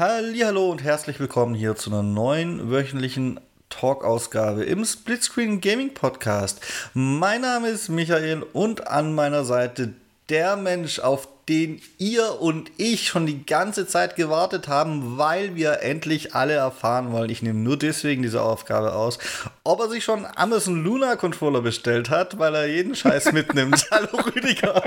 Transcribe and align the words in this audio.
Hallo 0.00 0.70
und 0.70 0.82
herzlich 0.82 1.20
willkommen 1.20 1.54
hier 1.54 1.76
zu 1.76 1.90
einer 1.90 2.02
neuen 2.02 2.70
wöchentlichen 2.70 3.38
Talk-Ausgabe 3.68 4.64
im 4.64 4.82
Splitscreen 4.82 5.60
Gaming 5.60 5.92
Podcast. 5.92 6.62
Mein 6.94 7.42
Name 7.42 7.68
ist 7.68 7.90
Michael 7.90 8.42
und 8.54 8.88
an 8.88 9.14
meiner 9.14 9.44
Seite 9.44 9.92
der 10.30 10.56
Mensch, 10.56 11.00
auf 11.00 11.28
den 11.50 11.82
ihr 11.98 12.40
und 12.40 12.70
ich 12.78 13.08
schon 13.08 13.26
die 13.26 13.44
ganze 13.44 13.86
Zeit 13.86 14.16
gewartet 14.16 14.68
haben, 14.68 15.18
weil 15.18 15.54
wir 15.54 15.82
endlich 15.82 16.34
alle 16.34 16.54
erfahren 16.54 17.12
wollen. 17.12 17.28
Ich 17.28 17.42
nehme 17.42 17.58
nur 17.58 17.76
deswegen 17.76 18.22
diese 18.22 18.40
Aufgabe 18.40 18.94
aus, 18.94 19.18
ob 19.64 19.80
er 19.80 19.90
sich 19.90 20.02
schon 20.02 20.26
Amazon 20.34 20.82
Luna 20.82 21.16
Controller 21.16 21.60
bestellt 21.60 22.08
hat, 22.08 22.38
weil 22.38 22.54
er 22.54 22.66
jeden 22.66 22.94
Scheiß 22.94 23.32
mitnimmt. 23.32 23.86
Hallo 23.90 24.16
Rüdiger. 24.34 24.82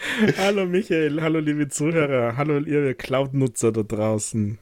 hallo 0.38 0.66
Michael, 0.66 1.20
hallo 1.20 1.40
liebe 1.40 1.68
Zuhörer, 1.68 2.36
hallo 2.36 2.58
ihr 2.58 2.94
Cloud-Nutzer 2.94 3.72
da 3.72 3.82
draußen. 3.82 4.58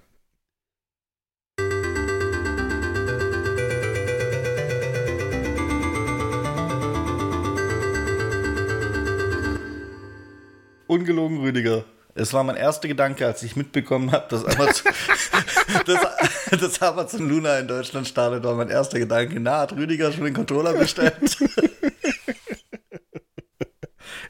Ungelogen, 10.86 11.40
Rüdiger. 11.40 11.84
Es 12.14 12.32
war 12.32 12.42
mein 12.42 12.56
erster 12.56 12.88
Gedanke, 12.88 13.26
als 13.26 13.42
ich 13.42 13.54
mitbekommen 13.54 14.10
habe, 14.10 14.26
dass 14.30 14.44
Amazon, 14.44 14.92
dass, 15.86 16.60
dass 16.60 16.82
Amazon 16.82 17.28
Luna 17.28 17.58
in 17.58 17.68
Deutschland 17.68 18.08
startet, 18.08 18.42
war 18.42 18.54
mein 18.54 18.70
erster 18.70 18.98
Gedanke. 18.98 19.38
Na, 19.38 19.60
hat 19.60 19.72
Rüdiger 19.72 20.10
schon 20.10 20.24
den 20.24 20.34
Controller 20.34 20.72
bestellt? 20.72 21.14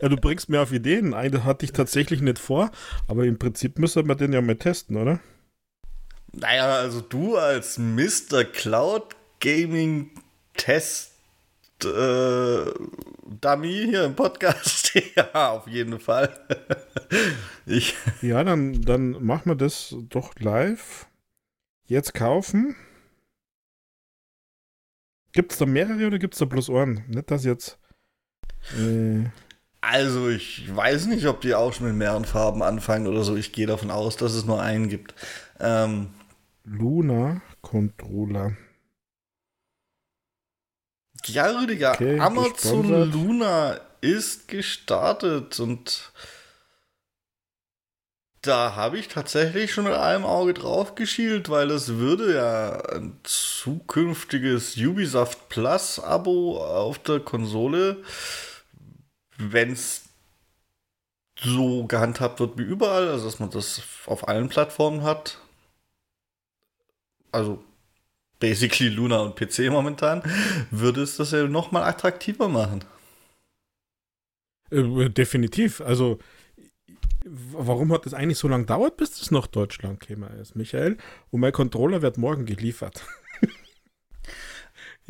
Ja, 0.01 0.09
du 0.09 0.17
bringst 0.17 0.49
mir 0.49 0.61
auf 0.61 0.73
Ideen. 0.73 1.15
Eine 1.15 1.45
hatte 1.45 1.65
ich 1.65 1.73
tatsächlich 1.73 2.21
nicht 2.21 2.39
vor, 2.39 2.71
aber 3.07 3.25
im 3.25 3.39
Prinzip 3.39 3.79
müssen 3.79 4.07
wir 4.07 4.15
den 4.15 4.33
ja 4.33 4.41
mal 4.41 4.57
testen, 4.57 4.97
oder? 4.97 5.21
Naja, 6.33 6.77
also 6.77 7.01
du 7.01 7.37
als 7.37 7.79
Mr. 7.79 8.45
Cloud 8.45 9.17
Gaming 9.41 10.11
Test 10.55 11.13
äh, 11.85 12.73
Dummy 13.41 13.87
hier 13.89 14.05
im 14.05 14.17
Podcast. 14.17 14.95
ja, 15.17 15.51
auf 15.51 15.67
jeden 15.67 16.01
Fall. 16.01 16.33
ich. 17.67 17.95
Ja, 18.23 18.43
dann, 18.45 18.83
dann 18.83 19.25
machen 19.25 19.51
wir 19.51 19.57
das 19.57 19.95
doch 20.09 20.35
live. 20.39 21.07
Jetzt 21.87 22.15
kaufen. 22.15 22.77
Gibt 25.33 25.53
es 25.53 25.59
da 25.59 25.67
mehrere 25.67 26.07
oder 26.07 26.19
gibt 26.19 26.35
es 26.35 26.41
da 26.41 26.47
bloß 26.47 26.69
Ohren? 26.69 27.05
Nicht, 27.09 27.31
dass 27.31 27.45
jetzt. 27.45 27.79
Äh, 28.77 29.25
also, 29.81 30.29
ich 30.29 30.75
weiß 30.75 31.07
nicht, 31.07 31.27
ob 31.27 31.41
die 31.41 31.55
auch 31.55 31.73
schon 31.73 31.87
mit 31.87 31.97
mehreren 31.97 32.25
Farben 32.25 32.63
anfangen 32.63 33.07
oder 33.07 33.23
so. 33.23 33.37
Ich 33.37 33.53
gehe 33.53 33.67
davon 33.67 33.91
aus, 33.91 34.17
dass 34.17 34.35
es 34.35 34.45
nur 34.45 34.61
einen 34.61 34.89
gibt. 34.89 35.15
Ähm, 35.61 36.09
Luna 36.65 37.41
Controller. 37.63 38.57
Ja, 41.27 41.47
Rüdiger, 41.47 41.93
okay, 41.93 42.19
Amazon 42.19 42.53
gesponsert. 42.53 43.13
Luna 43.13 43.81
ist 44.01 44.49
gestartet 44.49 45.59
und 45.61 46.13
da 48.43 48.77
habe 48.77 48.99
ich 48.99 49.09
tatsächlich 49.09 49.73
schon 49.73 49.85
mit 49.85 49.95
einem 49.95 50.25
Auge 50.25 50.55
drauf 50.55 50.95
geschielt, 50.95 51.51
weil 51.51 51.71
es 51.71 51.97
würde 51.97 52.35
ja 52.35 52.81
ein 52.95 53.19
zukünftiges 53.25 54.77
Ubisoft 54.77 55.49
Plus 55.49 55.99
Abo 55.99 56.65
auf 56.65 56.99
der 57.01 57.21
Konsole 57.21 57.97
wenn 59.39 59.73
es 59.73 60.05
so 61.41 61.87
gehandhabt 61.87 62.41
wird 62.41 62.59
wie 62.59 62.63
überall, 62.63 63.09
also 63.09 63.25
dass 63.25 63.39
man 63.39 63.51
das 63.51 63.83
auf 64.07 64.29
allen 64.29 64.49
Plattformen 64.49 65.03
hat, 65.03 65.39
also 67.31 67.63
basically 68.41 68.91
Luna 68.91 69.21
und 69.21 69.37
PC 69.37 69.71
momentan, 69.71 70.23
würde 70.71 71.03
es 71.03 71.17
das 71.17 71.31
ja 71.31 71.45
nochmal 71.45 71.85
attraktiver 71.85 72.49
machen. 72.49 72.85
Äh, 74.71 75.09
definitiv. 75.11 75.81
Also, 75.81 76.19
warum 77.25 77.93
hat 77.93 78.07
es 78.07 78.15
eigentlich 78.15 78.39
so 78.39 78.49
lange 78.49 78.65
gedauert, 78.65 78.97
bis 78.97 79.21
es 79.21 79.31
nach 79.31 79.47
Deutschland 79.47 80.01
käme, 80.01 80.29
ist, 80.41 80.57
Michael? 80.57 80.97
Und 81.31 81.41
mein 81.41 81.53
Controller 81.53 82.03
wird 82.03 82.19
morgen 82.19 82.47
geliefert. 82.47 83.05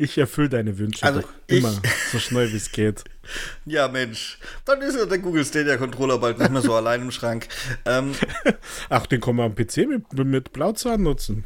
Ich 0.01 0.17
erfülle 0.17 0.47
deine 0.47 0.77
Wünsche 0.77 1.05
also 1.05 1.19
doch 1.19 1.29
immer 1.47 1.73
so 2.09 2.19
schnell 2.19 2.51
wie 2.53 2.57
es 2.57 2.71
geht. 2.71 3.03
Ja, 3.65 3.87
Mensch. 3.87 4.39
Dann 4.65 4.81
ist 4.81 4.95
ja 4.95 5.05
der 5.05 5.19
Google 5.19 5.45
Stadia 5.45 5.77
Controller 5.77 6.17
bald 6.17 6.39
nicht 6.39 6.49
mehr 6.49 6.63
so 6.63 6.73
allein 6.73 7.03
im 7.03 7.11
Schrank. 7.11 7.47
Ähm, 7.85 8.15
Ach, 8.89 9.05
den 9.05 9.21
kann 9.21 9.35
man 9.35 9.51
am 9.51 9.55
PC 9.55 9.87
mit, 9.87 10.11
mit 10.25 10.51
Blauzahn 10.51 11.03
nutzen. 11.03 11.43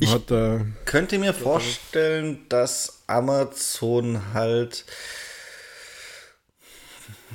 Ich 0.00 0.10
Hat, 0.10 0.32
äh, 0.32 0.64
könnte 0.84 1.20
mir 1.20 1.32
vorstellen, 1.32 2.40
dass 2.48 3.04
Amazon 3.06 4.20
halt 4.34 4.84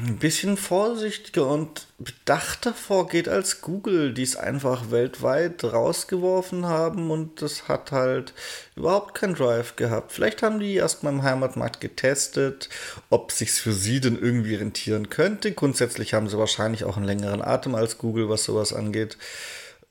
ein 0.02 0.18
bisschen 0.18 0.56
vorsichtiger 0.56 1.48
und 1.48 1.88
bedachter 1.98 2.74
vorgeht 2.74 3.28
als 3.28 3.60
Google, 3.60 4.14
die 4.14 4.24
es 4.24 4.38
einfach 4.38 4.92
weltweit 4.92 5.64
rausgeworfen 5.64 6.66
haben 6.66 7.12
und 7.12 7.42
das 7.42 7.68
hat 7.68 7.92
halt 7.92 8.34
überhaupt 8.78 9.14
kein 9.14 9.34
Drive 9.34 9.76
gehabt. 9.76 10.14
Vielleicht 10.14 10.42
haben 10.42 10.60
die 10.60 10.76
erstmal 10.76 11.12
im 11.12 11.24
Heimatmarkt 11.24 11.82
getestet, 11.82 12.70
ob 13.10 13.34
sich's 13.34 13.60
für 13.60 13.74
sie 13.74 14.00
denn 14.00 14.18
irgendwie 14.18 14.56
rentieren 14.56 15.10
könnte. 15.10 15.52
Grundsätzlich 15.52 16.14
haben 16.14 16.30
sie 16.30 16.38
wahrscheinlich 16.38 16.86
auch 16.86 16.96
einen 16.96 17.06
längeren 17.06 17.42
Atem 17.42 17.76
als 17.76 17.98
Google, 17.98 18.30
was 18.30 18.46
sowas 18.46 18.72
angeht. 18.72 19.18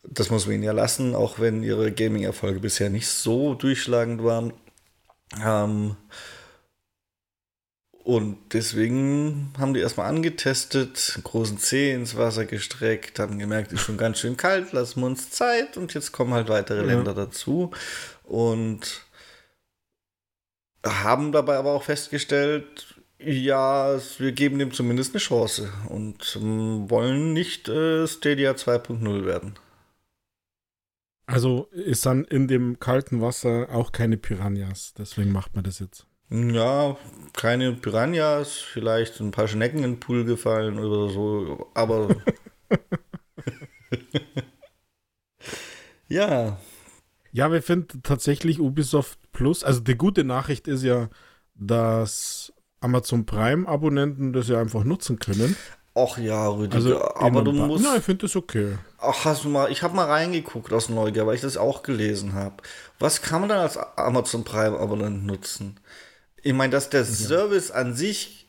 Das 0.03 0.31
muss 0.31 0.47
man 0.47 0.55
ihnen 0.55 0.65
ja 0.65 0.73
lassen, 0.73 1.15
auch 1.15 1.39
wenn 1.39 1.63
ihre 1.63 1.93
Gaming-Erfolge 1.93 2.61
bisher 2.61 2.89
nicht 2.89 3.09
so 3.09 3.55
durchschlagend 3.55 4.25
waren. 4.25 4.55
Ähm, 5.45 5.97
und 8.09 8.39
deswegen 8.55 9.53
haben 9.59 9.75
die 9.75 9.81
erstmal 9.81 10.09
angetestet, 10.09 11.13
einen 11.15 11.25
großen 11.25 11.59
Zeh 11.59 11.93
ins 11.93 12.17
Wasser 12.17 12.47
gestreckt, 12.47 13.19
haben 13.19 13.39
gemerkt, 13.39 13.71
ist 13.71 13.83
schon 13.83 13.99
ganz 13.99 14.19
schön 14.19 14.39
kalt, 14.39 14.73
lassen 14.73 15.01
wir 15.01 15.07
uns 15.09 15.29
Zeit 15.29 15.77
und 15.77 15.93
jetzt 15.93 16.11
kommen 16.11 16.33
halt 16.33 16.49
weitere 16.49 16.79
ja. 16.79 16.85
Länder 16.87 17.13
dazu. 17.13 17.71
Und 18.25 19.05
haben 20.87 21.33
dabei 21.33 21.59
aber 21.59 21.73
auch 21.73 21.83
festgestellt, 21.83 22.99
ja, 23.19 24.01
wir 24.17 24.33
geben 24.33 24.59
dem 24.59 24.73
zumindest 24.73 25.13
eine 25.13 25.21
Chance 25.21 25.71
und 25.91 26.39
ähm, 26.41 26.89
wollen 26.89 27.35
nicht 27.35 27.69
äh, 27.69 28.07
Stadia 28.07 28.53
2.0 28.53 29.27
werden. 29.27 29.59
Also 31.27 31.69
ist 31.73 32.07
dann 32.07 32.25
in 32.25 32.49
dem 32.49 32.81
kalten 32.81 33.21
Wasser 33.21 33.69
auch 33.71 33.93
keine 33.93 34.17
Piranhas, 34.17 34.95
deswegen 34.97 35.31
macht 35.31 35.55
man 35.55 35.65
das 35.65 35.79
jetzt. 35.79 36.08
Ja, 36.31 36.97
keine 37.33 37.73
Piranhas, 37.73 38.53
vielleicht 38.53 39.21
ein 39.21 39.31
paar 39.31 39.49
Schnecken 39.49 39.79
in 39.79 39.93
den 39.93 40.01
Pool 40.01 40.25
gefallen 40.25 40.79
oder 40.79 41.13
so, 41.13 41.71
aber. 41.75 42.17
ja. 46.09 46.59
Ja, 47.33 47.53
wir 47.53 47.63
finden 47.63 48.03
tatsächlich 48.03 48.61
Ubisoft 48.61 49.19
Plus, 49.33 49.63
also 49.63 49.81
die 49.81 49.97
gute 49.97 50.25
Nachricht 50.25 50.67
ist 50.67 50.83
ja, 50.83 51.09
dass 51.55 52.53
Amazon 52.81 53.25
Prime-Abonnenten 53.25 54.33
das 54.33 54.49
ja 54.49 54.61
einfach 54.61 54.85
nutzen 54.85 55.19
können. 55.19 55.57
Ach 55.95 56.19
ja, 56.19 56.49
Rüdiger, 56.49 56.77
also 56.77 57.15
aber 57.15 57.43
du 57.43 57.53
musst. 57.53 57.85
Nein, 57.85 57.99
ich 57.99 58.05
finde 58.05 58.27
das 58.27 58.37
okay. 58.37 58.79
Ach, 58.99 59.25
hast 59.25 59.45
du 59.45 59.49
mal, 59.49 59.71
ich 59.71 59.83
habe 59.83 59.97
mal 59.97 60.07
reingeguckt 60.07 60.73
aus 60.73 60.89
Neugier, 60.89 61.27
weil 61.27 61.35
ich 61.35 61.41
das 61.41 61.57
auch 61.57 61.83
gelesen 61.83 62.35
habe. 62.35 62.57
Was 62.99 63.23
kann 63.23 63.41
man 63.41 63.49
dann 63.49 63.59
als 63.59 63.77
Amazon 63.97 64.45
Prime-Abonnent 64.45 65.27
nutzen? 65.27 65.81
Ich 66.49 66.55
meine, 66.55 66.71
dass 66.71 66.89
der 66.89 67.05
Service 67.05 67.71
an 67.71 67.95
sich 67.95 68.47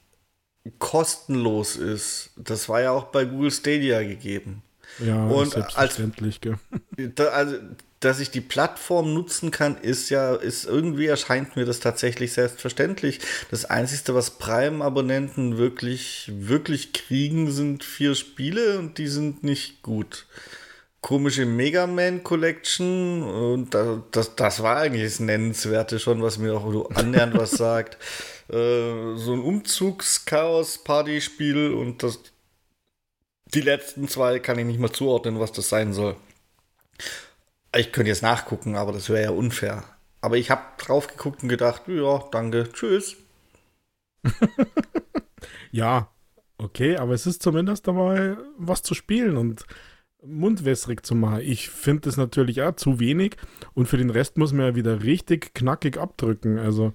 kostenlos 0.78 1.76
ist, 1.76 2.30
das 2.38 2.70
war 2.70 2.80
ja 2.80 2.92
auch 2.92 3.08
bei 3.08 3.26
Google 3.26 3.52
Stadia 3.52 4.04
gegeben. 4.04 4.64
Ja, 5.06 5.26
und 5.26 5.52
selbstverständlich, 5.52 6.40
als, 6.46 6.60
da, 7.16 7.26
also, 7.26 7.58
dass 8.00 8.22
ich 8.22 8.32
die 8.32 8.40
Plattform 8.40 9.14
nutzen 9.14 9.52
kann, 9.52 9.76
ist 9.76 10.10
ja, 10.12 10.34
ist 10.34 10.64
irgendwie 10.64 11.08
erscheint 11.08 11.58
mir 11.58 11.66
das 11.66 11.82
tatsächlich 11.82 12.32
selbstverständlich. 12.32 13.20
Das 13.52 13.66
Einzige, 13.66 14.16
was 14.16 14.32
Prime-Abonnenten 14.32 15.58
wirklich, 15.58 16.32
wirklich 16.34 16.94
kriegen, 16.94 17.52
sind 17.52 17.84
vier 17.84 18.16
Spiele 18.16 18.80
und 18.80 18.98
die 18.98 19.10
sind 19.10 19.44
nicht 19.44 19.82
gut 19.82 20.26
komische 21.02 21.46
Mega 21.46 21.86
Man 21.88 22.24
Collection 22.24 23.24
und 23.24 23.74
das, 23.74 24.00
das, 24.12 24.36
das 24.36 24.62
war 24.64 24.78
eigentlich 24.78 25.04
das 25.04 25.20
Nennenswerte 25.20 26.00
schon, 26.00 26.22
was 26.22 26.38
mir 26.38 26.56
auch 26.56 26.92
annähernd 26.92 27.34
was 27.36 27.52
sagt. 27.58 27.98
Äh, 28.50 29.16
so 29.16 29.34
ein 29.34 29.42
Umzugs-Chaos-Party-Spiel 29.42 31.74
und 31.74 32.04
das, 32.04 32.20
die 33.54 33.62
letzten 33.62 34.08
zwei 34.08 34.40
kann 34.40 34.58
ich 34.60 34.66
nicht 34.66 34.80
mal 34.80 34.92
zuordnen, 34.92 35.40
was 35.40 35.52
das 35.52 35.70
sein 35.70 35.94
soll. 35.94 36.16
Ich 37.76 37.92
könnte 37.92 38.10
jetzt 38.10 38.24
nachgucken, 38.24 38.76
aber 38.76 38.92
das 38.92 39.10
wäre 39.10 39.24
ja 39.24 39.32
unfair. 39.32 39.84
Aber 40.22 40.38
ich 40.38 40.52
habe 40.52 40.62
drauf 40.78 41.08
geguckt 41.08 41.44
und 41.44 41.50
gedacht, 41.50 41.84
ja, 41.88 42.24
danke, 42.32 42.70
tschüss. 42.74 43.16
ja, 45.72 46.10
okay, 46.58 46.98
aber 46.98 47.14
es 47.14 47.26
ist 47.26 47.42
zumindest 47.42 47.88
dabei 47.88 48.36
was 48.58 48.82
zu 48.82 48.96
spielen 48.96 49.38
und 49.38 49.66
mundwässrig 50.24 51.06
zu 51.06 51.16
machen. 51.16 51.42
Ich 51.42 51.70
finde 51.70 52.02
das 52.02 52.18
natürlich 52.18 52.62
auch 52.62 52.76
zu 52.76 53.00
wenig 53.00 53.38
und 53.74 53.88
für 53.88 53.98
den 53.98 54.10
Rest 54.10 54.38
muss 54.38 54.54
man 54.54 54.68
ja 54.68 54.76
wieder 54.76 55.04
richtig 55.04 55.54
knackig 55.54 55.98
abdrücken. 55.98 56.58
Also, 56.60 56.94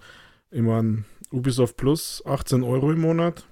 ich 0.50 0.62
meine, 0.62 1.05
Ubisoft 1.31 1.76
Plus 1.76 2.23
18 2.26 2.62
Euro 2.62 2.93
im 2.93 3.00
Monat. 3.00 3.44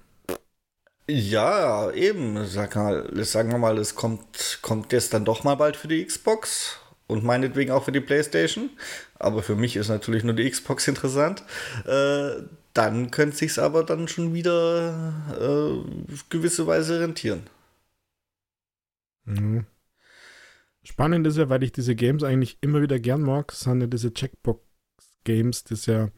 Ja, 1.09 1.91
eben. 1.91 2.47
Sag 2.47 2.77
mal, 2.77 3.25
sagen 3.25 3.51
wir 3.51 3.59
mal, 3.59 3.79
es 3.79 3.95
kommt, 3.95 4.61
kommt 4.63 4.93
jetzt 4.93 5.13
dann 5.13 5.25
doch 5.25 5.45
mal 5.45 5.57
bald 5.57 5.77
für 5.77 5.89
die 5.89 6.05
Xbox 6.05 6.79
und 7.07 7.25
meinetwegen 7.25 7.73
auch 7.73 7.85
für 7.85 7.93
die 7.93 8.01
PlayStation. 8.01 8.71
Aber 9.19 9.43
für 9.43 9.57
mich 9.57 9.77
ist 9.77 9.89
natürlich 9.89 10.25
nur 10.25 10.35
die 10.35 10.49
Xbox 10.49 10.87
interessant. 10.89 11.43
Äh, 11.87 12.43
dann 12.73 13.11
könnte 13.11 13.37
sich 13.37 13.59
aber 13.59 13.85
dann 13.85 14.09
schon 14.09 14.33
wieder 14.33 15.13
äh, 15.39 16.15
gewisse 16.31 16.67
Weise 16.67 17.01
rentieren. 17.01 17.43
Mhm. 19.25 19.67
Spannend 20.85 21.27
ist 21.27 21.37
ja, 21.37 21.49
weil 21.49 21.63
ich 21.63 21.73
diese 21.73 21.95
Games 21.95 22.25
eigentlich 22.25 22.59
immer 22.61 22.83
wieder 22.83 22.99
gern 22.99 23.23
mag, 23.23 23.53
sind 23.53 23.81
ja 23.81 23.87
diese 23.87 24.13
Checkbox-Games, 24.13 25.65
das 25.65 25.87
ja 25.87 26.11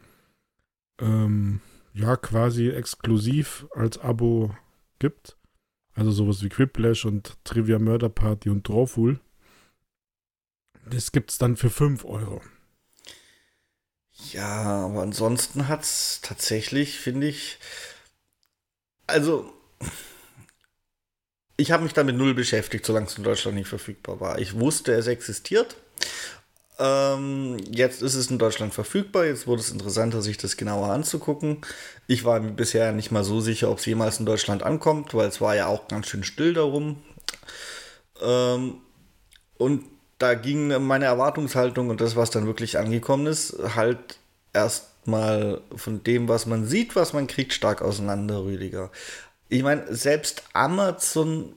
ähm, 1.01 1.61
ja 1.93 2.17
quasi 2.17 2.69
exklusiv 2.71 3.67
als 3.75 3.99
Abo 3.99 4.55
gibt. 4.99 5.37
Also 5.95 6.11
sowas 6.11 6.43
wie 6.43 6.49
Quiplash 6.49 7.05
und 7.05 7.37
Trivia 7.45 7.79
Murder 7.79 8.09
Party 8.09 8.49
und 8.51 8.67
Drawful. 8.67 9.21
Das 10.87 11.13
gibt 11.13 11.31
es 11.31 11.39
dann 11.39 11.57
für 11.57 11.71
5 11.71 12.05
Euro. 12.05 12.43
Ja, 14.33 14.87
aber 14.87 15.03
ansonsten 15.03 15.69
hat 15.69 15.83
es 15.83 16.21
tatsächlich, 16.23 16.99
finde 16.99 17.29
ich, 17.29 17.59
also 19.07 19.53
ich 21.57 21.71
habe 21.71 21.85
mich 21.85 21.93
damit 21.93 22.17
null 22.17 22.35
beschäftigt, 22.35 22.85
solange 22.85 23.07
es 23.07 23.17
in 23.17 23.25
Deutschland 23.25 23.57
nicht 23.57 23.69
verfügbar 23.69 24.21
war. 24.21 24.39
Ich 24.39 24.59
wusste, 24.59 24.93
es 24.93 25.07
existiert. 25.07 25.77
Ähm, 26.79 27.57
jetzt 27.71 28.03
ist 28.03 28.15
es 28.15 28.31
in 28.31 28.39
Deutschland 28.39 28.75
verfügbar. 28.75 29.27
Jetzt 29.27 29.47
wurde 29.47 29.61
es 29.61 29.71
interessanter, 29.71 30.23
sich 30.23 30.39
das 30.39 30.57
genauer 30.57 30.89
anzugucken. 30.89 31.59
Ich 32.09 32.25
war 32.25 32.41
bisher 32.41 32.93
nicht 32.93 33.13
mal 33.13 33.25
so 33.25 33.41
sicher, 33.41 33.71
ob 33.71 33.79
es 33.79 33.87
jemals 33.87 34.19
in 34.19 34.27
Deutschland 34.27 34.63
ankommt, 34.63 35.15
weil 35.15 35.29
es 35.29 35.41
war 35.41 35.55
ja 35.55 35.67
auch 35.67 35.87
ganz 35.87 36.09
schön 36.09 36.25
still 36.25 36.55
darum. 36.55 37.03
Ähm, 38.21 38.79
und 39.57 39.85
da 40.19 40.35
ging 40.35 40.83
meine 40.85 41.05
Erwartungshaltung 41.05 41.91
und 41.91 42.01
das, 42.01 42.17
was 42.17 42.31
dann 42.31 42.47
wirklich 42.47 42.79
angekommen 42.79 43.27
ist, 43.27 43.57
halt 43.77 44.19
erstmal 44.53 45.61
von 45.75 46.03
dem, 46.03 46.29
was 46.29 46.47
man 46.47 46.67
sieht, 46.67 46.97
was 46.97 47.13
man 47.13 47.27
kriegt, 47.27 47.53
stark 47.53 47.83
auseinander, 47.83 48.45
Rüdiger. 48.45 48.91
Ich 49.55 49.63
meine, 49.63 49.95
selbst 49.95 50.43
Amazon 50.53 51.55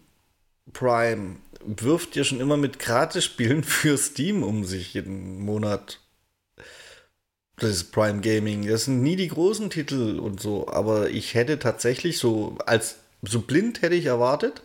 Prime 0.72 1.38
wirft 1.66 2.16
ja 2.16 2.24
schon 2.24 2.40
immer 2.40 2.56
mit 2.56 2.78
Gratis-Spielen 2.78 3.64
für 3.64 3.98
Steam 3.98 4.44
um 4.44 4.66
sich 4.66 4.94
jeden 4.94 5.40
Monat. 5.40 6.00
Das 7.56 7.72
ist 7.72 7.92
Prime 7.92 8.22
Gaming. 8.22 8.68
Das 8.68 8.86
sind 8.86 9.02
nie 9.02 9.16
die 9.16 9.30
großen 9.30 9.72
Titel 9.72 10.20
und 10.20 10.40
so, 10.40 10.68
aber 10.68 11.10
ich 11.10 11.34
hätte 11.34 11.58
tatsächlich 11.58 12.20
so, 12.20 12.60
als 12.68 12.98
so 13.24 13.42
blind 13.42 13.82
hätte 13.82 13.96
ich 13.96 14.06
erwartet, 14.06 14.62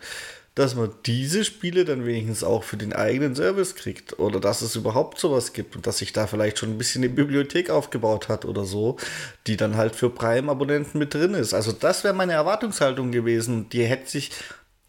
dass 0.55 0.75
man 0.75 0.91
diese 1.07 1.45
Spiele 1.45 1.85
dann 1.85 2.05
wenigstens 2.05 2.45
auch 2.45 2.63
für 2.63 2.77
den 2.77 2.93
eigenen 2.93 3.35
Service 3.35 3.75
kriegt 3.75 4.19
oder 4.19 4.39
dass 4.39 4.61
es 4.61 4.77
überhaupt 4.77 5.19
sowas 5.19 5.55
gibt 5.55 5.77
und 5.77 5.87
dass 5.87 5.99
sich 5.99 6.13
da 6.13 6.27
vielleicht 6.27 6.59
schon 6.59 6.71
ein 6.71 6.79
bisschen 6.79 7.03
eine 7.03 7.13
Bibliothek 7.13 7.71
aufgebaut 7.71 8.29
hat 8.29 8.45
oder 8.45 8.65
so, 8.65 8.99
die 9.47 9.57
dann 9.57 9.77
halt 9.77 9.97
für 9.97 10.11
Prime-Abonnenten 10.11 10.99
mit 10.99 11.15
drin 11.15 11.33
ist. 11.35 11.55
Also 11.55 11.73
das 11.73 12.05
wäre 12.05 12.13
meine 12.13 12.35
Erwartungshaltung 12.35 13.13
gewesen. 13.13 13.71
Die 13.71 13.85
hätte 13.85 14.11
sich, 14.11 14.31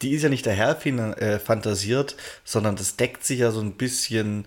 die 0.02 0.12
ist 0.12 0.24
ja 0.24 0.30
nicht 0.30 0.46
daher 0.46 0.78
äh, 0.86 1.40
fantasiert, 1.40 2.18
sondern 2.44 2.76
das 2.76 2.98
deckt 2.98 3.24
sich 3.24 3.40
ja 3.40 3.52
so 3.52 3.62
ein 3.62 3.78
bisschen 3.78 4.46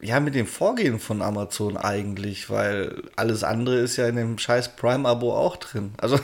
ja, 0.00 0.20
mit 0.20 0.36
dem 0.36 0.46
Vorgehen 0.46 1.00
von 1.00 1.20
Amazon 1.20 1.76
eigentlich, 1.76 2.48
weil 2.48 3.02
alles 3.16 3.42
andere 3.42 3.78
ist 3.78 3.96
ja 3.96 4.06
in 4.06 4.14
dem 4.14 4.38
scheiß 4.38 4.76
Prime-Abo 4.76 5.36
auch 5.36 5.56
drin. 5.56 5.94
Also, 5.98 6.20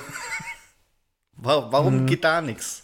warum 1.37 2.03
mhm. 2.03 2.07
geht 2.07 2.23
da 2.23 2.41
nichts? 2.41 2.84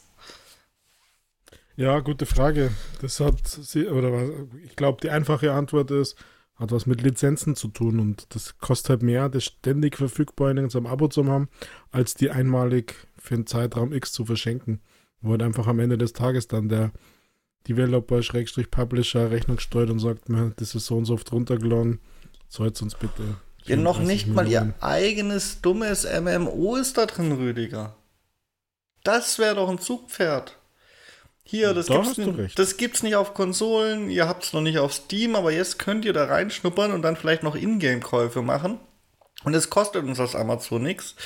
Ja, 1.80 2.00
gute 2.00 2.26
Frage. 2.26 2.72
Das 3.00 3.20
hat 3.20 3.48
sie, 3.48 3.88
oder 3.88 4.12
was, 4.12 4.28
ich 4.66 4.76
glaube, 4.76 5.00
die 5.00 5.08
einfache 5.08 5.54
Antwort 5.54 5.90
ist, 5.90 6.14
hat 6.56 6.72
was 6.72 6.84
mit 6.84 7.00
Lizenzen 7.00 7.56
zu 7.56 7.68
tun 7.68 8.00
und 8.00 8.34
das 8.34 8.58
kostet 8.58 8.90
halt 8.90 9.02
mehr, 9.02 9.30
das 9.30 9.44
ständig 9.44 9.96
verfügbar 9.96 10.50
in 10.50 10.58
unserem 10.58 10.84
Abo 10.84 11.08
zu 11.08 11.24
haben, 11.24 11.48
als 11.90 12.12
die 12.12 12.30
einmalig 12.30 12.96
für 13.16 13.36
einen 13.36 13.46
Zeitraum 13.46 13.94
X 13.94 14.12
zu 14.12 14.26
verschenken. 14.26 14.82
Wo 15.22 15.30
halt 15.30 15.42
einfach 15.42 15.66
am 15.68 15.80
Ende 15.80 15.96
des 15.96 16.12
Tages 16.12 16.48
dann 16.48 16.68
der 16.68 16.92
Developer, 17.66 18.22
Schrägstrich 18.22 18.70
Publisher 18.70 19.30
Rechnung 19.30 19.58
steuert 19.58 19.88
und 19.88 20.00
sagt, 20.00 20.28
mir, 20.28 20.52
das 20.56 20.74
ist 20.74 20.84
so 20.84 20.98
und 20.98 21.06
so 21.06 21.14
oft 21.14 21.32
runtergeladen, 21.32 21.98
zahlt 22.50 22.82
uns 22.82 22.94
bitte. 22.94 23.22
Ja, 23.64 23.76
noch 23.76 24.00
nicht 24.00 24.26
Millionen. 24.26 24.34
mal 24.34 24.48
ihr 24.50 24.74
eigenes 24.82 25.62
dummes 25.62 26.06
MMO 26.06 26.76
ist 26.76 26.98
da 26.98 27.06
drin, 27.06 27.32
Rüdiger. 27.32 27.96
Das 29.02 29.38
wäre 29.38 29.54
doch 29.54 29.70
ein 29.70 29.78
Zugpferd. 29.78 30.59
Hier, 31.50 31.74
das, 31.74 31.86
da 31.86 32.00
gibt's, 32.00 32.54
das 32.54 32.76
gibt's 32.76 33.02
nicht 33.02 33.16
auf 33.16 33.34
Konsolen, 33.34 34.08
ihr 34.08 34.28
habt 34.28 34.44
es 34.44 34.52
noch 34.52 34.60
nicht 34.60 34.78
auf 34.78 34.92
Steam, 34.92 35.34
aber 35.34 35.50
jetzt 35.50 35.80
könnt 35.80 36.04
ihr 36.04 36.12
da 36.12 36.26
reinschnuppern 36.26 36.92
und 36.92 37.02
dann 37.02 37.16
vielleicht 37.16 37.42
noch 37.42 37.56
Ingame-Käufe 37.56 38.40
machen. 38.40 38.78
Und 39.42 39.54
es 39.54 39.68
kostet 39.68 40.04
uns 40.04 40.20
als 40.20 40.36
Amazon 40.36 40.84
nichts. 40.84 41.16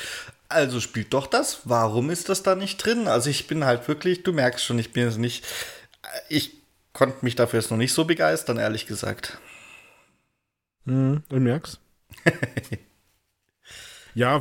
Also 0.49 0.81
spielt 0.81 1.12
doch 1.12 1.26
das. 1.26 1.61
Warum 1.65 2.09
ist 2.09 2.31
das 2.31 2.43
da 2.43 2.55
nicht 2.55 2.79
drin? 2.79 3.06
Also 3.06 3.29
ich 3.29 3.47
bin 3.49 3.67
halt 3.67 3.87
wirklich, 3.87 4.23
du 4.23 4.32
merkst 4.32 4.65
schon, 4.65 4.79
ich 4.79 4.93
bin 4.93 5.05
jetzt 5.05 5.19
nicht, 5.19 5.44
ich 6.31 6.53
konnte 6.94 7.19
mich 7.23 7.35
dafür 7.35 7.61
jetzt 7.61 7.71
noch 7.71 7.76
nicht 7.76 7.93
so 7.93 8.06
begeistern, 8.06 8.56
ehrlich 8.56 8.87
gesagt. 8.87 9.37
Hm, 10.87 11.23
du 11.29 11.37
merkst. 11.37 11.81
ja, 14.15 14.41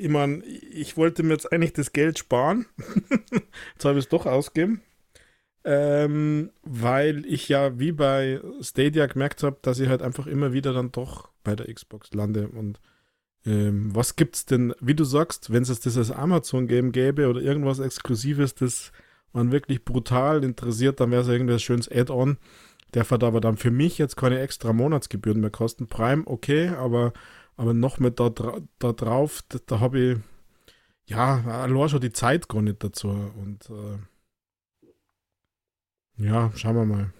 ich 0.00 0.08
meine, 0.08 0.42
ich 0.44 0.96
wollte 0.96 1.22
mir 1.22 1.34
jetzt 1.34 1.52
eigentlich 1.52 1.74
das 1.74 1.92
Geld 1.92 2.18
sparen. 2.18 2.64
jetzt 3.74 3.84
habe 3.84 3.98
ich 3.98 4.06
es 4.06 4.08
doch 4.08 4.24
ausgegeben. 4.24 4.80
Ähm, 5.62 6.50
weil 6.62 7.26
ich 7.26 7.50
ja 7.50 7.78
wie 7.78 7.92
bei 7.92 8.40
Stadia 8.62 9.06
gemerkt 9.06 9.42
habe, 9.42 9.58
dass 9.60 9.78
ich 9.78 9.90
halt 9.90 10.00
einfach 10.00 10.26
immer 10.26 10.54
wieder 10.54 10.72
dann 10.72 10.90
doch 10.90 11.28
bei 11.44 11.54
der 11.54 11.72
Xbox 11.72 12.14
lande. 12.14 12.48
Und 12.48 12.80
ähm, 13.44 13.94
was 13.94 14.16
gibt's 14.16 14.46
denn, 14.46 14.74
wie 14.80 14.94
du 14.94 15.04
sagst, 15.04 15.52
wenn 15.52 15.64
es 15.64 15.80
das 15.80 15.98
als 15.98 16.10
Amazon-Game 16.10 16.92
gäbe 16.92 17.28
oder 17.28 17.42
irgendwas 17.42 17.78
Exklusives, 17.78 18.54
das 18.54 18.92
man 19.34 19.52
wirklich 19.52 19.84
brutal 19.84 20.42
interessiert, 20.44 20.98
dann 20.98 21.10
wäre 21.10 21.22
es 21.22 21.28
irgendwie 21.28 21.54
ein 21.54 21.60
schönes 21.60 21.90
Add-on. 21.90 22.38
Der 22.94 23.08
wird 23.08 23.22
aber 23.22 23.42
dann 23.42 23.58
für 23.58 23.70
mich 23.70 23.98
jetzt 23.98 24.16
keine 24.16 24.40
extra 24.40 24.72
Monatsgebühren 24.72 25.40
mehr 25.40 25.50
kosten. 25.50 25.88
Prime, 25.88 26.22
okay, 26.24 26.68
aber 26.68 27.12
aber 27.60 27.74
noch 27.74 27.98
mit 27.98 28.18
da, 28.18 28.30
da 28.30 28.92
drauf, 28.92 29.42
da, 29.50 29.58
da 29.66 29.80
habe 29.80 30.00
ich 30.00 30.18
ja 31.04 31.44
allein 31.44 31.88
schon 31.90 32.00
die 32.00 32.10
Zeit 32.10 32.48
gar 32.48 32.62
nicht 32.62 32.82
dazu. 32.82 33.08
Und 33.08 33.68
äh, 33.68 33.98
ja, 36.24 36.50
schauen 36.54 36.76
wir 36.76 36.86
mal. 36.86 37.12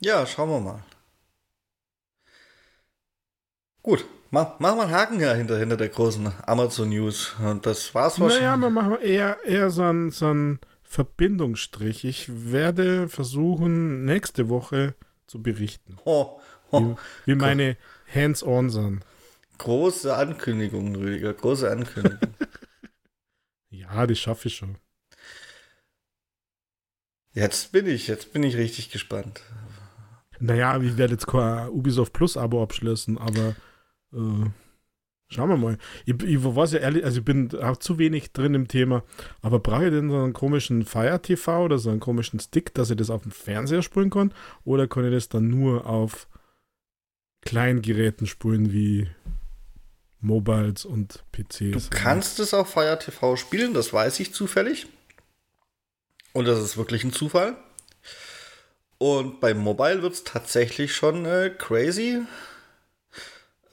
Ja, 0.00 0.26
schauen 0.26 0.50
wir 0.50 0.58
mal. 0.58 0.82
Gut, 3.82 4.04
mach, 4.32 4.58
mach 4.58 4.74
mal 4.74 4.82
einen 4.82 4.94
Haken 4.94 5.18
hier 5.18 5.34
hinter, 5.34 5.56
hinter 5.56 5.76
der 5.76 5.88
großen 5.88 6.32
Amazon 6.44 6.88
News. 6.88 7.36
Und 7.38 7.66
das 7.66 7.94
war's 7.94 8.18
wahrscheinlich. 8.18 8.48
Naja, 8.48 8.56
wir 8.56 8.70
machen 8.70 9.00
eher, 9.00 9.44
eher 9.44 9.70
so 9.70 9.84
einen, 9.84 10.10
so 10.10 10.26
einen 10.26 10.58
Verbindungsstrich. 10.82 12.04
Ich 12.04 12.50
werde 12.50 13.08
versuchen, 13.08 14.04
nächste 14.04 14.48
Woche 14.48 14.96
zu 15.28 15.40
berichten. 15.40 15.98
Oh, 16.04 16.40
oh, 16.72 16.96
wie, 17.26 17.32
wie 17.32 17.34
meine 17.36 17.76
hands-on 18.14 18.70
sind. 18.70 19.04
Große 19.58 20.14
Ankündigung, 20.14 20.94
Rüdiger, 20.94 21.34
große 21.34 21.70
Ankündigung. 21.70 22.34
ja, 23.70 24.06
die 24.06 24.16
schaffe 24.16 24.48
ich 24.48 24.56
schon. 24.56 24.76
Jetzt 27.32 27.70
bin 27.72 27.86
ich, 27.86 28.08
jetzt 28.08 28.32
bin 28.32 28.42
ich 28.42 28.56
richtig 28.56 28.90
gespannt. 28.90 29.42
Naja, 30.40 30.80
ich 30.80 30.96
werde 30.96 31.12
jetzt 31.12 31.26
kein 31.26 31.68
Ubisoft 31.68 32.12
Plus 32.12 32.36
Abo 32.36 32.62
abschließen, 32.62 33.18
aber 33.18 33.54
äh, 34.12 34.48
schauen 35.28 35.48
wir 35.48 35.56
mal. 35.56 35.78
Ich, 36.06 36.20
ich 36.22 36.42
weiß 36.42 36.72
ja 36.72 36.80
ehrlich, 36.80 37.04
also 37.04 37.18
ich 37.18 37.24
bin 37.24 37.54
auch 37.62 37.76
zu 37.76 37.98
wenig 37.98 38.32
drin 38.32 38.54
im 38.54 38.66
Thema, 38.66 39.04
aber 39.42 39.60
brauche 39.60 39.84
ich 39.84 39.90
denn 39.92 40.10
so 40.10 40.16
einen 40.16 40.32
komischen 40.32 40.84
Fire 40.84 41.20
TV 41.20 41.64
oder 41.64 41.78
so 41.78 41.90
einen 41.90 42.00
komischen 42.00 42.40
Stick, 42.40 42.74
dass 42.74 42.90
ich 42.90 42.96
das 42.96 43.10
auf 43.10 43.22
dem 43.22 43.30
Fernseher 43.30 43.82
spielen 43.82 44.10
kann? 44.10 44.32
Oder 44.64 44.88
kann 44.88 45.04
ich 45.04 45.12
das 45.12 45.28
dann 45.28 45.48
nur 45.48 45.86
auf 45.86 46.26
Kleingeräten 47.42 48.26
spulen 48.26 48.72
wie 48.72 49.08
Mobiles 50.20 50.84
und 50.84 51.24
PCs. 51.32 51.72
Du 51.72 51.80
kannst 51.90 52.38
es 52.40 52.52
auf 52.52 52.70
Fire 52.70 52.98
TV 52.98 53.36
spielen, 53.36 53.74
das 53.74 53.92
weiß 53.92 54.20
ich 54.20 54.34
zufällig. 54.34 54.86
Und 56.32 56.46
das 56.46 56.58
ist 56.60 56.76
wirklich 56.76 57.04
ein 57.04 57.12
Zufall. 57.12 57.56
Und 58.98 59.40
beim 59.40 59.58
Mobile 59.58 60.02
wird 60.02 60.12
es 60.12 60.24
tatsächlich 60.24 60.94
schon 60.94 61.24
äh, 61.24 61.50
crazy. 61.56 62.20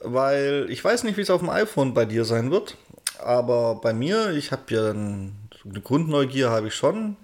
Weil 0.00 0.66
ich 0.70 0.82
weiß 0.82 1.04
nicht, 1.04 1.16
wie 1.16 1.22
es 1.22 1.30
auf 1.30 1.40
dem 1.40 1.50
iPhone 1.50 1.92
bei 1.92 2.04
dir 2.04 2.24
sein 2.24 2.50
wird. 2.50 2.76
Aber 3.18 3.76
bei 3.76 3.92
mir, 3.92 4.30
ich 4.30 4.52
habe 4.52 4.62
ja 4.74 4.90
eine 4.90 5.32
Grundneugier 5.82 6.50
habe 6.50 6.68
ich 6.68 6.74
schon. 6.74 7.16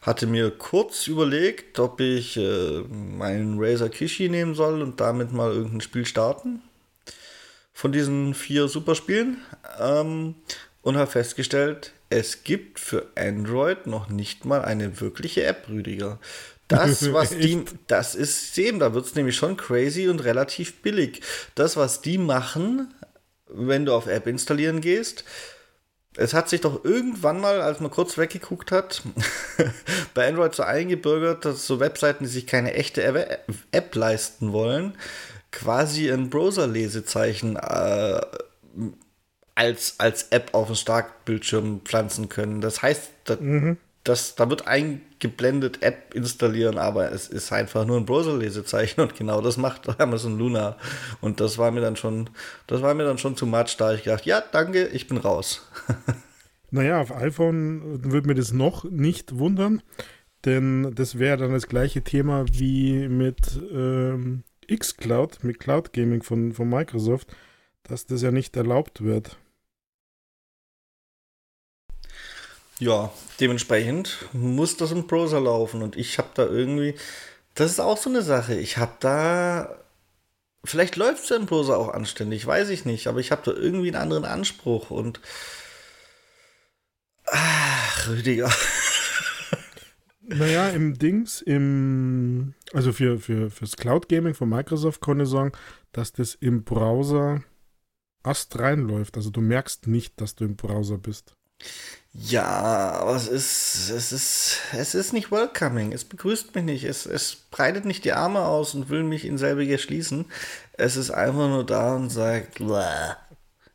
Hatte 0.00 0.26
mir 0.26 0.50
kurz 0.50 1.06
überlegt, 1.06 1.78
ob 1.78 2.00
ich 2.00 2.36
äh, 2.36 2.80
meinen 2.88 3.58
Razer 3.58 3.88
Kishi 3.88 4.28
nehmen 4.28 4.54
soll 4.54 4.82
und 4.82 5.00
damit 5.00 5.32
mal 5.32 5.52
irgendein 5.52 5.80
Spiel 5.80 6.06
starten. 6.06 6.62
Von 7.72 7.92
diesen 7.92 8.34
vier 8.34 8.68
Superspielen. 8.68 9.38
Ähm, 9.80 10.34
und 10.82 10.96
habe 10.96 11.10
festgestellt, 11.10 11.92
es 12.10 12.44
gibt 12.44 12.80
für 12.80 13.06
Android 13.16 13.86
noch 13.86 14.08
nicht 14.08 14.44
mal 14.44 14.62
eine 14.62 15.00
wirkliche 15.00 15.44
App, 15.44 15.68
Rüdiger. 15.68 16.18
Das, 16.68 17.12
was 17.12 17.30
die, 17.30 17.64
das 17.86 18.14
ist 18.14 18.56
eben, 18.58 18.78
da 18.78 18.94
wird 18.94 19.06
es 19.06 19.14
nämlich 19.14 19.36
schon 19.36 19.56
crazy 19.56 20.08
und 20.08 20.24
relativ 20.24 20.80
billig. 20.82 21.20
Das, 21.54 21.76
was 21.76 22.00
die 22.00 22.18
machen, 22.18 22.94
wenn 23.48 23.84
du 23.84 23.92
auf 23.92 24.06
App 24.06 24.26
installieren 24.26 24.80
gehst, 24.80 25.24
es 26.16 26.34
hat 26.34 26.48
sich 26.48 26.60
doch 26.60 26.84
irgendwann 26.84 27.40
mal, 27.40 27.60
als 27.60 27.80
man 27.80 27.90
kurz 27.90 28.18
weggeguckt 28.18 28.72
hat, 28.72 29.02
bei 30.14 30.28
Android 30.28 30.54
so 30.54 30.62
eingebürgert, 30.62 31.44
dass 31.44 31.66
so 31.66 31.80
Webseiten, 31.80 32.24
die 32.24 32.30
sich 32.30 32.46
keine 32.46 32.74
echte 32.74 33.02
App 33.72 33.94
leisten 33.94 34.52
wollen, 34.52 34.96
quasi 35.52 36.10
ein 36.10 36.30
Browser-Lesezeichen 36.30 37.56
äh, 37.56 38.20
als, 39.54 39.94
als 39.98 40.28
App 40.30 40.54
auf 40.54 40.68
den 40.68 40.76
Startbildschirm 40.76 41.80
pflanzen 41.84 42.28
können. 42.28 42.60
Das 42.60 42.82
heißt, 42.82 43.10
das, 43.24 43.40
mhm. 43.40 43.76
Das, 44.08 44.34
da 44.34 44.48
wird 44.48 44.66
eingeblendet 44.66 45.82
App 45.82 46.14
installieren, 46.14 46.78
aber 46.78 47.12
es 47.12 47.28
ist 47.28 47.52
einfach 47.52 47.84
nur 47.84 47.98
ein 47.98 48.06
Browser-Lesezeichen 48.06 49.00
und 49.00 49.14
genau 49.14 49.40
das 49.40 49.56
macht 49.56 49.88
Amazon 50.00 50.38
Luna. 50.38 50.76
Und 51.20 51.40
das 51.40 51.58
war 51.58 51.70
mir 51.70 51.80
dann 51.80 51.96
schon, 51.96 52.30
das 52.66 52.82
war 52.82 52.94
mir 52.94 53.04
dann 53.04 53.18
schon 53.18 53.36
zu 53.36 53.46
much, 53.46 53.76
da 53.76 53.92
ich 53.92 54.04
gedacht, 54.04 54.24
ja, 54.24 54.42
danke, 54.52 54.86
ich 54.88 55.06
bin 55.06 55.18
raus. 55.18 55.70
naja, 56.70 57.00
auf 57.00 57.14
iPhone 57.14 58.04
würde 58.04 58.28
mir 58.28 58.34
das 58.34 58.52
noch 58.52 58.84
nicht 58.84 59.38
wundern, 59.38 59.82
denn 60.44 60.94
das 60.94 61.18
wäre 61.18 61.36
dann 61.36 61.52
das 61.52 61.68
gleiche 61.68 62.02
Thema 62.02 62.46
wie 62.50 63.08
mit 63.08 63.60
ähm, 63.72 64.44
xCloud, 64.74 65.44
mit 65.44 65.60
Cloud 65.60 65.92
Gaming 65.92 66.22
von, 66.22 66.52
von 66.52 66.68
Microsoft, 66.68 67.34
dass 67.82 68.06
das 68.06 68.22
ja 68.22 68.30
nicht 68.30 68.56
erlaubt 68.56 69.02
wird. 69.02 69.38
Ja, 72.80 73.12
dementsprechend 73.40 74.26
muss 74.32 74.76
das 74.76 74.92
im 74.92 75.06
Browser 75.06 75.40
laufen 75.40 75.82
und 75.82 75.96
ich 75.96 76.18
habe 76.18 76.28
da 76.34 76.46
irgendwie, 76.46 76.94
das 77.54 77.72
ist 77.72 77.80
auch 77.80 77.96
so 77.96 78.08
eine 78.08 78.22
Sache, 78.22 78.54
ich 78.54 78.76
habe 78.76 78.92
da, 79.00 79.76
vielleicht 80.64 80.94
läuft 80.94 81.24
es 81.24 81.30
ja 81.30 81.36
im 81.36 81.46
Browser 81.46 81.76
auch 81.76 81.88
anständig, 81.88 82.46
weiß 82.46 82.68
ich 82.68 82.84
nicht, 82.84 83.08
aber 83.08 83.18
ich 83.18 83.32
habe 83.32 83.42
da 83.44 83.52
irgendwie 83.52 83.88
einen 83.88 84.00
anderen 84.00 84.24
Anspruch 84.24 84.90
und, 84.90 85.20
ach, 87.26 88.08
Rüdiger. 88.08 88.50
Naja, 90.30 90.68
im 90.68 90.98
Dings, 90.98 91.40
im, 91.40 92.52
also 92.74 92.92
für, 92.92 93.18
für, 93.18 93.50
fürs 93.50 93.78
Cloud 93.78 94.10
Gaming 94.10 94.34
von 94.34 94.50
Microsoft 94.50 95.00
konnte 95.00 95.24
ich 95.24 95.30
sagen, 95.30 95.52
dass 95.92 96.12
das 96.12 96.34
im 96.34 96.64
Browser 96.64 97.42
ast 98.22 98.58
reinläuft. 98.58 99.16
Also 99.16 99.30
du 99.30 99.40
merkst 99.40 99.86
nicht, 99.86 100.20
dass 100.20 100.34
du 100.34 100.44
im 100.44 100.56
Browser 100.56 100.98
bist. 100.98 101.34
Ja, 102.12 102.46
aber 103.00 103.14
es 103.14 103.28
ist, 103.28 103.90
es 103.90 104.12
ist, 104.12 104.60
es 104.72 104.94
ist 104.94 105.12
nicht 105.12 105.30
welcoming. 105.30 105.92
Es 105.92 106.04
begrüßt 106.04 106.54
mich 106.54 106.64
nicht. 106.64 106.84
Es, 106.84 107.06
es 107.06 107.36
breitet 107.50 107.84
nicht 107.84 108.04
die 108.04 108.12
Arme 108.12 108.40
aus 108.40 108.74
und 108.74 108.88
will 108.88 109.02
mich 109.04 109.24
in 109.24 109.38
selbige 109.38 109.78
schließen. 109.78 110.26
Es 110.72 110.96
ist 110.96 111.10
einfach 111.10 111.48
nur 111.48 111.64
da 111.64 111.94
und 111.96 112.10
sagt, 112.10 112.56
Blah. 112.56 113.16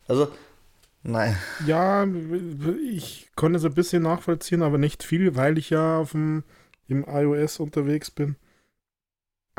also, 0.07 0.31
nein. 1.03 1.37
Ja, 1.65 2.05
ich 2.91 3.29
konnte 3.35 3.57
es 3.57 3.65
ein 3.65 3.73
bisschen 3.75 4.03
nachvollziehen, 4.03 4.63
aber 4.63 4.77
nicht 4.77 5.03
viel, 5.03 5.35
weil 5.35 5.57
ich 5.57 5.69
ja 5.69 5.99
auf 5.99 6.11
dem, 6.11 6.43
im 6.87 7.05
iOS 7.07 7.59
unterwegs 7.59 8.11
bin. 8.11 8.35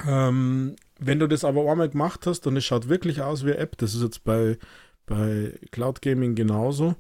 Ähm, 0.07 0.77
wenn 0.99 1.19
du 1.21 1.29
das 1.29 1.45
aber 1.45 1.71
einmal 1.71 1.89
gemacht 1.89 2.27
hast 2.27 2.47
und 2.47 2.57
es 2.57 2.65
schaut 2.65 2.89
wirklich 2.89 3.23
aus 3.23 3.47
wie 3.47 3.53
App, 3.53 3.79
das 3.79 3.95
ist 3.95 4.03
jetzt 4.03 4.25
bei, 4.25 4.59
bei 5.07 5.59
Cloud 5.71 6.03
Gaming 6.03 6.35
genauso, 6.35 6.97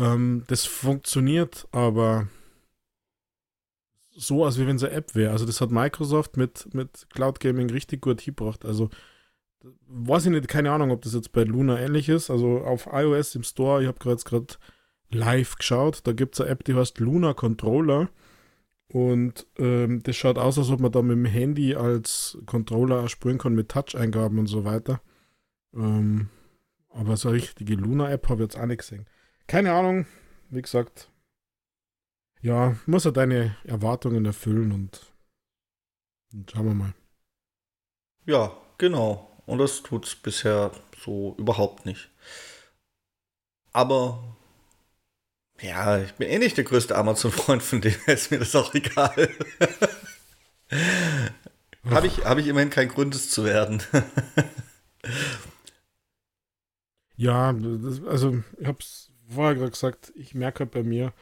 ähm, 0.00 0.44
das 0.46 0.64
funktioniert 0.64 1.68
aber 1.72 2.28
so, 4.10 4.44
als 4.44 4.58
wenn 4.58 4.76
es 4.76 4.84
eine 4.84 4.94
App 4.94 5.14
wäre. 5.14 5.32
Also 5.32 5.46
das 5.46 5.60
hat 5.60 5.70
Microsoft 5.70 6.36
mit, 6.36 6.72
mit 6.74 7.06
Cloud 7.10 7.40
Gaming 7.40 7.70
richtig 7.70 8.00
gut 8.02 8.20
hingebracht. 8.20 8.64
Also 8.64 8.90
weiß 9.88 10.26
ich 10.26 10.32
nicht, 10.32 10.48
keine 10.48 10.72
Ahnung, 10.72 10.90
ob 10.90 11.02
das 11.02 11.14
jetzt 11.14 11.32
bei 11.32 11.44
Luna 11.44 11.78
ähnlich 11.78 12.08
ist. 12.08 12.30
Also 12.30 12.60
auf 12.60 12.88
iOS 12.90 13.34
im 13.34 13.42
Store, 13.42 13.82
ich 13.82 13.88
habe 13.88 13.98
gerade 13.98 14.46
live 15.10 15.56
geschaut, 15.56 16.00
da 16.04 16.12
gibt 16.12 16.34
es 16.34 16.40
eine 16.40 16.50
App, 16.50 16.64
die 16.64 16.74
heißt 16.74 16.98
Luna 16.98 17.34
Controller. 17.34 18.08
Und 18.88 19.46
ähm, 19.58 20.02
das 20.02 20.16
schaut 20.16 20.38
aus, 20.38 20.58
als 20.58 20.70
ob 20.70 20.80
man 20.80 20.90
da 20.90 21.00
mit 21.02 21.16
dem 21.16 21.24
Handy 21.24 21.76
als 21.76 22.38
Controller 22.46 23.08
spielen 23.08 23.38
kann 23.38 23.54
mit 23.54 23.68
Touch-Eingaben 23.68 24.38
und 24.38 24.48
so 24.48 24.64
weiter. 24.64 25.00
Ähm, 25.74 26.28
aber 26.88 27.16
so 27.16 27.28
eine 27.28 27.36
richtige 27.36 27.74
Luna-App 27.76 28.28
habe 28.28 28.42
ich 28.42 28.50
jetzt 28.50 28.58
auch 28.60 28.66
nicht 28.66 28.78
gesehen. 28.78 29.06
Keine 29.50 29.72
Ahnung, 29.72 30.06
wie 30.50 30.62
gesagt. 30.62 31.10
Ja, 32.40 32.76
muss 32.86 33.04
er 33.04 33.10
deine 33.10 33.56
Erwartungen 33.64 34.24
erfüllen 34.24 34.70
und, 34.70 35.12
und 36.32 36.52
schauen 36.52 36.66
wir 36.66 36.74
mal. 36.74 36.94
Ja, 38.26 38.56
genau. 38.78 39.42
Und 39.46 39.58
das 39.58 39.82
tut 39.82 40.06
es 40.06 40.14
bisher 40.14 40.70
so 40.96 41.34
überhaupt 41.36 41.84
nicht. 41.84 42.12
Aber 43.72 44.36
ja, 45.60 45.98
ich 45.98 46.12
bin 46.14 46.28
eh 46.28 46.38
nicht 46.38 46.56
der 46.56 46.62
größte 46.62 46.96
Amazon-Freund, 46.96 47.60
von 47.60 47.80
dem 47.80 47.96
ist 48.06 48.30
mir 48.30 48.38
das 48.38 48.54
auch 48.54 48.72
egal. 48.72 49.30
Habe 51.90 52.06
ich, 52.06 52.24
hab 52.24 52.38
ich 52.38 52.46
immerhin 52.46 52.70
keinen 52.70 52.90
Grund, 52.90 53.16
es 53.16 53.30
zu 53.30 53.44
werden. 53.44 53.82
ja, 57.16 57.52
das, 57.52 58.04
also 58.04 58.44
ich 58.56 58.66
habe 58.68 58.78
es 58.78 59.09
vorher 59.30 59.54
gerade 59.54 59.70
gesagt, 59.70 60.12
ich 60.14 60.34
merke 60.34 60.60
halt 60.60 60.70
bei 60.72 60.82
mir, 60.82 61.12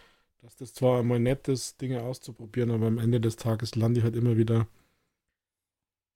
dass 0.42 0.56
das 0.56 0.74
zwar 0.74 1.00
einmal 1.00 1.20
nett 1.20 1.48
ist, 1.48 1.80
Dinge 1.80 2.02
auszuprobieren, 2.02 2.70
aber 2.70 2.86
am 2.86 2.98
Ende 2.98 3.20
des 3.20 3.36
Tages 3.36 3.74
lande 3.74 4.00
ich 4.00 4.04
halt 4.04 4.16
immer 4.16 4.36
wieder 4.36 4.66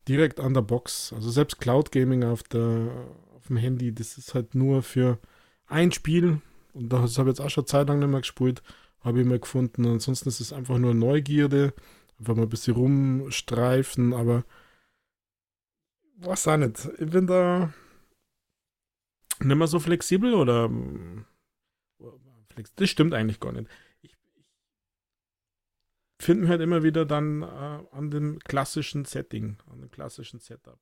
direkt 0.08 0.40
an 0.40 0.54
der 0.54 0.62
Box. 0.62 1.12
Also 1.12 1.30
selbst 1.30 1.60
Cloud 1.60 1.92
Gaming 1.92 2.24
auf, 2.24 2.42
der, 2.44 2.90
auf 3.36 3.46
dem 3.48 3.56
Handy, 3.56 3.94
das 3.94 4.18
ist 4.18 4.34
halt 4.34 4.54
nur 4.54 4.82
für 4.82 5.18
ein 5.66 5.92
Spiel, 5.92 6.40
und 6.74 6.92
das 6.92 7.18
habe 7.18 7.30
ich 7.30 7.36
jetzt 7.36 7.44
auch 7.44 7.50
schon 7.50 7.66
Zeit 7.66 7.88
lang 7.88 7.98
nicht 7.98 8.08
mehr 8.08 8.20
gespielt, 8.20 8.62
habe 9.00 9.20
ich 9.20 9.26
mal 9.26 9.38
gefunden. 9.38 9.86
Ansonsten 9.86 10.28
ist 10.28 10.40
es 10.40 10.52
einfach 10.52 10.78
nur 10.78 10.94
Neugierde, 10.94 11.74
einfach 12.18 12.34
mal 12.34 12.42
ein 12.42 12.48
bisschen 12.48 12.74
rumstreifen, 12.74 14.14
aber 14.14 14.44
was 16.16 16.46
auch 16.46 16.56
nicht. 16.56 16.88
Ich 16.98 17.10
bin 17.10 17.26
da 17.26 17.72
nicht 19.40 19.56
mehr 19.56 19.66
so 19.66 19.80
flexibel 19.80 20.34
oder 20.34 20.70
das 22.76 22.90
stimmt 22.90 23.14
eigentlich 23.14 23.40
gar 23.40 23.52
nicht. 23.52 23.70
Ich, 24.00 24.16
ich 24.34 24.46
finde 26.24 26.42
mich 26.42 26.50
halt 26.50 26.60
immer 26.60 26.82
wieder 26.82 27.04
dann 27.04 27.42
äh, 27.42 27.46
an 27.92 28.10
dem 28.10 28.38
klassischen 28.40 29.04
Setting, 29.04 29.58
an 29.70 29.80
dem 29.80 29.90
klassischen 29.90 30.40
Setup. 30.40 30.78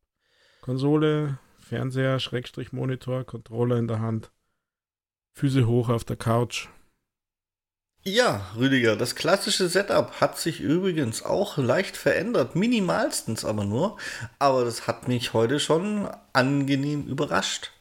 Konsole, 0.61 1.39
Fernseher, 1.59 2.19
Schrägstrich 2.19 2.73
Monitor, 2.73 3.25
Controller 3.25 3.77
in 3.79 3.89
der 3.89 4.01
Hand. 4.01 4.31
Füße 5.35 5.67
hoch 5.67 5.89
auf 5.89 6.05
der 6.05 6.17
Couch. 6.17 6.69
Ja, 8.03 8.51
Rüdiger, 8.57 8.97
das 8.97 9.15
klassische 9.15 9.69
Setup 9.69 10.23
hat 10.23 10.39
sich 10.39 10.61
übrigens 10.61 11.23
auch 11.23 11.59
leicht 11.59 11.99
verändert, 11.99 12.57
minimalstens 12.57 13.45
aber 13.45 13.65
nur, 13.65 13.99
aber 14.39 14.65
das 14.65 14.87
hat 14.87 15.07
mich 15.07 15.35
heute 15.35 15.61
schon 15.61 16.09
angenehm 16.33 17.07
überrascht. 17.07 17.73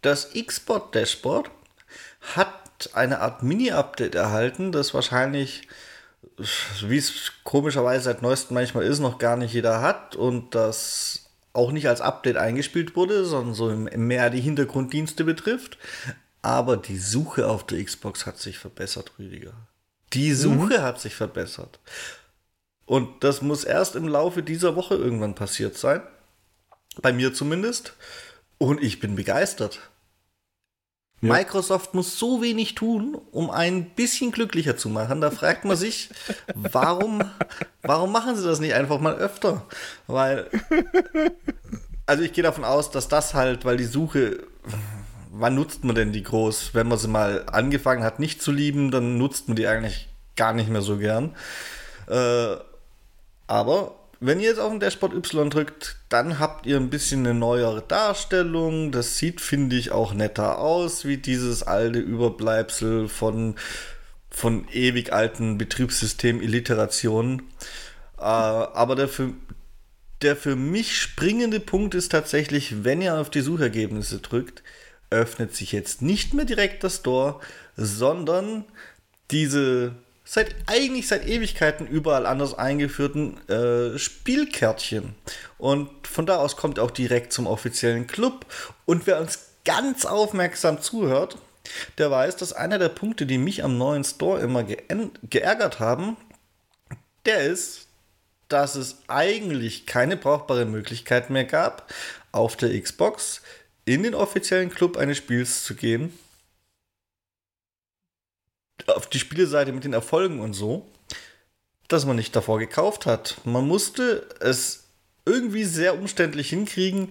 Das 0.00 0.32
Xbox 0.32 0.92
Dashboard 0.92 1.50
hat 2.34 2.90
eine 2.92 3.20
Art 3.20 3.42
Mini-Update 3.42 4.14
erhalten, 4.14 4.72
das 4.72 4.94
wahrscheinlich, 4.94 5.68
wie 6.82 6.98
es 6.98 7.32
komischerweise 7.44 8.04
seit 8.04 8.22
neuestem 8.22 8.54
manchmal 8.54 8.84
ist, 8.84 8.98
noch 8.98 9.18
gar 9.18 9.36
nicht 9.36 9.54
jeder 9.54 9.80
hat 9.80 10.16
und 10.16 10.54
das 10.54 11.26
auch 11.52 11.72
nicht 11.72 11.88
als 11.88 12.00
Update 12.00 12.36
eingespielt 12.36 12.96
wurde, 12.96 13.24
sondern 13.24 13.54
so 13.54 13.68
mehr 13.70 14.30
die 14.30 14.40
Hintergrunddienste 14.40 15.24
betrifft. 15.24 15.78
Aber 16.42 16.76
die 16.76 16.98
Suche 16.98 17.48
auf 17.48 17.66
der 17.66 17.82
Xbox 17.82 18.26
hat 18.26 18.38
sich 18.38 18.58
verbessert, 18.58 19.12
Rüdiger. 19.18 19.54
Die 20.12 20.32
Suche 20.32 20.78
mhm. 20.78 20.82
hat 20.82 21.00
sich 21.00 21.14
verbessert. 21.14 21.80
Und 22.84 23.24
das 23.24 23.42
muss 23.42 23.64
erst 23.64 23.96
im 23.96 24.06
Laufe 24.06 24.42
dieser 24.42 24.76
Woche 24.76 24.94
irgendwann 24.94 25.34
passiert 25.34 25.76
sein. 25.76 26.02
Bei 27.02 27.12
mir 27.12 27.34
zumindest. 27.34 27.94
Und 28.58 28.82
ich 28.82 29.00
bin 29.00 29.16
begeistert. 29.16 29.80
Ja. 31.22 31.32
Microsoft 31.32 31.94
muss 31.94 32.18
so 32.18 32.42
wenig 32.42 32.74
tun, 32.74 33.16
um 33.32 33.50
ein 33.50 33.86
bisschen 33.90 34.32
glücklicher 34.32 34.76
zu 34.76 34.90
machen. 34.90 35.20
Da 35.20 35.30
fragt 35.30 35.64
man 35.64 35.76
sich, 35.76 36.10
warum, 36.54 37.22
warum 37.82 38.12
machen 38.12 38.36
sie 38.36 38.44
das 38.44 38.60
nicht 38.60 38.74
einfach 38.74 39.00
mal 39.00 39.14
öfter? 39.14 39.62
Weil, 40.06 40.50
also 42.04 42.22
ich 42.22 42.34
gehe 42.34 42.44
davon 42.44 42.64
aus, 42.64 42.90
dass 42.90 43.08
das 43.08 43.32
halt, 43.32 43.64
weil 43.64 43.78
die 43.78 43.84
Suche, 43.84 44.40
wann 45.30 45.54
nutzt 45.54 45.84
man 45.84 45.94
denn 45.94 46.12
die 46.12 46.22
groß? 46.22 46.74
Wenn 46.74 46.88
man 46.88 46.98
sie 46.98 47.08
mal 47.08 47.44
angefangen 47.50 48.04
hat, 48.04 48.18
nicht 48.18 48.42
zu 48.42 48.52
lieben, 48.52 48.90
dann 48.90 49.16
nutzt 49.16 49.48
man 49.48 49.56
die 49.56 49.66
eigentlich 49.66 50.08
gar 50.36 50.52
nicht 50.52 50.68
mehr 50.68 50.82
so 50.82 50.98
gern. 50.98 51.34
Äh, 52.08 52.56
aber 53.46 53.94
wenn 54.20 54.40
ihr 54.40 54.48
jetzt 54.48 54.60
auf 54.60 54.70
den 54.70 54.80
Dashboard 54.80 55.14
Y 55.14 55.50
drückt, 55.50 55.96
dann 56.08 56.38
habt 56.38 56.66
ihr 56.66 56.76
ein 56.76 56.90
bisschen 56.90 57.26
eine 57.26 57.34
neuere 57.34 57.82
Darstellung. 57.82 58.90
Das 58.90 59.18
sieht, 59.18 59.40
finde 59.40 59.76
ich, 59.76 59.92
auch 59.92 60.14
netter 60.14 60.58
aus, 60.58 61.04
wie 61.04 61.18
dieses 61.18 61.62
alte 61.62 61.98
Überbleibsel 61.98 63.08
von, 63.08 63.56
von 64.30 64.66
ewig 64.72 65.12
alten 65.12 65.58
Betriebssystem-Illiterationen. 65.58 67.42
Äh, 68.18 68.22
aber 68.22 68.96
der 68.96 69.08
für, 69.08 69.34
der 70.22 70.36
für 70.36 70.56
mich 70.56 70.98
springende 70.98 71.60
Punkt 71.60 71.94
ist 71.94 72.10
tatsächlich, 72.10 72.84
wenn 72.84 73.02
ihr 73.02 73.16
auf 73.16 73.28
die 73.28 73.42
Suchergebnisse 73.42 74.20
drückt, 74.20 74.62
öffnet 75.10 75.54
sich 75.54 75.72
jetzt 75.72 76.00
nicht 76.00 76.32
mehr 76.32 76.46
direkt 76.46 76.82
das 76.84 76.96
Store, 76.96 77.40
sondern 77.76 78.64
diese 79.30 79.94
seit 80.26 80.56
eigentlich 80.66 81.06
seit 81.08 81.26
Ewigkeiten 81.26 81.86
überall 81.86 82.26
anders 82.26 82.52
eingeführten 82.58 83.38
äh, 83.48 83.96
Spielkärtchen. 83.96 85.14
Und 85.56 85.88
von 86.06 86.26
da 86.26 86.36
aus 86.38 86.56
kommt 86.56 86.78
auch 86.78 86.90
direkt 86.90 87.32
zum 87.32 87.46
offiziellen 87.46 88.08
Club. 88.08 88.44
Und 88.84 89.06
wer 89.06 89.20
uns 89.20 89.38
ganz 89.64 90.04
aufmerksam 90.04 90.82
zuhört, 90.82 91.38
der 91.96 92.10
weiß, 92.10 92.36
dass 92.36 92.52
einer 92.52 92.78
der 92.78 92.88
Punkte, 92.88 93.24
die 93.24 93.38
mich 93.38 93.64
am 93.64 93.78
neuen 93.78 94.04
Store 94.04 94.40
immer 94.40 94.64
geärgert 94.64 95.80
haben, 95.80 96.16
der 97.24 97.40
ist, 97.40 97.86
dass 98.48 98.74
es 98.74 98.98
eigentlich 99.08 99.86
keine 99.86 100.16
brauchbare 100.16 100.66
Möglichkeit 100.66 101.30
mehr 101.30 101.44
gab, 101.44 101.92
auf 102.32 102.56
der 102.56 102.80
Xbox 102.80 103.42
in 103.84 104.02
den 104.02 104.14
offiziellen 104.14 104.70
Club 104.70 104.96
eines 104.96 105.18
Spiels 105.18 105.64
zu 105.64 105.74
gehen 105.74 106.12
auf 108.86 109.08
die 109.08 109.18
Spielseite 109.18 109.72
mit 109.72 109.84
den 109.84 109.92
Erfolgen 109.92 110.40
und 110.40 110.52
so, 110.52 110.86
dass 111.88 112.06
man 112.06 112.16
nicht 112.16 112.34
davor 112.36 112.58
gekauft 112.58 113.06
hat. 113.06 113.36
Man 113.44 113.66
musste 113.66 114.26
es 114.40 114.84
irgendwie 115.24 115.64
sehr 115.64 115.98
umständlich 115.98 116.48
hinkriegen. 116.50 117.08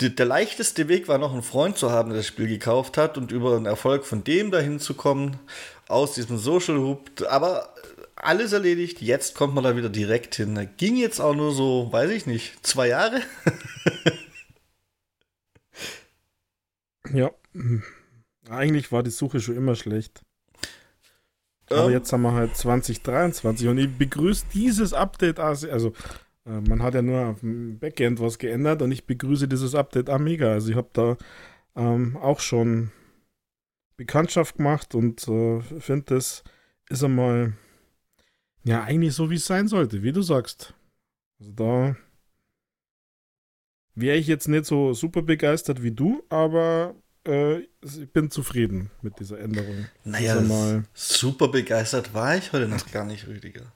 Die, 0.00 0.14
der 0.14 0.26
leichteste 0.26 0.88
Weg 0.88 1.06
war 1.06 1.18
noch 1.18 1.32
einen 1.32 1.42
Freund 1.42 1.76
zu 1.76 1.90
haben, 1.90 2.10
der 2.10 2.18
das 2.18 2.26
Spiel 2.26 2.48
gekauft 2.48 2.96
hat 2.96 3.16
und 3.16 3.30
über 3.30 3.56
einen 3.56 3.66
Erfolg 3.66 4.04
von 4.04 4.24
dem 4.24 4.50
dahin 4.50 4.80
zu 4.80 4.94
kommen, 4.94 5.38
aus 5.88 6.14
diesem 6.14 6.38
Social 6.38 6.78
Hub. 6.78 7.10
Aber 7.28 7.74
alles 8.16 8.52
erledigt, 8.52 9.00
jetzt 9.02 9.34
kommt 9.34 9.54
man 9.54 9.64
da 9.64 9.76
wieder 9.76 9.90
direkt 9.90 10.34
hin. 10.34 10.68
Ging 10.76 10.96
jetzt 10.96 11.20
auch 11.20 11.34
nur 11.34 11.52
so, 11.52 11.88
weiß 11.92 12.10
ich 12.10 12.26
nicht, 12.26 12.66
zwei 12.66 12.88
Jahre. 12.88 13.20
ja, 17.12 17.30
eigentlich 18.48 18.90
war 18.90 19.02
die 19.02 19.10
Suche 19.10 19.40
schon 19.40 19.56
immer 19.56 19.76
schlecht. 19.76 20.22
Aber 21.70 21.86
ähm, 21.86 21.92
jetzt 21.92 22.12
haben 22.12 22.22
wir 22.22 22.32
halt 22.32 22.56
2023 22.56 23.68
und 23.68 23.78
ich 23.78 23.96
begrüße 23.96 24.46
dieses 24.52 24.92
Update, 24.92 25.40
also, 25.40 25.92
äh, 26.46 26.60
man 26.60 26.82
hat 26.82 26.94
ja 26.94 27.02
nur 27.02 27.26
auf 27.26 27.40
dem 27.40 27.78
Backend 27.78 28.20
was 28.20 28.38
geändert 28.38 28.82
und 28.82 28.92
ich 28.92 29.06
begrüße 29.06 29.48
dieses 29.48 29.74
Update 29.74 30.10
auch 30.10 30.18
mega. 30.18 30.52
Also 30.52 30.70
ich 30.70 30.76
habe 30.76 30.90
da 30.92 31.16
ähm, 31.76 32.16
auch 32.16 32.40
schon 32.40 32.90
Bekanntschaft 33.96 34.56
gemacht 34.56 34.94
und 34.94 35.26
äh, 35.28 35.60
finde, 35.60 36.14
das 36.14 36.44
ist 36.88 37.04
einmal 37.04 37.54
ja 38.64 38.82
eigentlich 38.82 39.14
so, 39.14 39.30
wie 39.30 39.36
es 39.36 39.46
sein 39.46 39.68
sollte, 39.68 40.02
wie 40.02 40.12
du 40.12 40.22
sagst. 40.22 40.74
Also 41.38 41.52
da 41.52 41.96
wäre 43.94 44.16
ich 44.16 44.26
jetzt 44.26 44.48
nicht 44.48 44.64
so 44.64 44.92
super 44.92 45.22
begeistert 45.22 45.82
wie 45.82 45.92
du, 45.92 46.22
aber 46.28 46.94
äh, 47.26 47.60
ich 47.82 48.10
bin 48.12 48.30
zufrieden 48.30 48.90
mit 49.02 49.18
dieser 49.18 49.38
Änderung. 49.38 49.86
Naja, 50.04 50.40
mal... 50.40 50.84
super 50.94 51.48
begeistert 51.48 52.14
war 52.14 52.36
ich 52.36 52.52
heute 52.52 52.68
noch 52.68 52.90
gar 52.90 53.04
nicht, 53.04 53.26
Rüdiger. 53.26 53.72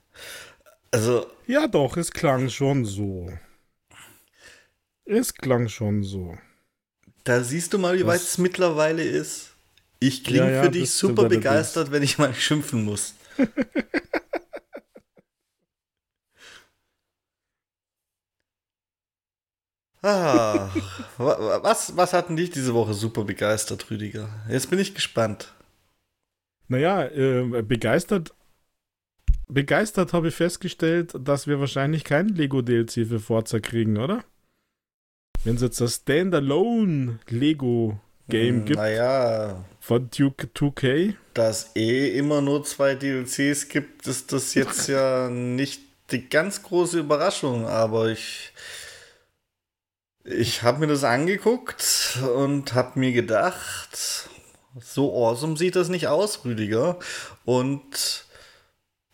Also. 0.91 1.27
Ja, 1.47 1.67
doch, 1.67 1.97
es 1.97 2.11
klang 2.11 2.49
schon 2.51 2.85
so. 2.85 3.31
Es 5.05 5.35
klang 5.35 5.69
schon 5.69 6.03
so. 6.03 6.37
Da 7.25 7.43
siehst 7.43 7.73
du 7.73 7.79
mal, 7.79 7.99
wie 7.99 8.07
weit 8.07 8.21
es 8.21 8.39
mittlerweile 8.39 9.03
ist. 9.03 9.51
Ich 10.01 10.23
klinge 10.25 10.47
ja, 10.47 10.57
ja, 10.57 10.63
für 10.63 10.71
dich 10.71 10.91
super 10.91 11.29
begeistert, 11.29 11.91
wenn 11.91 12.03
ich 12.03 12.19
mal 12.19 12.33
schimpfen 12.35 12.85
muss. 12.85 13.15
Ah, 20.03 20.71
was, 21.17 21.97
was 21.97 22.13
hat 22.13 22.29
denn 22.29 22.37
dich 22.37 22.51
diese 22.51 22.75
Woche 22.75 22.95
super 22.95 23.25
begeistert, 23.25 23.91
Rüdiger? 23.91 24.29
Jetzt 24.49 24.71
bin 24.71 24.79
ich 24.79 24.95
gespannt. 24.95 25.53
Naja, 26.69 27.05
äh, 27.07 27.63
begeistert. 27.63 28.33
Begeistert 29.49 30.13
habe 30.13 30.29
ich 30.29 30.35
festgestellt, 30.35 31.15
dass 31.19 31.47
wir 31.47 31.59
wahrscheinlich 31.59 32.05
kein 32.05 32.29
Lego-DLC 32.29 33.07
für 33.07 33.19
Forza 33.19 33.61
kriegen, 33.61 33.97
oder? 33.97 34.23
Wenn 35.43 35.57
es 35.57 35.63
jetzt 35.63 35.81
das 35.81 35.95
Standalone 35.97 37.19
Lego-Game 37.29 38.57
hm, 38.57 38.65
gibt. 38.67 38.79
Naja. 38.79 39.65
Von 39.81 40.11
Duke 40.11 40.49
2K. 40.55 41.15
Dass 41.33 41.75
eh 41.75 42.19
immer 42.19 42.43
nur 42.43 42.63
zwei 42.65 42.95
DLCs 42.95 43.69
gibt, 43.69 44.07
ist 44.07 44.33
das 44.33 44.55
jetzt 44.55 44.89
ja 44.89 45.31
nicht 45.31 45.81
die 46.11 46.29
ganz 46.29 46.63
große 46.63 46.99
Überraschung, 46.99 47.67
aber 47.67 48.11
ich 48.11 48.53
ich 50.31 50.63
habe 50.63 50.81
mir 50.81 50.87
das 50.87 51.05
angeguckt 51.05 52.19
und 52.37 52.75
habe 52.75 52.99
mir 52.99 53.13
gedacht, 53.13 54.29
so 54.81 55.13
awesome 55.15 55.57
sieht 55.57 55.77
das 55.77 55.89
nicht 55.89 56.09
aus, 56.09 56.45
Rüdiger. 56.45 56.99
Und 57.45 58.27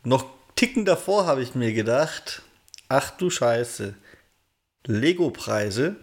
noch 0.02 0.26
Ticken 0.56 0.84
davor 0.84 1.26
habe 1.26 1.42
ich 1.42 1.54
mir 1.54 1.72
gedacht, 1.72 2.42
ach 2.88 3.10
du 3.10 3.30
Scheiße, 3.30 3.94
Lego-Preise, 4.86 5.96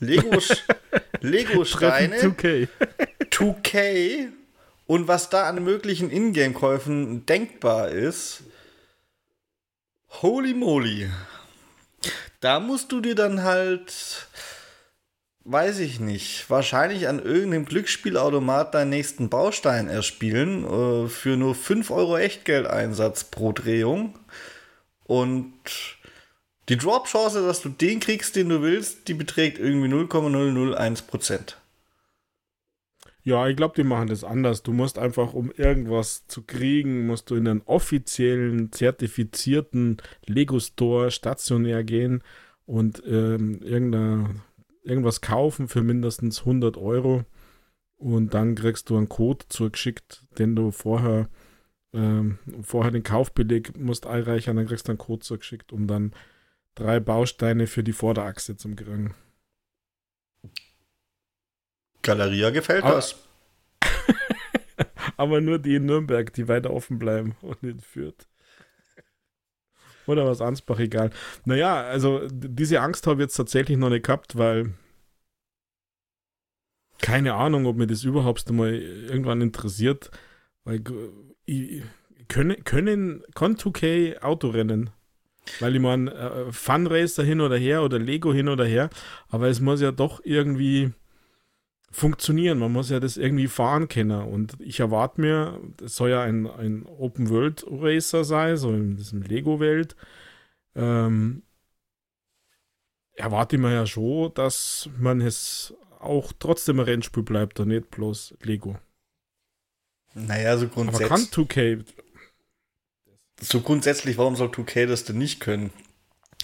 Lego, 0.00 0.38
Lego-Steine, 1.20 2.18
2K. 2.18 2.68
2K 3.30 4.28
und 4.86 5.08
was 5.08 5.30
da 5.30 5.48
an 5.48 5.62
möglichen 5.64 6.10
Ingame-Käufen 6.10 7.26
denkbar 7.26 7.90
ist. 7.90 8.42
Holy 10.22 10.54
moly. 10.54 11.10
Da 12.44 12.60
musst 12.60 12.92
du 12.92 13.00
dir 13.00 13.14
dann 13.14 13.42
halt, 13.42 14.28
weiß 15.44 15.78
ich 15.78 15.98
nicht, 15.98 16.50
wahrscheinlich 16.50 17.08
an 17.08 17.18
irgendeinem 17.18 17.64
Glücksspielautomat 17.64 18.74
deinen 18.74 18.90
nächsten 18.90 19.30
Baustein 19.30 19.88
erspielen 19.88 20.62
äh, 20.66 21.08
für 21.08 21.38
nur 21.38 21.54
5 21.54 21.90
Euro 21.90 22.18
Echtgeldeinsatz 22.18 23.24
pro 23.24 23.52
Drehung. 23.52 24.18
Und 25.04 25.54
die 26.68 26.76
Drop-Chance, 26.76 27.46
dass 27.46 27.62
du 27.62 27.70
den 27.70 28.00
kriegst, 28.00 28.36
den 28.36 28.50
du 28.50 28.60
willst, 28.60 29.08
die 29.08 29.14
beträgt 29.14 29.58
irgendwie 29.58 29.88
0,001 29.88 31.00
Ja, 33.26 33.48
ich 33.48 33.56
glaube, 33.56 33.74
die 33.74 33.84
machen 33.84 34.08
das 34.08 34.22
anders. 34.22 34.62
Du 34.62 34.72
musst 34.72 34.98
einfach, 34.98 35.32
um 35.32 35.50
irgendwas 35.50 36.26
zu 36.26 36.42
kriegen, 36.42 37.06
musst 37.06 37.30
du 37.30 37.36
in 37.36 37.48
einen 37.48 37.62
offiziellen, 37.62 38.70
zertifizierten 38.70 39.96
Lego-Store 40.26 41.10
stationär 41.10 41.84
gehen 41.84 42.22
und 42.66 43.02
ähm, 43.06 43.60
irgendwas 44.82 45.22
kaufen 45.22 45.68
für 45.68 45.82
mindestens 45.82 46.40
100 46.40 46.76
Euro. 46.76 47.24
Und 47.96 48.34
dann 48.34 48.54
kriegst 48.56 48.90
du 48.90 48.96
einen 48.98 49.08
Code 49.08 49.46
zugeschickt, 49.48 50.26
den 50.38 50.54
du 50.54 50.70
vorher, 50.70 51.30
ähm, 51.94 52.38
vorher 52.60 52.90
den 52.92 53.04
Kaufbeleg 53.04 53.78
musst 53.78 54.06
einreichen, 54.06 54.56
dann 54.56 54.66
kriegst 54.66 54.88
du 54.88 54.92
einen 54.92 54.98
Code 54.98 55.20
zugeschickt, 55.20 55.72
um 55.72 55.86
dann 55.86 56.12
drei 56.74 57.00
Bausteine 57.00 57.66
für 57.66 57.82
die 57.82 57.92
Vorderachse 57.92 58.56
zu 58.56 58.68
kriegen. 58.74 59.14
Galeria 62.04 62.50
gefällt 62.50 62.84
aber, 62.84 62.94
das. 62.94 63.16
aber 65.16 65.40
nur 65.40 65.58
die 65.58 65.76
in 65.76 65.86
Nürnberg, 65.86 66.32
die 66.32 66.46
weiter 66.46 66.70
offen 66.70 66.98
bleiben 66.98 67.36
und 67.42 67.62
in 67.62 67.80
Fürth. 67.80 68.28
Oder 70.06 70.26
was 70.26 70.42
Ansbach, 70.42 70.78
egal. 70.78 71.10
Naja, 71.46 71.82
also 71.82 72.28
diese 72.30 72.80
Angst 72.80 73.06
habe 73.06 73.22
ich 73.22 73.26
jetzt 73.26 73.36
tatsächlich 73.36 73.78
noch 73.78 73.88
nicht 73.88 74.04
gehabt, 74.04 74.36
weil 74.36 74.74
keine 77.00 77.34
Ahnung, 77.34 77.66
ob 77.66 77.76
mir 77.76 77.86
das 77.86 78.04
überhaupt 78.04 78.50
mal 78.50 78.74
irgendwann 78.74 79.40
interessiert. 79.40 80.10
Weil 80.64 80.82
ich, 81.46 81.82
können, 82.28 82.62
können, 82.64 83.22
kann 83.34 83.56
2K 83.56 84.20
Autorennen? 84.20 84.90
Weil 85.60 85.76
ich 85.76 85.82
meine, 85.82 86.12
äh, 86.12 86.52
Funracer 86.52 87.22
hin 87.22 87.40
oder 87.40 87.56
her 87.56 87.82
oder 87.82 87.98
Lego 87.98 88.32
hin 88.32 88.48
oder 88.48 88.64
her, 88.64 88.88
aber 89.28 89.48
es 89.48 89.60
muss 89.60 89.80
ja 89.80 89.92
doch 89.92 90.20
irgendwie 90.24 90.92
funktionieren. 91.94 92.58
Man 92.58 92.72
muss 92.72 92.90
ja 92.90 93.00
das 93.00 93.16
irgendwie 93.16 93.46
fahren 93.46 93.88
können. 93.88 94.22
Und 94.22 94.56
ich 94.60 94.80
erwarte 94.80 95.20
mir, 95.20 95.60
es 95.82 95.96
soll 95.96 96.10
ja 96.10 96.22
ein, 96.22 96.46
ein 96.46 96.84
Open 96.86 97.30
World 97.30 97.64
Racer 97.68 98.24
sein, 98.24 98.56
so 98.56 98.70
in 98.70 98.96
diesem 98.96 99.22
Lego-Welt. 99.22 99.96
Ähm, 100.74 101.42
erwarte 103.14 103.56
ich 103.56 103.62
mir 103.62 103.72
ja 103.72 103.86
schon, 103.86 104.34
dass 104.34 104.88
man 104.98 105.20
es 105.20 105.72
auch 106.00 106.32
trotzdem 106.38 106.80
ein 106.80 106.84
Rennspiel 106.84 107.22
bleibt 107.22 107.60
und 107.60 107.68
nicht 107.68 107.90
bloß 107.90 108.34
Lego. 108.42 108.76
Naja, 110.14 110.58
so 110.58 110.68
grundsätzlich. 110.68 111.10
Aber 111.10 111.16
kann 111.16 111.26
2K 111.26 111.84
so 113.40 113.60
grundsätzlich, 113.60 114.16
warum 114.16 114.36
soll 114.36 114.48
2K 114.48 114.86
das 114.86 115.04
denn 115.04 115.18
nicht 115.18 115.40
können? 115.40 115.70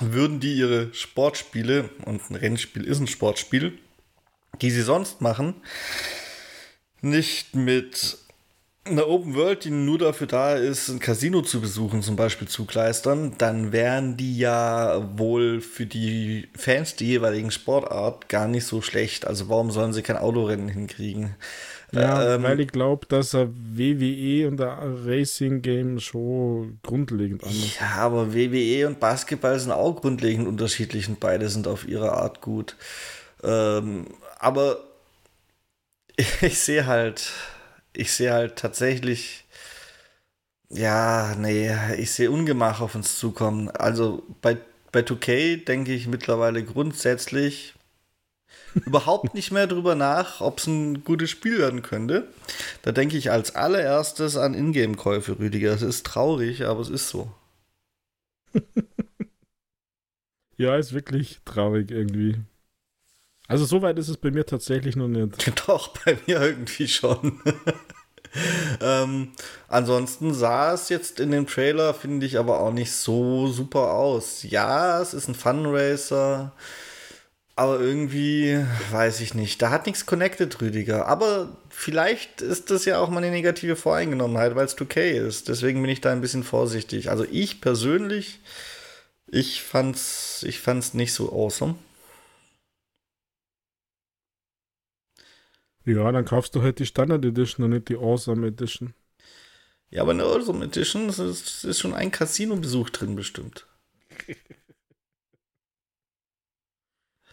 Würden 0.01 0.41
die 0.41 0.55
ihre 0.55 0.93
Sportspiele, 0.95 1.91
und 2.05 2.31
ein 2.31 2.37
Rennspiel 2.37 2.85
ist 2.85 3.01
ein 3.01 3.07
Sportspiel, 3.07 3.79
die 4.61 4.71
sie 4.71 4.83
sonst 4.83 5.21
machen, 5.21 5.55
nicht 7.01 7.55
mit 7.55 8.19
einer 8.85 9.09
Open 9.09 9.35
World, 9.35 9.65
die 9.65 9.71
nur 9.71 9.99
dafür 9.99 10.27
da 10.27 10.55
ist, 10.55 10.89
ein 10.89 11.01
Casino 11.01 11.43
zu 11.43 11.61
besuchen, 11.61 12.03
zum 12.03 12.17
Beispiel 12.17 12.49
zugleistern, 12.49 13.35
dann 13.39 13.73
wären 13.73 14.17
die 14.17 14.39
ja 14.39 15.19
wohl 15.19 15.61
für 15.61 15.87
die 15.87 16.49
Fans 16.57 16.97
der 16.97 17.07
jeweiligen 17.07 17.51
Sportart 17.51 18.29
gar 18.29 18.49
nicht 18.49 18.65
so 18.65 18.81
schlecht. 18.81 19.27
Also 19.27 19.49
warum 19.49 19.71
sollen 19.71 19.93
sie 19.93 20.03
kein 20.03 20.17
Autorennen 20.17 20.69
hinkriegen? 20.69 21.37
Ja, 21.93 22.37
ähm, 22.37 22.43
weil 22.45 22.61
ich 22.61 22.69
glaube, 22.69 23.07
dass 23.07 23.35
er 23.35 23.49
WWE 23.53 24.47
und 24.49 24.59
der 24.59 24.79
Racing 25.05 25.61
Game 25.61 25.99
schon 25.99 26.79
grundlegend 26.83 27.43
anders 27.43 27.79
Ja, 27.81 27.97
aber 27.97 28.33
WWE 28.33 28.87
und 28.87 29.01
Basketball 29.01 29.59
sind 29.59 29.73
auch 29.73 30.01
grundlegend 30.01 30.47
unterschiedlich 30.47 31.09
und 31.09 31.21
beide 31.21 31.49
sind 31.49 31.67
auf 31.67 31.87
ihre 31.87 32.13
Art 32.13 32.41
gut. 32.41 32.77
Ähm, 33.43 34.07
aber 34.41 34.83
ich 36.41 36.59
sehe 36.59 36.87
halt, 36.87 37.33
ich 37.93 38.13
sehe 38.13 38.33
halt 38.33 38.57
tatsächlich, 38.57 39.45
ja, 40.71 41.35
nee, 41.37 41.71
ich 41.99 42.11
sehe 42.13 42.31
Ungemach 42.31 42.81
auf 42.81 42.95
uns 42.95 43.19
zukommen. 43.19 43.71
Also 43.71 44.23
bei, 44.43 44.57
bei 44.93 45.01
2K 45.01 45.65
denke 45.65 45.93
ich 45.93 46.07
mittlerweile 46.07 46.65
grundsätzlich 46.65 47.75
überhaupt 48.75 49.35
nicht 49.35 49.51
mehr 49.53 49.67
drüber 49.67 49.95
nach, 49.95 50.41
ob 50.41 50.59
es 50.59 50.67
ein 50.67 51.05
gutes 51.05 51.31
Spiel 51.31 51.59
werden 51.59 51.83
könnte. 51.83 52.29
Da 52.83 52.93
denke 52.93 53.17
ich 53.17 53.31
als 53.31 53.55
allererstes 53.55 54.37
an 54.37 54.55
Ingame-Käufe, 54.55 55.39
Rüdiger. 55.39 55.73
Es 55.73 55.83
ist 55.83 56.07
traurig, 56.07 56.65
aber 56.67 56.81
es 56.81 56.89
ist 56.89 57.09
so. 57.09 57.33
ja, 60.57 60.77
ist 60.77 60.93
wirklich 60.93 61.41
traurig 61.45 61.91
irgendwie. 61.91 62.39
Also 63.51 63.65
so 63.65 63.83
weit 63.83 63.99
ist 63.99 64.09
es 64.09 64.17
bei 64.17 64.31
mir 64.31 64.47
tatsächlich 64.47 64.95
noch 64.95 65.09
nicht. 65.09 65.53
Doch, 65.67 65.89
bei 65.89 66.17
mir 66.25 66.41
irgendwie 66.41 66.87
schon. 66.87 67.41
ähm, 68.81 69.33
ansonsten 69.67 70.33
sah 70.33 70.73
es 70.73 70.89
jetzt 70.89 71.19
in 71.19 71.33
dem 71.33 71.49
Trailer, 71.49 71.93
finde 71.93 72.27
ich, 72.27 72.39
aber 72.39 72.61
auch 72.61 72.73
nicht 72.73 72.93
so 72.93 73.49
super 73.49 73.95
aus. 73.95 74.45
Ja, 74.45 75.03
es 75.03 75.15
ist 75.15 75.27
ein 75.27 75.35
Funracer, 75.35 76.53
aber 77.57 77.81
irgendwie, 77.81 78.65
weiß 78.93 79.21
ich 79.21 79.35
nicht, 79.35 79.61
da 79.61 79.71
hat 79.71 79.87
nichts 79.87 80.07
connected, 80.07 80.61
Rüdiger. 80.61 81.09
Aber 81.09 81.57
vielleicht 81.71 82.43
ist 82.43 82.71
das 82.71 82.85
ja 82.85 83.01
auch 83.01 83.09
mal 83.09 83.19
eine 83.19 83.33
negative 83.33 83.75
Voreingenommenheit, 83.75 84.55
weil 84.55 84.67
es 84.67 84.79
2K 84.79 85.27
ist. 85.27 85.49
Deswegen 85.49 85.83
bin 85.83 85.91
ich 85.91 86.01
da 86.01 86.13
ein 86.13 86.21
bisschen 86.21 86.45
vorsichtig. 86.45 87.11
Also 87.11 87.27
ich 87.29 87.61
persönlich, 87.61 88.39
ich 89.27 89.61
fand's, 89.65 90.45
ich 90.47 90.61
fand's 90.61 90.95
nicht 90.95 91.13
so 91.13 91.33
awesome. 91.33 91.75
Ja, 95.85 96.13
dann 96.13 96.25
kaufst 96.25 96.55
du 96.55 96.63
halt 96.63 96.79
die 96.79 96.87
Standard 96.87 97.25
Edition 97.25 97.65
und 97.65 97.71
nicht 97.71 97.89
die 97.89 97.97
Awesome 97.97 98.47
Edition. 98.47 98.95
Ja, 99.91 100.03
aber 100.03 100.13
eine 100.13 100.25
Awesome 100.25 100.65
Edition 100.65 101.09
ist, 101.09 101.65
ist 101.65 101.81
schon 101.81 101.95
ein 101.95 102.11
Casino-Besuch 102.11 102.91
drin 102.91 103.17
bestimmt. 103.17 103.67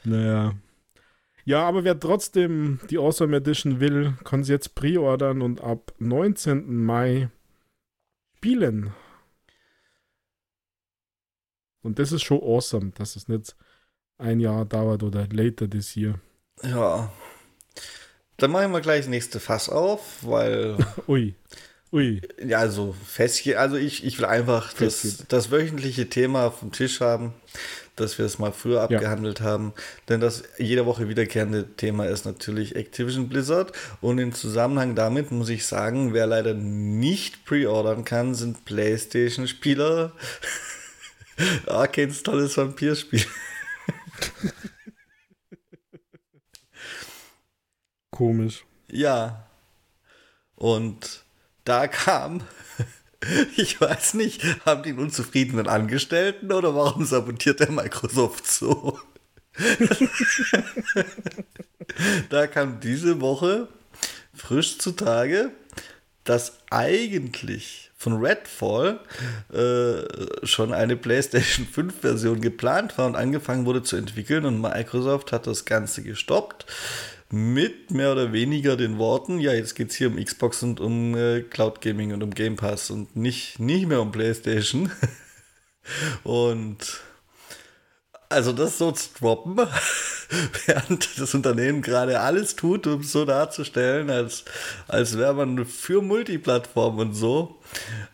naja. 0.03 0.55
Ja, 1.45 1.67
aber 1.67 1.83
wer 1.83 1.99
trotzdem 1.99 2.79
die 2.89 2.97
Awesome 2.97 3.35
Edition 3.37 3.79
will, 3.79 4.13
kann 4.23 4.43
sie 4.43 4.53
jetzt 4.53 4.75
pre-ordern 4.75 5.41
und 5.41 5.61
ab 5.61 5.93
19. 5.99 6.83
Mai 6.83 7.29
spielen. 8.37 8.93
Und 11.81 11.99
das 11.99 12.11
ist 12.11 12.23
schon 12.23 12.41
awesome, 12.41 12.91
dass 12.91 13.15
es 13.15 13.27
nicht 13.27 13.55
ein 14.17 14.39
Jahr 14.39 14.65
dauert 14.65 15.03
oder 15.03 15.27
later 15.27 15.69
this 15.69 15.95
year. 15.95 16.19
Ja, 16.63 17.11
dann 18.37 18.51
machen 18.51 18.71
wir 18.71 18.81
gleich 18.81 19.01
das 19.01 19.09
nächste 19.09 19.39
Fass 19.39 19.69
auf, 19.69 20.01
weil. 20.21 20.77
Ui. 21.07 21.33
Ui. 21.91 22.21
Ja, 22.45 22.59
also 22.59 22.95
Fässchen. 23.05 23.55
Also 23.55 23.77
ich, 23.77 24.05
ich 24.05 24.19
will 24.19 24.25
einfach 24.25 24.73
das, 24.73 25.23
das 25.29 25.51
wöchentliche 25.51 26.09
Thema 26.09 26.51
vom 26.51 26.71
Tisch 26.71 26.99
haben, 26.99 27.33
dass 27.95 28.17
wir 28.17 28.25
es 28.25 28.39
mal 28.39 28.51
früher 28.51 28.81
abgehandelt 28.81 29.39
ja. 29.39 29.45
haben. 29.45 29.73
Denn 30.09 30.19
das 30.19 30.43
jede 30.57 30.85
Woche 30.85 31.07
wiederkehrende 31.07 31.75
Thema 31.77 32.05
ist 32.05 32.25
natürlich 32.25 32.75
Activision 32.75 33.29
Blizzard. 33.29 33.71
Und 34.01 34.19
im 34.19 34.33
Zusammenhang 34.33 34.95
damit 34.95 35.31
muss 35.31 35.49
ich 35.49 35.65
sagen, 35.65 36.13
wer 36.13 36.27
leider 36.27 36.53
nicht 36.53 37.45
pre-ordern 37.45 38.03
kann, 38.03 38.35
sind 38.35 38.65
PlayStation-Spieler. 38.65 40.11
Arkanes 41.67 42.21
tolles 42.21 42.57
Vampirspiel. 42.57 43.23
Komisch. 48.17 48.65
Ja. 48.89 49.45
Und 50.55 51.23
da 51.65 51.87
kam, 51.87 52.41
ich 53.57 53.79
weiß 53.79 54.15
nicht, 54.15 54.43
haben 54.65 54.81
die 54.81 54.89
einen 54.89 54.97
unzufriedenen 54.97 55.67
Angestellten 55.67 56.51
oder 56.51 56.73
warum 56.73 57.05
sabotiert 57.05 57.59
der 57.59 57.69
Microsoft 57.69 58.47
so? 58.47 58.99
da 62.31 62.47
kam 62.47 62.79
diese 62.79 63.21
Woche 63.21 63.67
frisch 64.33 64.79
zutage, 64.79 65.51
dass 66.23 66.57
eigentlich 66.71 67.91
von 67.95 68.17
Redfall 68.17 68.99
äh, 69.53 70.45
schon 70.45 70.73
eine 70.73 70.95
PlayStation 70.95 71.67
5 71.67 72.01
Version 72.01 72.41
geplant 72.41 72.97
war 72.97 73.05
und 73.05 73.15
angefangen 73.15 73.67
wurde 73.67 73.83
zu 73.83 73.95
entwickeln 73.95 74.45
und 74.45 74.59
Microsoft 74.59 75.31
hat 75.31 75.45
das 75.45 75.65
Ganze 75.65 76.01
gestoppt 76.01 76.65
mit 77.29 77.91
mehr 77.91 78.11
oder 78.11 78.31
weniger 78.31 78.77
den 78.77 78.97
Worten, 78.97 79.39
ja, 79.39 79.53
jetzt 79.53 79.75
geht 79.75 79.89
es 79.89 79.95
hier 79.95 80.07
um 80.07 80.23
Xbox 80.23 80.63
und 80.63 80.79
um 80.79 81.15
äh, 81.15 81.41
Cloud 81.41 81.81
Gaming 81.81 82.13
und 82.13 82.23
um 82.23 82.31
Game 82.31 82.55
Pass 82.55 82.89
und 82.89 83.15
nicht, 83.15 83.59
nicht 83.59 83.87
mehr 83.87 84.01
um 84.01 84.11
PlayStation. 84.11 84.91
und 86.23 87.01
also 88.29 88.51
das 88.51 88.77
so 88.77 88.91
zu 88.91 89.09
droppen, 89.19 89.57
während 90.65 91.19
das 91.19 91.33
Unternehmen 91.33 91.81
gerade 91.81 92.19
alles 92.19 92.55
tut, 92.55 92.85
um 92.87 93.03
so 93.03 93.23
darzustellen, 93.23 94.09
als, 94.09 94.43
als 94.87 95.17
wäre 95.17 95.33
man 95.33 95.65
für 95.65 96.01
Multiplattform 96.01 96.99
und 96.99 97.13
so. 97.13 97.55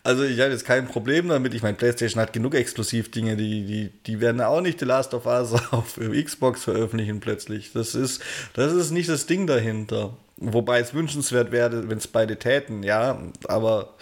Also 0.04 0.22
ich 0.22 0.38
habe 0.40 0.50
jetzt 0.50 0.64
kein 0.64 0.86
Problem 0.86 1.28
damit. 1.28 1.54
Ich 1.54 1.62
meine, 1.62 1.76
PlayStation 1.76 2.22
hat 2.22 2.32
genug 2.32 2.54
Exklusivdinge, 2.54 3.36
die, 3.36 3.66
die, 3.66 3.90
die 4.06 4.20
werden 4.20 4.40
auch 4.40 4.60
nicht 4.60 4.78
The 4.78 4.84
Last 4.84 5.14
of 5.14 5.26
Us 5.26 5.52
auf 5.72 5.98
Xbox 5.98 6.64
veröffentlichen 6.64 7.20
plötzlich. 7.20 7.72
Das 7.72 7.94
ist, 7.94 8.22
das 8.52 8.72
ist 8.72 8.92
nicht 8.92 9.08
das 9.08 9.26
Ding 9.26 9.46
dahinter. 9.46 10.16
Wobei 10.36 10.80
es 10.80 10.94
wünschenswert 10.94 11.52
wäre, 11.52 11.88
wenn 11.88 11.98
es 11.98 12.08
beide 12.08 12.38
täten, 12.38 12.82
ja, 12.82 13.18
aber 13.46 13.94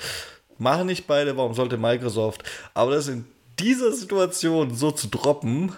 machen 0.59 0.87
nicht 0.87 1.07
beide, 1.07 1.37
warum 1.37 1.55
sollte 1.55 1.77
Microsoft? 1.77 2.43
Aber 2.73 2.93
das 2.95 3.09
in 3.09 3.27
dieser 3.59 3.93
Situation 3.93 4.75
so 4.75 4.91
zu 4.91 5.09
droppen, 5.09 5.73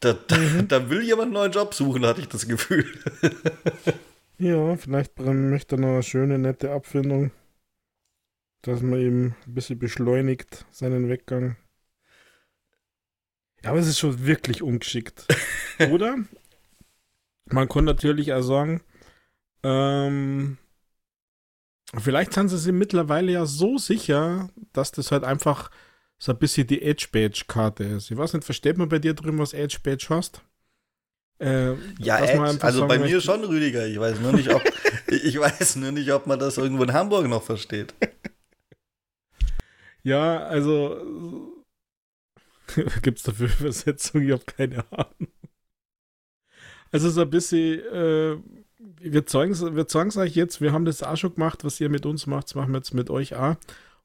da, 0.00 0.12
da, 0.12 0.36
mhm. 0.36 0.68
da, 0.68 0.90
will 0.90 1.02
jemand 1.02 1.26
einen 1.26 1.32
neuen 1.34 1.52
Job 1.52 1.74
suchen, 1.74 2.04
hatte 2.06 2.20
ich 2.20 2.28
das 2.28 2.46
Gefühl. 2.46 2.86
ja, 4.38 4.76
vielleicht 4.76 5.18
möchte 5.18 5.76
er 5.76 5.80
noch 5.80 5.88
eine 5.88 6.02
schöne, 6.02 6.38
nette 6.38 6.72
Abfindung, 6.72 7.30
dass 8.62 8.82
man 8.82 9.00
ihm 9.00 9.34
ein 9.46 9.54
bisschen 9.54 9.78
beschleunigt, 9.78 10.66
seinen 10.70 11.08
Weggang. 11.08 11.56
Ja, 13.62 13.70
aber 13.70 13.78
es 13.78 13.86
ist 13.86 13.98
schon 13.98 14.26
wirklich 14.26 14.62
ungeschickt. 14.62 15.26
Oder? 15.90 16.18
Man 17.46 17.68
kann 17.68 17.84
natürlich 17.84 18.32
auch 18.32 18.42
sagen, 18.42 18.82
ähm, 19.62 20.58
vielleicht 21.98 22.34
sind 22.34 22.48
sie 22.48 22.58
sich 22.58 22.72
mittlerweile 22.72 23.32
ja 23.32 23.46
so 23.46 23.78
sicher, 23.78 24.50
dass 24.72 24.92
das 24.92 25.10
halt 25.10 25.24
einfach 25.24 25.70
so 26.24 26.32
ein 26.32 26.38
bisschen 26.38 26.66
die 26.66 26.80
Edge-Badge-Karte 26.80 27.84
ist. 27.84 28.10
Ich 28.10 28.16
weiß 28.16 28.32
nicht, 28.32 28.46
versteht 28.46 28.78
man 28.78 28.88
bei 28.88 28.98
dir 28.98 29.12
drüben, 29.12 29.38
was 29.38 29.52
Edge-Badge 29.52 30.06
hast? 30.08 30.40
Äh, 31.38 31.74
ja, 31.98 32.18
Edge, 32.18 32.64
also 32.64 32.86
bei 32.86 32.98
mir 32.98 33.20
schon, 33.20 33.44
Rüdiger. 33.44 33.86
Ich 33.86 34.00
weiß 34.00 34.20
nur 34.20 34.32
nicht, 34.32 34.50
ob, 34.50 34.62
ich 35.06 35.38
weiß 35.38 35.76
nur 35.76 35.92
nicht, 35.92 36.10
ob 36.12 36.26
man 36.26 36.38
das 36.38 36.56
irgendwo 36.56 36.84
in 36.84 36.94
Hamburg 36.94 37.28
noch 37.28 37.42
versteht. 37.42 37.94
Ja, 40.06 40.44
also 40.44 41.64
gibt 43.00 43.16
es 43.16 43.24
dafür 43.24 43.48
Übersetzungen? 43.58 44.26
Ich 44.26 44.32
habe 44.32 44.44
keine 44.44 44.84
Ahnung. 44.92 45.28
Also 46.92 47.08
so 47.08 47.22
ein 47.22 47.30
bisschen, 47.30 47.80
äh, 47.80 48.36
wir 49.00 49.24
zeigen 49.24 49.52
es 49.52 49.62
wir 49.62 50.22
euch 50.22 50.36
jetzt, 50.36 50.60
wir 50.60 50.72
haben 50.72 50.84
das 50.84 51.02
auch 51.02 51.16
schon 51.16 51.32
gemacht, 51.32 51.64
was 51.64 51.80
ihr 51.80 51.88
mit 51.88 52.04
uns 52.04 52.26
macht, 52.26 52.48
das 52.48 52.54
machen 52.54 52.72
wir 52.72 52.78
jetzt 52.80 52.92
mit 52.92 53.08
euch 53.08 53.34
auch. 53.34 53.56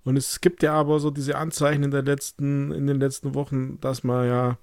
Und 0.03 0.17
es 0.17 0.41
gibt 0.41 0.63
ja 0.63 0.73
aber 0.73 0.99
so 0.99 1.11
diese 1.11 1.37
Anzeichen 1.37 1.83
in, 1.83 1.91
der 1.91 2.03
letzten, 2.03 2.71
in 2.71 2.87
den 2.87 2.99
letzten 2.99 3.35
Wochen, 3.35 3.79
dass 3.81 4.03
man 4.03 4.27
ja 4.27 4.57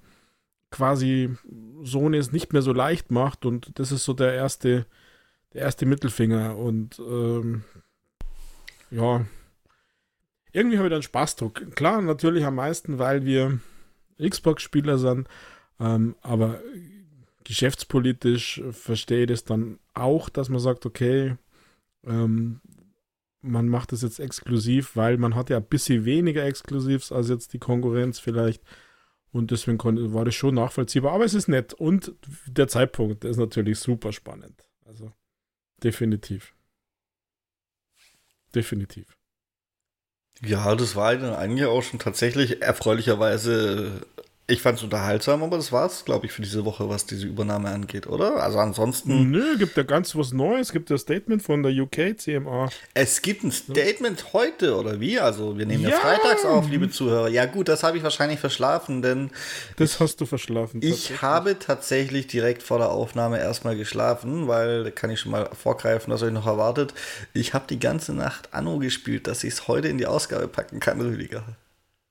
quasi 0.71 1.35
Sony 1.83 2.17
es 2.17 2.31
nicht 2.31 2.53
mehr 2.53 2.61
so 2.61 2.73
leicht 2.73 3.11
macht 3.11 3.45
und 3.45 3.79
das 3.79 3.91
ist 3.91 4.03
so 4.03 4.13
der 4.13 4.33
erste, 4.33 4.85
der 5.53 5.61
erste 5.61 5.85
Mittelfinger 5.85 6.57
und 6.57 6.99
ähm, 6.99 7.63
ja, 8.91 9.25
irgendwie 10.51 10.77
habe 10.77 10.87
ich 10.87 10.93
dann 10.93 11.03
Spaßdruck. 11.03 11.75
Klar, 11.75 12.01
natürlich 12.01 12.43
am 12.45 12.55
meisten, 12.55 12.99
weil 12.99 13.25
wir 13.25 13.59
Xbox-Spieler 14.19 14.97
sind, 14.97 15.27
ähm, 15.79 16.15
aber 16.21 16.59
geschäftspolitisch 17.43 18.61
verstehe 18.71 19.21
ich 19.21 19.27
das 19.27 19.43
dann 19.45 19.79
auch, 19.93 20.29
dass 20.29 20.49
man 20.49 20.59
sagt, 20.59 20.85
okay, 20.85 21.37
ähm, 22.05 22.59
man 23.47 23.67
macht 23.67 23.91
das 23.91 24.01
jetzt 24.01 24.19
exklusiv, 24.19 24.95
weil 24.95 25.17
man 25.17 25.35
hat 25.35 25.49
ja 25.49 25.57
ein 25.57 25.65
bisschen 25.65 26.05
weniger 26.05 26.45
Exklusivs 26.45 27.11
als 27.11 27.29
jetzt 27.29 27.53
die 27.53 27.59
Konkurrenz 27.59 28.19
vielleicht. 28.19 28.63
Und 29.31 29.51
deswegen 29.51 29.77
konnte, 29.77 30.13
war 30.13 30.25
das 30.25 30.35
schon 30.35 30.55
nachvollziehbar. 30.55 31.13
Aber 31.13 31.25
es 31.25 31.33
ist 31.33 31.47
nett. 31.47 31.73
Und 31.73 32.13
der 32.47 32.67
Zeitpunkt 32.67 33.25
ist 33.25 33.37
natürlich 33.37 33.79
super 33.79 34.11
spannend. 34.13 34.63
Also 34.85 35.11
definitiv. 35.83 36.53
Definitiv. 38.55 39.17
Ja, 40.43 40.75
das 40.75 40.95
war 40.95 41.09
eigentlich 41.37 41.65
auch 41.65 41.81
schon 41.81 41.99
tatsächlich 41.99 42.61
erfreulicherweise 42.61 44.05
ich 44.49 44.61
fand 44.61 44.77
es 44.77 44.83
unterhaltsam, 44.83 45.43
aber 45.43 45.57
das 45.57 45.73
war 45.73 45.87
es, 45.87 46.05
glaube 46.05 46.25
ich, 46.25 46.31
für 46.31 46.41
diese 46.41 46.63
Woche, 46.63 46.87
was 46.87 47.05
diese 47.05 47.27
Übernahme 47.27 47.69
angeht, 47.69 48.07
oder? 48.07 48.41
Also 48.41 48.59
ansonsten. 48.59 49.29
Nö, 49.29 49.57
gibt 49.57 49.75
ja 49.75 49.83
ganz 49.83 50.15
was 50.15 50.31
Neues. 50.31 50.67
Es 50.67 50.71
gibt 50.71 50.89
ja 50.89 50.97
Statement 50.97 51.43
von 51.43 51.63
der 51.63 51.73
UK 51.73 52.17
CMA. 52.17 52.69
Es 52.93 53.21
gibt 53.21 53.43
ein 53.43 53.51
Statement 53.51 54.31
heute, 54.31 54.77
oder 54.77 55.01
wie? 55.01 55.19
Also 55.19 55.57
wir 55.57 55.65
nehmen 55.65 55.83
ja, 55.83 55.89
ja 55.89 55.97
freitags 55.97 56.45
auf, 56.45 56.69
liebe 56.69 56.89
Zuhörer. 56.89 57.27
Ja 57.27 57.45
gut, 57.45 57.67
das 57.67 57.83
habe 57.83 57.97
ich 57.97 58.03
wahrscheinlich 58.03 58.39
verschlafen, 58.39 59.01
denn. 59.01 59.31
Das 59.75 59.99
hast 59.99 60.21
du 60.21 60.25
verschlafen. 60.25 60.79
Ich 60.81 61.21
habe 61.21 61.59
tatsächlich 61.59 62.27
direkt 62.27 62.63
vor 62.63 62.77
der 62.77 62.91
Aufnahme 62.91 63.39
erstmal 63.39 63.75
geschlafen, 63.75 64.47
weil 64.47 64.85
da 64.85 64.91
kann 64.91 65.09
ich 65.09 65.19
schon 65.19 65.33
mal 65.33 65.49
vorgreifen, 65.61 66.13
was 66.13 66.23
euch 66.23 66.31
noch 66.31 66.47
erwartet. 66.47 66.93
Ich 67.33 67.53
habe 67.53 67.65
die 67.69 67.79
ganze 67.79 68.13
Nacht 68.13 68.53
Anno 68.53 68.79
gespielt, 68.79 69.27
dass 69.27 69.43
ich 69.43 69.55
es 69.55 69.67
heute 69.67 69.89
in 69.89 69.97
die 69.97 70.05
Ausgabe 70.05 70.47
packen 70.47 70.79
kann, 70.79 71.01
Rüdiger. 71.01 71.43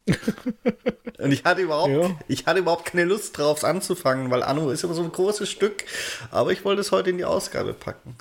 Und 1.18 1.32
ich 1.32 1.44
hatte 1.44 1.62
überhaupt, 1.62 1.90
ja. 1.90 2.18
ich 2.28 2.46
hatte 2.46 2.60
überhaupt 2.60 2.84
keine 2.86 3.04
Lust 3.04 3.38
drauf, 3.38 3.58
es 3.58 3.64
anzufangen, 3.64 4.30
weil 4.30 4.42
Anno 4.42 4.70
ist 4.70 4.84
immer 4.84 4.94
so 4.94 5.02
ein 5.02 5.12
großes 5.12 5.48
Stück. 5.48 5.84
Aber 6.30 6.52
ich 6.52 6.64
wollte 6.64 6.80
es 6.80 6.92
heute 6.92 7.10
in 7.10 7.18
die 7.18 7.24
Ausgabe 7.24 7.72
packen. 7.72 8.16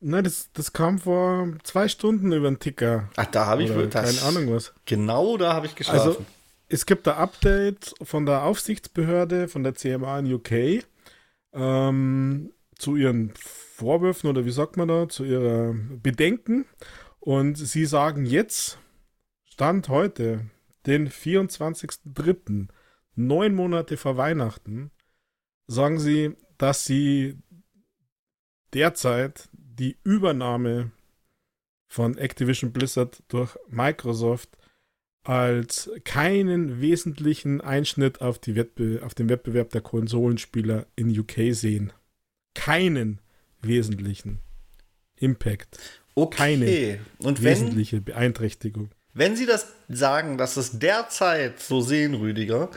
Nein, 0.00 0.24
das, 0.24 0.50
das 0.52 0.72
kam 0.72 0.98
vor 0.98 1.48
zwei 1.62 1.88
Stunden 1.88 2.32
über 2.32 2.50
den 2.50 2.58
Ticker. 2.58 3.08
Ach, 3.16 3.26
da 3.26 3.46
habe 3.46 3.62
ich 3.62 3.74
wohl 3.74 3.88
Keine 3.88 4.20
Ahnung 4.22 4.52
was. 4.52 4.72
Genau 4.86 5.36
da 5.36 5.54
habe 5.54 5.66
ich 5.66 5.74
geschlafen. 5.74 6.00
Also, 6.00 6.24
es 6.68 6.86
gibt 6.86 7.06
ein 7.08 7.14
Update 7.14 7.94
von 8.02 8.26
der 8.26 8.42
Aufsichtsbehörde, 8.42 9.48
von 9.48 9.62
der 9.62 9.74
CMA 9.74 10.18
in 10.18 10.32
UK, 10.34 10.84
ähm, 11.52 12.52
zu 12.76 12.96
ihren 12.96 13.32
Vorwürfen 13.36 14.28
oder 14.28 14.44
wie 14.44 14.50
sagt 14.50 14.76
man 14.76 14.88
da, 14.88 15.08
zu 15.08 15.24
ihren 15.24 16.00
Bedenken. 16.02 16.66
Und 17.20 17.56
sie 17.56 17.86
sagen 17.86 18.26
jetzt, 18.26 18.78
Stand 19.44 19.88
heute, 19.88 20.50
den 20.86 21.08
24.03., 21.08 22.68
neun 23.16 23.54
Monate 23.54 23.96
vor 23.96 24.16
Weihnachten, 24.16 24.90
sagen 25.66 25.98
sie, 25.98 26.36
dass 26.58 26.84
sie 26.84 27.38
derzeit 28.72 29.48
die 29.52 29.96
Übernahme 30.02 30.90
von 31.86 32.18
Activision 32.18 32.72
Blizzard 32.72 33.22
durch 33.28 33.56
Microsoft 33.68 34.56
als 35.22 35.90
keinen 36.04 36.80
wesentlichen 36.80 37.60
Einschnitt 37.60 38.20
auf, 38.20 38.38
die 38.38 38.56
Wettbe 38.56 39.00
auf 39.02 39.14
den 39.14 39.28
Wettbewerb 39.28 39.70
der 39.70 39.80
Konsolenspieler 39.80 40.86
in 40.96 41.18
UK 41.18 41.54
sehen. 41.54 41.92
Keinen 42.54 43.20
wesentlichen 43.62 44.40
Impact. 45.16 46.02
Okay. 46.14 46.36
Keine 46.36 47.00
Und 47.18 47.42
wesentliche 47.42 48.00
Beeinträchtigung. 48.00 48.90
Wenn 49.14 49.36
Sie 49.36 49.46
das 49.46 49.68
sagen, 49.88 50.38
dass 50.38 50.56
es 50.56 50.80
derzeit 50.80 51.60
so 51.60 51.80
sehen, 51.80 52.14
Rüdiger, 52.14 52.68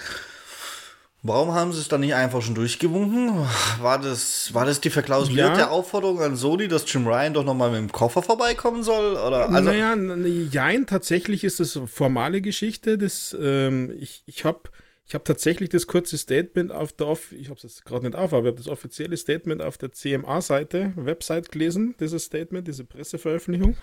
warum 1.24 1.54
haben 1.54 1.74
Sie 1.74 1.80
es 1.80 1.88
dann 1.88 2.02
nicht 2.02 2.14
einfach 2.14 2.44
schon 2.44 2.54
durchgewunken? 2.54 3.48
War 3.82 4.00
das, 4.00 4.54
war 4.54 4.64
das 4.64 4.80
die 4.80 4.92
verklausulierte 4.92 5.62
ja. 5.62 5.70
Aufforderung 5.70 6.22
an 6.22 6.36
Sony, 6.36 6.68
dass 6.68 6.92
Jim 6.92 7.08
Ryan 7.08 7.34
doch 7.34 7.44
nochmal 7.44 7.72
mit 7.72 7.80
dem 7.80 7.92
Koffer 7.92 8.22
vorbeikommen 8.22 8.84
soll? 8.84 9.14
Oder, 9.14 9.50
also 9.50 9.72
naja, 9.72 9.96
nein, 9.96 10.86
tatsächlich 10.86 11.44
ist 11.44 11.60
es 11.60 11.80
formale 11.88 12.42
Geschichte. 12.42 13.00
Das, 13.00 13.36
ähm, 13.40 13.92
ich 14.00 14.22
ich 14.28 14.46
habe 14.46 14.70
ich 15.08 15.16
hab 15.16 15.26
tatsächlich 15.26 15.70
das 15.70 15.88
kurze 15.88 16.20
Statement 16.20 16.72
auf 16.72 16.92
der, 16.92 17.08
Off 17.08 17.32
ich 17.32 17.50
habe 17.50 17.60
es 17.64 17.84
gerade 17.84 18.06
nicht 18.06 18.16
auf, 18.16 18.34
aber 18.34 18.44
ich 18.44 18.52
habe 18.52 18.58
das 18.58 18.68
offizielle 18.68 19.18
Statement 19.18 19.64
auf 19.64 19.80
der 19.80 19.92
CMA-Seite, 19.92 20.94
Website 20.98 21.52
gelesen, 21.52 21.96
dieses 22.00 22.26
Statement, 22.26 22.68
diese 22.68 22.84
Presseveröffentlichung. 22.84 23.76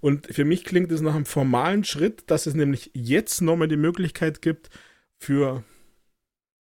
Und 0.00 0.26
für 0.26 0.44
mich 0.44 0.64
klingt 0.64 0.90
es 0.92 1.00
nach 1.00 1.14
einem 1.14 1.26
formalen 1.26 1.84
Schritt, 1.84 2.30
dass 2.30 2.46
es 2.46 2.54
nämlich 2.54 2.90
jetzt 2.94 3.42
nochmal 3.42 3.68
die 3.68 3.76
Möglichkeit 3.76 4.40
gibt, 4.42 4.70
für 5.18 5.62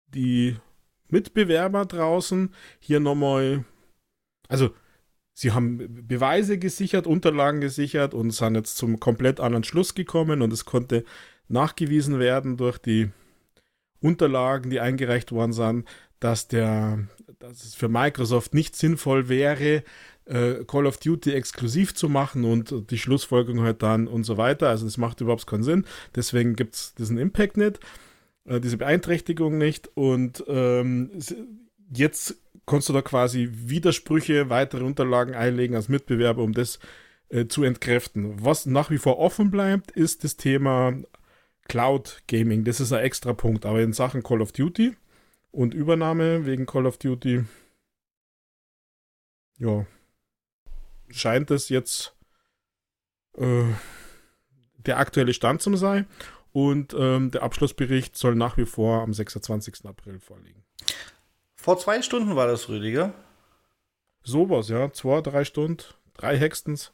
die 0.08 0.56
Mitbewerber 1.08 1.84
draußen 1.84 2.54
hier 2.78 3.00
nochmal, 3.00 3.64
also 4.48 4.70
sie 5.34 5.52
haben 5.52 6.06
Beweise 6.08 6.58
gesichert, 6.58 7.06
Unterlagen 7.06 7.60
gesichert 7.60 8.14
und 8.14 8.30
sind 8.30 8.54
jetzt 8.54 8.76
zum 8.76 8.98
komplett 8.98 9.40
anderen 9.40 9.64
Schluss 9.64 9.94
gekommen 9.94 10.40
und 10.40 10.52
es 10.52 10.64
konnte 10.64 11.04
nachgewiesen 11.48 12.18
werden 12.18 12.56
durch 12.56 12.78
die 12.78 13.10
Unterlagen, 14.00 14.70
die 14.70 14.80
eingereicht 14.80 15.32
worden 15.32 15.52
sind, 15.52 15.86
dass 16.18 16.48
der, 16.48 17.06
dass 17.38 17.64
es 17.64 17.74
für 17.74 17.88
Microsoft 17.88 18.54
nicht 18.54 18.74
sinnvoll 18.76 19.28
wäre, 19.28 19.82
äh, 20.26 20.64
Call 20.66 20.86
of 20.86 20.98
Duty 20.98 21.32
exklusiv 21.32 21.94
zu 21.94 22.08
machen 22.08 22.44
und 22.44 22.90
die 22.90 22.98
Schlussfolgerung 22.98 23.62
halt 23.62 23.82
dann 23.82 24.08
und 24.08 24.24
so 24.24 24.36
weiter. 24.36 24.68
Also 24.68 24.84
das 24.84 24.98
macht 24.98 25.20
überhaupt 25.20 25.46
keinen 25.46 25.62
Sinn. 25.62 25.84
Deswegen 26.14 26.56
gibt 26.56 26.74
es 26.74 26.94
diesen 26.94 27.18
Impact 27.18 27.56
nicht, 27.56 27.80
äh, 28.44 28.60
diese 28.60 28.76
Beeinträchtigung 28.76 29.58
nicht. 29.58 29.88
Und 29.94 30.44
ähm, 30.48 31.10
jetzt 31.94 32.36
kannst 32.66 32.88
du 32.88 32.92
da 32.92 33.02
quasi 33.02 33.48
Widersprüche, 33.52 34.50
weitere 34.50 34.84
Unterlagen 34.84 35.34
einlegen 35.34 35.76
als 35.76 35.88
Mitbewerber, 35.88 36.42
um 36.42 36.52
das 36.52 36.78
äh, 37.28 37.46
zu 37.46 37.62
entkräften. 37.62 38.44
Was 38.44 38.66
nach 38.66 38.90
wie 38.90 38.98
vor 38.98 39.18
offen 39.18 39.50
bleibt, 39.50 39.92
ist 39.92 40.24
das 40.24 40.36
Thema 40.36 40.94
Cloud 41.68 42.22
Gaming. 42.26 42.64
Das 42.64 42.80
ist 42.80 42.92
ein 42.92 43.04
extra 43.04 43.32
Punkt. 43.32 43.64
Aber 43.66 43.80
in 43.80 43.92
Sachen 43.92 44.22
Call 44.22 44.42
of 44.42 44.52
Duty 44.52 44.96
und 45.52 45.74
Übernahme 45.74 46.46
wegen 46.46 46.66
Call 46.66 46.86
of 46.86 46.98
Duty, 46.98 47.44
ja, 49.58 49.86
scheint 51.10 51.50
es 51.50 51.68
jetzt 51.68 52.14
äh, 53.36 53.64
der 54.78 54.98
aktuelle 54.98 55.34
Stand 55.34 55.62
zu 55.62 55.74
sein. 55.76 56.06
Und 56.52 56.94
ähm, 56.98 57.30
der 57.30 57.42
Abschlussbericht 57.42 58.16
soll 58.16 58.34
nach 58.34 58.56
wie 58.56 58.64
vor 58.64 59.02
am 59.02 59.12
26. 59.12 59.84
April 59.84 60.20
vorliegen. 60.20 60.64
Vor 61.54 61.78
zwei 61.78 62.00
Stunden 62.00 62.34
war 62.34 62.46
das, 62.46 62.68
Rüdiger. 62.68 63.12
Sowas, 64.22 64.68
ja. 64.68 64.90
Zwei, 64.92 65.20
drei 65.20 65.44
Stunden, 65.44 65.82
drei 66.14 66.38
Hextens. 66.38 66.92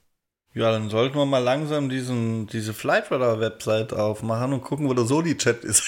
Ja, 0.54 0.72
dann 0.72 0.90
sollten 0.90 1.16
wir 1.16 1.26
mal 1.26 1.38
langsam 1.38 1.88
diesen, 1.88 2.46
diese 2.48 2.74
Flightradar-Website 2.74 3.92
aufmachen 3.92 4.52
und 4.52 4.62
gucken, 4.62 4.88
wo 4.88 4.94
der 4.94 5.04
Soli-Chat 5.04 5.64
ist. 5.64 5.84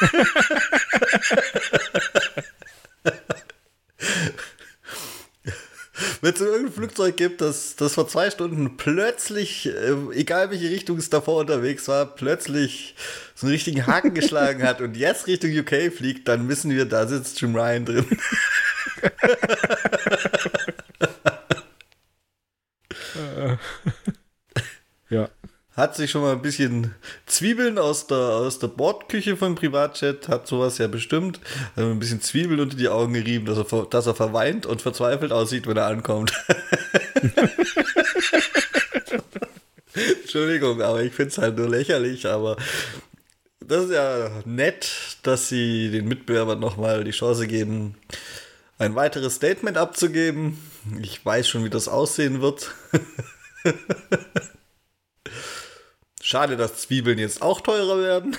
wenn 6.24 6.32
es 6.32 6.40
irgendein 6.40 6.72
Flugzeug 6.72 7.18
gibt, 7.18 7.42
das, 7.42 7.76
das 7.76 7.92
vor 7.94 8.08
zwei 8.08 8.30
Stunden 8.30 8.78
plötzlich, 8.78 9.66
äh, 9.66 9.94
egal 10.14 10.50
welche 10.50 10.70
Richtung 10.70 10.96
es 10.96 11.10
davor 11.10 11.40
unterwegs 11.40 11.86
war, 11.86 12.06
plötzlich 12.06 12.94
so 13.34 13.46
einen 13.46 13.52
richtigen 13.52 13.86
Haken 13.86 14.14
geschlagen 14.20 14.62
hat 14.62 14.80
und 14.80 14.96
jetzt 14.96 15.26
Richtung 15.26 15.50
UK 15.50 15.92
fliegt, 15.92 16.26
dann 16.26 16.48
wissen 16.48 16.70
wir, 16.70 16.86
da 16.86 17.06
sitzt 17.06 17.42
Jim 17.42 17.54
Ryan 17.54 17.84
drin. 17.84 18.06
ja 25.10 25.28
hat 25.76 25.96
sich 25.96 26.10
schon 26.10 26.22
mal 26.22 26.32
ein 26.32 26.42
bisschen 26.42 26.94
Zwiebeln 27.26 27.78
aus 27.78 28.06
der, 28.06 28.16
aus 28.16 28.58
der 28.60 28.68
Bordküche 28.68 29.36
vom 29.36 29.56
Privatchat, 29.56 30.28
hat 30.28 30.46
sowas 30.46 30.78
ja 30.78 30.86
bestimmt, 30.86 31.40
hat 31.76 31.84
ein 31.84 31.98
bisschen 31.98 32.20
Zwiebeln 32.20 32.60
unter 32.60 32.76
die 32.76 32.88
Augen 32.88 33.12
gerieben, 33.14 33.46
dass 33.46 33.58
er, 33.58 33.86
dass 33.86 34.06
er 34.06 34.14
verweint 34.14 34.66
und 34.66 34.82
verzweifelt 34.82 35.32
aussieht, 35.32 35.66
wenn 35.66 35.76
er 35.76 35.86
ankommt. 35.86 36.32
Entschuldigung, 40.22 40.80
aber 40.82 41.02
ich 41.02 41.12
finde 41.12 41.30
es 41.30 41.38
halt 41.38 41.56
nur 41.56 41.68
lächerlich, 41.68 42.26
aber 42.26 42.56
das 43.60 43.86
ist 43.86 43.92
ja 43.92 44.30
nett, 44.44 45.18
dass 45.22 45.48
sie 45.48 45.90
den 45.90 46.06
Mitbewerbern 46.06 46.60
nochmal 46.60 47.02
die 47.04 47.10
Chance 47.12 47.46
geben, 47.46 47.96
ein 48.78 48.94
weiteres 48.94 49.36
Statement 49.36 49.76
abzugeben. 49.76 50.58
Ich 51.00 51.24
weiß 51.24 51.48
schon, 51.48 51.64
wie 51.64 51.70
das 51.70 51.88
aussehen 51.88 52.40
wird. 52.40 52.74
Schade, 56.34 56.56
dass 56.56 56.80
Zwiebeln 56.80 57.20
jetzt 57.20 57.42
auch 57.42 57.60
teurer 57.60 58.00
werden. 58.00 58.36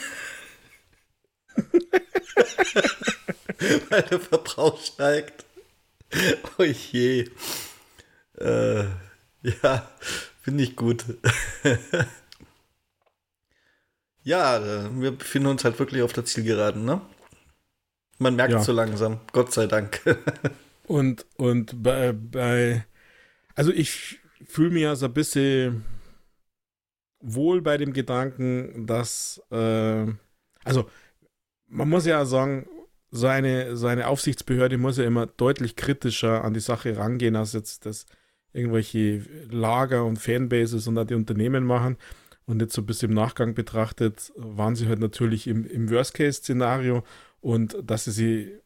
Weil 3.89 4.01
der 4.01 4.19
Verbrauch 4.19 4.83
steigt. 4.83 5.45
Oh 6.57 6.63
je. 6.63 7.29
Äh, 8.37 8.83
ja, 9.43 9.89
finde 10.41 10.63
ich 10.65 10.75
gut. 10.75 11.05
Ja, 14.23 14.91
wir 14.99 15.11
befinden 15.11 15.47
uns 15.47 15.63
halt 15.63 15.79
wirklich 15.79 16.01
auf 16.01 16.11
der 16.11 16.25
Zielgeraden, 16.25 16.83
ne? 16.83 16.99
Man 18.17 18.35
merkt 18.35 18.51
ja. 18.51 18.61
so 18.61 18.73
langsam, 18.73 19.21
Gott 19.31 19.53
sei 19.53 19.67
Dank. 19.67 20.01
und 20.87 21.25
und 21.37 21.81
bei, 21.81 22.11
bei 22.11 22.85
also 23.55 23.71
ich 23.71 24.19
fühle 24.45 24.71
mich 24.71 24.83
ja 24.83 24.97
so 24.97 25.05
ein 25.05 25.13
bisschen 25.13 25.85
wohl 27.25 27.61
bei 27.61 27.77
dem 27.77 27.93
Gedanken, 27.93 28.85
dass 28.85 29.41
äh, 29.51 30.05
also 30.63 30.89
man 31.67 31.89
muss 31.89 32.05
ja 32.05 32.25
sagen, 32.25 32.67
seine, 33.11 33.77
seine 33.77 34.07
Aufsichtsbehörde 34.07 34.77
muss 34.77 34.97
ja 34.97 35.05
immer 35.05 35.25
deutlich 35.25 35.75
kritischer 35.75 36.43
an 36.43 36.53
die 36.53 36.59
Sache 36.59 36.97
rangehen, 36.97 37.35
als 37.35 37.53
jetzt 37.53 37.85
das 37.85 38.05
irgendwelche 38.51 39.23
Lager 39.49 40.05
und 40.05 40.17
Fanbases 40.17 40.87
und 40.87 40.97
auch 40.97 41.05
die 41.05 41.15
Unternehmen 41.15 41.63
machen. 41.63 41.97
Und 42.45 42.61
jetzt 42.61 42.73
so 42.73 42.81
ein 42.81 42.85
bisschen 42.85 43.09
im 43.09 43.15
Nachgang 43.15 43.55
betrachtet, 43.55 44.31
waren 44.35 44.75
sie 44.75 44.87
halt 44.87 44.99
natürlich 44.99 45.47
im, 45.47 45.65
im 45.65 45.89
Worst-Case-Szenario 45.89 47.03
und 47.41 47.77
dass 47.83 48.05
sie 48.05 48.11
sie, 48.11 48.59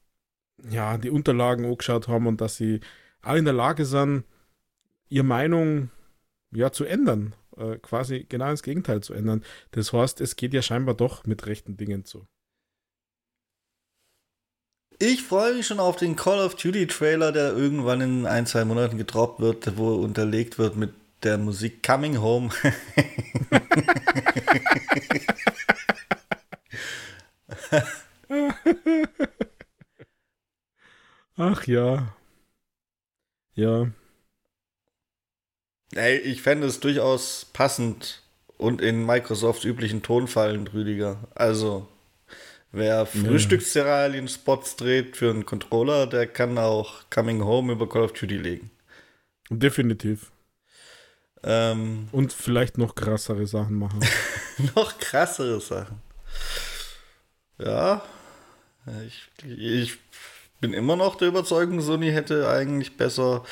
ja, 0.69 0.97
die 0.97 1.09
Unterlagen 1.09 1.65
angeschaut 1.65 2.07
haben 2.07 2.27
und 2.27 2.41
dass 2.41 2.57
sie 2.57 2.81
auch 3.21 3.35
in 3.35 3.45
der 3.45 3.53
Lage 3.53 3.85
sind, 3.85 4.25
ihre 5.07 5.23
Meinung 5.23 5.89
ja 6.51 6.71
zu 6.71 6.83
ändern, 6.85 7.33
äh, 7.59 7.77
quasi 7.77 8.25
genau 8.27 8.49
ins 8.49 8.63
Gegenteil 8.63 9.01
zu 9.01 9.13
ändern. 9.13 9.43
Das 9.71 9.93
heißt, 9.93 10.21
es 10.21 10.35
geht 10.35 10.53
ja 10.53 10.61
scheinbar 10.61 10.95
doch 10.95 11.25
mit 11.25 11.45
rechten 11.45 11.77
Dingen 11.77 12.05
zu. 12.05 12.25
Ich 15.01 15.23
freue 15.23 15.55
mich 15.55 15.65
schon 15.67 15.79
auf 15.79 15.95
den 15.95 16.17
Call 16.17 16.39
of 16.39 16.55
Duty 16.55 16.87
Trailer, 16.87 17.31
der 17.31 17.53
irgendwann 17.55 18.01
in 18.01 18.25
ein, 18.25 18.45
zwei 18.45 18.65
Monaten 18.65 18.97
gedroppt 18.97 19.39
wird, 19.39 19.77
wo 19.77 19.93
unterlegt 19.95 20.59
wird 20.59 20.75
mit 20.75 20.93
der 21.23 21.37
Musik 21.37 21.81
Coming 21.83 22.19
Home. 22.19 22.49
Ach 31.37 31.65
ja. 31.65 32.13
Ja. 33.55 33.87
Ey, 35.95 36.17
ich 36.17 36.41
fände 36.41 36.67
es 36.67 36.79
durchaus 36.79 37.45
passend 37.51 38.21
und 38.57 38.81
in 38.81 39.05
Microsoft 39.05 39.63
üblichen 39.63 40.03
Tonfallen, 40.03 40.67
Rüdiger. 40.67 41.27
Also, 41.33 41.87
wer 42.71 43.05
Frühstückscerealien-Spots 43.05 44.75
dreht 44.75 45.17
für 45.17 45.31
einen 45.31 45.45
Controller, 45.45 46.05
der 46.07 46.27
kann 46.27 46.57
auch 46.57 47.09
Coming 47.09 47.43
Home 47.43 47.73
über 47.73 47.89
Call 47.89 48.03
of 48.03 48.13
Duty 48.13 48.37
legen. 48.37 48.71
Definitiv. 49.49 50.31
Ähm, 51.41 52.09
und 52.11 52.33
vielleicht 52.33 52.77
noch 52.77 52.95
krassere 52.95 53.47
Sachen 53.47 53.79
machen. 53.79 54.01
noch 54.75 54.97
krassere 54.99 55.59
Sachen. 55.59 56.01
Ja, 57.57 58.03
ich, 59.07 59.29
ich 59.45 59.97
bin 60.59 60.73
immer 60.73 60.95
noch 60.95 61.15
der 61.15 61.29
Überzeugung, 61.29 61.81
Sony 61.81 62.11
hätte 62.11 62.49
eigentlich 62.49 62.97
besser 62.97 63.43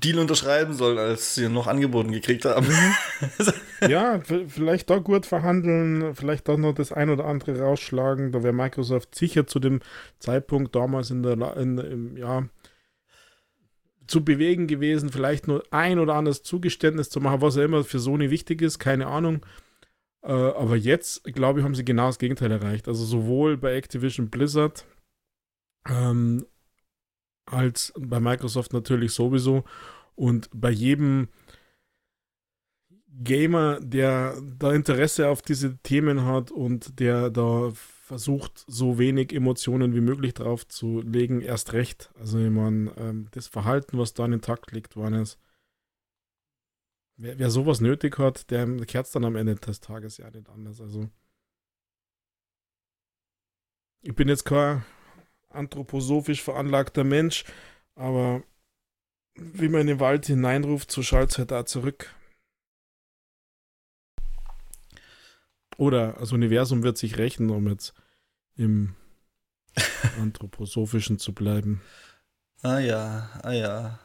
Deal 0.00 0.18
unterschreiben 0.18 0.74
sollen, 0.74 0.98
als 0.98 1.34
sie 1.34 1.48
noch 1.48 1.66
angeboten 1.66 2.12
gekriegt 2.12 2.44
haben. 2.44 2.66
Mhm. 2.66 3.52
ja, 3.88 4.20
vielleicht 4.20 4.90
doch 4.90 5.02
gut 5.02 5.26
verhandeln, 5.26 6.14
vielleicht 6.14 6.48
doch 6.48 6.56
noch 6.56 6.74
das 6.74 6.92
ein 6.92 7.10
oder 7.10 7.24
andere 7.24 7.58
rausschlagen. 7.60 8.32
Da 8.32 8.42
wäre 8.42 8.52
Microsoft 8.52 9.14
sicher 9.14 9.46
zu 9.46 9.58
dem 9.58 9.80
Zeitpunkt 10.18 10.74
damals 10.74 11.10
in 11.10 11.22
der, 11.22 11.56
in, 11.56 11.78
im, 11.78 12.16
ja, 12.16 12.48
zu 14.06 14.24
bewegen 14.24 14.66
gewesen, 14.66 15.10
vielleicht 15.10 15.48
nur 15.48 15.64
ein 15.70 15.98
oder 15.98 16.14
anderes 16.14 16.42
Zugeständnis 16.42 17.10
zu 17.10 17.20
machen, 17.20 17.42
was 17.42 17.56
ja 17.56 17.64
immer 17.64 17.84
für 17.84 17.98
Sony 17.98 18.30
wichtig 18.30 18.62
ist, 18.62 18.78
keine 18.78 19.06
Ahnung. 19.06 19.44
Äh, 20.22 20.32
aber 20.32 20.76
jetzt, 20.76 21.24
glaube 21.24 21.60
ich, 21.60 21.64
haben 21.64 21.74
sie 21.74 21.84
genau 21.84 22.06
das 22.06 22.18
Gegenteil 22.18 22.50
erreicht. 22.50 22.88
Also 22.88 23.04
sowohl 23.04 23.56
bei 23.56 23.74
Activision 23.74 24.30
Blizzard 24.30 24.86
ähm, 25.88 26.46
als 27.46 27.92
bei 27.98 28.20
Microsoft 28.20 28.72
natürlich 28.72 29.12
sowieso. 29.12 29.64
Und 30.14 30.48
bei 30.52 30.70
jedem 30.70 31.28
Gamer, 33.18 33.80
der 33.80 34.40
da 34.58 34.72
Interesse 34.72 35.28
auf 35.28 35.42
diese 35.42 35.78
Themen 35.78 36.24
hat 36.24 36.50
und 36.50 37.00
der 37.00 37.30
da 37.30 37.70
versucht, 37.72 38.64
so 38.66 38.98
wenig 38.98 39.32
Emotionen 39.32 39.94
wie 39.94 40.00
möglich 40.00 40.34
drauf 40.34 40.66
zu 40.68 41.00
legen, 41.00 41.40
erst 41.40 41.72
recht. 41.72 42.10
Also 42.18 42.38
ich 42.38 42.50
meine, 42.50 42.92
ähm, 42.96 43.28
das 43.32 43.46
Verhalten, 43.46 43.98
was 43.98 44.14
da 44.14 44.24
an 44.24 44.32
den 44.32 44.42
Takt 44.42 44.72
liegt, 44.72 44.96
war 44.96 45.10
es. 45.12 45.38
Wer, 47.16 47.38
wer, 47.38 47.50
sowas 47.50 47.80
nötig 47.80 48.18
hat, 48.18 48.50
der 48.50 48.66
kehrt 48.84 49.12
dann 49.14 49.24
am 49.24 49.36
Ende 49.36 49.54
des 49.54 49.80
Tages 49.80 50.18
ja 50.18 50.30
nicht 50.30 50.50
anders. 50.50 50.80
Also 50.82 51.08
ich 54.02 54.14
bin 54.14 54.28
jetzt 54.28 54.44
kein 54.44 54.84
anthroposophisch 55.50 56.42
veranlagter 56.42 57.04
Mensch, 57.04 57.44
aber 57.94 58.42
wie 59.34 59.68
man 59.68 59.82
in 59.82 59.86
den 59.88 60.00
Wald 60.00 60.26
hineinruft, 60.26 60.90
so 60.90 61.02
schallt 61.02 61.36
halt 61.38 61.50
da 61.50 61.66
zurück. 61.66 62.14
Oder 65.76 66.14
das 66.14 66.32
Universum 66.32 66.82
wird 66.82 66.96
sich 66.96 67.18
rächen, 67.18 67.50
um 67.50 67.68
jetzt 67.68 67.94
im 68.56 68.94
Anthroposophischen 70.20 71.18
zu 71.18 71.34
bleiben. 71.34 71.82
Ah 72.62 72.78
ja, 72.78 73.28
ah 73.42 73.52
ja. 73.52 73.98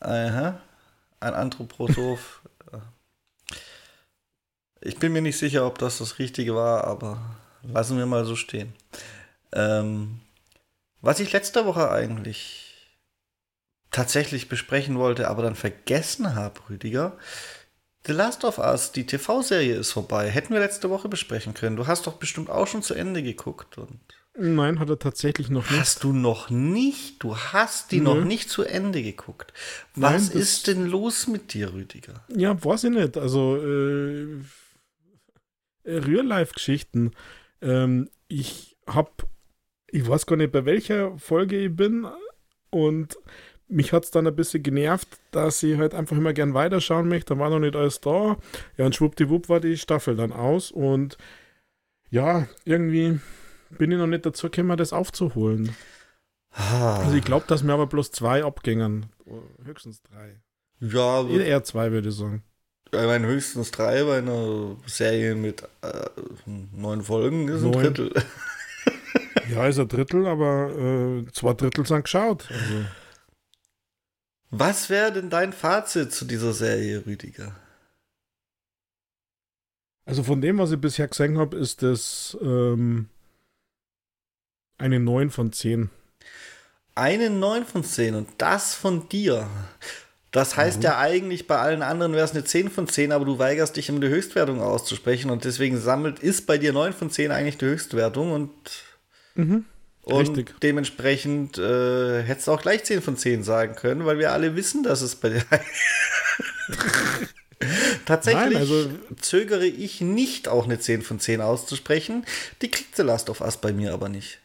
Aha. 0.00 0.60
Ein 1.20 1.34
Anthroposoph. 1.34 2.42
ich 4.80 4.98
bin 4.98 5.12
mir 5.12 5.22
nicht 5.22 5.38
sicher, 5.38 5.66
ob 5.66 5.78
das 5.78 5.98
das 5.98 6.18
Richtige 6.18 6.54
war, 6.54 6.84
aber 6.84 7.36
lassen 7.62 7.98
wir 7.98 8.06
mal 8.06 8.24
so 8.24 8.36
stehen. 8.36 8.72
Ähm, 9.52 10.20
was 11.00 11.20
ich 11.20 11.32
letzte 11.32 11.64
Woche 11.64 11.90
eigentlich 11.90 12.98
tatsächlich 13.90 14.48
besprechen 14.48 14.98
wollte, 14.98 15.28
aber 15.28 15.42
dann 15.42 15.54
vergessen 15.54 16.34
habe, 16.34 16.60
Rüdiger, 16.68 17.16
The 18.06 18.12
Last 18.12 18.44
of 18.44 18.58
Us, 18.58 18.92
die 18.92 19.06
TV-Serie 19.06 19.74
ist 19.74 19.92
vorbei. 19.92 20.30
Hätten 20.30 20.52
wir 20.52 20.60
letzte 20.60 20.88
Woche 20.90 21.08
besprechen 21.08 21.54
können. 21.54 21.76
Du 21.76 21.86
hast 21.86 22.06
doch 22.06 22.14
bestimmt 22.14 22.48
auch 22.48 22.66
schon 22.66 22.82
zu 22.82 22.94
Ende 22.94 23.22
geguckt. 23.22 23.76
Und 23.76 24.00
Nein, 24.40 24.78
hat 24.78 24.88
er 24.88 24.98
tatsächlich 24.98 25.50
noch 25.50 25.68
nicht. 25.68 25.80
Hast 25.80 26.04
du 26.04 26.12
noch 26.12 26.48
nicht? 26.48 27.22
Du 27.22 27.36
hast 27.36 27.90
die 27.90 28.00
Nö. 28.00 28.04
noch 28.04 28.24
nicht 28.24 28.50
zu 28.50 28.62
Ende 28.62 29.02
geguckt. 29.02 29.52
Was 29.94 30.28
Nein, 30.28 30.40
ist 30.40 30.68
denn 30.68 30.86
los 30.86 31.26
mit 31.26 31.52
dir, 31.54 31.72
Rüdiger? 31.72 32.24
Ja, 32.28 32.62
weiß 32.62 32.84
ich 32.84 32.90
nicht. 32.90 33.16
Also, 33.16 33.56
äh, 33.56 34.38
Real-Life-Geschichten. 35.84 37.12
Ähm, 37.60 38.10
ich 38.28 38.76
hab, 38.86 39.26
ich 39.90 40.08
weiß 40.08 40.26
gar 40.26 40.36
nicht, 40.36 40.52
bei 40.52 40.64
welcher 40.64 41.16
Folge 41.18 41.58
ich 41.58 41.74
bin. 41.74 42.06
Und 42.70 43.16
mich 43.68 43.92
hat 43.92 44.04
es 44.04 44.10
dann 44.10 44.26
ein 44.26 44.36
bisschen 44.36 44.62
genervt, 44.62 45.08
dass 45.30 45.62
ich 45.62 45.78
halt 45.78 45.94
einfach 45.94 46.16
immer 46.16 46.32
gern 46.32 46.54
weiterschauen 46.54 47.08
möchte. 47.08 47.34
Da 47.34 47.40
war 47.40 47.50
noch 47.50 47.58
nicht 47.58 47.76
alles 47.76 48.00
da. 48.00 48.36
Ja, 48.76 48.86
und 48.86 48.94
schwuppdiwupp 48.94 49.48
war 49.48 49.60
die 49.60 49.76
Staffel 49.76 50.16
dann 50.16 50.32
aus. 50.32 50.70
Und 50.70 51.18
ja, 52.10 52.48
irgendwie 52.64 53.20
bin 53.70 53.92
ich 53.92 53.98
noch 53.98 54.06
nicht 54.06 54.24
dazu 54.24 54.50
gekommen, 54.50 54.76
das 54.76 54.92
aufzuholen. 54.92 55.74
Ah. 56.52 57.02
Also 57.04 57.16
ich 57.16 57.24
glaube, 57.24 57.44
dass 57.46 57.62
mir 57.62 57.74
aber 57.74 57.86
bloß 57.86 58.10
zwei 58.10 58.44
abgängen. 58.44 59.06
Höchstens 59.64 60.02
drei. 60.02 60.40
Ja, 60.80 61.26
eher 61.28 61.64
zwei, 61.64 61.92
würde 61.92 62.08
ich 62.08 62.14
sagen. 62.14 62.42
Ich 62.86 62.92
meine, 62.92 63.26
höchstens 63.26 63.70
drei 63.70 64.02
bei 64.04 64.18
einer 64.18 64.76
Serie 64.86 65.34
mit 65.34 65.62
äh, 65.82 66.08
neun 66.46 67.02
Folgen 67.02 67.48
ist 67.48 67.62
ein 67.62 67.70
neun. 67.70 67.84
Drittel. 67.84 68.12
Ja, 69.48 69.66
ist 69.66 69.78
ein 69.78 69.88
Drittel, 69.88 70.26
aber 70.26 70.70
äh, 70.70 71.32
zwei 71.32 71.54
Drittel 71.54 71.86
sind 71.86 72.02
geschaut. 72.02 72.48
Also. 72.50 72.84
Was 74.50 74.88
wäre 74.88 75.12
denn 75.12 75.30
dein 75.30 75.52
Fazit 75.52 76.12
zu 76.12 76.24
dieser 76.24 76.52
Serie, 76.52 77.04
Rüdiger? 77.04 77.54
Also 80.06 80.22
von 80.22 80.40
dem, 80.40 80.56
was 80.58 80.72
ich 80.72 80.80
bisher 80.80 81.06
gesehen 81.06 81.36
habe, 81.36 81.56
ist 81.58 81.82
das 81.82 82.36
ähm, 82.40 83.10
eine 84.78 85.00
9 85.00 85.28
von 85.28 85.52
10. 85.52 85.90
Eine 86.94 87.28
9 87.28 87.66
von 87.66 87.84
10 87.84 88.14
und 88.14 88.28
das 88.38 88.74
von 88.74 89.08
dir. 89.10 89.48
Das 90.30 90.56
heißt 90.56 90.78
mhm. 90.78 90.84
ja 90.84 90.98
eigentlich, 90.98 91.46
bei 91.46 91.58
allen 91.58 91.82
anderen 91.82 92.12
wäre 92.12 92.24
es 92.24 92.32
eine 92.32 92.44
10 92.44 92.70
von 92.70 92.88
10, 92.88 93.12
aber 93.12 93.26
du 93.26 93.38
weigerst 93.38 93.76
dich, 93.76 93.90
um 93.90 94.00
die 94.00 94.08
Höchstwertung 94.08 94.62
auszusprechen 94.62 95.30
und 95.30 95.44
deswegen 95.44 95.78
sammelt, 95.78 96.20
ist 96.20 96.46
bei 96.46 96.56
dir 96.56 96.72
9 96.72 96.94
von 96.94 97.10
10 97.10 97.30
eigentlich 97.30 97.58
die 97.58 97.66
Höchstwertung 97.66 98.32
und 98.32 98.50
mhm. 99.38 99.64
Und 100.02 100.28
Richtig. 100.28 100.60
dementsprechend 100.60 101.58
äh, 101.58 102.22
hättest 102.22 102.46
du 102.46 102.52
auch 102.52 102.62
gleich 102.62 102.84
10 102.84 103.02
von 103.02 103.18
10 103.18 103.42
sagen 103.42 103.74
können, 103.74 104.06
weil 104.06 104.18
wir 104.18 104.32
alle 104.32 104.56
wissen, 104.56 104.82
dass 104.82 105.02
es 105.02 105.16
bei 105.16 105.28
dir. 105.28 105.44
Tatsächlich 108.06 108.44
Nein, 108.44 108.56
also 108.56 108.88
zögere 109.20 109.66
ich 109.66 110.00
nicht, 110.00 110.48
auch 110.48 110.64
eine 110.64 110.78
10 110.78 111.02
von 111.02 111.20
10 111.20 111.42
auszusprechen. 111.42 112.24
Die 112.62 112.70
kriegt 112.70 112.96
The 112.96 113.02
Last 113.02 113.28
of 113.28 113.42
Us 113.42 113.58
bei 113.58 113.74
mir 113.74 113.92
aber 113.92 114.08
nicht. 114.08 114.38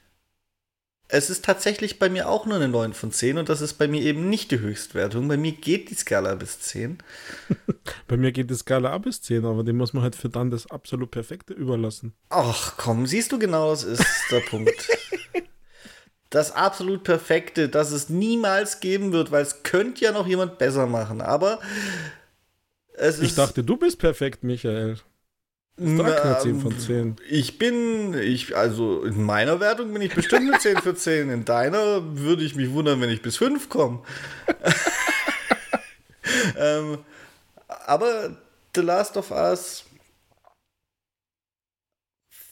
Es 1.13 1.29
ist 1.29 1.45
tatsächlich 1.45 1.99
bei 1.99 2.09
mir 2.09 2.27
auch 2.27 2.47
nur 2.47 2.55
eine 2.55 2.67
9 2.67 2.93
von 2.93 3.11
10 3.11 3.37
und 3.37 3.47
das 3.47 3.61
ist 3.61 3.75
bei 3.75 3.87
mir 3.87 4.01
eben 4.01 4.29
nicht 4.29 4.49
die 4.49 4.59
Höchstwertung. 4.59 5.27
Bei 5.27 5.37
mir 5.37 5.51
geht 5.51 5.91
die 5.91 5.93
Skala 5.93 6.33
bis 6.33 6.59
10. 6.59 6.97
bei 8.07 8.17
mir 8.17 8.31
geht 8.31 8.49
die 8.49 8.55
Skala 8.55 8.91
ab 8.91 9.03
bis 9.03 9.21
10, 9.21 9.45
aber 9.45 9.63
dem 9.63 9.77
muss 9.77 9.93
man 9.93 10.01
halt 10.01 10.15
für 10.15 10.29
dann 10.29 10.49
das 10.49 10.71
absolut 10.71 11.11
Perfekte 11.11 11.53
überlassen. 11.53 12.15
Ach 12.29 12.77
komm, 12.77 13.05
siehst 13.05 13.31
du 13.31 13.37
genau, 13.37 13.69
das 13.69 13.83
ist 13.83 14.03
der 14.31 14.39
Punkt. 14.49 14.89
Das 16.31 16.51
absolut 16.51 17.03
Perfekte, 17.03 17.69
das 17.69 17.91
es 17.91 18.09
niemals 18.09 18.79
geben 18.79 19.11
wird, 19.11 19.31
weil 19.31 19.43
es 19.43 19.61
könnte 19.61 20.03
ja 20.03 20.13
noch 20.13 20.25
jemand 20.25 20.57
besser 20.57 20.87
machen, 20.87 21.21
aber 21.21 21.59
es 22.95 23.19
Ich 23.19 23.35
dachte, 23.35 23.63
du 23.63 23.77
bist 23.77 23.99
perfekt, 23.99 24.43
Michael. 24.43 24.97
Na, 25.75 26.39
10 26.39 26.61
von 26.61 26.77
10. 26.77 27.15
Ich 27.27 27.57
bin, 27.57 28.13
ich, 28.13 28.55
also 28.55 29.03
in 29.03 29.23
meiner 29.23 29.59
Wertung 29.59 29.91
bin 29.91 30.03
ich 30.03 30.13
bestimmt 30.13 30.47
eine 30.47 30.59
10 30.59 30.77
für 30.77 30.93
10. 30.93 31.31
In 31.31 31.45
deiner 31.45 32.15
würde 32.15 32.43
ich 32.43 32.55
mich 32.55 32.71
wundern, 32.71 33.01
wenn 33.01 33.09
ich 33.09 33.23
bis 33.23 33.37
5 33.37 33.69
komme. 33.69 34.03
ähm, 36.57 36.99
aber 37.67 38.37
The 38.75 38.81
Last 38.81 39.17
of 39.17 39.31
Us 39.31 39.85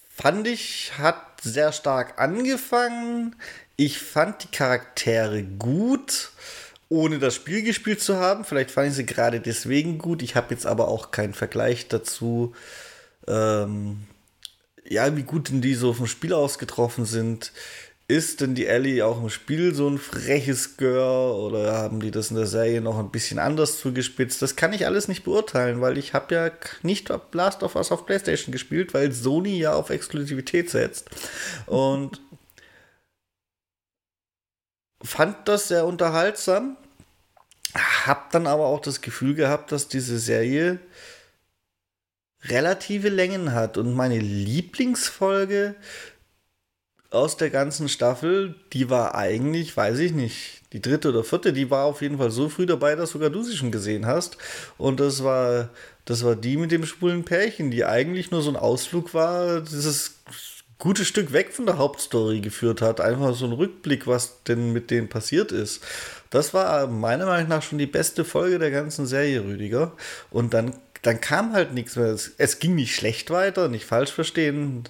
fand 0.09 0.47
ich, 0.47 0.93
hat 0.97 1.41
sehr 1.41 1.73
stark 1.73 2.19
angefangen. 2.19 3.35
Ich 3.75 3.99
fand 3.99 4.43
die 4.43 4.51
Charaktere 4.51 5.43
gut, 5.43 6.31
ohne 6.89 7.19
das 7.19 7.35
Spiel 7.35 7.61
gespielt 7.61 8.01
zu 8.01 8.17
haben. 8.17 8.45
Vielleicht 8.45 8.71
fand 8.71 8.89
ich 8.89 8.95
sie 8.95 9.05
gerade 9.05 9.41
deswegen 9.41 9.99
gut. 9.99 10.23
Ich 10.23 10.35
habe 10.35 10.53
jetzt 10.53 10.65
aber 10.65 10.87
auch 10.87 11.11
keinen 11.11 11.35
Vergleich 11.35 11.87
dazu 11.87 12.55
ähm, 13.27 14.03
ja, 14.87 15.15
wie 15.15 15.23
gut 15.23 15.49
denn 15.49 15.61
die 15.61 15.75
so 15.75 15.93
vom 15.93 16.07
Spiel 16.07 16.33
aus 16.33 16.59
getroffen 16.59 17.05
sind. 17.05 17.51
Ist 18.07 18.41
denn 18.41 18.55
die 18.55 18.65
Ellie 18.65 19.05
auch 19.05 19.21
im 19.21 19.29
Spiel 19.29 19.73
so 19.73 19.87
ein 19.87 19.97
freches 19.97 20.75
Girl 20.75 21.31
oder 21.31 21.71
haben 21.77 22.01
die 22.01 22.11
das 22.11 22.29
in 22.29 22.35
der 22.35 22.45
Serie 22.45 22.81
noch 22.81 22.99
ein 22.99 23.09
bisschen 23.09 23.39
anders 23.39 23.79
zugespitzt? 23.79 24.41
Das 24.41 24.57
kann 24.57 24.73
ich 24.73 24.85
alles 24.85 25.07
nicht 25.07 25.23
beurteilen, 25.23 25.79
weil 25.79 25.97
ich 25.97 26.13
habe 26.13 26.35
ja 26.35 26.51
nicht 26.83 27.09
Blast 27.31 27.63
of 27.63 27.77
Us 27.77 27.89
auf 27.89 28.05
PlayStation 28.05 28.51
gespielt, 28.51 28.93
weil 28.93 29.13
Sony 29.13 29.57
ja 29.57 29.75
auf 29.75 29.91
Exklusivität 29.91 30.69
setzt. 30.69 31.09
Und 31.67 32.19
fand 35.01 35.47
das 35.47 35.69
sehr 35.69 35.85
unterhaltsam, 35.85 36.75
hab 38.05 38.29
dann 38.31 38.45
aber 38.45 38.65
auch 38.65 38.81
das 38.81 38.99
Gefühl 38.99 39.35
gehabt, 39.35 39.71
dass 39.71 39.87
diese 39.87 40.19
Serie 40.19 40.79
relative 42.43 43.09
Längen 43.09 43.53
hat. 43.53 43.77
Und 43.77 43.93
meine 43.93 44.19
Lieblingsfolge 44.19 45.75
aus 47.09 47.35
der 47.37 47.49
ganzen 47.49 47.89
Staffel, 47.89 48.55
die 48.71 48.89
war 48.89 49.15
eigentlich, 49.15 49.75
weiß 49.75 49.99
ich 49.99 50.13
nicht, 50.13 50.61
die 50.71 50.81
dritte 50.81 51.09
oder 51.09 51.25
vierte, 51.25 51.51
die 51.51 51.69
war 51.69 51.85
auf 51.85 52.01
jeden 52.01 52.17
Fall 52.17 52.31
so 52.31 52.47
früh 52.47 52.65
dabei, 52.65 52.95
dass 52.95 53.11
sogar 53.11 53.29
du 53.29 53.43
sie 53.43 53.57
schon 53.57 53.71
gesehen 53.71 54.05
hast. 54.05 54.37
Und 54.77 55.01
das 55.01 55.23
war, 55.23 55.69
das 56.05 56.23
war 56.23 56.37
die 56.37 56.55
mit 56.55 56.71
dem 56.71 56.85
schwulen 56.85 57.25
Pärchen, 57.25 57.69
die 57.69 57.83
eigentlich 57.83 58.31
nur 58.31 58.41
so 58.41 58.49
ein 58.49 58.55
Ausflug 58.55 59.13
war, 59.13 59.59
dieses 59.59 60.21
gute 60.79 61.03
Stück 61.03 61.33
weg 61.33 61.53
von 61.53 61.65
der 61.65 61.77
Hauptstory 61.77 62.39
geführt 62.39 62.81
hat. 62.81 63.01
Einfach 63.01 63.35
so 63.35 63.45
ein 63.45 63.51
Rückblick, 63.51 64.07
was 64.07 64.43
denn 64.43 64.71
mit 64.71 64.89
denen 64.89 65.09
passiert 65.09 65.51
ist. 65.51 65.83
Das 66.29 66.53
war 66.53 66.87
meiner 66.87 67.25
Meinung 67.25 67.49
nach 67.49 67.61
schon 67.61 67.77
die 67.77 67.85
beste 67.85 68.23
Folge 68.23 68.57
der 68.57 68.71
ganzen 68.71 69.05
Serie, 69.05 69.43
Rüdiger. 69.43 69.91
Und 70.31 70.53
dann 70.53 70.73
dann 71.01 71.21
kam 71.21 71.53
halt 71.53 71.73
nichts 71.73 71.95
mehr. 71.95 72.07
Es, 72.07 72.31
es, 72.37 72.59
ging 72.59 72.75
nicht 72.75 72.95
schlecht 72.95 73.29
weiter, 73.29 73.67
nicht 73.67 73.85
falsch 73.85 74.11
verstehen. 74.11 74.83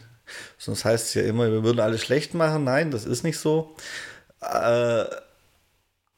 Sonst 0.58 0.86
heißt 0.86 1.08
es 1.08 1.14
ja 1.14 1.24
immer, 1.24 1.52
wir 1.52 1.64
würden 1.64 1.80
alles 1.80 2.02
schlecht 2.02 2.34
machen. 2.34 2.64
Nein, 2.64 2.92
das 2.92 3.06
ist 3.06 3.24
nicht 3.24 3.38
so. 3.38 3.76
Äh, 4.42 5.06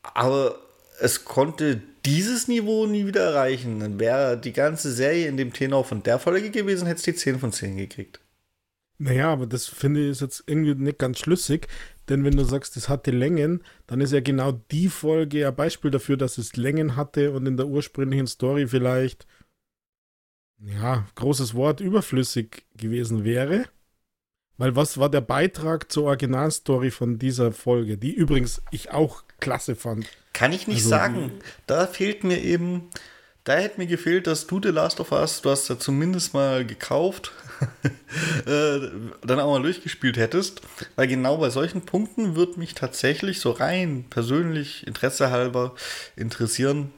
aber 0.02 0.60
es 1.00 1.26
konnte 1.26 1.82
dieses 2.06 2.48
Niveau 2.48 2.86
nie 2.86 3.06
wieder 3.06 3.24
erreichen. 3.24 3.80
Dann 3.80 4.00
wäre 4.00 4.38
die 4.38 4.54
ganze 4.54 4.92
Serie 4.92 5.28
in 5.28 5.38
dem 5.38 5.54
Tenor 5.54 5.86
von 5.86 6.04
der 6.04 6.20
Folge 6.20 6.52
gewesen, 6.52 6.88
hätte 6.88 6.98
es 6.98 7.04
die 7.04 7.16
10 7.16 7.40
von 7.40 7.52
10 7.52 7.78
gekriegt. 7.78 8.20
Naja, 9.00 9.32
aber 9.32 9.48
das 9.48 9.68
finde 9.68 10.10
ich 10.10 10.22
jetzt 10.22 10.44
irgendwie 10.46 10.76
nicht 10.76 11.00
ganz 11.00 11.20
schlüssig, 11.20 11.68
denn 12.10 12.24
wenn 12.24 12.38
du 12.38 12.44
sagst, 12.44 12.78
es 12.78 12.90
hatte 12.90 13.12
Längen, 13.12 13.64
dann 13.88 14.02
ist 14.02 14.14
ja 14.14 14.22
genau 14.22 14.52
die 14.72 14.88
Folge 14.88 15.48
ein 15.48 15.56
Beispiel 15.56 15.92
dafür, 15.92 16.16
dass 16.16 16.38
es 16.38 16.56
Längen 16.56 16.96
hatte 16.96 17.32
und 17.32 17.46
in 17.46 17.58
der 17.58 17.68
ursprünglichen 17.68 18.28
Story 18.28 18.68
vielleicht 18.68 19.26
ja, 20.66 21.06
großes 21.16 21.56
Wort, 21.56 21.80
überflüssig 21.82 22.66
gewesen 22.76 23.24
wäre. 23.24 23.66
Weil 24.58 24.76
was 24.76 24.98
war 24.98 25.10
der 25.10 25.22
Beitrag 25.22 25.92
zur 25.92 26.06
Originalstory 26.06 26.92
von 26.92 27.18
dieser 27.18 27.52
Folge, 27.52 27.98
die 27.98 28.14
übrigens 28.14 28.62
ich 28.72 28.92
auch 28.92 29.24
klasse 29.40 29.76
fand. 29.76 30.08
Kann 30.32 30.54
ich 30.54 30.68
nicht 30.68 30.78
also, 30.78 30.90
sagen. 30.90 31.32
Da 31.66 31.88
fehlt 31.88 32.24
mir 32.24 32.40
eben, 32.40 32.90
da 33.44 33.56
hätte 33.56 33.80
mir 33.80 33.88
gefehlt, 33.88 34.28
dass 34.28 34.46
du 34.46 34.62
The 34.62 34.70
Last 34.70 35.00
of 35.00 35.12
Us, 35.12 35.42
du 35.42 35.50
hast 35.50 35.70
ja 35.70 35.80
zumindest 35.80 36.36
mal 36.36 36.66
gekauft, 36.66 37.32
äh, 38.46 38.80
dann 39.24 39.40
auch 39.40 39.52
mal 39.52 39.64
durchgespielt 39.64 40.18
hättest. 40.18 40.62
Weil 40.96 41.08
genau 41.08 41.38
bei 41.38 41.50
solchen 41.50 41.82
Punkten 41.82 42.36
wird 42.36 42.58
mich 42.58 42.76
tatsächlich 42.76 43.40
so 43.40 43.52
rein 43.52 44.06
persönlich, 44.10 44.86
interessehalber 44.86 45.74
interessieren. 46.16 46.94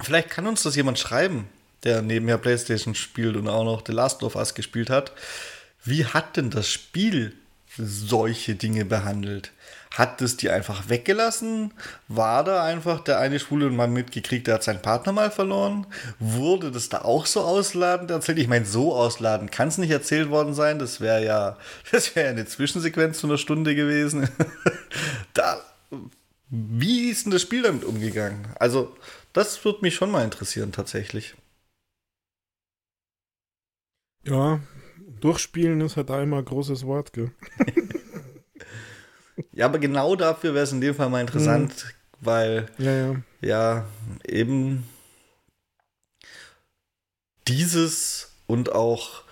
Vielleicht 0.00 0.30
kann 0.30 0.46
uns 0.46 0.62
das 0.62 0.76
jemand 0.76 0.98
schreiben 0.98 1.48
der 1.86 2.02
nebenher 2.02 2.36
PlayStation 2.36 2.94
spielt 2.94 3.36
und 3.36 3.48
auch 3.48 3.64
noch 3.64 3.82
The 3.86 3.92
Last 3.92 4.22
of 4.22 4.34
Us 4.34 4.54
gespielt 4.54 4.90
hat. 4.90 5.12
Wie 5.84 6.04
hat 6.04 6.36
denn 6.36 6.50
das 6.50 6.68
Spiel 6.68 7.32
solche 7.78 8.56
Dinge 8.56 8.84
behandelt? 8.84 9.52
Hat 9.92 10.20
es 10.20 10.36
die 10.36 10.50
einfach 10.50 10.88
weggelassen? 10.88 11.72
War 12.08 12.42
da 12.42 12.64
einfach 12.64 13.00
der 13.00 13.20
eine 13.20 13.38
schwule 13.38 13.70
Mann 13.70 13.92
mitgekriegt, 13.92 14.46
der 14.46 14.54
hat 14.54 14.64
seinen 14.64 14.82
Partner 14.82 15.12
mal 15.12 15.30
verloren? 15.30 15.86
Wurde 16.18 16.72
das 16.72 16.88
da 16.88 17.02
auch 17.02 17.24
so 17.24 17.42
ausladend 17.42 18.10
erzählt? 18.10 18.38
Ich 18.38 18.48
meine, 18.48 18.66
so 18.66 18.94
ausladend 18.94 19.52
kann 19.52 19.68
es 19.68 19.78
nicht 19.78 19.90
erzählt 19.90 20.28
worden 20.28 20.54
sein. 20.54 20.80
Das 20.80 21.00
wäre 21.00 21.24
ja, 21.24 21.56
das 21.92 22.16
wäre 22.16 22.30
eine 22.30 22.46
Zwischensequenz 22.46 23.18
zu 23.18 23.28
einer 23.28 23.38
Stunde 23.38 23.76
gewesen. 23.76 24.28
da, 25.34 25.60
wie 26.50 27.10
ist 27.10 27.24
denn 27.24 27.32
das 27.32 27.42
Spiel 27.42 27.62
damit 27.62 27.84
umgegangen? 27.84 28.48
Also, 28.58 28.94
das 29.32 29.64
würde 29.64 29.78
mich 29.82 29.94
schon 29.94 30.10
mal 30.10 30.24
interessieren, 30.24 30.72
tatsächlich. 30.72 31.36
Ja, 34.26 34.60
durchspielen 35.20 35.80
ist 35.80 35.96
halt 35.96 36.10
einmal 36.10 36.40
ein 36.40 36.44
großes 36.44 36.84
Wort, 36.84 37.12
gell? 37.12 37.30
ja, 39.52 39.66
aber 39.66 39.78
genau 39.78 40.16
dafür 40.16 40.54
wäre 40.54 40.64
es 40.64 40.72
in 40.72 40.80
dem 40.80 40.94
Fall 40.94 41.08
mal 41.08 41.20
interessant, 41.20 41.84
mhm. 41.84 42.26
weil 42.26 42.66
ja, 42.78 42.92
ja. 42.92 43.16
ja, 43.40 43.86
eben 44.26 44.84
dieses 47.46 48.32
und 48.46 48.72
auch 48.72 49.24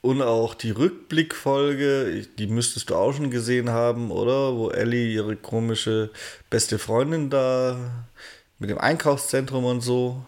und 0.00 0.22
auch 0.22 0.54
die 0.54 0.70
Rückblickfolge, 0.70 2.26
die 2.38 2.46
müsstest 2.46 2.90
du 2.90 2.94
auch 2.94 3.12
schon 3.12 3.32
gesehen 3.32 3.70
haben, 3.70 4.12
oder? 4.12 4.54
Wo 4.56 4.70
Ellie 4.70 5.12
ihre 5.12 5.34
komische 5.34 6.10
beste 6.48 6.78
Freundin 6.78 7.28
da 7.28 8.06
mit 8.60 8.70
dem 8.70 8.78
Einkaufszentrum 8.78 9.64
und 9.64 9.80
so. 9.80 10.24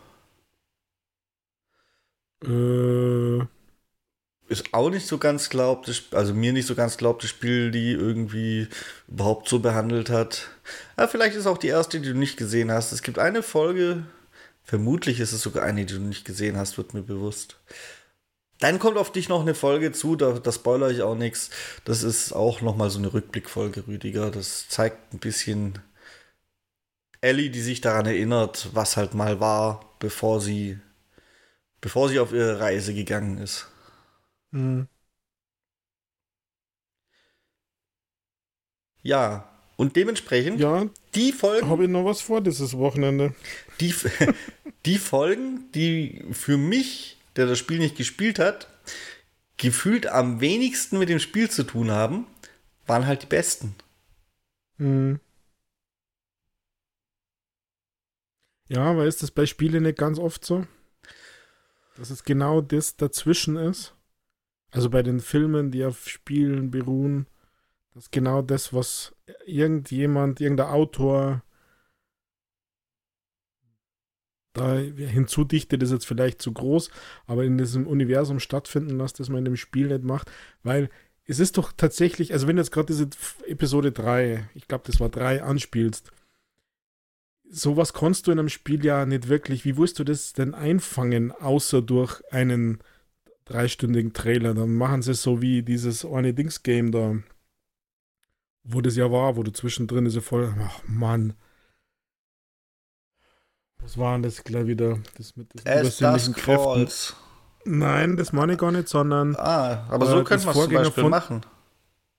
Äh, 2.45 3.47
ist 4.49 4.73
auch 4.73 4.91
nicht 4.91 5.07
so 5.07 5.19
ganz 5.19 5.51
glaubt, 5.51 5.91
also 6.13 6.35
mir 6.35 6.53
nicht 6.53 6.67
so 6.67 6.75
ganz 6.75 6.97
glaubt, 6.97 7.23
das 7.23 7.31
Spiel, 7.31 7.71
die 7.71 7.93
irgendwie 7.93 8.69
überhaupt 9.07 9.49
so 9.49 9.59
behandelt 9.59 10.11
hat. 10.11 10.49
Ja, 10.99 11.07
vielleicht 11.07 11.37
ist 11.37 11.47
auch 11.47 11.59
die 11.59 11.69
erste, 11.69 12.01
die 12.01 12.09
du 12.11 12.19
nicht 12.19 12.37
gesehen 12.37 12.73
hast. 12.73 12.93
Es 12.93 13.03
gibt 13.03 13.19
eine 13.19 13.43
Folge, 13.43 14.05
vermutlich 14.65 15.21
ist 15.21 15.33
es 15.33 15.43
sogar 15.43 15.65
eine, 15.65 15.85
die 15.85 15.95
du 15.95 16.01
nicht 16.01 16.25
gesehen 16.25 16.57
hast, 16.57 16.79
wird 16.79 16.95
mir 16.95 17.03
bewusst. 17.03 17.57
Dann 18.61 18.79
kommt 18.79 18.97
auf 18.97 19.13
dich 19.13 19.29
noch 19.29 19.43
eine 19.43 19.55
Folge 19.55 19.93
zu, 19.93 20.17
da, 20.17 20.33
da 20.33 20.51
spoilere 20.51 20.93
ich 20.93 21.03
auch 21.03 21.15
nichts. 21.15 21.51
Das 21.85 22.03
ist 22.03 22.33
auch 22.33 22.61
nochmal 22.61 22.91
so 22.91 22.99
eine 22.99 23.13
Rückblickfolge, 23.13 23.87
Rüdiger. 23.87 24.31
Das 24.31 24.69
zeigt 24.69 25.13
ein 25.15 25.19
bisschen 25.19 25.79
Ellie, 27.21 27.51
die 27.51 27.61
sich 27.61 27.81
daran 27.81 28.07
erinnert, 28.07 28.71
was 28.73 28.97
halt 28.97 29.15
mal 29.15 29.41
war, 29.41 29.95
bevor 29.99 30.41
sie, 30.41 30.79
bevor 31.81 32.09
sie 32.09 32.19
auf 32.19 32.33
ihre 32.33 32.61
Reise 32.61 32.95
gegangen 32.95 33.39
ist. 33.39 33.69
Mhm. 34.53 34.89
Ja, 39.03 39.49
und 39.77 39.95
dementsprechend, 39.97 40.61
ja, 40.61 40.87
die 41.15 41.33
Folgen. 41.33 41.69
Habe 41.69 41.85
ich 41.85 41.91
noch 41.91 42.05
was 42.05 42.21
vor 42.21 42.41
dieses 42.41 42.77
Wochenende? 42.77 43.35
Die, 43.81 43.95
die 44.87 44.99
Folgen, 44.99 45.71
die 45.73 46.25
für 46.33 46.57
mich, 46.57 47.17
der 47.37 47.47
das 47.47 47.59
Spiel 47.59 47.79
nicht 47.79 47.97
gespielt 47.97 48.39
hat, 48.39 48.69
gefühlt 49.57 50.07
am 50.07 50.41
wenigsten 50.41 50.99
mit 50.99 51.09
dem 51.09 51.21
Spiel 51.21 51.51
zu 51.51 51.65
tun 51.65 51.91
haben, 51.91 52.27
waren 52.87 53.07
halt 53.07 53.23
die 53.23 53.27
besten. 53.27 53.75
Mhm. 54.79 55.21
Ja, 58.69 58.97
weil 58.97 59.09
ist 59.09 59.23
das 59.23 59.31
bei 59.31 59.47
Spielen 59.47 59.85
nicht 59.85 59.99
ganz 59.99 60.19
oft 60.19 60.45
so? 60.45 60.67
Dass 61.97 62.11
es 62.11 62.25
genau 62.25 62.61
das 62.61 62.97
dazwischen 62.97 63.57
ist? 63.57 63.95
Also 64.71 64.91
bei 64.91 65.03
den 65.03 65.21
Filmen, 65.21 65.71
die 65.71 65.85
auf 65.85 66.09
Spielen 66.09 66.71
beruhen, 66.71 67.27
Das 67.95 68.05
ist 68.05 68.13
genau 68.13 68.43
das, 68.43 68.73
was 68.73 69.15
irgendjemand, 69.45 70.41
irgendein 70.41 70.69
Autor 70.69 71.43
da 74.53 74.77
hinzudichtet, 74.77 75.83
ist 75.83 75.91
jetzt 75.91 76.07
vielleicht 76.07 76.41
zu 76.41 76.53
groß, 76.53 76.91
aber 77.27 77.45
in 77.45 77.59
diesem 77.59 77.87
Universum 77.87 78.41
stattfinden 78.41 78.99
lässt, 78.99 79.19
das 79.21 79.29
man 79.29 79.39
in 79.41 79.45
dem 79.47 79.57
Spiel 79.57 79.89
nicht 79.89 80.05
macht, 80.05 80.31
weil 80.63 80.91
es 81.25 81.41
ist 81.41 81.59
doch 81.59 81.73
tatsächlich, 81.77 82.33
also 82.33 82.47
wenn 82.47 82.57
du 82.57 82.63
jetzt 82.63 82.71
gerade 82.71 82.87
diese 82.87 83.09
Episode 83.47 83.93
3, 83.93 84.49
ich 84.55 84.69
glaube, 84.69 84.85
das 84.87 85.01
war 85.01 85.09
3, 85.09 85.43
anspielst, 85.43 86.11
sowas 87.51 87.93
kannst 87.93 88.27
du 88.27 88.31
in 88.33 88.39
einem 88.39 88.49
Spiel 88.49 88.85
ja 88.85 89.07
nicht 89.07 89.29
wirklich, 89.29 89.65
wie 89.65 89.77
willst 89.77 89.99
du 89.99 90.05
das 90.05 90.33
denn 90.35 90.55
einfangen, 90.55 91.33
außer 91.33 91.83
durch 91.83 92.23
einen 92.31 92.79
dreistündigen 93.49 94.13
Trailer? 94.13 94.55
Dann 94.55 94.75
machen 94.75 95.03
sie 95.03 95.13
es 95.13 95.23
so 95.23 95.41
wie 95.43 95.63
dieses 95.63 96.05
eine 96.05 96.35
Dings-Game 96.35 96.93
da, 96.93 97.17
wo 98.65 98.81
das 98.81 98.97
ja 98.97 99.11
war, 99.11 99.37
wo 99.37 99.43
du 99.43 99.53
zwischendrin 99.53 100.07
ist 100.07 100.15
ja 100.15 100.21
voll, 100.21 100.55
ach 100.61 100.81
Mann. 100.87 101.35
Was 103.79 103.97
war 103.97 104.15
denn 104.15 104.23
das 104.23 104.45
gleich 104.45 104.67
wieder? 104.67 104.99
Das 105.17 105.37
mit 105.37 105.49
das 105.55 105.63
übersinnlichen 105.63 106.35
Kräften. 106.35 106.89
Nein, 107.65 108.17
das 108.17 108.33
meine 108.33 108.53
ich 108.53 108.59
gar 108.59 108.73
nicht, 108.73 108.89
sondern. 108.89 109.37
Ah, 109.37 109.87
aber 109.89 110.07
so 110.07 110.21
äh, 110.21 110.25
könnte 110.25 110.47
man 110.47 110.57
es 110.57 110.63
zum 110.65 110.73
Beispiel 110.73 111.03
von, 111.03 111.11
machen. 111.11 111.41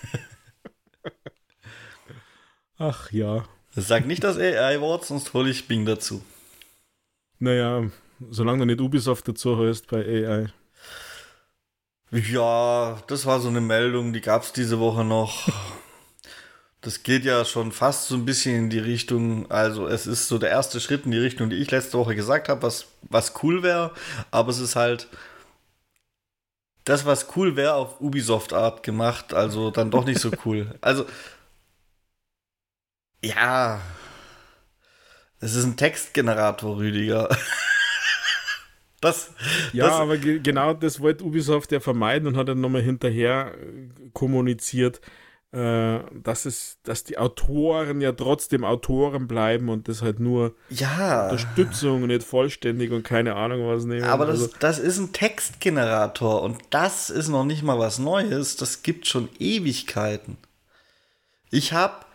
Ach 2.78 3.10
ja. 3.10 3.44
Sag 3.74 4.06
nicht 4.06 4.24
das 4.24 4.38
AI-Wort, 4.38 5.04
sonst 5.04 5.32
hole 5.34 5.50
ich 5.50 5.68
Bing 5.68 5.84
dazu. 5.84 6.22
Naja, 7.38 7.90
solange 8.30 8.60
du 8.60 8.64
nicht 8.66 8.80
Ubisoft 8.80 9.28
dazu 9.28 9.56
hörst 9.56 9.88
bei 9.88 9.98
AI. 10.04 10.46
Ja, 12.10 13.02
das 13.08 13.26
war 13.26 13.40
so 13.40 13.48
eine 13.48 13.60
Meldung, 13.60 14.12
die 14.12 14.20
gab 14.20 14.42
es 14.42 14.52
diese 14.52 14.78
Woche 14.78 15.04
noch. 15.04 15.48
Das 16.80 17.02
geht 17.02 17.24
ja 17.24 17.44
schon 17.44 17.72
fast 17.72 18.06
so 18.06 18.14
ein 18.14 18.24
bisschen 18.24 18.54
in 18.54 18.70
die 18.70 18.78
Richtung, 18.78 19.50
also 19.50 19.88
es 19.88 20.06
ist 20.06 20.28
so 20.28 20.38
der 20.38 20.50
erste 20.50 20.80
Schritt 20.80 21.04
in 21.04 21.10
die 21.10 21.18
Richtung, 21.18 21.50
die 21.50 21.56
ich 21.56 21.70
letzte 21.70 21.98
Woche 21.98 22.14
gesagt 22.14 22.48
habe, 22.48 22.62
was, 22.62 22.86
was 23.02 23.32
cool 23.42 23.62
wäre, 23.64 23.92
aber 24.30 24.50
es 24.50 24.60
ist 24.60 24.76
halt 24.76 25.08
das, 26.84 27.04
was 27.04 27.26
cool 27.34 27.56
wäre, 27.56 27.74
auf 27.74 28.00
Ubisoft-Art 28.00 28.84
gemacht, 28.84 29.34
also 29.34 29.72
dann 29.72 29.90
doch 29.90 30.04
nicht 30.04 30.20
so 30.20 30.30
cool. 30.44 30.76
Also, 30.80 31.06
ja, 33.22 33.80
es 35.40 35.54
ist 35.54 35.64
ein 35.64 35.76
Textgenerator, 35.76 36.76
Rüdiger. 36.76 37.28
Das, 39.02 39.30
ja, 39.74 39.86
das, 39.86 39.94
aber 39.94 40.16
ge 40.16 40.40
genau 40.40 40.72
das 40.72 41.00
wollte 41.00 41.22
Ubisoft 41.22 41.70
ja 41.70 41.80
vermeiden 41.80 42.26
und 42.26 42.36
hat 42.36 42.48
dann 42.48 42.62
nochmal 42.62 42.80
hinterher 42.80 43.52
äh, 43.54 44.08
kommuniziert, 44.14 45.02
äh, 45.52 45.98
dass, 46.14 46.46
es, 46.46 46.78
dass 46.82 47.04
die 47.04 47.18
Autoren 47.18 48.00
ja 48.00 48.12
trotzdem 48.12 48.64
Autoren 48.64 49.28
bleiben 49.28 49.68
und 49.68 49.88
das 49.88 50.00
halt 50.00 50.18
nur 50.18 50.56
ja. 50.70 51.24
Unterstützung 51.24 52.06
nicht 52.06 52.22
vollständig 52.22 52.90
und 52.90 53.02
keine 53.02 53.36
Ahnung 53.36 53.68
was 53.68 53.84
nehmen. 53.84 54.04
Aber 54.04 54.24
das, 54.24 54.40
also, 54.40 54.54
das 54.60 54.78
ist 54.78 54.98
ein 54.98 55.12
Textgenerator 55.12 56.42
und 56.42 56.58
das 56.70 57.10
ist 57.10 57.28
noch 57.28 57.44
nicht 57.44 57.62
mal 57.62 57.78
was 57.78 57.98
Neues. 57.98 58.56
Das 58.56 58.82
gibt 58.82 59.06
schon 59.06 59.28
Ewigkeiten. 59.38 60.38
Ich 61.50 61.74
habe 61.74 62.05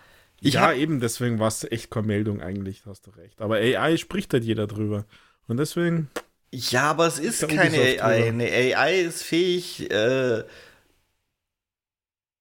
ich 0.44 0.56
ja, 0.56 0.62
hab, 0.62 0.76
eben, 0.76 1.00
deswegen 1.00 1.38
war 1.40 1.50
es 1.50 1.64
echt 1.72 1.92
keine 1.92 2.08
Meldung 2.08 2.42
eigentlich, 2.42 2.84
hast 2.88 3.06
du 3.06 3.12
recht. 3.12 3.40
Aber 3.40 3.56
AI 3.56 3.98
spricht 3.98 4.34
halt 4.34 4.44
jeder 4.44 4.66
drüber. 4.66 5.06
Und 5.48 5.58
deswegen. 5.58 6.10
Ja, 6.52 6.90
aber 6.90 7.06
es 7.06 7.20
ist 7.20 7.48
keine 7.48 7.78
AI. 7.78 8.28
Eine 8.28 8.46
AI 8.46 9.02
ist 9.02 9.22
fähig, 9.22 9.92
äh, 9.92 10.44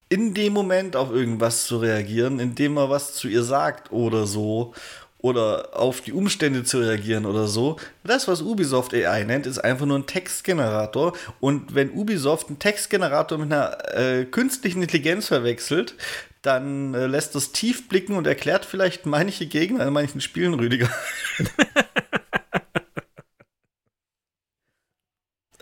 in 0.09 0.33
dem 0.33 0.55
Moment 0.55 0.97
auf 0.97 1.11
irgendwas 1.13 1.67
zu 1.67 1.77
reagieren, 1.77 2.41
indem 2.41 2.79
er 2.79 2.89
was 2.89 3.15
zu 3.15 3.29
ihr 3.29 3.45
sagt 3.45 3.93
oder 3.93 4.27
so. 4.27 4.75
Oder 5.19 5.79
auf 5.79 6.01
die 6.01 6.15
Umstände 6.15 6.65
zu 6.65 6.79
reagieren 6.79 7.27
oder 7.27 7.47
so. 7.47 7.77
Das, 8.05 8.27
was 8.27 8.41
Ubisoft 8.41 8.95
AI 8.95 9.25
nennt, 9.25 9.47
ist 9.47 9.59
einfach 9.59 9.85
nur 9.85 9.99
ein 9.99 10.07
Textgenerator. 10.07 11.13
Und 11.41 11.75
wenn 11.75 11.91
Ubisoft 11.91 12.49
einen 12.49 12.59
Textgenerator 12.59 13.37
mit 13.37 13.53
einer 13.53 13.95
äh, 13.95 14.25
künstlichen 14.25 14.81
Intelligenz 14.81 15.29
verwechselt, 15.29 15.95
dann 16.43 16.95
äh, 16.95 17.07
lässt 17.07 17.35
das 17.35 17.53
tief 17.53 17.89
blicken 17.89 18.17
und 18.17 18.27
erklärt 18.27 18.65
vielleicht 18.65 19.07
manche 19.07 19.47
Gegner 19.47 19.87
in 19.87 19.93
manchen 19.93 20.21
Spielen, 20.21 20.55
Rüdiger. 20.55 20.91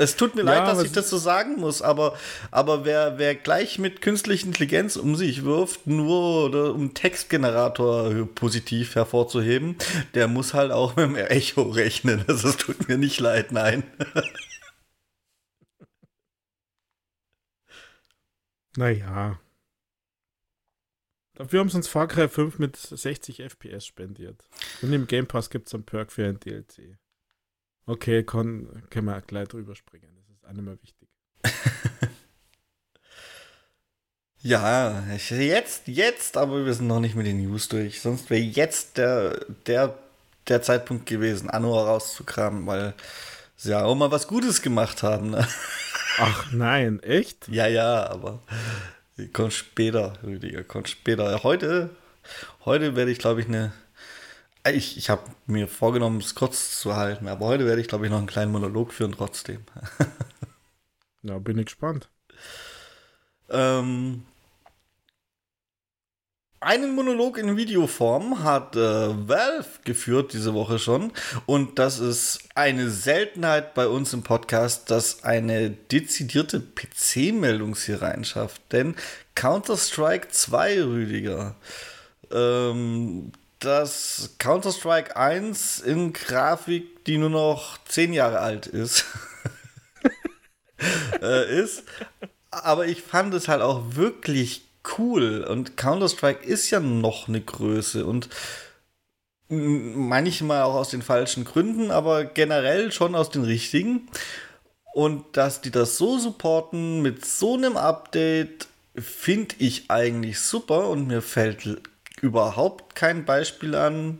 Es 0.01 0.15
tut 0.15 0.37
mir 0.37 0.45
ja, 0.45 0.53
leid, 0.55 0.69
dass 0.69 0.85
ich 0.85 0.93
das 0.93 1.11
so 1.11 1.19
sagen 1.19 1.57
muss, 1.57 1.83
aber, 1.83 2.17
aber 2.53 2.85
wer, 2.85 3.19
wer 3.19 3.35
gleich 3.35 3.81
mit 3.81 4.01
künstlicher 4.01 4.47
Intelligenz 4.47 4.95
um 4.95 5.17
sich 5.17 5.45
wirft, 5.45 5.89
nur 5.89 6.73
um 6.73 6.95
Textgenerator 6.95 8.29
positiv 8.37 8.95
hervorzuheben, 8.95 9.75
der 10.15 10.29
muss 10.29 10.55
halt 10.55 10.71
auch 10.71 10.95
mit 10.95 11.05
dem 11.05 11.17
Echo 11.17 11.63
rechnen. 11.63 12.25
Das, 12.29 12.43
das 12.43 12.57
tut 12.57 12.89
mir 12.89 12.97
nicht 12.97 13.19
leid, 13.19 13.51
nein. 13.51 13.83
Naja. 18.77 19.41
Dafür 21.39 21.61
haben 21.61 21.71
sie 21.71 21.77
uns 21.77 21.87
Far 21.87 22.09
Cry 22.09 22.29
5 22.29 22.59
mit 22.59 22.77
60 22.77 23.43
FPS 23.43 23.87
spendiert. 23.87 24.45
Und 24.83 24.93
im 24.93 25.07
Game 25.07 25.29
Pass 25.29 25.51
gibt 25.51 25.69
es 25.69 25.75
einen 25.75 25.85
Perk 25.85 26.11
für 26.11 26.27
ein 26.27 26.41
DLC. 26.41 26.99
Okay, 27.87 28.25
kann, 28.25 28.83
können 28.91 29.07
wir 29.07 29.21
gleich 29.21 29.47
drüber 29.47 29.77
springen. 29.77 30.09
Das 30.17 30.29
ist 30.29 30.45
auch 30.45 30.53
nicht 30.53 30.65
mehr 30.65 30.83
wichtig. 30.83 31.09
ja, 34.41 35.05
jetzt, 35.31 35.87
jetzt, 35.87 36.37
aber 36.37 36.67
wir 36.67 36.75
sind 36.75 36.89
noch 36.89 36.99
nicht 36.99 37.15
mit 37.15 37.27
den 37.27 37.41
News 37.41 37.69
durch. 37.69 38.01
Sonst 38.01 38.31
wäre 38.31 38.43
jetzt 38.43 38.99
der, 38.99 39.47
der, 39.67 39.97
der 40.49 40.61
Zeitpunkt 40.63 41.07
gewesen, 41.07 41.51
Anno 41.51 41.79
rauszukramen, 41.79 42.67
weil 42.67 42.95
sie 43.55 43.71
ja 43.71 43.85
auch 43.85 43.95
mal 43.95 44.11
was 44.11 44.27
Gutes 44.27 44.61
gemacht 44.61 45.05
haben. 45.05 45.31
Ne? 45.31 45.47
Ach 46.19 46.51
nein, 46.51 47.01
echt? 47.05 47.47
Ja, 47.47 47.69
ja, 47.69 48.09
aber 48.11 48.43
kommt 49.27 49.53
später, 49.53 50.19
Rüdiger, 50.23 50.63
kommt 50.63 50.89
später. 50.89 51.43
Heute, 51.43 51.91
heute 52.65 52.95
werde 52.95 53.11
ich, 53.11 53.19
glaube 53.19 53.41
ich, 53.41 53.49
eine 53.49 53.73
Ich, 54.67 54.97
ich 54.97 55.11
habe 55.11 55.23
mir 55.47 55.67
vorgenommen, 55.67 56.21
es 56.21 56.35
kurz 56.35 56.81
zu 56.81 56.95
halten, 56.97 57.27
aber 57.29 57.47
heute 57.47 57.67
werde 57.67 57.81
ich, 57.81 57.89
glaube 57.89 58.05
ich, 58.05 58.11
noch 58.11 58.19
einen 58.19 58.27
kleinen 58.27 58.53
Monolog 58.53 58.93
führen 58.93 59.13
trotzdem. 59.13 59.65
ja, 61.23 61.39
bin 61.39 61.59
ich 61.59 61.67
gespannt. 61.67 62.09
Ähm, 63.51 64.25
einen 66.61 66.95
Monolog 66.95 67.39
in 67.39 67.57
Videoform 67.57 68.43
hat 68.43 68.75
äh, 68.75 68.81
Valve 68.81 69.69
geführt 69.85 70.33
diese 70.33 70.55
Woche 70.55 70.79
schon. 70.79 71.13
Und 71.47 71.79
das 71.79 72.01
ist 72.01 72.41
eine 72.55 72.91
Seltenheit 72.91 73.75
bei 73.75 73.87
uns 73.87 74.13
im 74.13 74.23
Podcast, 74.23 74.91
dass 74.91 75.23
eine 75.23 75.71
dezidierte 75.71 76.61
PC-Meldung 76.61 77.77
hier 77.77 78.03
reinschafft. 78.03 78.61
Denn 78.73 78.97
Counter-Strike 79.35 80.29
2, 80.31 80.83
Rüdiger. 80.83 81.55
Ähm, 82.33 83.33
das 83.61 84.35
Counter-Strike 84.39 85.17
1 85.17 85.81
in 85.81 86.13
Grafik, 86.13 87.05
die 87.05 87.19
nur 87.19 87.31
noch 87.31 87.79
10 87.85 88.13
Jahre 88.13 88.41
alt 88.41 88.67
ist, 88.67 89.05
äh, 91.23 91.61
ist. 91.61 91.85
Aber 92.51 92.87
ich 92.87 93.03
fand 93.03 93.35
es 93.35 93.47
halt 93.47 93.63
auch 93.63 93.95
wirklich 93.95 94.68
cool. 94.99 95.45
Und 95.45 95.77
Counter-Strike 95.77 96.45
ist 96.45 96.71
ja 96.71 96.81
noch 96.81 97.29
eine 97.29 97.41
Größe 97.41 98.07
und 98.07 98.29
manchmal 99.49 100.63
auch 100.63 100.75
aus 100.75 100.91
den 100.91 101.03
falschen 101.03 101.45
Gründen, 101.45 101.91
aber 101.91 102.25
generell 102.25 102.93
schon 102.93 103.15
aus 103.15 103.31
den 103.31 103.45
richtigen. 103.45 104.09
Und 104.95 105.37
dass 105.37 105.61
die 105.61 105.71
das 105.71 105.97
so 105.97 106.19
supporten 106.19 107.03
mit 107.03 107.25
so 107.25 107.55
einem 107.55 107.77
Update, 107.77 108.69
finde 108.95 109.55
ich 109.59 109.91
eigentlich 109.91 110.41
super 110.41 110.89
und 110.89 111.07
mir 111.07 111.23
fällt 111.23 111.81
überhaupt 112.21 112.95
kein 112.95 113.25
Beispiel 113.25 113.75
an, 113.75 114.19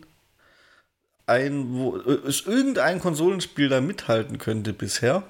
ein, 1.27 1.75
wo 1.75 1.97
es 1.97 2.47
irgendein 2.47 3.01
Konsolenspiel 3.01 3.69
da 3.69 3.81
mithalten 3.81 4.39
könnte 4.39 4.73
bisher. 4.73 5.25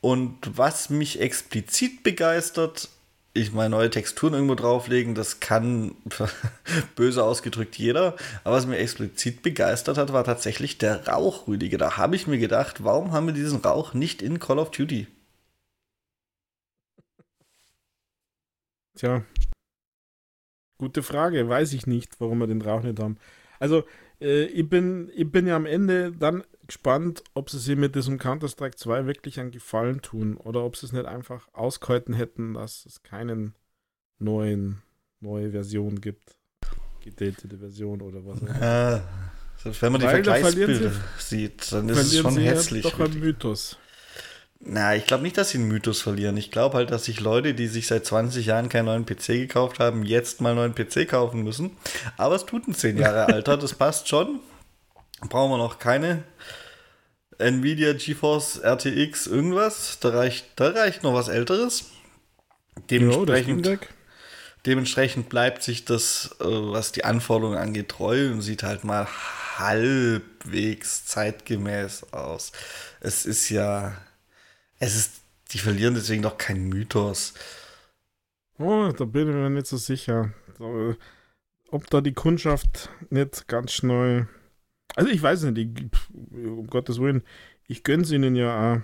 Und 0.00 0.38
was 0.56 0.90
mich 0.90 1.20
explizit 1.20 2.02
begeistert, 2.02 2.88
ich 3.32 3.52
meine, 3.52 3.70
neue 3.70 3.90
Texturen 3.90 4.34
irgendwo 4.34 4.56
drauflegen, 4.56 5.14
das 5.14 5.38
kann 5.40 5.94
böse 6.96 7.22
ausgedrückt 7.22 7.76
jeder. 7.76 8.16
Aber 8.42 8.56
was 8.56 8.66
mir 8.66 8.78
explizit 8.78 9.42
begeistert 9.42 9.98
hat, 9.98 10.12
war 10.12 10.24
tatsächlich 10.24 10.78
der 10.78 11.06
Rauch, 11.06 11.46
Rüdiger. 11.46 11.78
Da 11.78 11.96
habe 11.96 12.16
ich 12.16 12.26
mir 12.26 12.38
gedacht, 12.38 12.82
warum 12.82 13.12
haben 13.12 13.26
wir 13.26 13.34
diesen 13.34 13.60
Rauch 13.60 13.94
nicht 13.94 14.22
in 14.22 14.40
Call 14.40 14.58
of 14.58 14.72
Duty? 14.72 15.06
Tja, 18.96 19.24
gute 20.78 21.02
Frage. 21.02 21.48
Weiß 21.48 21.72
ich 21.72 21.86
nicht, 21.86 22.20
warum 22.20 22.38
wir 22.38 22.48
den 22.48 22.62
Rauch 22.62 22.82
nicht 22.82 22.98
haben. 22.98 23.18
Also, 23.60 23.84
äh, 24.20 24.44
ich, 24.46 24.68
bin, 24.68 25.10
ich 25.14 25.30
bin 25.30 25.46
ja 25.46 25.54
am 25.54 25.66
Ende 25.66 26.12
dann 26.12 26.42
gespannt, 26.70 27.24
ob 27.34 27.50
sie 27.50 27.58
sich 27.58 27.76
mit 27.76 27.96
diesem 27.96 28.18
Counter-Strike 28.18 28.76
2 28.76 29.06
wirklich 29.06 29.40
einen 29.40 29.50
Gefallen 29.50 30.02
tun 30.02 30.36
oder 30.36 30.64
ob 30.64 30.76
sie 30.76 30.86
es 30.86 30.92
nicht 30.92 31.04
einfach 31.04 31.48
ausgehalten 31.52 32.14
hätten, 32.14 32.54
dass 32.54 32.86
es 32.86 33.02
keinen 33.02 33.54
neuen, 34.18 34.80
neue 35.18 35.50
Version 35.50 36.00
gibt. 36.00 36.36
Gedatete 37.02 37.58
Version 37.58 38.00
oder 38.00 38.24
was 38.24 38.38
auch 38.38 38.46
immer. 38.46 39.02
wenn 39.80 39.92
man 39.92 40.02
Weil 40.02 40.22
die 40.22 40.30
Vergleichsbilder 40.30 40.92
sieht, 41.18 41.72
dann 41.72 41.88
ist 41.88 41.98
es 41.98 42.18
schon 42.18 42.36
hässlich. 42.36 42.84
Ja 42.84 42.90
doch 42.90 43.00
ein 43.00 43.18
Mythos. 43.18 43.76
Na, 44.60 44.94
ich 44.94 45.06
glaube 45.06 45.22
nicht, 45.24 45.38
dass 45.38 45.50
sie 45.50 45.58
einen 45.58 45.68
Mythos 45.68 46.02
verlieren. 46.02 46.36
Ich 46.36 46.52
glaube 46.52 46.76
halt, 46.76 46.90
dass 46.90 47.06
sich 47.06 47.18
Leute, 47.18 47.54
die 47.54 47.66
sich 47.66 47.86
seit 47.86 48.04
20 48.04 48.46
Jahren 48.46 48.68
keinen 48.68 48.84
neuen 48.84 49.06
PC 49.06 49.26
gekauft 49.28 49.80
haben, 49.80 50.04
jetzt 50.04 50.40
mal 50.40 50.50
einen 50.50 50.72
neuen 50.72 50.74
PC 50.74 51.08
kaufen 51.08 51.42
müssen. 51.42 51.76
Aber 52.16 52.36
es 52.36 52.46
tut 52.46 52.68
ein 52.68 52.74
10 52.74 52.98
Jahre 52.98 53.24
Alter, 53.34 53.56
das 53.56 53.74
passt 53.74 54.08
schon. 54.08 54.38
Brauchen 55.28 55.50
wir 55.50 55.58
noch 55.58 55.78
keine 55.78 56.24
Nvidia 57.40 57.92
GeForce 57.94 58.60
RTX 58.62 59.26
irgendwas. 59.26 59.98
Da 60.00 60.10
reicht, 60.10 60.46
da 60.56 60.68
reicht 60.68 61.02
noch 61.02 61.14
was 61.14 61.28
Älteres. 61.28 61.90
Dementsprechend, 62.90 63.66
jo, 63.66 63.76
dementsprechend 64.66 65.28
bleibt 65.28 65.62
sich 65.62 65.84
das, 65.84 66.36
äh, 66.40 66.44
was 66.44 66.92
die 66.92 67.04
Anforderungen 67.04 67.58
angeht, 67.58 67.88
treu 67.88 68.30
und 68.30 68.42
sieht 68.42 68.62
halt 68.62 68.84
mal 68.84 69.06
halbwegs 69.58 71.04
zeitgemäß 71.06 72.12
aus. 72.12 72.52
Es 73.00 73.26
ist 73.26 73.50
ja, 73.50 73.96
es 74.78 74.96
ist, 74.96 75.12
die 75.52 75.58
verlieren 75.58 75.94
deswegen 75.94 76.22
doch 76.22 76.38
keinen 76.38 76.68
Mythos. 76.68 77.34
Oh, 78.58 78.92
da 78.96 79.04
bin 79.04 79.28
ich 79.28 79.34
mir 79.34 79.50
nicht 79.50 79.66
so 79.66 79.76
sicher. 79.76 80.32
Ob 81.70 81.88
da 81.90 82.00
die 82.00 82.12
Kundschaft 82.12 82.90
nicht 83.10 83.48
ganz 83.48 83.72
schnell 83.72 84.28
also 84.96 85.10
ich 85.10 85.22
weiß 85.22 85.44
nicht, 85.44 85.58
ich, 85.58 86.46
um 86.46 86.66
Gottes 86.66 87.00
Willen, 87.00 87.22
ich 87.66 87.84
gönne 87.84 88.02
es 88.02 88.10
ihnen 88.10 88.34
ja 88.34 88.74
auch, 88.74 88.80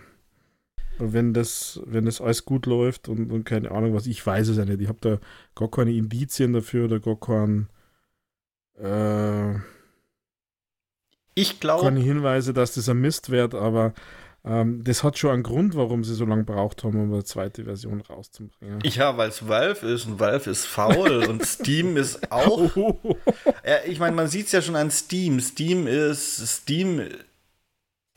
wenn 0.98 1.34
das, 1.34 1.80
wenn 1.84 2.06
das 2.06 2.20
alles 2.20 2.44
gut 2.44 2.66
läuft 2.66 3.08
und, 3.08 3.30
und 3.30 3.44
keine 3.44 3.70
Ahnung 3.70 3.94
was, 3.94 4.06
ich 4.06 4.24
weiß 4.24 4.48
es 4.48 4.56
ja 4.56 4.64
nicht. 4.64 4.80
Ich 4.80 4.88
habe 4.88 4.98
da 5.00 5.18
gar 5.54 5.70
keine 5.70 5.92
Indizien 5.92 6.52
dafür 6.52 6.86
oder 6.86 7.00
gar 7.00 7.18
keinen 7.20 7.68
äh, 8.78 9.54
ich 11.34 11.60
glaube 11.60 11.84
keine 11.84 12.00
Hinweise, 12.00 12.54
dass 12.54 12.74
das 12.74 12.88
ein 12.88 13.00
Mist 13.00 13.30
wird, 13.30 13.54
aber 13.54 13.92
ähm, 14.46 14.84
das 14.84 15.02
hat 15.02 15.18
schon 15.18 15.32
einen 15.32 15.42
Grund, 15.42 15.74
warum 15.74 16.04
sie 16.04 16.14
so 16.14 16.24
lange 16.24 16.44
braucht 16.44 16.84
haben, 16.84 17.00
um 17.00 17.12
eine 17.12 17.24
zweite 17.24 17.64
Version 17.64 18.00
rauszubringen. 18.00 18.78
Ja, 18.84 19.16
weil 19.16 19.30
es 19.30 19.48
Valve 19.48 19.86
ist 19.88 20.06
und 20.06 20.20
Valve 20.20 20.50
ist 20.50 20.66
faul 20.66 21.24
und 21.28 21.44
Steam 21.44 21.96
ist 21.96 22.30
auch. 22.30 22.70
Äh, 23.64 23.90
ich 23.90 23.98
meine, 23.98 24.14
man 24.14 24.28
sieht 24.28 24.46
es 24.46 24.52
ja 24.52 24.62
schon 24.62 24.76
an 24.76 24.92
Steam. 24.92 25.40
Steam 25.40 25.88
ist 25.88 26.46
Steam, 26.46 27.08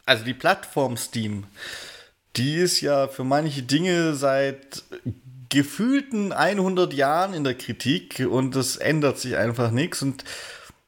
also 0.05 0.23
die 0.23 0.35
Plattform 0.35 0.97
Steam, 0.97 1.45
die 2.35 2.55
ist 2.55 2.81
ja 2.81 3.07
für 3.07 3.23
manche 3.23 3.63
Dinge 3.63 4.13
seit 4.13 4.83
gefühlten 5.49 6.31
100 6.31 6.93
Jahren 6.93 7.33
in 7.33 7.43
der 7.43 7.55
Kritik 7.55 8.25
und 8.29 8.55
es 8.55 8.77
ändert 8.77 9.17
sich 9.17 9.35
einfach 9.35 9.71
nichts 9.71 10.03
und 10.03 10.23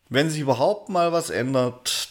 wenn 0.07 0.29
sich 0.29 0.41
überhaupt 0.41 0.89
mal 0.89 1.11
was 1.11 1.31
ändert, 1.31 2.09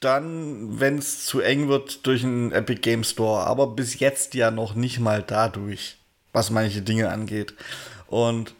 dann, 0.00 0.80
wenn 0.80 0.98
es 0.98 1.24
zu 1.24 1.40
eng 1.40 1.68
wird, 1.68 2.06
durch 2.06 2.24
einen 2.24 2.52
Epic 2.52 2.80
Game 2.80 3.04
Store. 3.04 3.46
Aber 3.46 3.66
bis 3.68 3.98
jetzt 3.98 4.34
ja 4.34 4.50
noch 4.50 4.74
nicht 4.74 5.00
mal 5.00 5.22
dadurch, 5.22 5.96
was 6.32 6.50
manche 6.50 6.82
Dinge 6.82 7.10
angeht. 7.10 7.54
Und 8.06 8.54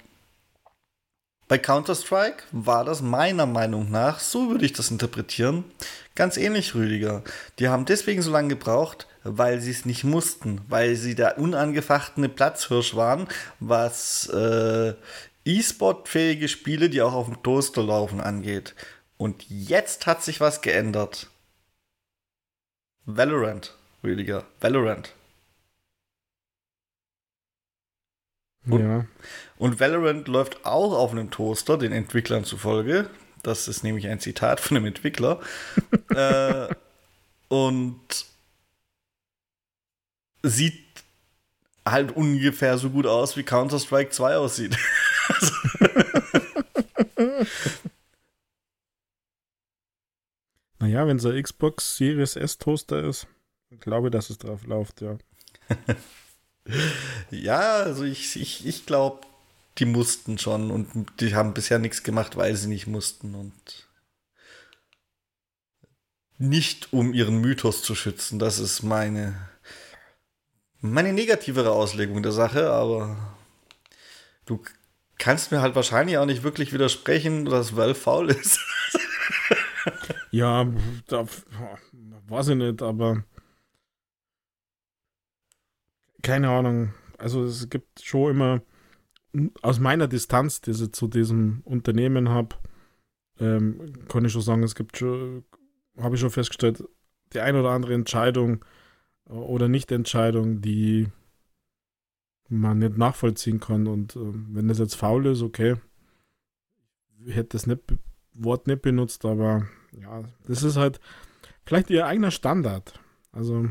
bei 1.49 1.59
Counter-Strike 1.59 2.45
war 2.51 2.85
das 2.85 3.03
meiner 3.03 3.45
Meinung 3.45 3.91
nach, 3.91 4.21
so 4.21 4.49
würde 4.49 4.65
ich 4.65 4.73
das 4.73 4.91
interpretieren, 4.91 5.65
ganz 6.15 6.39
ähnlich, 6.39 6.75
Rüdiger. 6.75 7.23
Die 7.59 7.69
haben 7.69 7.85
deswegen 7.85 8.23
so 8.23 8.31
lange 8.31 8.49
gebraucht, 8.49 9.07
weil 9.23 9.61
sie 9.61 9.71
es 9.71 9.85
nicht 9.85 10.03
mussten, 10.03 10.63
weil 10.71 10.97
sie 10.97 11.15
der 11.15 11.37
unangefachtene 11.37 12.31
Platzhirsch 12.31 12.95
waren, 12.97 13.29
was 13.61 14.29
äh, 14.29 14.95
E-Sport-fähige 15.45 16.49
Spiele, 16.49 16.89
die 16.89 17.03
auch 17.03 17.13
auf 17.13 17.27
dem 17.27 17.43
Toaster 17.43 17.83
laufen, 17.83 18.21
angeht. 18.23 18.75
Und 19.23 19.49
jetzt 19.49 20.07
hat 20.07 20.25
sich 20.25 20.41
was 20.41 20.63
geändert. 20.63 21.31
Valorant, 23.05 23.73
Rüdiger. 24.03 24.45
Valorant. 24.61 25.15
Und, 28.67 28.81
ja. 28.81 29.07
und 29.59 29.79
Valorant 29.79 30.27
läuft 30.27 30.67
auch 30.67 30.99
auf 30.99 31.13
einem 31.13 31.31
Toaster, 31.31 31.79
den 31.79 31.93
Entwicklern 31.93 32.43
zufolge. 32.43 33.09
Das 33.45 33.69
ist 33.69 33.85
nämlich 33.85 34.09
ein 34.09 34.19
Zitat 34.19 34.59
von 34.59 34.77
einem 34.77 34.87
Entwickler. 34.87 35.41
äh, 36.09 36.75
und 37.47 38.27
sieht 40.43 40.83
halt 41.87 42.11
ungefähr 42.17 42.77
so 42.77 42.91
gut 42.91 43.07
aus, 43.07 43.37
wie 43.37 43.45
Counter-Strike 43.45 44.11
2 44.11 44.37
aussieht. 44.37 44.77
Naja, 50.83 51.07
wenn 51.07 51.19
es 51.19 51.25
ein 51.25 51.41
Xbox 51.41 51.97
Series 51.97 52.35
S 52.35 52.59
Toaster 52.59 53.05
ist, 53.05 53.29
glaube 53.79 54.09
ich, 54.09 54.13
dass 54.13 54.31
es 54.31 54.39
drauf 54.39 54.67
läuft, 54.67 55.01
ja. 55.01 55.17
ja, 57.31 57.75
also 57.75 58.03
ich, 58.03 58.35
ich, 58.35 58.67
ich 58.67 58.85
glaube, 58.85 59.21
die 59.79 59.85
mussten 59.85 60.39
schon 60.39 60.73
und 60.73 61.07
die 61.21 61.37
haben 61.37 61.55
bisher 61.55 61.79
nichts 61.79 62.03
gemacht, 62.03 62.37
weil 62.37 62.57
sie 62.57 62.67
nicht 62.67 62.89
mussten 62.89 63.37
und 63.37 63.53
nicht 66.37 66.93
um 66.93 67.15
ihren 67.15 67.37
Mythos 67.37 67.85
zu 67.85 67.95
schützen. 67.95 68.41
Das 68.41 68.59
ist 68.59 68.83
meine, 68.83 69.37
meine 70.81 71.13
negativere 71.13 71.71
Auslegung 71.71 72.25
der 72.25 72.33
Sache, 72.33 72.73
aber 72.73 73.37
du 74.47 74.61
kannst 75.17 75.53
mir 75.53 75.61
halt 75.61 75.77
wahrscheinlich 75.77 76.19
auch 76.19 76.27
nicht 76.27 76.43
wirklich 76.43 76.73
widersprechen, 76.73 77.45
dass 77.45 77.77
Valve 77.77 77.95
faul 77.95 78.31
ist. 78.31 78.59
Ja, 80.33 80.67
da 81.09 81.27
weiß 82.29 82.49
ich 82.49 82.57
nicht, 82.57 82.81
aber 82.81 83.25
keine 86.23 86.49
Ahnung. 86.49 86.95
Also 87.19 87.45
es 87.45 87.69
gibt 87.69 88.01
schon 88.01 88.31
immer 88.31 88.63
aus 89.61 89.79
meiner 89.79 90.09
Distanz, 90.09 90.63
die 90.63 90.71
ich 90.71 90.93
zu 90.93 91.07
diesem 91.07 91.61
Unternehmen 91.65 92.31
habe, 92.31 92.57
ähm, 93.41 93.93
kann 94.09 94.25
ich 94.25 94.33
schon 94.33 94.43
sagen, 94.43 94.63
es 94.63 94.75
gibt 94.75 94.97
schon, 94.97 95.45
habe 95.99 96.15
ich 96.15 96.21
schon 96.21 96.31
festgestellt, 96.31 96.83
die 97.33 97.41
ein 97.41 97.57
oder 97.57 97.71
andere 97.71 97.95
Entscheidung 97.95 98.65
äh, 99.29 99.33
oder 99.33 99.69
Nicht-Entscheidung, 99.69 100.63
die 100.63 101.09
man 102.49 102.79
nicht 102.79 102.97
nachvollziehen 102.97 103.61
kann. 103.61 103.87
Und 103.87 104.17
äh, 104.17 104.21
wenn 104.23 104.69
das 104.69 104.79
jetzt 104.79 104.95
faul 104.95 105.27
ist, 105.27 105.43
okay, 105.43 105.77
ich 107.25 107.35
hätte 107.35 107.51
das 107.51 107.67
nicht, 107.67 107.83
Wort 108.35 108.67
nicht 108.67 108.83
benutzt, 108.83 109.25
aber 109.25 109.67
ja, 109.93 110.25
das 110.47 110.63
ist 110.63 110.77
halt 110.77 111.01
vielleicht 111.65 111.91
ihr 111.91 112.07
eigener 112.07 112.31
Standard. 112.31 112.99
Also, 113.33 113.69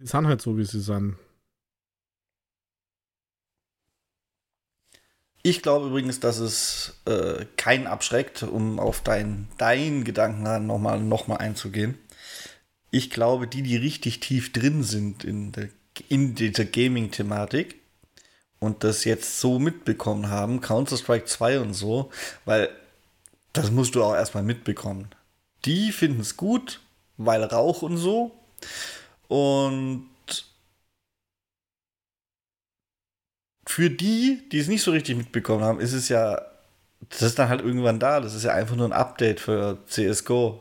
die 0.00 0.06
sind 0.06 0.26
halt 0.26 0.42
so, 0.42 0.56
wie 0.56 0.64
sie 0.64 0.80
sind. 0.80 1.16
Ich 5.42 5.62
glaube 5.62 5.86
übrigens, 5.86 6.18
dass 6.18 6.38
es 6.38 6.94
äh, 7.04 7.46
keinen 7.56 7.86
abschreckt, 7.86 8.42
um 8.42 8.80
auf 8.80 9.00
deinen 9.00 9.46
dein 9.58 10.02
Gedanken 10.02 10.66
nochmal 10.66 11.00
noch 11.00 11.28
mal 11.28 11.36
einzugehen. 11.36 11.96
Ich 12.90 13.10
glaube, 13.10 13.46
die, 13.46 13.62
die 13.62 13.76
richtig 13.76 14.18
tief 14.18 14.52
drin 14.52 14.82
sind 14.82 15.22
in, 15.22 15.52
der, 15.52 15.68
in 16.08 16.34
dieser 16.34 16.64
Gaming-Thematik 16.64 17.76
und 18.58 18.82
das 18.82 19.04
jetzt 19.04 19.38
so 19.40 19.58
mitbekommen 19.60 20.30
haben, 20.30 20.60
Counter-Strike 20.60 21.26
2 21.26 21.60
und 21.60 21.74
so, 21.74 22.10
weil 22.44 22.68
das 23.56 23.70
musst 23.70 23.94
du 23.94 24.02
auch 24.02 24.14
erstmal 24.14 24.42
mitbekommen. 24.42 25.08
Die 25.64 25.92
finden 25.92 26.20
es 26.20 26.36
gut, 26.36 26.80
weil 27.16 27.42
Rauch 27.42 27.82
und 27.82 27.96
so. 27.96 28.32
Und 29.28 30.08
für 33.66 33.90
die, 33.90 34.48
die 34.50 34.58
es 34.58 34.68
nicht 34.68 34.82
so 34.82 34.92
richtig 34.92 35.16
mitbekommen 35.16 35.64
haben, 35.64 35.80
ist 35.80 35.92
es 35.92 36.08
ja, 36.08 36.40
das 37.10 37.22
ist 37.22 37.38
dann 37.38 37.48
halt 37.48 37.62
irgendwann 37.62 37.98
da. 37.98 38.20
Das 38.20 38.34
ist 38.34 38.44
ja 38.44 38.52
einfach 38.52 38.76
nur 38.76 38.86
ein 38.86 38.92
Update 38.92 39.40
für 39.40 39.78
CSGO. 39.86 40.60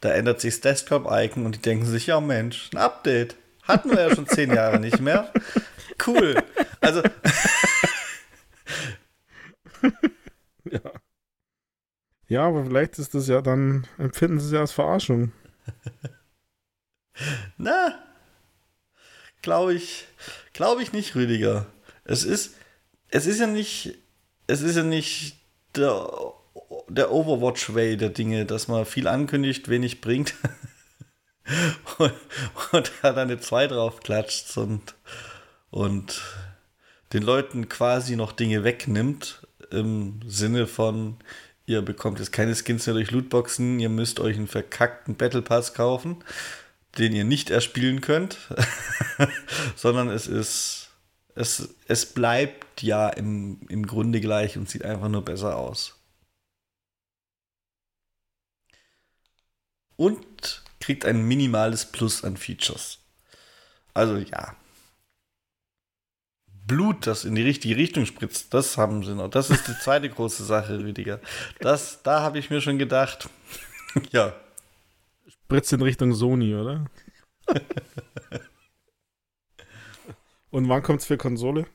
Da 0.00 0.10
ändert 0.10 0.40
sich 0.40 0.54
das 0.54 0.60
Desktop-Icon 0.60 1.46
und 1.46 1.56
die 1.56 1.62
denken 1.62 1.86
sich, 1.86 2.06
ja 2.06 2.20
Mensch, 2.20 2.70
ein 2.72 2.78
Update. 2.78 3.36
Hatten 3.62 3.90
wir 3.90 4.08
ja 4.08 4.14
schon 4.14 4.26
zehn 4.26 4.52
Jahre 4.52 4.80
nicht 4.80 5.00
mehr. 5.00 5.32
Cool. 6.06 6.36
Also. 6.80 7.02
ja. 10.70 10.80
Ja, 12.28 12.46
aber 12.46 12.64
vielleicht 12.66 12.98
ist 12.98 13.14
das 13.14 13.26
ja 13.26 13.40
dann, 13.40 13.86
empfinden 13.96 14.38
sie 14.38 14.46
es 14.46 14.52
ja 14.52 14.60
als 14.60 14.72
Verarschung. 14.72 15.32
Na, 17.56 17.98
glaube 19.40 19.74
ich, 19.74 20.06
glaube 20.52 20.82
ich 20.82 20.92
nicht, 20.92 21.14
Rüdiger. 21.14 21.66
Es 22.04 22.24
ist, 22.24 22.54
es 23.08 23.26
ist 23.26 23.40
ja 23.40 23.46
nicht, 23.46 23.96
es 24.46 24.60
ist 24.60 24.76
ja 24.76 24.82
nicht 24.82 25.38
der, 25.74 26.10
der 26.88 27.12
Overwatch-Way 27.12 27.96
der 27.96 28.10
Dinge, 28.10 28.44
dass 28.44 28.68
man 28.68 28.84
viel 28.84 29.08
ankündigt, 29.08 29.68
wenig 29.68 30.02
bringt 30.02 30.34
und, 31.98 32.12
und 32.72 32.92
da 33.00 33.12
dann 33.12 33.30
eine 33.30 33.40
2 33.40 33.68
drauf 33.68 34.00
klatscht 34.00 34.54
und, 34.58 34.94
und 35.70 36.22
den 37.14 37.22
Leuten 37.22 37.70
quasi 37.70 38.16
noch 38.16 38.32
Dinge 38.32 38.64
wegnimmt 38.64 39.46
im 39.70 40.20
Sinne 40.26 40.66
von, 40.66 41.18
ihr 41.68 41.82
bekommt 41.82 42.18
jetzt 42.18 42.32
keine 42.32 42.54
Skins 42.54 42.86
mehr 42.86 42.94
durch 42.94 43.10
Lootboxen, 43.10 43.78
ihr 43.78 43.90
müsst 43.90 44.20
euch 44.20 44.36
einen 44.36 44.48
verkackten 44.48 45.16
Battle 45.16 45.42
Pass 45.42 45.74
kaufen, 45.74 46.24
den 46.96 47.12
ihr 47.12 47.24
nicht 47.24 47.50
erspielen 47.50 48.00
könnt, 48.00 48.38
sondern 49.76 50.08
es 50.08 50.26
ist 50.26 50.88
es, 51.34 51.76
es 51.86 52.06
bleibt 52.06 52.82
ja 52.82 53.08
im, 53.08 53.60
im 53.68 53.86
Grunde 53.86 54.20
gleich 54.20 54.56
und 54.56 54.68
sieht 54.68 54.84
einfach 54.84 55.08
nur 55.08 55.24
besser 55.24 55.56
aus. 55.56 55.94
Und 59.96 60.64
kriegt 60.80 61.04
ein 61.04 61.22
minimales 61.22 61.86
Plus 61.86 62.24
an 62.24 62.36
Features. 62.36 62.98
Also 63.94 64.16
ja. 64.16 64.56
Blut, 66.68 67.06
das 67.06 67.24
in 67.24 67.34
die 67.34 67.42
richtige 67.42 67.76
Richtung 67.76 68.06
spritzt, 68.06 68.54
das 68.54 68.76
haben 68.76 69.02
sie 69.02 69.14
noch. 69.14 69.28
Das 69.28 69.50
ist 69.50 69.66
die 69.66 69.76
zweite 69.82 70.08
große 70.08 70.44
Sache, 70.44 70.78
Rüdiger. 70.78 71.18
Das, 71.58 72.02
da 72.02 72.20
habe 72.20 72.38
ich 72.38 72.50
mir 72.50 72.60
schon 72.60 72.78
gedacht. 72.78 73.28
ja. 74.12 74.34
Spritzt 75.26 75.72
in 75.72 75.82
Richtung 75.82 76.14
Sony, 76.14 76.54
oder? 76.54 76.84
Und 80.50 80.68
wann 80.68 80.82
kommt 80.82 81.00
es 81.00 81.06
für 81.06 81.16
Konsole? 81.16 81.66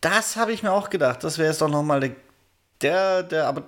Das 0.00 0.36
habe 0.36 0.52
ich 0.52 0.62
mir 0.62 0.72
auch 0.72 0.88
gedacht. 0.88 1.24
Das 1.24 1.38
wäre 1.38 1.48
jetzt 1.48 1.60
doch 1.60 1.68
nochmal 1.68 2.00
der, 2.00 2.16
der, 2.80 3.22
der, 3.24 3.46
aber. 3.48 3.64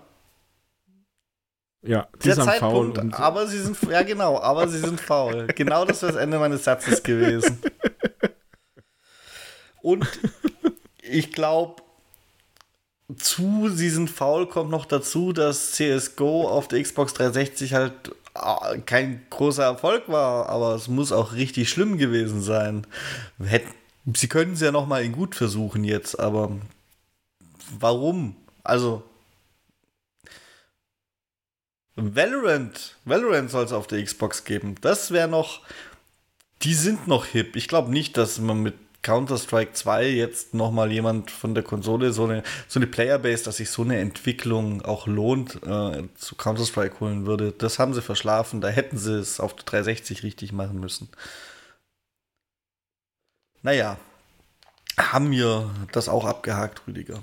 Ja, 1.82 2.09
der 2.24 2.34
Zeitpunkt, 2.36 2.99
faul 2.99 3.14
aber 3.14 3.47
sie 3.47 3.59
sind, 3.59 3.80
ja 3.84 4.03
genau, 4.03 4.41
aber 4.41 4.66
sie 4.68 4.78
sind 4.78 5.01
faul. 5.01 5.47
Genau 5.55 5.84
das 5.84 6.03
wäre 6.03 6.12
das 6.12 6.20
Ende 6.20 6.39
meines 6.39 6.64
Satzes 6.64 7.03
gewesen. 7.03 7.61
Und 9.93 10.07
ich 11.03 11.32
glaube, 11.32 11.82
zu 13.16 13.70
sie 13.70 13.89
sind 13.89 14.11
faul 14.11 14.47
kommt 14.47 14.70
noch 14.70 14.84
dazu, 14.84 15.32
dass 15.32 15.72
CSGO 15.72 16.49
auf 16.49 16.68
der 16.68 16.82
Xbox 16.82 17.14
360 17.14 17.74
halt 17.74 18.12
Ah, 18.41 18.76
kein 18.86 19.26
großer 19.30 19.64
Erfolg 19.64 20.09
war, 20.09 20.49
aber 20.49 20.74
es 20.74 20.86
muss 20.86 21.11
auch 21.11 21.32
richtig 21.32 21.68
schlimm 21.68 21.99
gewesen 21.99 22.41
sein. 22.41 22.86
Sie 24.14 24.28
können 24.28 24.53
es 24.53 24.61
ja 24.61 24.70
noch 24.70 24.86
mal 24.86 25.03
in 25.03 25.12
gut 25.12 25.34
versuchen 25.34 25.82
jetzt, 25.82 26.18
aber 26.20 26.53
warum? 27.78 28.36
Also 28.62 29.03
Valorant, 31.97 32.97
Valorant 33.05 33.51
soll 33.51 33.64
es 33.64 33.72
auf 33.72 33.89
der 33.89 34.05
Xbox 34.05 34.45
geben. 34.45 34.76
Das 34.82 35.11
wäre 35.11 35.26
noch, 35.26 35.62
die 36.62 36.74
sind 36.74 37.09
noch 37.09 37.26
hip. 37.26 37.57
Ich 37.57 37.66
glaube 37.66 37.91
nicht, 37.91 38.16
dass 38.16 38.39
man 38.39 38.62
mit 38.62 38.74
Counter-Strike 39.03 39.72
2 39.72 40.09
jetzt 40.09 40.55
nochmal 40.55 40.90
jemand 40.92 41.30
von 41.30 41.55
der 41.55 41.62
Konsole 41.62 42.12
so 42.12 42.24
eine, 42.24 42.42
so 42.66 42.78
eine 42.78 42.86
Playerbase, 42.86 43.44
dass 43.44 43.59
sich 43.59 43.70
so 43.70 43.82
eine 43.82 43.99
Entwicklung 43.99 44.82
auch 44.82 45.07
lohnt, 45.07 45.62
äh, 45.64 46.09
zu 46.14 46.34
Counter-Strike 46.36 47.01
holen 47.01 47.26
würde. 47.26 47.53
Das 47.53 47.78
haben 47.78 47.94
sie 47.94 48.03
verschlafen. 48.03 48.61
Da 48.61 48.68
hätten 48.68 48.99
sie 48.99 49.18
es 49.18 49.40
auf 49.40 49.55
der 49.55 49.64
360 49.64 50.22
richtig 50.22 50.53
machen 50.53 50.80
müssen. 50.80 51.09
Naja, 53.62 53.99
haben 54.99 55.30
wir 55.30 55.70
das 55.92 56.09
auch 56.09 56.24
abgehakt, 56.24 56.86
Rüdiger. 56.86 57.22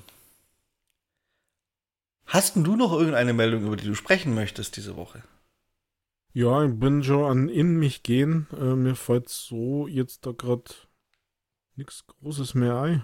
Hast 2.26 2.56
du 2.56 2.76
noch 2.76 2.94
irgendeine 2.94 3.34
Meldung, 3.34 3.66
über 3.66 3.76
die 3.76 3.86
du 3.86 3.96
sprechen 3.96 4.34
möchtest 4.34 4.78
diese 4.78 4.96
Woche? 4.96 5.24
Ja, 6.34 6.66
ich 6.66 6.78
bin 6.78 7.04
schon 7.04 7.24
an 7.24 7.50
in 7.50 7.78
mich 7.78 8.04
gehen. 8.04 8.48
Äh, 8.52 8.76
mir 8.76 8.96
fällt 8.96 9.30
so 9.30 9.88
jetzt 9.88 10.26
da 10.26 10.32
gerade 10.32 10.66
nichts 11.76 12.06
Großes 12.08 12.54
mehr 12.54 12.76
ein. 12.76 13.04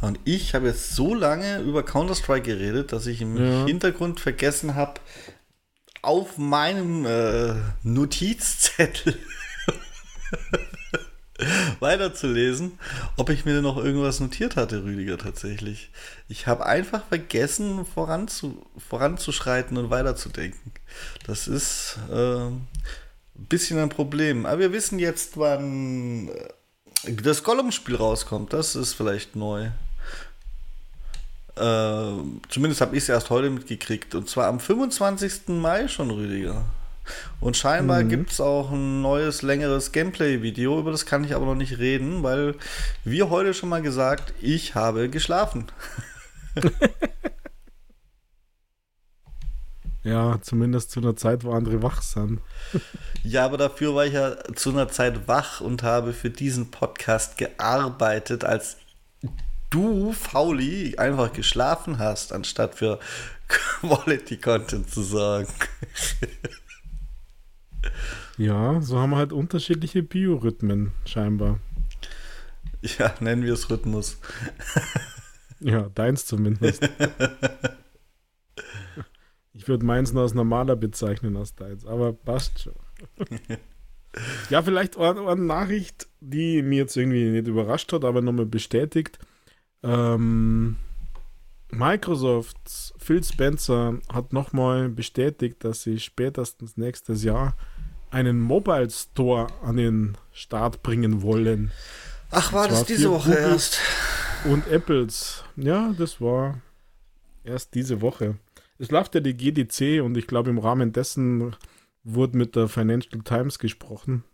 Und 0.00 0.18
ich 0.24 0.54
habe 0.54 0.66
jetzt 0.66 0.94
so 0.94 1.14
lange 1.14 1.60
über 1.60 1.84
Counter-Strike 1.84 2.42
geredet, 2.42 2.92
dass 2.92 3.06
ich 3.06 3.20
im 3.20 3.36
ja. 3.36 3.66
Hintergrund 3.66 4.18
vergessen 4.18 4.74
habe, 4.74 5.00
auf 6.02 6.38
meinem 6.38 7.06
äh, 7.06 7.54
Notizzettel 7.84 9.16
weiterzulesen, 11.80 12.78
ob 13.16 13.30
ich 13.30 13.44
mir 13.44 13.62
noch 13.62 13.76
irgendwas 13.76 14.18
notiert 14.18 14.56
hatte, 14.56 14.82
Rüdiger, 14.82 15.18
tatsächlich. 15.18 15.92
Ich 16.28 16.48
habe 16.48 16.66
einfach 16.66 17.06
vergessen, 17.06 17.86
voranzu, 17.86 18.66
voranzuschreiten 18.76 19.76
und 19.76 19.90
weiterzudenken. 19.90 20.72
Das 21.26 21.46
ist 21.46 21.98
äh, 22.10 22.46
ein 22.46 22.66
bisschen 23.34 23.78
ein 23.78 23.88
Problem. 23.88 24.46
Aber 24.46 24.58
wir 24.58 24.72
wissen 24.72 24.98
jetzt, 24.98 25.36
wann 25.36 26.28
äh, 26.28 26.48
das 27.04 27.42
Gollum-Spiel 27.42 27.96
rauskommt, 27.96 28.52
das 28.52 28.76
ist 28.76 28.94
vielleicht 28.94 29.36
neu. 29.36 29.70
Äh, 31.56 32.12
zumindest 32.48 32.80
habe 32.80 32.96
ich 32.96 33.02
es 33.02 33.08
erst 33.08 33.30
heute 33.30 33.50
mitgekriegt. 33.50 34.14
Und 34.14 34.28
zwar 34.28 34.46
am 34.46 34.60
25. 34.60 35.48
Mai 35.48 35.88
schon, 35.88 36.10
Rüdiger. 36.10 36.64
Und 37.40 37.56
scheinbar 37.56 38.04
mhm. 38.04 38.08
gibt 38.08 38.30
es 38.30 38.40
auch 38.40 38.70
ein 38.70 39.02
neues, 39.02 39.42
längeres 39.42 39.92
Gameplay-Video. 39.92 40.78
Über 40.78 40.92
das 40.92 41.04
kann 41.04 41.24
ich 41.24 41.34
aber 41.34 41.46
noch 41.46 41.56
nicht 41.56 41.78
reden, 41.78 42.22
weil, 42.22 42.54
wie 43.04 43.22
heute 43.24 43.54
schon 43.54 43.68
mal 43.68 43.82
gesagt, 43.82 44.32
ich 44.40 44.74
habe 44.74 45.08
geschlafen. 45.08 45.66
Ja, 50.04 50.40
zumindest 50.42 50.90
zu 50.90 51.00
einer 51.00 51.14
Zeit, 51.14 51.44
wo 51.44 51.52
andere 51.52 51.82
wach 51.82 52.02
sind. 52.02 52.40
ja, 53.22 53.44
aber 53.44 53.56
dafür 53.56 53.94
war 53.94 54.04
ich 54.04 54.14
ja 54.14 54.36
zu 54.54 54.70
einer 54.70 54.88
Zeit 54.88 55.28
wach 55.28 55.60
und 55.60 55.82
habe 55.84 56.12
für 56.12 56.30
diesen 56.30 56.70
Podcast 56.70 57.38
gearbeitet, 57.38 58.44
als 58.44 58.78
du, 59.70 60.12
Fauli, 60.12 60.96
einfach 60.98 61.32
geschlafen 61.32 61.98
hast, 61.98 62.32
anstatt 62.32 62.74
für 62.74 62.98
Quality 63.48 64.38
Content 64.38 64.90
zu 64.90 65.02
sorgen. 65.02 65.52
ja, 68.38 68.80
so 68.80 68.98
haben 68.98 69.10
wir 69.10 69.18
halt 69.18 69.32
unterschiedliche 69.32 70.02
Biorhythmen, 70.02 70.92
scheinbar. 71.04 71.60
Ja, 72.98 73.14
nennen 73.20 73.44
wir 73.44 73.52
es 73.52 73.70
Rhythmus. 73.70 74.18
Ja, 75.60 75.82
deins 75.94 76.26
zumindest. 76.26 76.88
ich 79.54 79.68
würde 79.68 79.84
meins 79.84 80.12
nur 80.12 80.22
als 80.22 80.34
normaler 80.34 80.76
bezeichnen 80.76 81.36
als 81.36 81.54
deins, 81.54 81.84
aber 81.86 82.12
passt 82.12 82.62
schon. 82.62 82.74
ja, 84.50 84.62
vielleicht 84.62 84.96
eine, 84.96 85.20
eine, 85.28 85.42
Nachricht, 85.42 86.08
die 86.20 86.62
mir 86.62 86.78
jetzt 86.78 86.96
irgendwie 86.96 87.30
nicht 87.30 87.46
überrascht 87.46 87.92
hat, 87.92 88.04
aber 88.04 88.22
nochmal 88.22 88.46
bestätigt. 88.46 89.18
Ähm, 89.82 90.76
Microsofts 91.70 92.94
Phil 92.98 93.24
Spencer 93.24 93.98
hat 94.12 94.32
nochmal 94.32 94.88
bestätigt, 94.88 95.64
dass 95.64 95.82
sie 95.82 95.98
spätestens 95.98 96.76
nächstes 96.76 97.24
Jahr 97.24 97.56
einen 98.10 98.40
Mobile 98.40 98.90
Store 98.90 99.46
an 99.62 99.76
den 99.76 100.18
Start 100.32 100.82
bringen 100.82 101.22
wollen. 101.22 101.72
Ach, 102.30 102.52
war 102.52 102.68
das 102.68 102.84
diese 102.84 103.10
Woche 103.10 103.30
Google 103.30 103.42
erst? 103.42 103.78
Und 104.44 104.66
Apples. 104.68 105.44
Ja, 105.56 105.94
das 105.96 106.20
war 106.20 106.60
erst 107.44 107.74
diese 107.74 108.00
Woche. 108.00 108.36
Es 108.82 108.90
läuft 108.90 109.14
ja 109.14 109.20
die 109.20 109.36
GDC 109.36 110.02
und 110.02 110.16
ich 110.18 110.26
glaube, 110.26 110.50
im 110.50 110.58
Rahmen 110.58 110.92
dessen 110.92 111.54
wurde 112.02 112.36
mit 112.36 112.56
der 112.56 112.66
Financial 112.66 113.22
Times 113.22 113.60
gesprochen. 113.60 114.24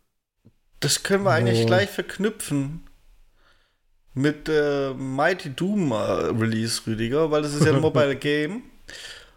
Das 0.81 1.03
können 1.03 1.25
wir 1.25 1.33
eigentlich 1.33 1.65
oh. 1.65 1.67
gleich 1.67 1.91
verknüpfen 1.91 2.87
mit 4.15 4.49
äh, 4.49 4.95
Mighty 4.95 5.51
Doom 5.51 5.93
äh, 5.93 5.95
Release, 5.95 6.81
Rüdiger, 6.87 7.31
weil 7.31 7.43
das 7.43 7.53
ist 7.53 7.67
ja 7.67 7.75
ein 7.75 7.81
Mobile 7.83 8.17
Game. 8.17 8.63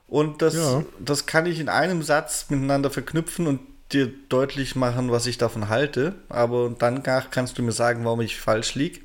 Und 0.08 0.42
das, 0.42 0.54
ja. 0.54 0.86
das 1.00 1.26
kann 1.26 1.46
ich 1.46 1.60
in 1.60 1.68
einem 1.68 2.04
Satz 2.04 2.46
miteinander 2.50 2.90
verknüpfen 2.90 3.48
und 3.48 3.60
dir 3.92 4.10
deutlich 4.30 4.78
machen, 4.78 5.12
was 5.12 5.28
ich 5.28 5.38
davon 5.38 5.68
halte. 5.68 6.16
Aber 6.30 6.74
danach 6.80 7.32
kannst 7.32 7.58
du 7.58 7.64
mir 7.64 7.74
sagen, 7.74 8.06
warum 8.06 8.22
ich 8.22 8.40
falsch 8.40 8.76
liege. 8.76 9.02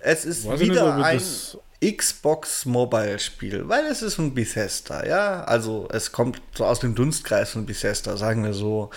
Es 0.00 0.24
ist 0.24 0.48
Weiß 0.48 0.58
wieder 0.58 0.96
nicht, 0.96 1.04
ein 1.04 1.20
Xbox 1.84 2.64
Mobile 2.66 3.18
Spiel, 3.18 3.68
weil 3.68 3.86
es 3.86 4.02
ist 4.02 4.18
ein 4.18 4.34
Bethesda, 4.34 5.06
ja. 5.06 5.44
Also 5.44 5.88
es 5.92 6.10
kommt 6.10 6.40
so 6.54 6.64
aus 6.64 6.80
dem 6.80 6.94
Dunstkreis 6.94 7.50
von 7.50 7.66
Bethesda, 7.66 8.16
sagen 8.16 8.44
wir 8.44 8.54
so. 8.54 8.90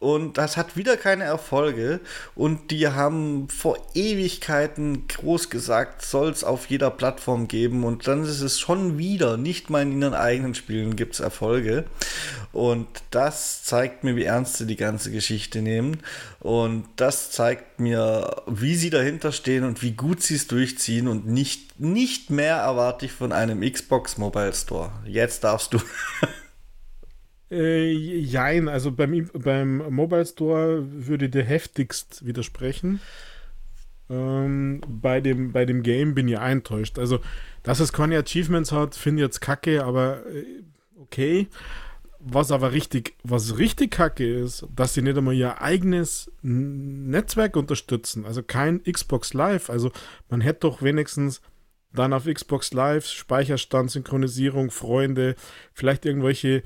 Und 0.00 0.38
das 0.38 0.56
hat 0.56 0.76
wieder 0.76 0.96
keine 0.96 1.24
Erfolge. 1.24 2.00
Und 2.34 2.70
die 2.70 2.88
haben 2.88 3.48
vor 3.48 3.78
Ewigkeiten 3.94 5.08
groß 5.08 5.50
gesagt, 5.50 6.02
soll 6.02 6.30
es 6.30 6.44
auf 6.44 6.66
jeder 6.66 6.90
Plattform 6.90 7.48
geben. 7.48 7.84
Und 7.84 8.06
dann 8.06 8.22
ist 8.22 8.40
es 8.40 8.60
schon 8.60 8.98
wieder, 8.98 9.36
nicht 9.36 9.70
mal 9.70 9.82
in 9.82 10.00
ihren 10.00 10.14
eigenen 10.14 10.54
Spielen 10.54 10.96
gibt 10.96 11.14
es 11.14 11.20
Erfolge. 11.20 11.84
Und 12.52 12.86
das 13.10 13.64
zeigt 13.64 14.04
mir, 14.04 14.16
wie 14.16 14.24
ernst 14.24 14.56
sie 14.56 14.66
die 14.66 14.76
ganze 14.76 15.10
Geschichte 15.10 15.62
nehmen. 15.62 15.98
Und 16.40 16.84
das 16.96 17.30
zeigt 17.30 17.80
mir, 17.80 18.42
wie 18.46 18.76
sie 18.76 18.90
dahinter 18.90 19.32
stehen 19.32 19.64
und 19.64 19.82
wie 19.82 19.92
gut 19.92 20.22
sie 20.22 20.36
es 20.36 20.46
durchziehen. 20.46 21.08
Und 21.08 21.26
nicht, 21.26 21.80
nicht 21.80 22.30
mehr 22.30 22.56
erwarte 22.56 23.06
ich 23.06 23.12
von 23.12 23.32
einem 23.32 23.60
Xbox 23.60 24.16
Mobile 24.18 24.52
Store. 24.52 24.92
Jetzt 25.04 25.44
darfst 25.44 25.74
du. 25.74 25.78
Äh, 27.50 27.90
jein, 27.92 28.68
also 28.68 28.92
beim, 28.92 29.30
beim 29.32 29.78
Mobile 29.94 30.26
Store 30.26 30.84
würde 30.86 31.30
der 31.30 31.44
heftigst 31.44 32.24
widersprechen. 32.26 33.00
Ähm, 34.10 34.80
bei, 34.86 35.20
dem, 35.20 35.52
bei 35.52 35.64
dem 35.64 35.82
Game 35.82 36.14
bin 36.14 36.28
ich 36.28 36.38
enttäuscht. 36.38 36.98
Also, 36.98 37.20
dass 37.62 37.80
es 37.80 37.92
keine 37.92 38.18
Achievements 38.18 38.72
hat, 38.72 38.94
finde 38.94 39.22
ich 39.22 39.26
jetzt 39.26 39.40
kacke, 39.40 39.84
aber 39.84 40.26
äh, 40.26 40.62
okay. 40.98 41.48
Was 42.20 42.50
aber 42.50 42.72
richtig, 42.72 43.14
was 43.22 43.58
richtig 43.58 43.92
kacke 43.92 44.40
ist, 44.40 44.66
dass 44.74 44.92
sie 44.92 45.02
nicht 45.02 45.16
einmal 45.16 45.34
ihr 45.34 45.62
eigenes 45.62 46.32
Netzwerk 46.42 47.54
unterstützen. 47.56 48.26
Also 48.26 48.42
kein 48.42 48.82
Xbox 48.82 49.34
Live. 49.34 49.70
Also 49.70 49.92
man 50.28 50.40
hätte 50.40 50.60
doch 50.60 50.82
wenigstens 50.82 51.40
dann 51.92 52.12
auf 52.12 52.24
Xbox 52.24 52.72
Live 52.72 53.06
Speicherstand, 53.06 53.92
Synchronisierung, 53.92 54.72
Freunde, 54.72 55.36
vielleicht 55.72 56.04
irgendwelche 56.06 56.64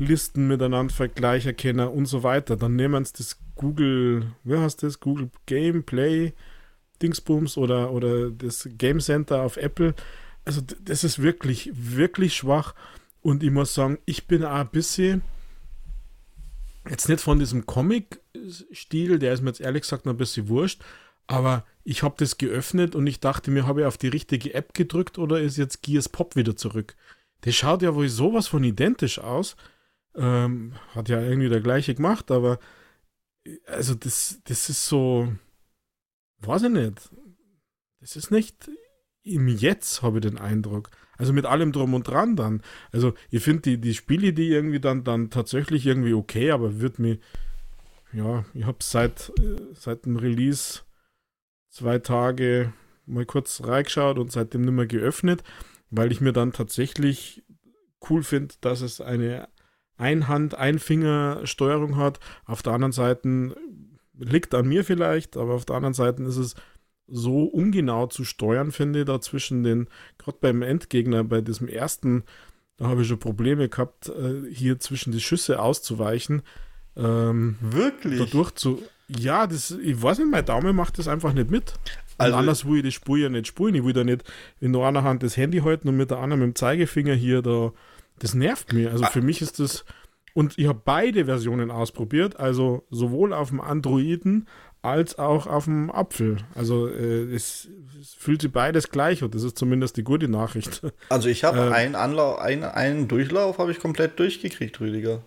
Listen 0.00 0.48
miteinander 0.48 0.94
vergleichen 0.94 1.56
können 1.56 1.88
und 1.88 2.06
so 2.06 2.22
weiter. 2.22 2.56
Dann 2.56 2.76
nehmen 2.76 3.04
sie 3.04 3.12
das 3.18 3.38
Google, 3.54 4.32
wie 4.44 4.56
heißt 4.56 4.82
das? 4.82 5.00
Google 5.00 5.30
Gameplay 5.46 6.32
Dingsbums 7.02 7.56
oder, 7.56 7.92
oder 7.92 8.30
das 8.30 8.68
Game 8.76 9.00
Center 9.00 9.42
auf 9.42 9.56
Apple. 9.56 9.94
Also 10.44 10.62
das 10.82 11.04
ist 11.04 11.22
wirklich, 11.22 11.70
wirklich 11.74 12.34
schwach. 12.34 12.74
Und 13.22 13.42
ich 13.42 13.50
muss 13.50 13.74
sagen, 13.74 13.98
ich 14.06 14.26
bin 14.26 14.44
auch 14.44 14.56
ein 14.56 14.68
bisschen 14.68 15.22
jetzt 16.88 17.08
nicht 17.08 17.20
von 17.20 17.38
diesem 17.38 17.66
Comic-Stil, 17.66 19.18
der 19.18 19.34
ist 19.34 19.42
mir 19.42 19.50
jetzt 19.50 19.60
ehrlich 19.60 19.82
gesagt 19.82 20.06
noch 20.06 20.14
ein 20.14 20.18
bisschen 20.18 20.48
wurscht, 20.48 20.82
aber 21.26 21.64
ich 21.84 22.02
habe 22.02 22.14
das 22.18 22.38
geöffnet 22.38 22.94
und 22.94 23.06
ich 23.06 23.20
dachte 23.20 23.50
mir, 23.50 23.66
habe 23.66 23.82
ich 23.82 23.86
auf 23.86 23.98
die 23.98 24.08
richtige 24.08 24.54
App 24.54 24.74
gedrückt 24.74 25.18
oder 25.18 25.40
ist 25.40 25.56
jetzt 25.56 25.82
Gears 25.82 26.08
Pop 26.08 26.36
wieder 26.36 26.56
zurück? 26.56 26.96
Der 27.44 27.52
schaut 27.52 27.82
ja 27.82 27.94
wohl 27.94 28.08
sowas 28.08 28.48
von 28.48 28.64
identisch 28.64 29.18
aus. 29.18 29.56
Ähm, 30.14 30.74
hat 30.94 31.08
ja 31.08 31.20
irgendwie 31.20 31.48
der 31.48 31.60
gleiche 31.60 31.94
gemacht, 31.94 32.30
aber 32.30 32.58
also 33.66 33.94
das, 33.94 34.40
das 34.44 34.68
ist 34.68 34.86
so, 34.86 35.32
weiß 36.38 36.64
ich 36.64 36.70
nicht. 36.70 37.10
Das 38.00 38.16
ist 38.16 38.30
nicht 38.30 38.70
im 39.22 39.48
Jetzt, 39.48 40.02
habe 40.02 40.18
ich 40.18 40.22
den 40.22 40.38
Eindruck. 40.38 40.90
Also 41.18 41.32
mit 41.32 41.44
allem 41.44 41.72
drum 41.72 41.92
und 41.94 42.08
dran 42.08 42.34
dann. 42.34 42.62
Also 42.92 43.12
ich 43.30 43.42
finde 43.42 43.62
die, 43.62 43.78
die 43.78 43.94
Spiele, 43.94 44.32
die 44.32 44.48
irgendwie 44.48 44.80
dann, 44.80 45.04
dann 45.04 45.30
tatsächlich 45.30 45.86
irgendwie 45.86 46.14
okay, 46.14 46.50
aber 46.50 46.80
wird 46.80 46.98
mir, 46.98 47.18
ja, 48.12 48.44
ich 48.54 48.64
habe 48.64 48.78
seit, 48.80 49.32
seit 49.74 50.06
dem 50.06 50.16
Release 50.16 50.80
zwei 51.68 51.98
Tage 51.98 52.72
mal 53.04 53.26
kurz 53.26 53.62
reingeschaut 53.64 54.18
und 54.18 54.32
seitdem 54.32 54.62
nicht 54.62 54.72
mehr 54.72 54.86
geöffnet, 54.86 55.42
weil 55.90 56.10
ich 56.10 56.20
mir 56.20 56.32
dann 56.32 56.52
tatsächlich 56.52 57.44
cool 58.08 58.22
finde, 58.22 58.54
dass 58.62 58.80
es 58.80 59.00
eine 59.00 59.48
Einhand, 60.00 60.54
Einfinger-Steuerung 60.54 61.96
hat. 61.96 62.18
Auf 62.46 62.62
der 62.62 62.72
anderen 62.72 62.92
Seite 62.92 63.54
liegt 64.18 64.54
an 64.54 64.68
mir 64.68 64.84
vielleicht, 64.84 65.36
aber 65.36 65.54
auf 65.54 65.64
der 65.64 65.76
anderen 65.76 65.94
Seite 65.94 66.22
ist 66.24 66.36
es 66.36 66.54
so 67.06 67.44
ungenau 67.44 68.06
zu 68.06 68.24
steuern, 68.24 68.72
finde 68.72 69.00
ich, 69.00 69.04
da 69.06 69.20
zwischen 69.20 69.62
den, 69.62 69.88
gerade 70.18 70.38
beim 70.40 70.62
Endgegner, 70.62 71.24
bei 71.24 71.40
diesem 71.40 71.68
ersten, 71.68 72.24
da 72.76 72.86
habe 72.86 73.02
ich 73.02 73.08
schon 73.08 73.18
Probleme 73.18 73.68
gehabt, 73.68 74.08
äh, 74.08 74.52
hier 74.52 74.78
zwischen 74.78 75.12
die 75.12 75.20
Schüsse 75.20 75.60
auszuweichen. 75.60 76.42
Ähm, 76.96 77.56
Wirklich? 77.60 78.18
Dadurch 78.18 78.52
zu. 78.52 78.82
Ja, 79.08 79.46
das, 79.46 79.72
ich 79.72 80.00
weiß 80.00 80.18
nicht, 80.18 80.30
mein 80.30 80.44
Daumen 80.44 80.76
macht 80.76 80.98
das 80.98 81.08
einfach 81.08 81.32
nicht 81.32 81.50
mit. 81.50 81.74
Also, 82.16 82.34
und 82.34 82.38
anders 82.40 82.64
will 82.64 82.76
ich 82.76 82.82
die 82.84 82.92
Spur 82.92 83.18
ja 83.18 83.28
nicht 83.28 83.48
spulen. 83.48 83.74
Ich 83.74 83.84
will 83.84 83.92
da 83.92 84.04
nicht 84.04 84.24
in 84.60 84.72
der 84.72 84.82
einer 84.82 85.02
Hand 85.02 85.22
das 85.22 85.36
Handy 85.36 85.60
halten 85.60 85.88
und 85.88 85.96
mit 85.96 86.10
der 86.10 86.18
anderen 86.18 86.40
mit 86.40 86.48
dem 86.50 86.54
Zeigefinger 86.54 87.14
hier 87.14 87.42
da 87.42 87.72
das 88.20 88.34
nervt 88.34 88.72
mir. 88.72 88.92
Also 88.92 89.04
für 89.06 89.22
mich 89.22 89.42
ist 89.42 89.58
das. 89.58 89.84
Und 90.32 90.56
ich 90.58 90.68
habe 90.68 90.80
beide 90.84 91.24
Versionen 91.24 91.72
ausprobiert, 91.72 92.38
also 92.38 92.86
sowohl 92.88 93.32
auf 93.32 93.48
dem 93.48 93.60
Androiden 93.60 94.46
als 94.82 95.18
auch 95.18 95.46
auf 95.46 95.64
dem 95.64 95.90
Apfel. 95.90 96.38
Also 96.54 96.88
äh, 96.88 97.34
es, 97.34 97.68
es, 98.00 98.14
fühlt 98.14 98.40
sich 98.40 98.52
beides 98.52 98.90
gleich 98.90 99.22
und 99.22 99.34
das 99.34 99.42
ist 99.42 99.58
zumindest 99.58 99.96
die 99.96 100.04
gute 100.04 100.28
Nachricht. 100.28 100.82
Also 101.08 101.28
ich 101.28 101.44
habe 101.44 101.58
äh, 101.58 101.72
einen, 101.72 101.96
Anlauf, 101.96 102.38
einen, 102.38 102.64
einen 102.64 103.08
Durchlauf 103.08 103.58
habe 103.58 103.72
ich 103.72 103.80
komplett 103.80 104.18
durchgekriegt, 104.18 104.80
Rüdiger. 104.80 105.22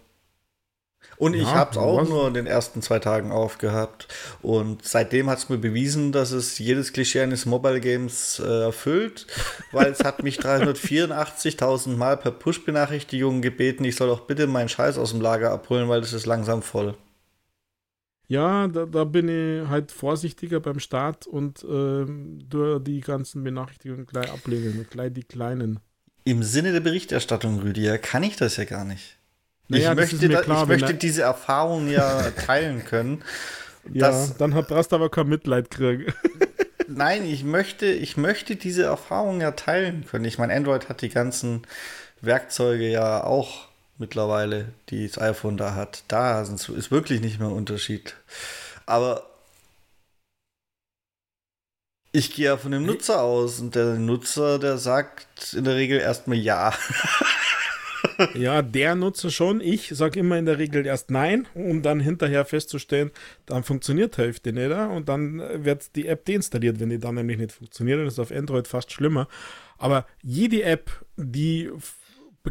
Und 1.17 1.35
ich 1.35 1.43
ja, 1.43 1.53
habe 1.53 1.71
es 1.71 1.77
auch 1.77 2.01
was? 2.01 2.09
nur 2.09 2.27
in 2.27 2.33
den 2.33 2.47
ersten 2.47 2.81
zwei 2.81 2.99
Tagen 2.99 3.31
aufgehabt. 3.31 4.07
Und 4.41 4.85
seitdem 4.85 5.29
hat 5.29 5.37
es 5.37 5.49
mir 5.49 5.57
bewiesen, 5.57 6.11
dass 6.11 6.31
es 6.31 6.57
jedes 6.59 6.91
Klischee 6.91 7.21
eines 7.21 7.45
Mobile 7.45 7.79
Games 7.79 8.41
äh, 8.43 8.63
erfüllt, 8.63 9.27
weil 9.71 9.91
es 9.91 10.03
hat 10.03 10.23
mich 10.23 10.39
384.000 10.41 11.95
Mal 11.95 12.17
per 12.17 12.31
Push-Benachrichtigung 12.31 13.41
gebeten, 13.41 13.85
ich 13.85 13.95
soll 13.95 14.07
doch 14.07 14.21
bitte 14.21 14.47
meinen 14.47 14.69
Scheiß 14.69 14.97
aus 14.97 15.11
dem 15.11 15.21
Lager 15.21 15.51
abholen, 15.51 15.87
weil 15.87 16.01
es 16.01 16.13
ist 16.13 16.25
langsam 16.25 16.61
voll. 16.61 16.95
Ja, 18.27 18.67
da, 18.67 18.85
da, 18.85 19.03
bin 19.03 19.27
ich 19.27 19.67
halt 19.67 19.91
vorsichtiger 19.91 20.59
beim 20.59 20.79
Start 20.79 21.27
und 21.27 21.63
ähm, 21.69 22.39
durch 22.49 22.83
die 22.83 23.01
ganzen 23.01 23.43
Benachrichtigungen 23.43 24.05
gleich 24.05 24.31
ablehnen, 24.31 24.87
gleich 24.89 25.13
die 25.13 25.23
kleinen. 25.23 25.79
Im 26.23 26.41
Sinne 26.41 26.71
der 26.71 26.79
Berichterstattung, 26.79 27.59
Rüdiger, 27.59 27.97
kann 27.97 28.23
ich 28.23 28.37
das 28.37 28.57
ja 28.57 28.63
gar 28.63 28.85
nicht. 28.85 29.19
Naja, 29.67 29.91
ich 29.91 29.97
möchte, 29.97 30.29
da, 30.29 30.41
klar, 30.41 30.63
ich 30.63 30.67
möchte 30.67 30.93
diese 30.93 31.23
Erfahrung 31.23 31.89
ja 31.89 32.29
teilen 32.45 32.83
können. 32.85 33.23
ja, 33.91 34.27
dann 34.37 34.53
hat 34.53 34.71
Rast 34.71 34.93
aber 34.93 35.09
kein 35.09 35.27
Mitleid 35.27 35.71
kriegen. 35.71 36.13
Nein, 36.87 37.25
ich 37.25 37.43
möchte, 37.43 37.85
ich 37.85 38.17
möchte 38.17 38.55
diese 38.55 38.83
Erfahrung 38.83 39.41
ja 39.41 39.51
teilen 39.51 40.05
können. 40.05 40.25
Ich 40.25 40.37
meine, 40.37 40.53
Android 40.53 40.89
hat 40.89 41.01
die 41.01 41.09
ganzen 41.09 41.63
Werkzeuge 42.21 42.87
ja 42.89 43.23
auch 43.23 43.67
mittlerweile, 43.97 44.69
die 44.89 45.07
das 45.07 45.17
iPhone 45.17 45.57
da 45.57 45.75
hat. 45.75 46.03
Da 46.07 46.41
ist 46.41 46.91
wirklich 46.91 47.21
nicht 47.21 47.39
mehr 47.39 47.47
ein 47.47 47.55
Unterschied. 47.55 48.15
Aber 48.85 49.23
ich 52.11 52.33
gehe 52.33 52.45
ja 52.45 52.57
von 52.57 52.71
dem 52.71 52.85
Nutzer 52.85 53.21
aus 53.21 53.59
und 53.59 53.75
der 53.75 53.95
Nutzer, 53.95 54.59
der 54.59 54.77
sagt 54.77 55.53
in 55.53 55.63
der 55.63 55.75
Regel 55.75 55.99
erstmal 55.99 56.37
ja. 56.37 56.73
ja, 58.35 58.61
der 58.61 58.95
Nutzer 58.95 59.29
schon. 59.29 59.61
Ich 59.61 59.89
sage 59.89 60.19
immer 60.19 60.37
in 60.37 60.45
der 60.45 60.57
Regel 60.57 60.85
erst 60.85 61.11
nein, 61.11 61.47
um 61.53 61.81
dann 61.81 61.99
hinterher 61.99 62.45
festzustellen, 62.45 63.11
dann 63.45 63.63
funktioniert 63.63 64.17
die 64.17 64.21
Hälfte 64.21 64.53
nicht. 64.53 64.71
Und 64.71 65.09
dann 65.09 65.39
wird 65.63 65.95
die 65.95 66.07
App 66.07 66.25
deinstalliert, 66.25 66.79
wenn 66.79 66.89
die 66.89 66.99
dann 66.99 67.15
nämlich 67.15 67.37
nicht 67.37 67.51
funktioniert. 67.51 67.99
Das 68.05 68.13
ist 68.13 68.19
auf 68.19 68.31
Android 68.31 68.67
fast 68.67 68.91
schlimmer. 68.91 69.27
Aber 69.77 70.05
jede 70.21 70.63
App, 70.63 71.05
die 71.17 71.71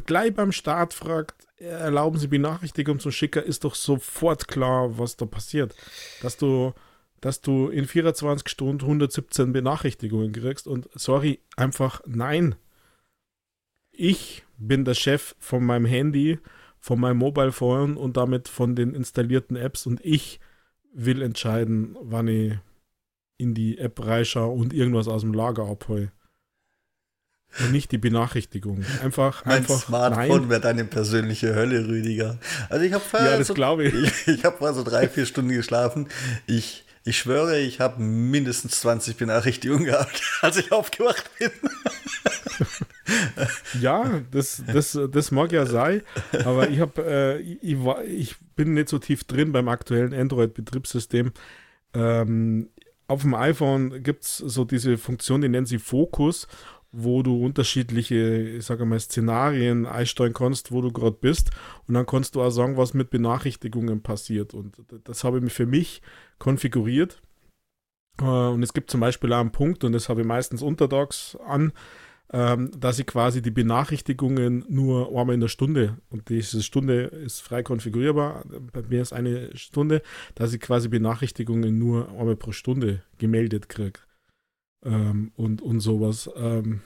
gleich 0.06 0.34
beim 0.34 0.52
Start 0.52 0.94
fragt, 0.94 1.46
erlauben 1.58 2.18
Sie 2.18 2.26
Benachrichtigung 2.26 2.98
zu 2.98 3.10
schicken, 3.10 3.42
ist 3.44 3.64
doch 3.64 3.74
sofort 3.74 4.48
klar, 4.48 4.98
was 4.98 5.16
da 5.16 5.26
passiert. 5.26 5.74
Dass 6.22 6.36
du, 6.36 6.72
dass 7.20 7.40
du 7.40 7.68
in 7.68 7.86
24 7.86 8.48
Stunden 8.48 8.82
117 8.82 9.52
Benachrichtigungen 9.52 10.32
kriegst 10.32 10.66
und 10.66 10.88
sorry, 10.94 11.40
einfach 11.56 12.00
nein. 12.06 12.56
Ich 13.92 14.44
bin 14.66 14.84
der 14.84 14.94
Chef 14.94 15.34
von 15.38 15.64
meinem 15.64 15.86
Handy, 15.86 16.38
von 16.78 17.00
meinem 17.00 17.18
Mobile 17.18 17.52
Phone 17.52 17.96
und 17.96 18.16
damit 18.16 18.48
von 18.48 18.74
den 18.74 18.94
installierten 18.94 19.56
Apps 19.56 19.86
und 19.86 20.00
ich 20.04 20.40
will 20.92 21.22
entscheiden, 21.22 21.96
wann 22.00 22.28
ich 22.28 22.54
in 23.38 23.54
die 23.54 23.78
App 23.78 24.04
reinschaue 24.04 24.54
und 24.54 24.72
irgendwas 24.72 25.08
aus 25.08 25.22
dem 25.22 25.32
Lager 25.32 25.64
abhole. 25.64 26.12
Und 27.60 27.72
nicht 27.72 27.92
die 27.92 27.98
Benachrichtigung. 27.98 28.84
Einfach, 29.02 29.44
mein 29.44 29.58
einfach. 29.58 29.82
Smartphone 29.82 30.48
wäre 30.48 30.60
deine 30.60 30.84
persönliche 30.86 31.54
Hölle, 31.54 31.86
Rüdiger. 31.86 32.38
Also 32.70 32.84
ich 32.84 32.92
habe 32.94 33.04
Ja, 33.12 33.36
das 33.36 33.48
so, 33.48 33.54
glaube 33.54 33.84
ich. 33.84 33.94
Ich, 34.26 34.28
ich 34.28 34.44
habe 34.44 34.56
vorher 34.56 34.74
so 34.74 34.82
drei, 34.82 35.08
vier 35.08 35.26
Stunden 35.26 35.50
geschlafen. 35.50 36.08
Ich, 36.46 36.84
ich 37.04 37.18
schwöre, 37.18 37.58
ich 37.58 37.80
habe 37.80 38.02
mindestens 38.02 38.80
20 38.80 39.16
Benachrichtigungen 39.16 39.84
gehabt, 39.84 40.22
als 40.40 40.56
ich 40.56 40.72
aufgewacht 40.72 41.30
bin. 41.38 41.50
ja, 43.80 44.20
das, 44.30 44.62
das, 44.66 44.98
das 45.10 45.30
mag 45.30 45.52
ja 45.52 45.66
sein, 45.66 46.02
aber 46.44 46.70
ich, 46.70 46.80
hab, 46.80 46.98
äh, 46.98 47.38
ich, 47.38 47.76
ich 48.06 48.36
bin 48.56 48.74
nicht 48.74 48.88
so 48.88 48.98
tief 48.98 49.24
drin 49.24 49.52
beim 49.52 49.68
aktuellen 49.68 50.14
Android-Betriebssystem. 50.14 51.32
Ähm, 51.94 52.68
auf 53.08 53.22
dem 53.22 53.34
iPhone 53.34 54.02
gibt 54.02 54.24
es 54.24 54.38
so 54.38 54.64
diese 54.64 54.96
Funktion, 54.98 55.40
die 55.40 55.48
nennen 55.48 55.66
sie 55.66 55.78
Fokus 55.78 56.46
wo 56.92 57.22
du 57.22 57.42
unterschiedliche, 57.42 58.16
ich 58.58 58.66
sage 58.66 58.84
mal, 58.84 59.00
Szenarien 59.00 59.86
einstellen 59.86 60.34
kannst, 60.34 60.72
wo 60.72 60.82
du 60.82 60.92
gerade 60.92 61.16
bist. 61.18 61.50
Und 61.88 61.94
dann 61.94 62.04
kannst 62.04 62.34
du 62.34 62.42
auch 62.42 62.50
sagen, 62.50 62.76
was 62.76 62.92
mit 62.92 63.08
Benachrichtigungen 63.08 64.02
passiert. 64.02 64.52
Und 64.52 64.76
das 65.04 65.24
habe 65.24 65.40
ich 65.44 65.52
für 65.52 65.66
mich 65.66 66.02
konfiguriert. 66.38 67.22
Äh, 68.20 68.24
und 68.24 68.62
es 68.62 68.74
gibt 68.74 68.90
zum 68.90 69.00
Beispiel 69.00 69.32
auch 69.32 69.40
einen 69.40 69.52
Punkt, 69.52 69.84
und 69.84 69.92
das 69.92 70.10
habe 70.10 70.20
ich 70.20 70.26
meistens 70.26 70.60
untertags 70.60 71.36
an, 71.46 71.72
ähm, 72.32 72.70
dass 72.78 72.98
ich 72.98 73.06
quasi 73.06 73.42
die 73.42 73.50
Benachrichtigungen 73.50 74.64
nur 74.68 75.08
einmal 75.08 75.34
in 75.34 75.40
der 75.40 75.48
Stunde, 75.48 75.98
und 76.08 76.28
diese 76.30 76.62
Stunde 76.62 77.02
ist 77.02 77.40
frei 77.40 77.62
konfigurierbar, 77.62 78.44
bei 78.72 78.82
mir 78.82 79.02
ist 79.02 79.12
eine 79.12 79.56
Stunde, 79.56 80.02
dass 80.34 80.54
ich 80.54 80.60
quasi 80.60 80.88
Benachrichtigungen 80.88 81.78
nur 81.78 82.08
einmal 82.10 82.36
pro 82.36 82.52
Stunde 82.52 83.02
gemeldet 83.18 83.68
kriege 83.68 84.00
ähm, 84.84 85.32
und, 85.36 85.60
und 85.60 85.80
sowas. 85.80 86.30
Ähm, 86.36 86.80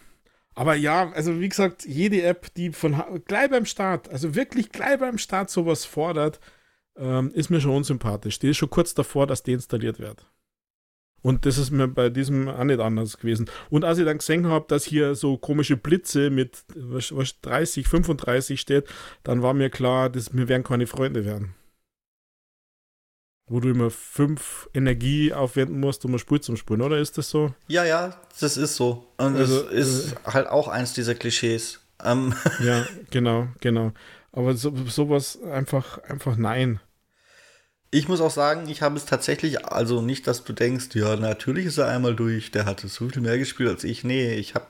aber 0.54 0.74
ja, 0.74 1.12
also 1.12 1.38
wie 1.38 1.48
gesagt, 1.48 1.84
jede 1.84 2.22
App, 2.22 2.52
die 2.54 2.72
von 2.72 2.96
gleich 3.26 3.50
beim 3.50 3.66
Start, 3.66 4.08
also 4.08 4.34
wirklich 4.34 4.70
gleich 4.70 4.98
beim 4.98 5.18
Start 5.18 5.50
sowas 5.50 5.84
fordert, 5.84 6.40
ähm, 6.96 7.30
ist 7.34 7.50
mir 7.50 7.60
schon 7.60 7.72
unsympathisch. 7.72 8.38
Die 8.38 8.48
ist 8.48 8.56
schon 8.56 8.70
kurz 8.70 8.94
davor, 8.94 9.26
dass 9.26 9.42
deinstalliert 9.42 9.98
wird. 9.98 10.26
Und 11.26 11.44
das 11.44 11.58
ist 11.58 11.72
mir 11.72 11.88
bei 11.88 12.08
diesem 12.08 12.48
auch 12.48 12.62
nicht 12.62 12.78
anders 12.78 13.18
gewesen. 13.18 13.50
Und 13.68 13.84
als 13.84 13.98
ich 13.98 14.04
dann 14.04 14.18
gesehen 14.18 14.46
habe, 14.46 14.66
dass 14.68 14.84
hier 14.84 15.16
so 15.16 15.36
komische 15.36 15.76
Blitze 15.76 16.30
mit 16.30 16.62
was, 16.76 17.16
was 17.16 17.40
30, 17.40 17.88
35 17.88 18.60
steht, 18.60 18.86
dann 19.24 19.42
war 19.42 19.52
mir 19.52 19.68
klar, 19.68 20.08
dass 20.08 20.32
wir 20.36 20.46
werden 20.46 20.62
keine 20.62 20.86
Freunde 20.86 21.24
werden 21.24 21.56
wo 23.48 23.60
du 23.60 23.70
immer 23.70 23.90
fünf 23.90 24.68
Energie 24.74 25.32
aufwenden 25.32 25.78
musst, 25.78 26.04
um 26.04 26.12
ein 26.12 26.18
Spiel 26.18 26.40
zu 26.40 26.56
spielen, 26.56 26.82
oder 26.82 26.98
ist 26.98 27.16
das 27.16 27.30
so? 27.30 27.54
Ja, 27.68 27.84
ja, 27.84 28.20
das 28.40 28.56
ist 28.56 28.74
so. 28.74 29.06
Und 29.18 29.36
also, 29.36 29.62
das 29.62 29.72
ist 29.72 30.12
äh, 30.12 30.16
halt 30.32 30.48
auch 30.48 30.66
eins 30.66 30.94
dieser 30.94 31.14
Klischees. 31.14 31.80
Ähm. 32.02 32.34
Ja, 32.60 32.84
genau, 33.10 33.46
genau. 33.60 33.92
Aber 34.32 34.54
so, 34.54 34.74
sowas 34.88 35.40
einfach, 35.42 35.98
einfach 35.98 36.36
nein. 36.36 36.80
Ich 37.90 38.08
muss 38.08 38.20
auch 38.20 38.30
sagen, 38.30 38.68
ich 38.68 38.82
habe 38.82 38.96
es 38.96 39.06
tatsächlich, 39.06 39.64
also 39.64 40.02
nicht, 40.02 40.26
dass 40.26 40.44
du 40.44 40.52
denkst, 40.52 40.88
ja, 40.94 41.16
natürlich 41.16 41.66
ist 41.66 41.78
er 41.78 41.88
einmal 41.88 42.14
durch, 42.16 42.50
der 42.50 42.66
hatte 42.66 42.88
so 42.88 43.08
viel 43.08 43.22
mehr 43.22 43.38
gespielt 43.38 43.70
als 43.70 43.84
ich. 43.84 44.04
Nee, 44.04 44.34
ich 44.34 44.54
habe 44.54 44.66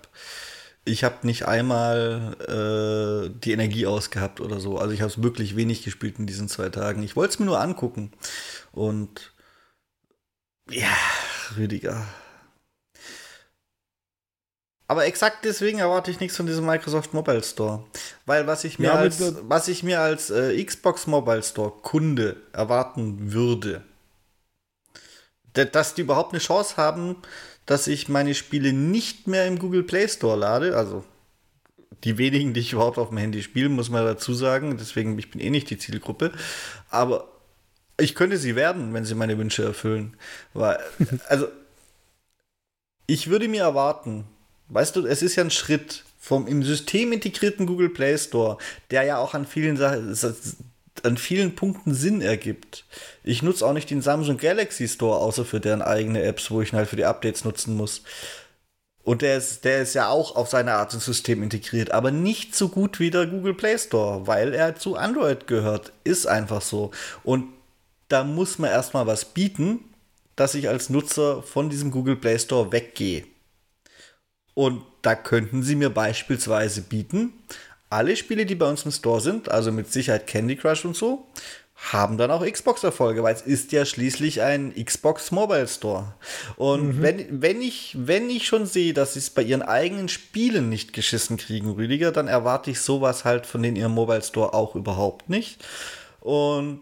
ich 0.86 1.02
habe 1.02 1.26
nicht 1.26 1.46
einmal 1.46 2.36
äh, 2.46 3.30
die 3.40 3.52
Energie 3.52 3.86
ausgehabt 3.86 4.40
oder 4.40 4.60
so. 4.60 4.78
Also 4.78 4.94
ich 4.94 5.00
habe 5.00 5.10
es 5.10 5.22
wirklich 5.22 5.56
wenig 5.56 5.82
gespielt 5.82 6.18
in 6.20 6.26
diesen 6.26 6.48
zwei 6.48 6.68
Tagen. 6.68 7.02
Ich 7.02 7.16
wollte 7.16 7.34
es 7.34 7.38
mir 7.40 7.46
nur 7.46 7.60
angucken. 7.60 8.12
Und 8.72 9.32
ja, 10.70 10.96
Rüdiger. 11.56 12.06
Aber 14.88 15.06
exakt 15.06 15.44
deswegen 15.44 15.80
erwarte 15.80 16.10
ich 16.10 16.20
nichts 16.20 16.36
von 16.36 16.46
diesem 16.46 16.64
Microsoft 16.64 17.12
Mobile 17.12 17.42
Store. 17.42 17.82
Weil 18.24 18.46
was 18.46 18.64
ich 18.64 18.78
mir 18.78 18.86
ja, 18.86 18.94
als, 18.94 19.20
was 19.42 19.68
ich 19.68 19.82
mir 19.82 20.00
als 20.00 20.30
äh, 20.30 20.62
Xbox 20.62 21.06
Mobile 21.06 21.42
Store 21.42 21.72
Kunde 21.82 22.36
erwarten 22.52 23.32
würde, 23.32 23.82
dass 25.54 25.94
die 25.94 26.02
überhaupt 26.02 26.32
eine 26.32 26.40
Chance 26.40 26.76
haben, 26.76 27.16
dass 27.64 27.88
ich 27.88 28.08
meine 28.08 28.34
Spiele 28.34 28.72
nicht 28.72 29.26
mehr 29.26 29.46
im 29.46 29.58
Google 29.58 29.82
Play 29.82 30.06
Store 30.08 30.36
lade. 30.36 30.76
Also 30.76 31.04
die 32.04 32.18
wenigen, 32.18 32.54
die 32.54 32.60
ich 32.60 32.72
überhaupt 32.72 32.98
auf 32.98 33.08
dem 33.08 33.18
Handy 33.18 33.42
spiele, 33.42 33.68
muss 33.68 33.90
man 33.90 34.04
dazu 34.04 34.34
sagen. 34.34 34.76
Deswegen, 34.78 35.18
ich 35.18 35.30
bin 35.30 35.40
eh 35.40 35.50
nicht 35.50 35.68
die 35.70 35.78
Zielgruppe. 35.78 36.30
Aber 36.90 37.28
ich 37.98 38.14
könnte 38.14 38.36
sie 38.36 38.54
werden, 38.54 38.94
wenn 38.94 39.04
sie 39.04 39.14
meine 39.14 39.38
Wünsche 39.38 39.64
erfüllen. 39.64 40.16
Weil, 40.54 40.78
also, 41.28 41.48
ich 43.06 43.30
würde 43.30 43.48
mir 43.48 43.62
erwarten, 43.62 44.26
weißt 44.68 44.96
du, 44.96 45.06
es 45.06 45.22
ist 45.22 45.36
ja 45.36 45.44
ein 45.44 45.50
Schritt 45.50 46.04
vom 46.18 46.46
im 46.46 46.62
System 46.62 47.12
integrierten 47.12 47.66
Google 47.66 47.90
Play 47.90 48.18
Store, 48.18 48.58
der 48.90 49.04
ja 49.04 49.18
auch 49.18 49.34
an 49.34 49.46
vielen 49.46 49.76
Sachen 49.76 50.14
an 51.02 51.16
vielen 51.16 51.54
Punkten 51.54 51.94
Sinn 51.94 52.20
ergibt. 52.20 52.84
Ich 53.22 53.42
nutze 53.42 53.66
auch 53.66 53.72
nicht 53.72 53.90
den 53.90 54.02
Samsung 54.02 54.38
Galaxy 54.38 54.88
Store, 54.88 55.18
außer 55.18 55.44
für 55.44 55.60
deren 55.60 55.82
eigene 55.82 56.22
Apps, 56.22 56.50
wo 56.50 56.62
ich 56.62 56.72
ihn 56.72 56.76
halt 56.76 56.88
für 56.88 56.96
die 56.96 57.04
Updates 57.04 57.44
nutzen 57.44 57.76
muss. 57.76 58.02
Und 59.02 59.22
der 59.22 59.36
ist, 59.36 59.64
der 59.64 59.82
ist 59.82 59.94
ja 59.94 60.08
auch 60.08 60.34
auf 60.34 60.48
seine 60.48 60.72
Art 60.72 60.92
ins 60.92 61.04
System 61.04 61.42
integriert, 61.42 61.92
aber 61.92 62.10
nicht 62.10 62.56
so 62.56 62.68
gut 62.68 62.98
wie 62.98 63.10
der 63.10 63.26
Google 63.26 63.54
Play 63.54 63.78
Store, 63.78 64.26
weil 64.26 64.52
er 64.52 64.74
zu 64.74 64.96
Android 64.96 65.46
gehört. 65.46 65.92
Ist 66.02 66.26
einfach 66.26 66.60
so. 66.60 66.90
Und 67.22 67.44
da 68.08 68.24
muss 68.24 68.58
man 68.58 68.70
erstmal 68.70 69.06
was 69.06 69.24
bieten, 69.26 69.80
dass 70.34 70.54
ich 70.54 70.68
als 70.68 70.90
Nutzer 70.90 71.42
von 71.42 71.70
diesem 71.70 71.92
Google 71.92 72.16
Play 72.16 72.38
Store 72.38 72.72
weggehe. 72.72 73.24
Und 74.56 74.84
da 75.02 75.14
könnten 75.14 75.62
sie 75.62 75.74
mir 75.74 75.90
beispielsweise 75.90 76.80
bieten, 76.80 77.34
alle 77.90 78.16
Spiele, 78.16 78.46
die 78.46 78.54
bei 78.54 78.66
uns 78.66 78.86
im 78.86 78.90
Store 78.90 79.20
sind, 79.20 79.50
also 79.50 79.70
mit 79.70 79.92
Sicherheit 79.92 80.26
Candy 80.26 80.56
Crush 80.56 80.86
und 80.86 80.96
so, 80.96 81.26
haben 81.74 82.16
dann 82.16 82.30
auch 82.30 82.42
Xbox-Erfolge, 82.42 83.22
weil 83.22 83.34
es 83.34 83.42
ist 83.42 83.70
ja 83.72 83.84
schließlich 83.84 84.40
ein 84.40 84.72
Xbox 84.82 85.30
Mobile 85.30 85.68
Store. 85.68 86.14
Und 86.56 86.96
mhm. 86.96 87.02
wenn, 87.02 87.42
wenn, 87.42 87.60
ich, 87.60 87.94
wenn 87.98 88.30
ich 88.30 88.46
schon 88.46 88.64
sehe, 88.64 88.94
dass 88.94 89.12
sie 89.12 89.18
es 89.18 89.28
bei 89.28 89.42
ihren 89.42 89.60
eigenen 89.60 90.08
Spielen 90.08 90.70
nicht 90.70 90.94
geschissen 90.94 91.36
kriegen, 91.36 91.72
Rüdiger, 91.72 92.10
dann 92.10 92.26
erwarte 92.26 92.70
ich 92.70 92.80
sowas 92.80 93.26
halt 93.26 93.44
von 93.44 93.62
den 93.62 93.76
ihrem 93.76 93.92
Mobile 93.92 94.22
Store 94.22 94.54
auch 94.54 94.74
überhaupt 94.74 95.28
nicht. 95.28 95.62
Und 96.20 96.80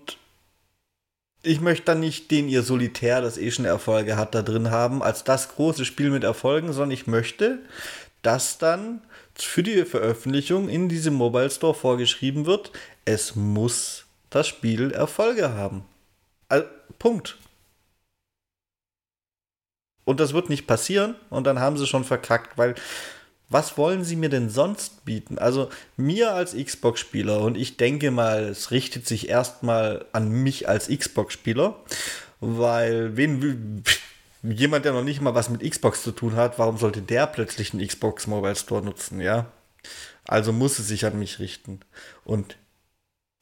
ich 1.45 1.61
möchte 1.61 1.87
dann 1.87 2.01
nicht 2.01 2.31
den 2.31 2.49
ihr 2.49 2.63
Solitär, 2.63 3.21
das 3.21 3.39
eh 3.39 3.51
schon 3.51 3.65
Erfolge 3.65 4.17
hat, 4.17 4.35
da 4.35 4.43
drin 4.43 4.71
haben, 4.71 5.03
als 5.03 5.25
das 5.25 5.49
große 5.51 5.85
Spiel 5.85 6.11
mit 6.11 6.25
Erfolgen, 6.25 6.73
sondern 6.73 6.91
ich 6.91 7.07
möchte, 7.07 7.61
dass 8.23 8.59
dann 8.59 9.03
für 9.35 9.63
die 9.63 9.85
Veröffentlichung 9.85 10.69
in 10.69 10.89
diesem 10.89 11.15
Mobile 11.15 11.51
Store 11.51 11.75
vorgeschrieben 11.75 12.47
wird, 12.47 12.73
es 13.05 13.37
muss 13.37 14.07
das 14.31 14.49
Spiel 14.49 14.91
Erfolge 14.91 15.53
haben. 15.55 15.85
Also, 16.49 16.67
Punkt. 16.99 17.39
Und 20.05 20.21
das 20.21 20.35
wird 20.35 20.51
nicht 20.51 20.67
passieren 20.67 21.15
und 21.31 21.47
dann 21.47 21.59
haben 21.59 21.79
sie 21.79 21.87
schon 21.87 22.05
verkackt, 22.05 22.59
weil 22.59 22.75
was 23.49 23.77
wollen 23.79 24.05
sie 24.05 24.17
mir 24.17 24.29
denn 24.29 24.49
sonst 24.49 25.05
bieten? 25.05 25.39
Also 25.39 25.69
mir 25.97 26.33
als 26.33 26.55
Xbox-Spieler 26.55 27.41
und 27.41 27.57
ich 27.57 27.77
denke 27.77 28.11
mal, 28.11 28.45
es 28.45 28.71
richtet 28.71 29.07
sich 29.07 29.29
erstmal 29.29 30.07
an 30.13 30.31
mich 30.31 30.69
als 30.69 30.89
Xbox-Spieler, 30.89 31.77
weil 32.41 33.17
wen, 33.17 33.85
jemand, 34.43 34.85
der 34.85 34.93
noch 34.93 35.05
nicht 35.05 35.21
mal 35.21 35.35
was 35.35 35.51
mit 35.51 35.69
Xbox 35.69 36.03
zu 36.03 36.13
tun 36.13 36.37
hat, 36.37 36.59
warum 36.59 36.79
sollte 36.79 37.03
der 37.03 37.27
plötzlich 37.27 37.73
einen 37.73 37.87
Xbox 37.87 38.27
Mobile 38.27 38.57
Store 38.57 38.85
nutzen, 38.85 39.21
ja? 39.21 39.47
Also 40.27 40.53
muss 40.53 40.79
es 40.79 40.89
sich 40.89 41.05
an 41.05 41.19
mich 41.19 41.39
richten. 41.39 41.81
Und 42.25 42.57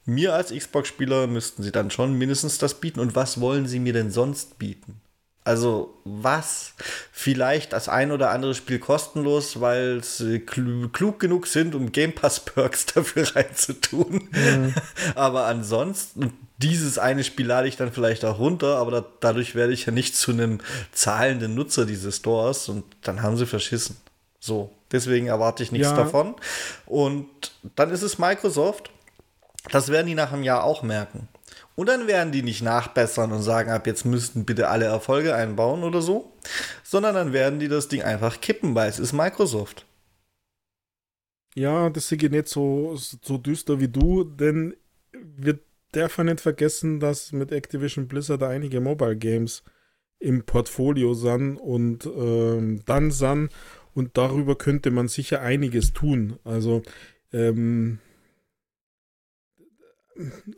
mir 0.05 0.35
als 0.35 0.53
Xbox-Spieler 0.53 1.27
müssten 1.27 1.63
sie 1.63 1.73
dann 1.73 1.91
schon 1.91 2.19
mindestens 2.19 2.59
das 2.59 2.81
bieten. 2.81 3.01
Und 3.01 3.15
was 3.15 3.41
wollen 3.41 3.67
sie 3.67 3.79
mir 3.79 3.93
denn 3.93 4.11
sonst 4.11 4.59
bieten? 4.59 5.01
Also 5.45 5.99
was? 6.05 6.75
Vielleicht 7.11 7.73
das 7.73 7.89
ein 7.89 8.13
oder 8.13 8.31
andere 8.31 8.55
Spiel 8.55 8.79
kostenlos, 8.79 9.61
weil 9.61 10.05
sie 10.05 10.39
klug 10.39 11.19
genug 11.19 11.49
sind, 11.49 11.75
um 11.75 11.91
Game 11.91 12.15
Pass 12.15 12.41
Perks 12.41 12.87
dafür 12.95 13.35
reinzutun. 13.35 14.29
Mhm. 14.31 14.75
aber 15.17 15.47
ansonsten, 15.47 16.33
dieses 16.59 16.99
eine 16.99 17.25
Spiel 17.25 17.47
lade 17.47 17.67
ich 17.67 17.77
dann 17.77 17.93
vielleicht 17.93 18.25
auch 18.25 18.39
runter, 18.39 18.77
aber 18.77 18.91
da, 18.93 19.05
dadurch 19.19 19.57
werde 19.57 19.73
ich 19.73 19.87
ja 19.87 19.93
nicht 19.93 20.17
zu 20.17 20.31
einem 20.31 20.61
zahlenden 20.93 21.55
Nutzer 21.57 21.87
dieses 21.87 22.19
Stores 22.19 22.69
und 22.69 22.85
dann 23.03 23.23
haben 23.23 23.37
sie 23.37 23.47
verschissen. 23.47 23.97
So, 24.39 24.73
deswegen 24.93 25.27
erwarte 25.27 25.65
ich 25.65 25.73
nichts 25.73 25.89
ja. 25.89 25.97
davon. 25.97 26.37
Und 26.87 27.29
dann 27.75 27.91
ist 27.91 28.03
es 28.03 28.19
Microsoft. 28.19 28.91
Das 29.71 29.89
werden 29.89 30.07
die 30.07 30.15
nach 30.15 30.33
einem 30.33 30.43
Jahr 30.43 30.65
auch 30.65 30.83
merken. 30.83 31.29
Und 31.75 31.89
dann 31.89 32.07
werden 32.07 32.33
die 32.33 32.43
nicht 32.43 32.63
nachbessern 32.63 33.33
und 33.33 33.43
sagen, 33.43 33.71
ab 33.71 33.87
jetzt 33.87 34.05
müssten 34.05 34.45
bitte 34.45 34.69
alle 34.69 34.85
Erfolge 34.85 35.35
einbauen 35.35 35.85
oder 35.85 36.03
so, 36.03 36.33
sondern 36.83 37.15
dann 37.15 37.33
werden 37.33 37.59
die 37.59 37.69
das 37.69 37.89
Ding 37.89 38.03
einfach 38.03 38.41
kippen, 38.41 38.75
weil 38.75 38.91
es 38.91 38.99
ist 38.99 39.13
Microsoft. 39.13 39.87
Ja, 41.55 41.91
das 41.91 42.09
sehe 42.09 42.19
ich 42.21 42.31
nicht 42.31 42.49
so, 42.49 42.97
so 42.97 43.39
düster 43.39 43.81
wie 43.81 43.89
du, 43.89 44.25
denn 44.25 44.75
wir 45.13 45.59
dürfen 45.95 46.27
nicht 46.27 46.41
vergessen, 46.41 47.01
dass 47.01 47.33
mit 47.33 47.53
Activision 47.53 48.09
Blizzard 48.09 48.43
einige 48.43 48.81
Mobile 48.81 49.17
Games 49.17 49.63
im 50.19 50.45
Portfolio 50.45 51.15
sind 51.15 51.57
und 51.57 52.07
ähm, 52.07 52.83
dann 52.87 53.11
sind 53.11 53.51
und 53.95 54.17
darüber 54.17 54.57
könnte 54.57 54.91
man 54.91 55.09
sicher 55.09 55.43
einiges 55.43 55.93
tun. 55.93 56.39
Also 56.45 56.83
ähm, 57.33 57.99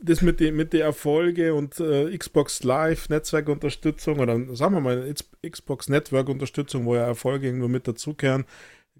das 0.01 0.21
mit 0.21 0.39
den 0.39 0.55
mit 0.55 0.73
Erfolge 0.73 1.53
und 1.53 1.79
äh, 1.79 2.17
Xbox 2.17 2.63
Live 2.63 3.09
Netzwerkunterstützung 3.09 4.19
oder 4.19 4.55
sagen 4.55 4.75
wir 4.75 4.81
mal 4.81 5.13
Xbox 5.47 5.89
Network 5.89 6.29
Unterstützung, 6.29 6.85
wo 6.85 6.95
ja 6.95 7.05
Erfolge 7.05 7.47
irgendwo 7.47 7.67
mit 7.67 7.87
dazukehren, 7.87 8.45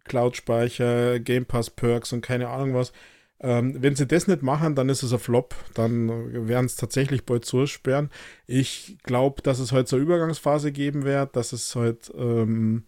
Cloud-Speicher, 0.05 1.19
Game 1.19 1.45
Pass 1.45 1.69
Perks 1.69 2.13
und 2.13 2.21
keine 2.21 2.49
Ahnung 2.49 2.73
was. 2.73 2.93
Ähm, 3.41 3.75
wenn 3.81 3.95
sie 3.95 4.07
das 4.07 4.27
nicht 4.27 4.43
machen, 4.43 4.75
dann 4.75 4.89
ist 4.89 5.03
es 5.03 5.11
ein 5.11 5.19
Flop. 5.19 5.55
Dann 5.73 6.47
werden 6.47 6.65
es 6.65 6.77
tatsächlich 6.77 7.25
bald 7.25 7.45
zusperren. 7.45 8.09
Ich 8.47 8.97
glaube, 9.03 9.41
dass 9.41 9.59
es 9.59 9.71
heute 9.71 9.89
so 9.89 9.95
eine 9.97 10.03
Übergangsphase 10.03 10.71
geben 10.71 11.03
wird, 11.03 11.35
dass 11.35 11.51
es 11.51 11.75
heute 11.75 12.13
ähm, 12.13 12.85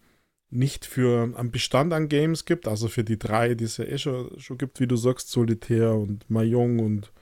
nicht 0.50 0.86
für 0.86 1.34
einen 1.36 1.50
Bestand 1.50 1.92
an 1.92 2.08
Games 2.08 2.46
gibt, 2.46 2.66
also 2.66 2.88
für 2.88 3.04
die 3.04 3.18
drei, 3.18 3.54
die 3.54 3.64
es 3.64 3.76
ja 3.76 3.84
eh 3.84 3.98
schon, 3.98 4.40
schon 4.40 4.56
gibt, 4.56 4.80
wie 4.80 4.86
du 4.86 4.96
sagst, 4.96 5.30
Solitär 5.30 5.94
und 5.94 6.28
Mahjong 6.30 6.78
und 6.78 7.12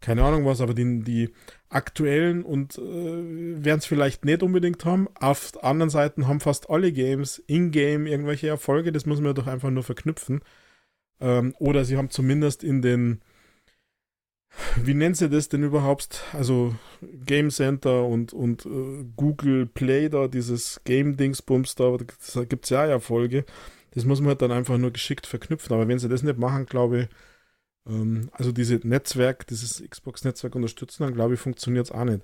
keine 0.00 0.22
Ahnung 0.22 0.44
was, 0.44 0.60
aber 0.60 0.74
die, 0.74 1.00
die 1.00 1.30
aktuellen 1.68 2.44
und 2.44 2.78
äh, 2.78 2.80
werden 2.82 3.78
es 3.78 3.86
vielleicht 3.86 4.24
nicht 4.24 4.42
unbedingt 4.42 4.84
haben. 4.84 5.08
Auf 5.18 5.62
anderen 5.62 5.90
Seiten 5.90 6.28
haben 6.28 6.40
fast 6.40 6.70
alle 6.70 6.92
Games 6.92 7.42
in-game 7.46 8.06
irgendwelche 8.06 8.48
Erfolge, 8.48 8.92
das 8.92 9.06
muss 9.06 9.20
man 9.20 9.34
doch 9.34 9.46
einfach 9.46 9.70
nur 9.70 9.82
verknüpfen. 9.82 10.40
Ähm, 11.20 11.54
oder 11.58 11.84
sie 11.84 11.96
haben 11.96 12.10
zumindest 12.10 12.62
in 12.62 12.80
den, 12.80 13.20
wie 14.76 14.94
nennt 14.94 15.16
sie 15.16 15.28
das 15.28 15.48
denn 15.48 15.64
überhaupt? 15.64 16.22
Also 16.32 16.74
Game 17.02 17.50
Center 17.50 18.04
und, 18.04 18.32
und 18.32 18.66
äh, 18.66 19.04
Google 19.16 19.66
Play 19.66 20.08
da, 20.08 20.28
dieses 20.28 20.80
Game-Dingsbums 20.84 21.74
da, 21.74 21.96
da 21.96 22.44
gibt 22.44 22.64
es 22.64 22.70
ja 22.70 22.86
Erfolge. 22.86 23.44
Das 23.92 24.04
muss 24.04 24.20
man 24.20 24.28
halt 24.28 24.42
dann 24.42 24.52
einfach 24.52 24.78
nur 24.78 24.92
geschickt 24.92 25.26
verknüpfen. 25.26 25.74
Aber 25.74 25.88
wenn 25.88 25.98
sie 25.98 26.08
das 26.08 26.22
nicht 26.22 26.38
machen, 26.38 26.66
glaube 26.66 27.00
ich, 27.02 27.08
also 28.32 28.52
diese 28.52 28.76
Netzwerk, 28.86 29.46
dieses 29.46 29.82
Xbox-Netzwerk 29.88 30.54
unterstützen, 30.54 31.04
dann 31.04 31.14
glaube 31.14 31.34
ich, 31.34 31.40
funktioniert 31.40 31.86
es 31.86 31.92
auch 31.92 32.04
nicht. 32.04 32.22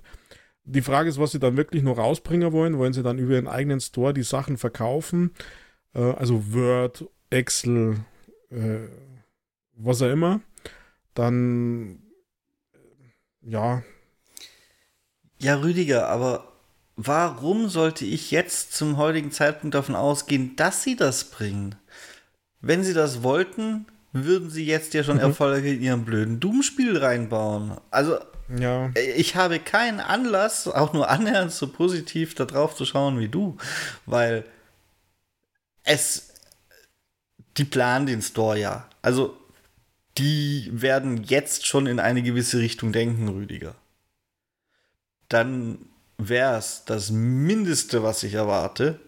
Die 0.63 0.81
Frage 0.81 1.09
ist, 1.09 1.19
was 1.19 1.31
sie 1.31 1.39
dann 1.39 1.57
wirklich 1.57 1.83
noch 1.83 1.97
rausbringen 1.97 2.51
wollen. 2.51 2.77
Wollen 2.77 2.93
sie 2.93 3.03
dann 3.03 3.19
über 3.19 3.33
ihren 3.33 3.47
eigenen 3.47 3.79
Store 3.79 4.13
die 4.13 4.23
Sachen 4.23 4.57
verkaufen? 4.57 5.31
Äh, 5.93 6.01
also 6.01 6.53
Word, 6.53 7.05
Excel, 7.29 7.97
äh, 8.49 8.87
was 9.75 10.01
auch 10.01 10.09
immer. 10.09 10.41
Dann, 11.13 11.99
äh, 12.73 13.49
ja. 13.49 13.83
Ja, 15.39 15.55
Rüdiger, 15.55 16.07
aber 16.09 16.53
warum 16.95 17.69
sollte 17.69 18.05
ich 18.05 18.31
jetzt 18.31 18.73
zum 18.73 18.97
heutigen 18.97 19.31
Zeitpunkt 19.31 19.75
davon 19.75 19.95
ausgehen, 19.95 20.55
dass 20.55 20.83
sie 20.83 20.95
das 20.95 21.25
bringen? 21.25 21.75
Wenn 22.61 22.83
sie 22.83 22.93
das 22.93 23.21
wollten, 23.21 23.85
würden 24.23 24.49
sie 24.49 24.65
jetzt 24.65 24.93
ja 24.93 25.03
schon 25.03 25.17
mhm. 25.17 25.23
Erfolge 25.23 25.73
in 25.73 25.81
ihrem 25.81 26.05
blöden 26.05 26.39
Doom-Spiel 26.39 26.97
reinbauen. 26.97 27.77
Also, 27.91 28.17
ja. 28.57 28.91
ich 28.95 29.35
habe 29.35 29.59
keinen 29.59 29.99
Anlass, 29.99 30.67
auch 30.67 30.93
nur 30.93 31.09
annähernd 31.09 31.51
so 31.51 31.67
positiv 31.67 32.33
da 32.33 32.45
drauf 32.45 32.75
zu 32.75 32.85
schauen 32.85 33.19
wie 33.19 33.27
du, 33.27 33.57
weil 34.05 34.45
es, 35.83 36.33
die 37.57 37.65
planen 37.65 38.05
den 38.05 38.21
Store 38.21 38.57
ja. 38.57 38.89
Also, 39.01 39.37
die 40.17 40.69
werden 40.71 41.23
jetzt 41.23 41.65
schon 41.67 41.85
in 41.85 41.99
eine 41.99 42.23
gewisse 42.23 42.59
Richtung 42.59 42.93
denken, 42.93 43.27
Rüdiger. 43.27 43.75
Dann 45.27 45.79
wäre 46.17 46.57
es 46.57 46.83
das 46.85 47.11
Mindeste, 47.11 48.01
was 48.01 48.23
ich 48.23 48.35
erwarte, 48.35 48.99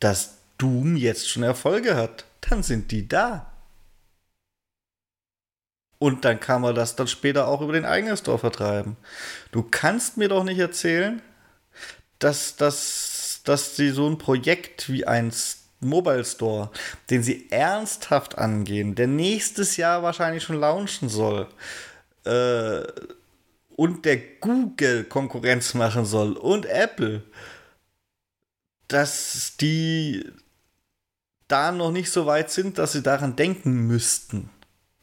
dass 0.00 0.38
Doom 0.56 0.96
jetzt 0.96 1.28
schon 1.28 1.42
Erfolge 1.42 1.96
hat. 1.96 2.24
Dann 2.40 2.62
sind 2.62 2.90
die 2.90 3.06
da. 3.06 3.52
Und 5.98 6.24
dann 6.24 6.40
kann 6.40 6.60
man 6.60 6.74
das 6.74 6.96
dann 6.96 7.06
später 7.06 7.48
auch 7.48 7.62
über 7.62 7.72
den 7.72 7.86
eigenen 7.86 8.16
Store 8.16 8.38
vertreiben. 8.38 8.96
Du 9.50 9.62
kannst 9.62 10.16
mir 10.16 10.28
doch 10.28 10.44
nicht 10.44 10.58
erzählen, 10.58 11.22
dass, 12.18 12.56
dass, 12.56 13.40
dass 13.44 13.76
sie 13.76 13.90
so 13.90 14.08
ein 14.08 14.18
Projekt 14.18 14.90
wie 14.90 15.06
ein 15.06 15.32
Mobile 15.80 16.24
Store, 16.24 16.70
den 17.10 17.22
sie 17.22 17.50
ernsthaft 17.50 18.38
angehen, 18.38 18.94
der 18.94 19.06
nächstes 19.06 19.76
Jahr 19.76 20.02
wahrscheinlich 20.02 20.42
schon 20.42 20.60
launchen 20.60 21.08
soll, 21.08 21.48
äh, 22.24 22.82
und 23.76 24.06
der 24.06 24.16
Google 24.40 25.04
Konkurrenz 25.04 25.74
machen 25.74 26.06
soll 26.06 26.32
und 26.32 26.64
Apple, 26.64 27.22
dass 28.88 29.56
die 29.60 30.24
da 31.46 31.72
noch 31.72 31.92
nicht 31.92 32.10
so 32.10 32.26
weit 32.26 32.50
sind, 32.50 32.78
dass 32.78 32.92
sie 32.92 33.02
daran 33.02 33.36
denken 33.36 33.86
müssten 33.86 34.50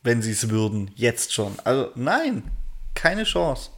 wenn 0.03 0.21
sie 0.21 0.31
es 0.31 0.49
würden, 0.49 0.91
jetzt 0.95 1.33
schon. 1.33 1.59
Also 1.63 1.91
nein, 1.95 2.51
keine 2.93 3.23
Chance. 3.23 3.71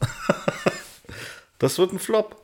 das 1.60 1.78
wird 1.78 1.94
ein 1.94 2.00
Flop. 2.00 2.42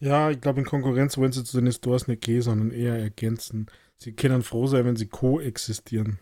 Ja, 0.00 0.30
ich 0.30 0.40
glaube, 0.40 0.60
in 0.60 0.66
Konkurrenz 0.66 1.16
wollen 1.16 1.32
sie 1.32 1.44
zu 1.44 1.60
den 1.60 1.72
Stores 1.72 2.08
nicht 2.08 2.22
gehen, 2.22 2.42
sondern 2.42 2.70
eher 2.70 2.98
ergänzen. 2.98 3.66
Sie 3.96 4.12
können 4.12 4.42
froh 4.42 4.66
sein, 4.66 4.84
wenn 4.84 4.96
sie 4.96 5.06
koexistieren. 5.06 6.18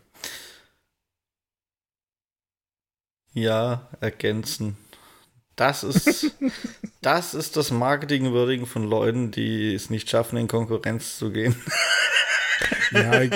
Ja, 3.32 3.88
ergänzen. 4.00 4.76
Das 5.56 5.84
ist, 5.84 6.32
das 7.00 7.34
ist 7.34 7.56
das 7.56 7.70
Marketingwürdigen 7.70 8.66
von 8.66 8.84
Leuten, 8.84 9.30
die 9.30 9.74
es 9.74 9.90
nicht 9.90 10.08
schaffen, 10.08 10.36
in 10.36 10.48
Konkurrenz 10.48 11.18
zu 11.18 11.30
gehen. 11.30 11.56
ja, 12.92 13.22
ich, 13.22 13.32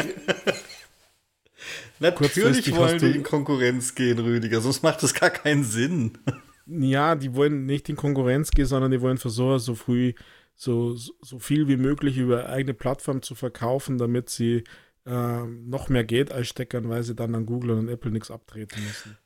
Natürlich 1.99 2.74
wollen 2.74 2.99
die 2.99 3.11
in 3.12 3.22
Konkurrenz 3.22 3.95
gehen, 3.95 4.18
Rüdiger, 4.18 4.61
sonst 4.61 4.83
macht 4.83 5.03
das 5.03 5.14
gar 5.14 5.30
keinen 5.30 5.64
Sinn. 5.64 6.18
Ja, 6.66 7.14
die 7.14 7.34
wollen 7.34 7.64
nicht 7.64 7.88
in 7.88 7.96
Konkurrenz 7.96 8.50
gehen, 8.50 8.66
sondern 8.66 8.91
die 8.91 9.00
wollen 9.00 9.18
versuchen, 9.18 9.58
so 9.58 9.75
früh, 9.75 10.14
so, 10.54 10.95
so 10.95 11.38
viel 11.38 11.68
wie 11.68 11.76
möglich 11.76 12.18
über 12.18 12.49
eigene 12.49 12.75
Plattform 12.75 13.22
zu 13.22 13.34
verkaufen, 13.34 13.99
damit 13.99 14.30
sie 14.30 14.64
äh, 15.07 15.45
noch 15.45 15.88
mehr 15.88 16.04
Geld 16.04 16.33
einsteckern, 16.33 16.88
weil 16.88 17.03
sie 17.03 17.14
dann 17.14 17.34
an 17.34 17.46
Google 17.46 17.71
und 17.71 17.88
Apple 17.88 18.11
nichts 18.11 18.30
abtreten 18.30 18.83
müssen. 18.83 19.16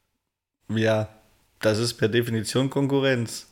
Ja, 0.69 1.09
das 1.61 1.79
ist 1.79 1.95
per 1.95 2.09
Definition 2.09 2.69
Konkurrenz. 2.69 3.47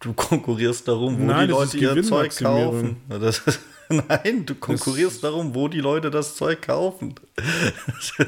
Du 0.00 0.12
konkurrierst 0.12 0.88
darum, 0.88 1.18
wo 1.18 1.24
Nein, 1.24 1.48
die 1.48 1.52
Leute 1.52 1.78
ihr 1.78 2.02
Zeug 2.02 2.36
kaufen. 2.36 2.96
Das 3.08 3.38
ist 3.40 3.60
Nein, 4.08 4.46
du 4.46 4.54
konkurrierst 4.54 5.16
das 5.16 5.20
darum, 5.22 5.54
wo 5.54 5.68
die 5.68 5.80
Leute 5.80 6.10
das 6.10 6.36
Zeug 6.36 6.62
kaufen. 6.62 7.14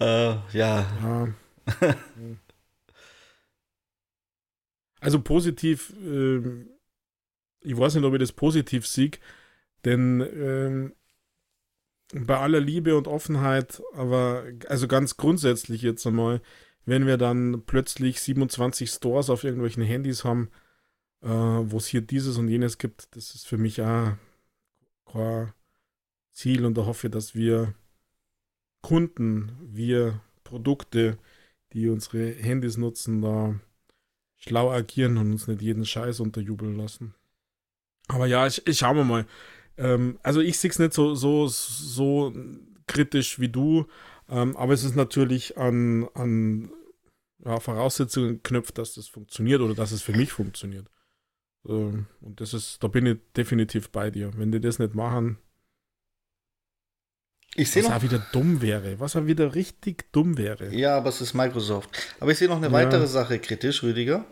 äh, 0.00 0.34
ja. 0.34 0.44
ja. 0.52 1.28
also 5.00 5.20
positiv, 5.20 5.92
äh, 6.04 6.38
ich 7.60 7.76
weiß 7.76 7.94
nicht, 7.94 8.04
ob 8.04 8.14
ich 8.14 8.20
das 8.20 8.32
positiv 8.32 8.86
sieg, 8.86 9.20
denn 9.84 10.20
äh, 10.20 10.90
bei 12.14 12.38
aller 12.38 12.60
Liebe 12.60 12.96
und 12.96 13.08
Offenheit, 13.08 13.82
aber 13.92 14.44
also 14.68 14.88
ganz 14.88 15.16
grundsätzlich 15.16 15.82
jetzt 15.82 16.06
einmal, 16.06 16.40
wenn 16.84 17.06
wir 17.06 17.16
dann 17.16 17.64
plötzlich 17.66 18.20
27 18.20 18.88
Stores 18.90 19.28
auf 19.28 19.42
irgendwelchen 19.44 19.82
Handys 19.82 20.24
haben, 20.24 20.50
äh, 21.22 21.28
wo 21.28 21.76
es 21.78 21.86
hier 21.86 22.00
dieses 22.00 22.38
und 22.38 22.48
jenes 22.48 22.78
gibt, 22.78 23.14
das 23.16 23.34
ist 23.34 23.46
für 23.46 23.58
mich 23.58 23.80
auch 23.82 24.12
kein 25.06 25.52
Ziel 26.32 26.64
und 26.64 26.76
da 26.76 26.86
hoffe 26.86 27.06
ich, 27.08 27.12
dass 27.12 27.34
wir 27.34 27.74
Kunden, 28.82 29.56
wir 29.62 30.20
Produkte, 30.44 31.18
die 31.72 31.88
unsere 31.88 32.30
Handys 32.32 32.76
nutzen, 32.76 33.20
da 33.20 33.58
schlau 34.36 34.70
agieren 34.70 35.16
und 35.16 35.32
uns 35.32 35.48
nicht 35.48 35.62
jeden 35.62 35.84
Scheiß 35.84 36.20
unterjubeln 36.20 36.76
lassen. 36.76 37.14
Aber 38.08 38.26
ja, 38.26 38.46
ich, 38.46 38.66
ich 38.66 38.78
schauen 38.78 38.96
wir 38.96 39.04
mal. 39.04 39.26
Ähm, 39.76 40.18
also 40.22 40.40
ich 40.40 40.58
sehe 40.58 40.70
es 40.70 40.78
nicht 40.78 40.94
so, 40.94 41.14
so, 41.14 41.48
so 41.48 42.32
kritisch 42.86 43.40
wie 43.40 43.48
du, 43.48 43.86
ähm, 44.28 44.56
aber 44.56 44.72
es 44.72 44.84
ist 44.84 44.96
natürlich 44.96 45.56
an, 45.58 46.08
an 46.14 46.70
ja, 47.44 47.60
Voraussetzungen 47.60 48.42
geknüpft, 48.42 48.78
dass 48.78 48.94
das 48.94 49.08
funktioniert 49.08 49.60
oder 49.60 49.74
dass 49.74 49.92
es 49.92 50.02
für 50.02 50.12
mich 50.12 50.32
funktioniert. 50.32 50.88
Ähm, 51.68 52.06
und 52.20 52.40
das 52.40 52.54
ist, 52.54 52.82
da 52.82 52.88
bin 52.88 53.06
ich 53.06 53.18
definitiv 53.36 53.90
bei 53.90 54.10
dir. 54.10 54.32
Wenn 54.36 54.52
die 54.52 54.60
das 54.60 54.78
nicht 54.78 54.94
machen, 54.94 55.38
ich 57.54 57.74
was 57.74 57.84
noch. 57.84 57.96
auch 57.96 58.02
wieder 58.02 58.18
dumm 58.32 58.60
wäre, 58.60 59.00
was 59.00 59.16
auch 59.16 59.26
wieder 59.26 59.54
richtig 59.54 60.12
dumm 60.12 60.36
wäre. 60.36 60.74
Ja, 60.74 60.96
aber 60.96 61.08
es 61.08 61.20
ist 61.20 61.32
Microsoft. 61.34 61.88
Aber 62.20 62.30
ich 62.30 62.38
sehe 62.38 62.48
noch 62.48 62.56
eine 62.56 62.66
Ja. 62.66 62.72
weitere 62.72 63.06
Sache 63.06 63.38
kritisch, 63.38 63.82
Rüdiger. 63.82 64.24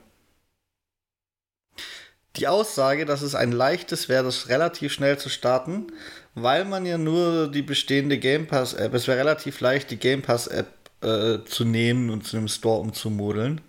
Die 2.36 2.48
Aussage, 2.48 3.06
dass 3.06 3.22
es 3.22 3.34
ein 3.34 3.52
leichtes 3.52 4.08
wäre, 4.08 4.24
das 4.24 4.48
relativ 4.48 4.92
schnell 4.92 5.18
zu 5.18 5.28
starten, 5.28 5.86
weil 6.34 6.64
man 6.64 6.84
ja 6.84 6.98
nur 6.98 7.48
die 7.50 7.62
bestehende 7.62 8.18
Game 8.18 8.46
Pass 8.48 8.74
App, 8.74 8.92
es 8.92 9.06
wäre 9.06 9.18
relativ 9.18 9.60
leicht, 9.60 9.90
die 9.92 9.98
Game 9.98 10.20
Pass 10.20 10.48
App 10.48 10.68
äh, 11.00 11.44
zu 11.44 11.64
nehmen 11.64 12.10
und 12.10 12.26
zu 12.26 12.36
einem 12.36 12.48
Store 12.48 12.80
umzumodeln. 12.80 13.60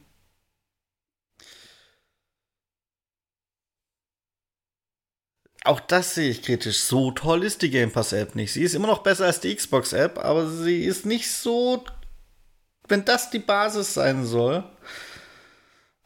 Auch 5.66 5.80
das 5.80 6.16
sehe 6.16 6.30
ich 6.30 6.44
kritisch. 6.44 6.80
So 6.80 7.12
toll 7.12 7.44
ist 7.44 7.62
die 7.62 7.72
Game 7.72 7.92
Pass 7.92 8.14
App 8.14 8.36
nicht. 8.36 8.54
Sie 8.54 8.64
ist 8.64 8.76
immer 8.76 8.88
noch 8.88 9.04
besser 9.04 9.26
als 9.26 9.40
die 9.40 9.56
Xbox 9.56 9.94
App, 9.94 10.20
aber 10.20 10.48
sie 10.48 10.84
ist 10.84 11.06
nicht 11.06 11.32
so. 11.32 11.84
Wenn 12.88 13.04
das 13.04 13.32
die 13.32 13.40
Basis 13.40 13.96
sein 13.96 14.26
soll. 14.26 14.64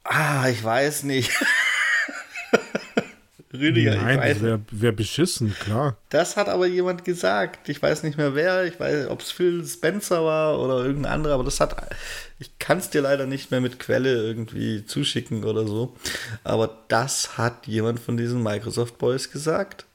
Ah, 0.03 0.47
ich 0.47 0.63
weiß 0.63 1.03
nicht. 1.03 1.31
Rüdiger, 3.59 3.95
ich 3.95 4.01
Nein, 4.01 4.19
weiß 4.19 4.33
das 4.35 4.43
wäre 4.43 4.61
wär 4.71 4.91
beschissen, 4.91 5.55
klar. 5.59 5.97
das 6.09 6.37
hat 6.37 6.49
aber 6.49 6.67
jemand 6.67 7.05
gesagt. 7.05 7.69
Ich 7.69 7.81
weiß 7.81 8.03
nicht 8.03 8.17
mehr 8.17 8.35
wer. 8.35 8.65
Ich 8.65 8.79
weiß, 8.79 9.07
ob 9.09 9.21
es 9.21 9.31
Phil 9.31 9.65
Spencer 9.65 10.23
war 10.23 10.59
oder 10.59 10.83
irgendein 10.85 11.13
anderer, 11.13 11.33
aber 11.35 11.43
das 11.43 11.59
hat. 11.59 11.75
Ich 12.39 12.57
kann 12.57 12.77
es 12.77 12.89
dir 12.89 13.01
leider 13.01 13.25
nicht 13.25 13.51
mehr 13.51 13.61
mit 13.61 13.79
Quelle 13.79 14.15
irgendwie 14.23 14.85
zuschicken 14.85 15.43
oder 15.43 15.67
so. 15.67 15.95
Aber 16.43 16.85
das 16.87 17.37
hat 17.37 17.67
jemand 17.67 17.99
von 17.99 18.17
diesen 18.17 18.41
Microsoft 18.41 18.97
Boys 18.97 19.31
gesagt. 19.31 19.85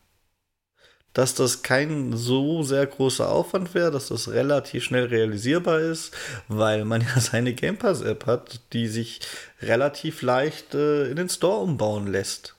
Dass 1.14 1.36
das 1.36 1.62
kein 1.62 2.16
so 2.16 2.64
sehr 2.64 2.86
großer 2.86 3.28
Aufwand 3.30 3.72
wäre, 3.72 3.92
dass 3.92 4.08
das 4.08 4.32
relativ 4.32 4.82
schnell 4.82 5.04
realisierbar 5.04 5.78
ist, 5.78 6.12
weil 6.48 6.84
man 6.84 7.02
ja 7.02 7.20
seine 7.20 7.54
Game 7.54 7.78
Pass 7.78 8.02
App 8.02 8.26
hat, 8.26 8.60
die 8.72 8.88
sich 8.88 9.20
relativ 9.62 10.22
leicht 10.22 10.74
äh, 10.74 11.08
in 11.08 11.16
den 11.16 11.28
Store 11.28 11.60
umbauen 11.60 12.08
lässt. 12.08 12.56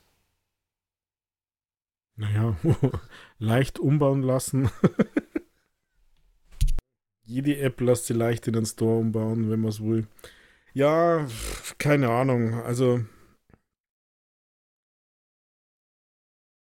Naja, 2.18 2.58
leicht 3.40 3.80
umbauen 3.80 4.22
lassen. 4.22 4.70
Jede 7.26 7.58
App 7.60 7.82
lässt 7.82 8.06
sie 8.06 8.14
leicht 8.14 8.48
in 8.48 8.54
den 8.54 8.66
Store 8.66 9.00
umbauen, 9.00 9.50
wenn 9.50 9.60
man 9.60 9.70
es 9.70 9.82
will. 9.82 10.08
Ja, 10.74 11.28
keine 11.78 12.10
Ahnung. 12.10 12.54
Also, 12.54 13.04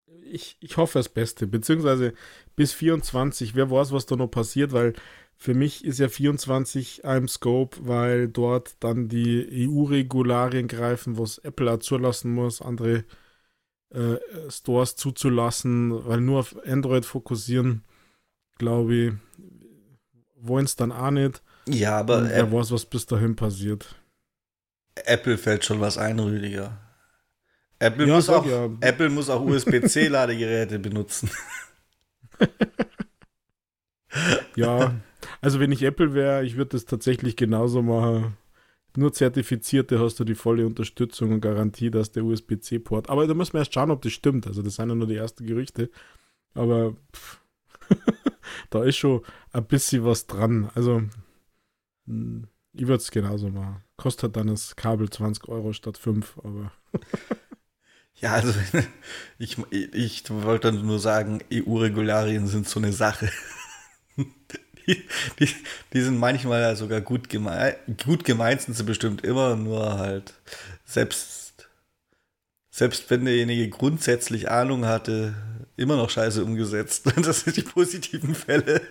ich, 0.07 0.57
ich 0.60 0.78
hoffe 0.78 0.99
das 0.99 1.10
Beste. 1.10 1.48
Beziehungsweise 1.48 2.14
bis 2.56 2.74
24, 2.74 3.56
wer 3.56 3.72
weiß, 3.72 3.91
was 3.91 4.06
da 4.06 4.16
noch 4.16 4.28
passiert, 4.28 4.74
weil 4.74 4.94
für 5.38 5.53
mich 5.53 5.86
ist 5.86 5.99
ja 5.99 6.10
24 6.10 7.03
im 7.03 7.28
Scope, 7.28 7.78
weil 7.88 8.28
dort 8.28 8.76
dann 8.84 9.07
die 9.07 9.68
EU-Regularien 9.70 10.68
greifen, 10.68 11.18
was 11.18 11.38
Apple 11.40 11.72
auch 11.72 11.80
zulassen 11.80 12.34
muss, 12.34 12.61
andere 12.61 13.06
äh, 13.91 14.18
Stores 14.49 14.95
zuzulassen, 14.95 16.06
weil 16.06 16.22
nur 16.22 16.40
auf 16.40 16.56
Android 16.66 17.06
fokussieren, 17.06 17.84
glaube 18.57 18.95
ich, 18.95 19.14
wollen 20.36 20.66
es 20.66 20.76
dann 20.76 20.91
auch 20.91 21.11
nicht. 21.11 21.41
Ja, 21.68 21.98
aber 21.99 22.20
Und 22.20 22.30
wer 22.30 22.52
weiß, 22.52 22.72
was 22.72 22.86
bis 22.86 23.06
dahin 23.06 23.36
passiert. 23.36 23.95
Apple 24.95 25.38
fällt 25.38 25.66
schon 25.66 25.80
was 25.82 25.98
ein, 25.98 26.20
Rüdiger. 26.20 26.80
Apple, 27.80 28.07
Ja, 28.07 28.16
muss, 28.16 28.30
auch, 28.30 28.45
ja. 28.45 28.70
Apple 28.82 29.10
muss 29.10 29.30
auch 29.30 29.41
USB-C-Ladegeräte 29.41 30.80
benutzen. 30.80 31.30
Ja, 34.56 34.95
also 35.41 35.60
wenn 35.60 35.72
ich 35.72 35.84
Apple 35.84 36.14
wäre, 36.14 36.44
ich 36.44 36.57
würde 36.57 36.72
das 36.72 36.86
tatsächlich 36.86 37.36
genauso 37.36 37.82
machen. 37.82 38.38
Nur 38.95 39.14
Zertifizierte 39.14 39.99
hast 39.99 40.20
du 40.20 40.24
die 40.24 40.36
volle 40.36 40.66
Unterstützung 40.66 41.32
und 41.32 41.41
Garantie, 41.41 41.91
dass 41.91 42.11
der 42.11 42.24
USB-C-Port. 42.24 43.10
Aber 43.10 43.28
da 43.28 43.34
müssen 43.34 43.53
wir 43.53 43.60
erst 43.60 43.74
schauen, 43.74 43.91
ob 43.91 44.02
das 44.02 44.14
stimmt. 44.14 44.48
Also 44.48 44.61
das 44.61 44.76
sind 44.76 44.90
ja 44.90 44.95
nur 44.95 45.07
die 45.07 45.16
ersten 45.16 45.45
Gerüchte. 45.45 45.90
Aber 46.53 46.95
da 48.70 48.84
ist 48.84 48.98
schon 48.98 49.22
ein 49.52 49.66
bisschen 49.66 50.06
was 50.06 50.28
dran. 50.28 50.70
Also 50.76 51.03
hm, 52.07 52.48
ich 52.74 52.88
würde 52.88 53.02
es 53.02 53.11
genauso 53.11 53.49
machen. 53.49 53.84
Kostet 53.98 54.36
dann 54.36 54.48
das 54.48 54.76
Kabel 54.76 55.10
20 55.10 55.48
Euro 55.49 55.74
statt 55.74 55.98
5, 55.98 56.40
aber 56.44 56.72
Ja, 58.22 58.34
also 58.34 58.53
ich, 59.38 59.57
ich 59.72 60.30
wollte 60.30 60.72
nur 60.74 60.99
sagen, 60.99 61.40
EU-Regularien 61.52 62.48
sind 62.48 62.68
so 62.68 62.80
eine 62.80 62.91
Sache. 62.91 63.30
Die, 64.90 65.03
die, 65.40 65.49
die 65.94 66.02
sind 66.02 66.18
manchmal 66.18 66.76
sogar 66.76 66.99
gut 67.02 67.30
gemeint, 67.30 67.78
gut 68.03 68.24
gemeint 68.26 68.61
sind 68.61 68.74
sie 68.76 68.84
bestimmt 68.84 69.24
immer, 69.24 69.56
nur 69.56 69.98
halt 69.99 70.34
selbst, 70.84 71.70
selbst 72.72 73.10
wenn 73.11 73.26
derjenige 73.26 73.70
grundsätzlich 73.70 74.49
Ahnung 74.49 74.86
hatte, 74.86 75.36
immer 75.78 75.95
noch 75.95 76.10
scheiße 76.10 76.44
umgesetzt. 76.44 77.06
Das 77.24 77.41
sind 77.41 77.56
die 77.57 77.61
positiven 77.61 78.34
Fälle. 78.34 78.82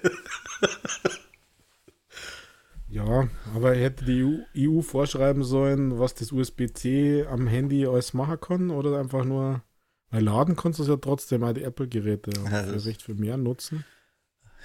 ja, 2.89 3.29
aber 3.55 3.75
hätte 3.75 4.05
die 4.05 4.23
EU, 4.23 4.79
EU 4.79 4.83
vorschreiben 4.83 5.43
sollen, 5.43 5.99
was 5.99 6.15
das 6.15 6.33
USB-C 6.33 7.27
am 7.27 7.47
Handy 7.47 7.87
alles 7.87 8.15
machen 8.15 8.41
kann 8.41 8.71
oder 8.71 8.99
einfach 8.99 9.25
nur, 9.25 9.63
weil 10.11 10.23
laden 10.25 10.57
kannst 10.57 10.79
du 10.79 10.85
es 10.85 10.89
ja 10.89 10.97
trotzdem 10.97 11.45
auch 11.45 11.53
die 11.53 11.65
Apple-Geräte 11.65 12.31
Ja, 12.45 12.63
das- 12.63 12.83
vielleicht 12.83 13.03
für 13.03 13.15
mehr 13.15 13.37
nutzen. 13.37 13.85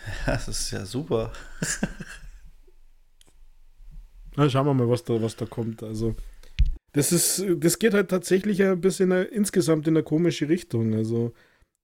Das 0.25 0.47
ist 0.47 0.71
ja 0.71 0.85
super. 0.85 1.31
Na, 4.35 4.49
schauen 4.49 4.65
wir 4.65 4.73
mal, 4.73 4.89
was 4.89 5.03
da, 5.03 5.21
was 5.21 5.35
da 5.35 5.45
kommt. 5.45 5.83
Also, 5.83 6.15
das 6.93 7.11
ist, 7.11 7.43
das 7.57 7.79
geht 7.79 7.93
halt 7.93 8.09
tatsächlich 8.09 8.63
ein 8.63 8.81
bisschen 8.81 9.11
insgesamt 9.11 9.87
in 9.87 9.95
eine 9.95 10.03
komische 10.03 10.49
Richtung. 10.49 10.93
Also, 10.93 11.33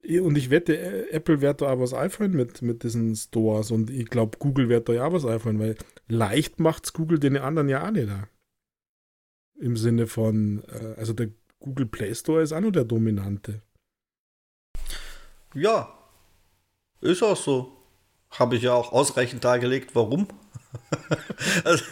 und 0.03 0.37
ich 0.37 0.49
wette, 0.49 0.77
äh, 0.77 1.09
Apple 1.11 1.41
wird 1.41 1.61
da 1.61 1.71
auch 1.71 1.79
was 1.79 1.93
einfallen 1.93 2.31
mit, 2.31 2.61
mit 2.61 2.83
diesen 2.83 3.15
Stores 3.15 3.71
und 3.71 3.89
ich 3.89 4.09
glaube, 4.09 4.37
Google 4.37 4.69
wird 4.69 4.87
da 4.87 4.93
ja 4.93 5.05
auch 5.05 5.13
was 5.13 5.25
einfallen, 5.25 5.59
weil 5.59 5.75
leicht 6.07 6.59
macht's 6.59 6.93
Google 6.93 7.19
den 7.19 7.37
anderen 7.37 7.69
ja 7.69 7.85
auch 7.85 7.91
nicht. 7.91 8.09
da. 8.09 8.27
Im 9.59 9.75
Sinne 9.75 10.07
von, 10.07 10.63
äh, 10.69 10.95
also 10.97 11.13
der 11.13 11.29
Google 11.59 11.85
Play 11.85 12.15
Store 12.15 12.41
ist 12.41 12.53
auch 12.53 12.61
nur 12.61 12.71
der 12.71 12.85
dominante. 12.85 13.61
Ja, 15.53 15.93
ist 17.01 17.23
auch 17.23 17.35
so. 17.35 17.78
Habe 18.31 18.55
ich 18.55 18.63
ja 18.63 18.73
auch 18.73 18.91
ausreichend 18.91 19.43
dargelegt, 19.43 19.95
warum. 19.95 20.27
also, 21.63 21.83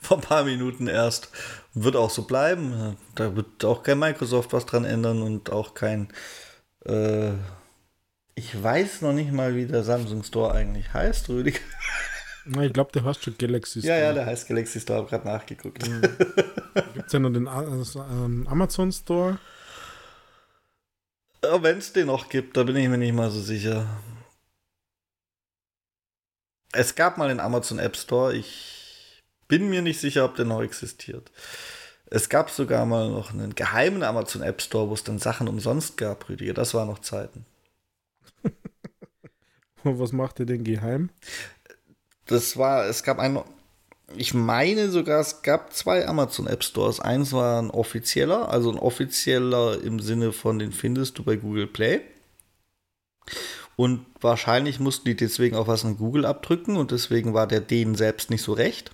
vor 0.00 0.18
ein 0.18 0.22
paar 0.22 0.44
Minuten 0.44 0.86
erst. 0.86 1.30
Wird 1.74 1.96
auch 1.96 2.10
so 2.10 2.22
bleiben. 2.22 2.96
Da 3.14 3.34
wird 3.36 3.64
auch 3.64 3.82
kein 3.82 3.98
Microsoft 3.98 4.52
was 4.52 4.66
dran 4.66 4.84
ändern 4.84 5.22
und 5.22 5.50
auch 5.50 5.74
kein. 5.74 6.08
Äh, 6.84 7.32
ich 8.34 8.62
weiß 8.62 9.02
noch 9.02 9.12
nicht 9.12 9.32
mal, 9.32 9.56
wie 9.56 9.66
der 9.66 9.82
Samsung 9.82 10.22
Store 10.22 10.54
eigentlich 10.54 10.92
heißt, 10.92 11.28
Rüdiger. 11.28 11.60
Na, 12.44 12.62
ich 12.62 12.72
glaube, 12.72 12.92
der 12.92 13.02
heißt 13.02 13.24
schon 13.24 13.36
Galaxy 13.36 13.80
Ja, 13.80 13.96
ja, 13.96 14.12
der 14.12 14.24
heißt 14.24 14.46
Galaxy 14.46 14.80
Store, 14.80 15.00
habe 15.00 15.08
gerade 15.08 15.26
nachgeguckt. 15.26 15.82
Gibt 15.82 17.06
es 17.06 17.12
ja 17.12 17.18
noch 17.18 17.32
den 17.32 17.48
ähm, 17.48 18.46
Amazon 18.48 18.92
Store. 18.92 19.38
Wenn 21.42 21.78
es 21.78 21.92
den 21.92 22.06
noch 22.06 22.28
gibt, 22.28 22.56
da 22.56 22.62
bin 22.62 22.76
ich 22.76 22.88
mir 22.88 22.98
nicht 22.98 23.14
mal 23.14 23.30
so 23.30 23.40
sicher. 23.40 23.86
Es 26.76 26.94
gab 26.94 27.16
mal 27.16 27.28
den 27.28 27.40
Amazon 27.40 27.78
App 27.78 27.96
Store. 27.96 28.34
Ich 28.34 29.22
bin 29.48 29.70
mir 29.70 29.80
nicht 29.80 29.98
sicher, 29.98 30.26
ob 30.26 30.36
der 30.36 30.44
noch 30.44 30.60
existiert. 30.60 31.30
Es 32.10 32.28
gab 32.28 32.50
sogar 32.50 32.84
mal 32.84 33.10
noch 33.10 33.32
einen 33.32 33.54
geheimen 33.54 34.02
Amazon 34.02 34.42
App 34.42 34.60
Store, 34.60 34.88
wo 34.90 34.94
es 34.94 35.02
dann 35.02 35.18
Sachen 35.18 35.48
umsonst 35.48 35.96
gab, 35.96 36.28
Rüdiger. 36.28 36.52
Das 36.52 36.74
waren 36.74 36.88
noch 36.88 36.98
Zeiten. 36.98 37.46
Was 39.84 40.12
macht 40.12 40.38
ihr 40.38 40.46
denn 40.46 40.64
geheim? 40.64 41.08
Das 42.26 42.58
war, 42.58 42.84
es 42.84 43.02
gab 43.02 43.18
einen, 43.20 43.40
ich 44.14 44.34
meine 44.34 44.90
sogar, 44.90 45.20
es 45.20 45.40
gab 45.40 45.72
zwei 45.72 46.06
Amazon 46.06 46.46
App 46.46 46.62
Stores. 46.62 47.00
Eins 47.00 47.32
war 47.32 47.62
ein 47.62 47.70
offizieller, 47.70 48.50
also 48.50 48.70
ein 48.70 48.78
offizieller 48.78 49.80
im 49.82 49.98
Sinne 49.98 50.32
von, 50.32 50.58
den 50.58 50.72
findest 50.72 51.16
du 51.16 51.24
bei 51.24 51.36
Google 51.36 51.68
Play. 51.68 52.02
Und 53.76 54.06
wahrscheinlich 54.20 54.80
mussten 54.80 55.04
die 55.04 55.16
deswegen 55.16 55.54
auch 55.56 55.68
was 55.68 55.84
an 55.84 55.98
Google 55.98 56.24
abdrücken 56.24 56.76
und 56.76 56.90
deswegen 56.90 57.34
war 57.34 57.46
der 57.46 57.60
denen 57.60 57.94
selbst 57.94 58.30
nicht 58.30 58.42
so 58.42 58.52
recht. 58.54 58.90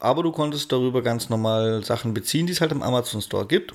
aber 0.00 0.22
du 0.22 0.32
konntest 0.32 0.70
darüber 0.70 1.02
ganz 1.02 1.30
normal 1.30 1.82
Sachen 1.82 2.12
beziehen, 2.12 2.46
die 2.46 2.52
es 2.52 2.60
halt 2.60 2.72
im 2.72 2.82
Amazon 2.82 3.22
Store 3.22 3.46
gibt. 3.46 3.72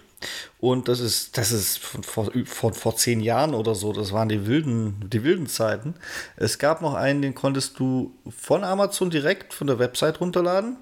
Und 0.60 0.88
das 0.88 1.00
ist, 1.00 1.38
das 1.38 1.52
ist 1.52 1.80
von 1.80 2.04
vor, 2.04 2.32
vor, 2.46 2.74
vor 2.74 2.96
zehn 2.96 3.20
Jahren 3.20 3.56
oder 3.56 3.74
so, 3.74 3.94
das 3.94 4.12
waren 4.12 4.30
die 4.30 4.46
wilden, 4.46 5.10
die 5.10 5.24
wilden 5.24 5.48
Zeiten. 5.48 5.96
Es 6.36 6.60
gab 6.60 6.82
noch 6.82 6.94
einen, 6.94 7.22
den 7.22 7.34
konntest 7.34 7.80
du 7.80 8.14
von 8.30 8.64
Amazon 8.64 9.10
direkt 9.10 9.54
von 9.54 9.68
der 9.68 9.80
Website 9.80 10.20
runterladen. 10.22 10.78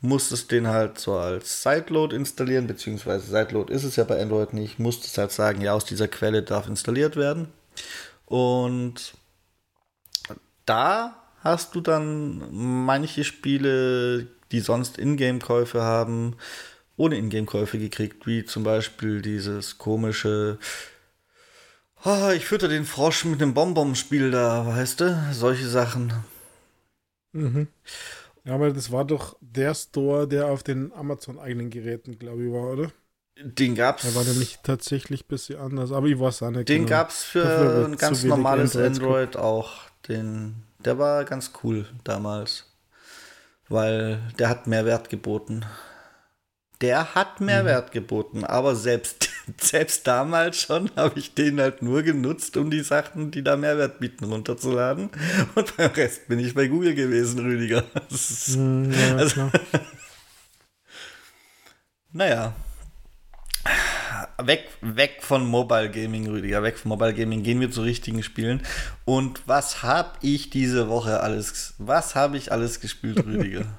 Musstest 0.00 0.50
den 0.52 0.68
halt 0.68 0.98
so 0.98 1.14
als 1.14 1.62
Sideload 1.62 2.14
installieren, 2.14 2.66
beziehungsweise 2.66 3.26
Sideload 3.26 3.72
ist 3.72 3.84
es 3.84 3.96
ja 3.96 4.04
bei 4.04 4.20
Android 4.20 4.52
nicht. 4.52 4.78
Musstest 4.78 5.18
halt 5.18 5.32
sagen, 5.32 5.60
ja, 5.60 5.74
aus 5.74 5.84
dieser 5.84 6.08
Quelle 6.08 6.42
darf 6.42 6.68
installiert 6.68 7.16
werden. 7.16 7.48
Und 8.28 9.14
da 10.66 11.16
hast 11.40 11.74
du 11.74 11.80
dann 11.80 12.44
manche 12.50 13.24
Spiele, 13.24 14.26
die 14.52 14.60
sonst 14.60 14.98
Ingame-Käufe 14.98 15.82
haben, 15.82 16.36
ohne 16.96 17.16
Ingame-Käufe 17.16 17.78
gekriegt, 17.78 18.26
wie 18.26 18.44
zum 18.44 18.64
Beispiel 18.64 19.22
dieses 19.22 19.78
komische 19.78 20.58
oh, 22.04 22.30
ich 22.34 22.46
fütter 22.46 22.68
den 22.68 22.84
Frosch 22.84 23.24
mit 23.24 23.40
dem 23.40 23.54
Bonbon-Spiel 23.54 24.30
da, 24.30 24.66
weißt 24.66 25.00
du? 25.00 25.32
Solche 25.32 25.66
Sachen. 25.66 26.12
Mhm. 27.32 27.68
Ja, 28.44 28.54
aber 28.54 28.72
das 28.72 28.90
war 28.92 29.04
doch 29.04 29.36
der 29.40 29.74
Store, 29.74 30.26
der 30.26 30.46
auf 30.46 30.62
den 30.62 30.92
Amazon-eigenen 30.92 31.70
Geräten, 31.70 32.18
glaube 32.18 32.44
ich, 32.46 32.52
war, 32.52 32.72
oder? 32.72 32.92
Den 33.40 33.74
gab's. 33.74 34.02
Der 34.02 34.14
war 34.14 34.24
nämlich 34.24 34.58
tatsächlich 34.62 35.24
ein 35.24 35.28
bisschen 35.28 35.60
anders, 35.60 35.92
aber 35.92 36.06
ich 36.06 36.18
weiß 36.18 36.42
auch 36.42 36.50
nicht. 36.50 36.68
Den 36.68 36.86
genau. 36.86 36.88
gab's 36.88 37.24
für 37.24 37.86
ein 37.86 37.96
ganz 37.96 38.24
normales 38.24 38.76
Android 38.76 39.36
auch. 39.36 39.82
Den, 40.08 40.64
der 40.84 40.98
war 40.98 41.24
ganz 41.24 41.52
cool 41.62 41.86
damals. 42.04 42.64
Weil 43.68 44.20
der 44.38 44.48
hat 44.48 44.66
mehr 44.66 44.86
Wert 44.86 45.08
geboten. 45.08 45.64
Der 46.80 47.14
hat 47.14 47.40
mehr 47.40 47.62
mhm. 47.62 47.66
Wert 47.66 47.92
geboten, 47.92 48.44
aber 48.44 48.76
selbst, 48.76 49.30
selbst 49.60 50.06
damals 50.06 50.60
schon 50.60 50.90
habe 50.94 51.18
ich 51.18 51.34
den 51.34 51.60
halt 51.60 51.82
nur 51.82 52.02
genutzt, 52.02 52.56
um 52.56 52.70
die 52.70 52.82
Sachen, 52.82 53.30
die 53.30 53.42
da 53.42 53.56
Mehrwert 53.56 53.98
bieten, 53.98 54.24
runterzuladen. 54.24 55.10
Und 55.54 55.76
beim 55.76 55.90
Rest 55.90 56.28
bin 56.28 56.38
ich 56.38 56.54
bei 56.54 56.68
Google 56.68 56.94
gewesen, 56.94 57.40
Rüdiger. 57.40 57.84
Ist, 58.10 58.56
mhm, 58.56 58.92
ja, 58.92 59.16
also, 59.16 59.50
naja. 62.12 62.54
Weg, 64.40 64.68
weg 64.80 65.18
von 65.20 65.46
Mobile 65.46 65.90
Gaming, 65.90 66.28
Rüdiger, 66.28 66.62
weg 66.62 66.78
von 66.78 66.90
Mobile 66.90 67.14
Gaming, 67.14 67.42
gehen 67.42 67.60
wir 67.60 67.70
zu 67.70 67.82
richtigen 67.82 68.22
Spielen. 68.22 68.62
Und 69.04 69.42
was 69.46 69.82
habe 69.82 70.12
ich 70.22 70.50
diese 70.50 70.88
Woche 70.88 71.20
alles, 71.20 71.74
was 71.78 72.14
habe 72.14 72.36
ich 72.36 72.52
alles 72.52 72.80
gespielt, 72.80 73.24
Rüdiger? 73.24 73.64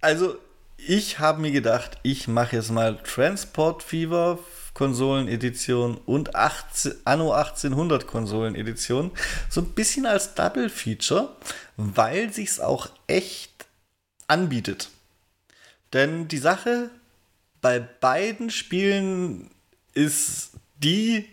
also 0.00 0.36
ich 0.76 1.20
habe 1.20 1.40
mir 1.40 1.52
gedacht, 1.52 1.98
ich 2.02 2.28
mache 2.28 2.56
jetzt 2.56 2.70
mal 2.70 2.98
Transport 3.02 3.82
Fever 3.82 4.38
Konsolenedition 4.74 5.98
und 6.06 6.34
18, 6.34 6.94
Anno 7.04 7.32
1800 7.32 8.06
Konsolenedition 8.06 9.10
so 9.50 9.60
ein 9.60 9.72
bisschen 9.72 10.06
als 10.06 10.34
Double 10.34 10.70
Feature, 10.70 11.36
weil 11.76 12.32
sich's 12.32 12.58
auch 12.58 12.88
echt 13.06 13.66
anbietet. 14.28 14.88
Denn 15.92 16.26
die 16.28 16.38
Sache 16.38 16.90
bei 17.62 17.78
beiden 17.78 18.50
Spielen 18.50 19.50
ist 19.94 20.50
die, 20.76 21.26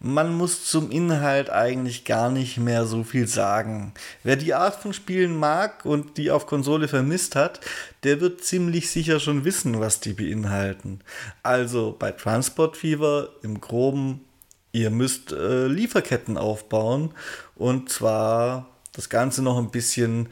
man 0.00 0.34
muss 0.34 0.64
zum 0.64 0.90
Inhalt 0.90 1.48
eigentlich 1.48 2.04
gar 2.04 2.28
nicht 2.28 2.58
mehr 2.58 2.84
so 2.86 3.04
viel 3.04 3.28
sagen. 3.28 3.94
Wer 4.24 4.34
die 4.34 4.52
Art 4.52 4.82
von 4.82 4.92
Spielen 4.92 5.38
mag 5.38 5.84
und 5.84 6.18
die 6.18 6.32
auf 6.32 6.46
Konsole 6.46 6.88
vermisst 6.88 7.36
hat, 7.36 7.60
der 8.02 8.20
wird 8.20 8.42
ziemlich 8.42 8.90
sicher 8.90 9.20
schon 9.20 9.44
wissen, 9.44 9.78
was 9.78 10.00
die 10.00 10.12
beinhalten. 10.12 11.00
Also 11.44 11.94
bei 11.96 12.10
Transport 12.10 12.76
Fever 12.76 13.28
im 13.44 13.60
groben, 13.60 14.24
ihr 14.72 14.90
müsst 14.90 15.30
äh, 15.30 15.68
Lieferketten 15.68 16.36
aufbauen 16.36 17.14
und 17.54 17.88
zwar 17.88 18.68
das 18.92 19.08
Ganze 19.08 19.42
noch 19.42 19.58
ein 19.58 19.70
bisschen 19.70 20.28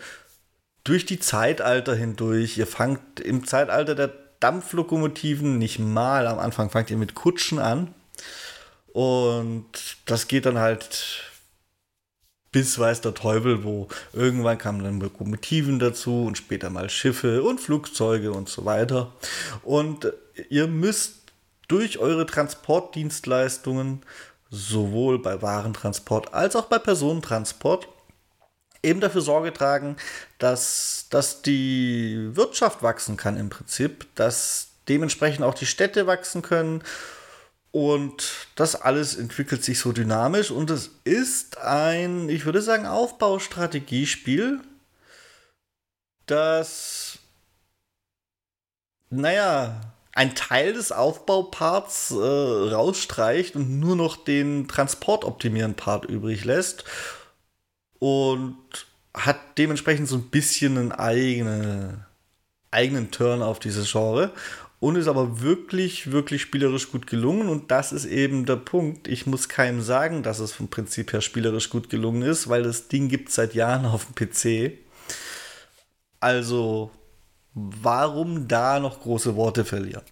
durch 0.82 1.06
die 1.06 1.20
Zeitalter 1.20 1.94
hindurch. 1.94 2.58
Ihr 2.58 2.66
fangt 2.66 3.20
im 3.20 3.46
Zeitalter 3.46 3.94
der 3.94 4.08
Dampflokomotiven 4.40 5.58
nicht 5.58 5.78
mal 5.78 6.26
am 6.26 6.38
Anfang 6.38 6.70
fangt 6.70 6.90
ihr 6.90 6.96
mit 6.96 7.14
Kutschen 7.14 7.58
an 7.58 7.94
und 8.92 9.66
das 10.06 10.28
geht 10.28 10.46
dann 10.46 10.58
halt 10.58 11.22
bis 12.52 12.78
weiß 12.78 13.00
der 13.02 13.14
Teufel 13.14 13.64
wo. 13.64 13.88
Irgendwann 14.12 14.58
kamen 14.58 14.82
dann 14.82 15.00
Lokomotiven 15.00 15.78
dazu 15.78 16.24
und 16.24 16.36
später 16.36 16.70
mal 16.70 16.90
Schiffe 16.90 17.42
und 17.42 17.60
Flugzeuge 17.60 18.32
und 18.32 18.48
so 18.48 18.64
weiter. 18.64 19.12
Und 19.62 20.12
ihr 20.48 20.66
müsst 20.66 21.16
durch 21.68 21.98
eure 21.98 22.26
Transportdienstleistungen 22.26 24.02
sowohl 24.50 25.20
bei 25.20 25.40
Warentransport 25.42 26.34
als 26.34 26.56
auch 26.56 26.66
bei 26.66 26.80
Personentransport 26.80 27.86
eben 28.82 29.00
dafür 29.00 29.20
Sorge 29.20 29.52
tragen, 29.52 29.96
dass, 30.38 31.06
dass 31.10 31.42
die 31.42 32.30
Wirtschaft 32.32 32.82
wachsen 32.82 33.16
kann 33.16 33.36
im 33.36 33.50
Prinzip, 33.50 34.06
dass 34.14 34.68
dementsprechend 34.88 35.44
auch 35.44 35.54
die 35.54 35.66
Städte 35.66 36.06
wachsen 36.06 36.42
können. 36.42 36.82
Und 37.72 38.48
das 38.56 38.74
alles 38.74 39.14
entwickelt 39.14 39.62
sich 39.62 39.78
so 39.78 39.92
dynamisch 39.92 40.50
und 40.50 40.70
es 40.70 40.90
ist 41.04 41.58
ein, 41.58 42.28
ich 42.28 42.44
würde 42.44 42.62
sagen, 42.62 42.84
Aufbaustrategiespiel, 42.84 44.60
das, 46.26 47.20
naja, 49.08 49.80
ein 50.12 50.34
Teil 50.34 50.72
des 50.72 50.90
Aufbauparts 50.90 52.10
äh, 52.10 52.14
rausstreicht 52.14 53.54
und 53.54 53.78
nur 53.78 53.94
noch 53.94 54.16
den 54.16 54.66
Transportoptimieren-Part 54.66 56.06
übrig 56.06 56.44
lässt 56.44 56.84
und 58.00 58.56
hat 59.14 59.38
dementsprechend 59.58 60.08
so 60.08 60.16
ein 60.16 60.30
bisschen 60.30 60.76
einen 60.76 60.92
eigene, 60.92 62.06
eigenen 62.72 63.12
Turn 63.12 63.42
auf 63.42 63.60
dieses 63.60 63.90
Genre 63.90 64.32
und 64.80 64.96
ist 64.96 65.08
aber 65.08 65.42
wirklich, 65.42 66.10
wirklich 66.10 66.42
spielerisch 66.42 66.90
gut 66.90 67.06
gelungen. 67.06 67.48
Und 67.48 67.70
das 67.70 67.92
ist 67.92 68.06
eben 68.06 68.46
der 68.46 68.56
Punkt. 68.56 69.08
Ich 69.08 69.26
muss 69.26 69.48
keinem 69.48 69.82
sagen, 69.82 70.22
dass 70.22 70.40
es 70.40 70.52
vom 70.52 70.68
Prinzip 70.68 71.12
her 71.12 71.20
spielerisch 71.20 71.70
gut 71.70 71.90
gelungen 71.90 72.22
ist, 72.22 72.48
weil 72.48 72.62
das 72.62 72.88
Ding 72.88 73.08
gibt 73.08 73.28
es 73.28 73.34
seit 73.34 73.54
Jahren 73.54 73.84
auf 73.84 74.06
dem 74.06 74.14
PC. 74.14 74.78
Also, 76.18 76.90
warum 77.54 78.48
da 78.48 78.80
noch 78.80 79.00
große 79.02 79.36
Worte 79.36 79.64
verlieren? 79.64 80.02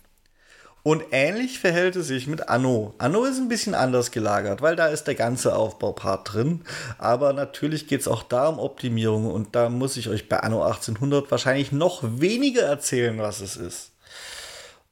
Und 0.88 1.04
ähnlich 1.10 1.58
verhält 1.58 1.96
es 1.96 2.06
sich 2.06 2.26
mit 2.28 2.48
Anno. 2.48 2.94
Anno 2.96 3.26
ist 3.26 3.36
ein 3.36 3.48
bisschen 3.48 3.74
anders 3.74 4.10
gelagert, 4.10 4.62
weil 4.62 4.74
da 4.74 4.86
ist 4.86 5.04
der 5.04 5.16
ganze 5.16 5.54
Aufbaupart 5.54 6.32
drin. 6.32 6.64
Aber 6.96 7.34
natürlich 7.34 7.88
geht 7.88 8.00
es 8.00 8.08
auch 8.08 8.22
da 8.22 8.48
um 8.48 8.58
Optimierung 8.58 9.30
und 9.30 9.54
da 9.54 9.68
muss 9.68 9.98
ich 9.98 10.08
euch 10.08 10.30
bei 10.30 10.40
Anno 10.40 10.62
1800 10.62 11.30
wahrscheinlich 11.30 11.72
noch 11.72 12.00
weniger 12.02 12.62
erzählen, 12.62 13.18
was 13.18 13.42
es 13.42 13.56
ist. 13.56 13.92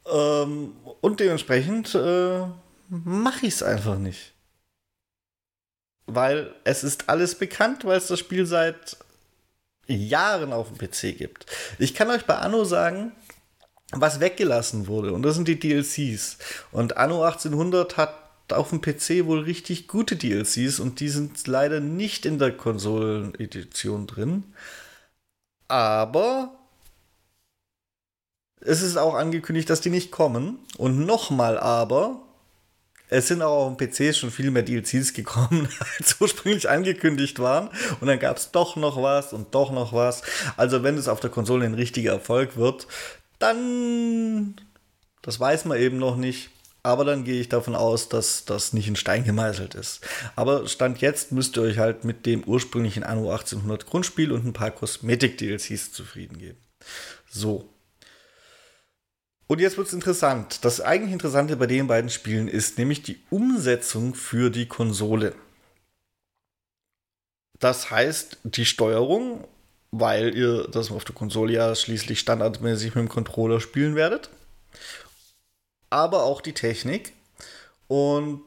Ähm, 0.04 0.76
und 1.00 1.18
dementsprechend 1.18 1.94
äh, 1.94 2.40
mache 2.90 3.46
ich 3.46 3.54
es 3.54 3.62
einfach 3.62 3.96
nicht. 3.96 4.34
Weil 6.04 6.54
es 6.64 6.84
ist 6.84 7.08
alles 7.08 7.36
bekannt, 7.36 7.86
weil 7.86 7.96
es 7.96 8.08
das 8.08 8.18
Spiel 8.18 8.44
seit 8.44 8.98
Jahren 9.86 10.52
auf 10.52 10.68
dem 10.68 10.76
PC 10.76 11.16
gibt. 11.16 11.46
Ich 11.78 11.94
kann 11.94 12.10
euch 12.10 12.26
bei 12.26 12.34
Anno 12.34 12.64
sagen, 12.64 13.12
was 14.00 14.20
weggelassen 14.20 14.86
wurde. 14.86 15.12
Und 15.12 15.22
das 15.22 15.34
sind 15.34 15.48
die 15.48 15.58
DLCs. 15.58 16.38
Und 16.72 16.96
Anno 16.96 17.22
1800 17.22 17.96
hat 17.96 18.14
auf 18.52 18.70
dem 18.70 18.80
PC 18.80 19.26
wohl 19.26 19.40
richtig 19.40 19.88
gute 19.88 20.16
DLCs 20.16 20.78
und 20.78 21.00
die 21.00 21.08
sind 21.08 21.46
leider 21.46 21.80
nicht 21.80 22.26
in 22.26 22.38
der 22.38 22.52
Konsolenedition 22.56 24.06
drin. 24.06 24.44
Aber 25.68 26.56
es 28.60 28.82
ist 28.82 28.96
auch 28.96 29.14
angekündigt, 29.14 29.70
dass 29.70 29.80
die 29.80 29.90
nicht 29.90 30.10
kommen. 30.10 30.58
Und 30.76 31.06
nochmal 31.06 31.58
aber, 31.58 32.20
es 33.08 33.28
sind 33.28 33.42
auch 33.42 33.66
auf 33.66 33.76
dem 33.76 33.88
PC 33.88 34.14
schon 34.14 34.30
viel 34.30 34.50
mehr 34.50 34.62
DLCs 34.62 35.12
gekommen, 35.12 35.68
als 35.98 36.16
ursprünglich 36.20 36.68
angekündigt 36.68 37.38
waren. 37.38 37.70
Und 38.00 38.08
dann 38.08 38.18
gab 38.18 38.36
es 38.36 38.50
doch 38.50 38.76
noch 38.76 39.00
was 39.02 39.32
und 39.32 39.54
doch 39.54 39.72
noch 39.72 39.92
was. 39.92 40.22
Also 40.56 40.82
wenn 40.82 40.98
es 40.98 41.08
auf 41.08 41.20
der 41.20 41.30
Konsole 41.30 41.64
ein 41.64 41.74
richtiger 41.74 42.12
Erfolg 42.12 42.56
wird, 42.56 42.86
dann, 43.38 44.56
das 45.22 45.38
weiß 45.38 45.64
man 45.64 45.78
eben 45.78 45.98
noch 45.98 46.16
nicht. 46.16 46.50
Aber 46.82 47.04
dann 47.04 47.24
gehe 47.24 47.40
ich 47.40 47.48
davon 47.48 47.74
aus, 47.74 48.08
dass 48.08 48.44
das 48.44 48.72
nicht 48.72 48.86
in 48.86 48.94
Stein 48.94 49.24
gemeißelt 49.24 49.74
ist. 49.74 50.06
Aber 50.36 50.68
Stand 50.68 51.00
jetzt 51.00 51.32
müsst 51.32 51.56
ihr 51.56 51.62
euch 51.62 51.78
halt 51.78 52.04
mit 52.04 52.26
dem 52.26 52.44
ursprünglichen 52.44 53.02
Anno 53.02 53.32
1800 53.32 53.86
Grundspiel 53.86 54.30
und 54.30 54.46
ein 54.46 54.52
paar 54.52 54.70
Kosmetik-DLCs 54.70 55.90
zufrieden 55.90 56.38
geben. 56.38 56.58
So, 57.28 57.68
und 59.48 59.60
jetzt 59.60 59.76
wird 59.76 59.86
es 59.86 59.92
interessant. 59.92 60.64
Das 60.64 60.80
eigentlich 60.80 61.12
Interessante 61.12 61.56
bei 61.56 61.66
den 61.66 61.86
beiden 61.86 62.10
Spielen 62.10 62.48
ist 62.48 62.78
nämlich 62.78 63.02
die 63.02 63.20
Umsetzung 63.30 64.14
für 64.14 64.50
die 64.50 64.66
Konsole. 64.66 65.34
Das 67.60 67.90
heißt, 67.90 68.38
die 68.42 68.66
Steuerung 68.66 69.46
weil 70.00 70.36
ihr 70.36 70.68
das 70.68 70.90
auf 70.90 71.04
der 71.04 71.14
Konsole 71.14 71.52
ja 71.52 71.74
schließlich 71.74 72.20
standardmäßig 72.20 72.94
mit 72.94 73.04
dem 73.04 73.08
Controller 73.08 73.60
spielen 73.60 73.94
werdet. 73.94 74.30
Aber 75.90 76.24
auch 76.24 76.40
die 76.40 76.54
Technik. 76.54 77.12
Und 77.88 78.42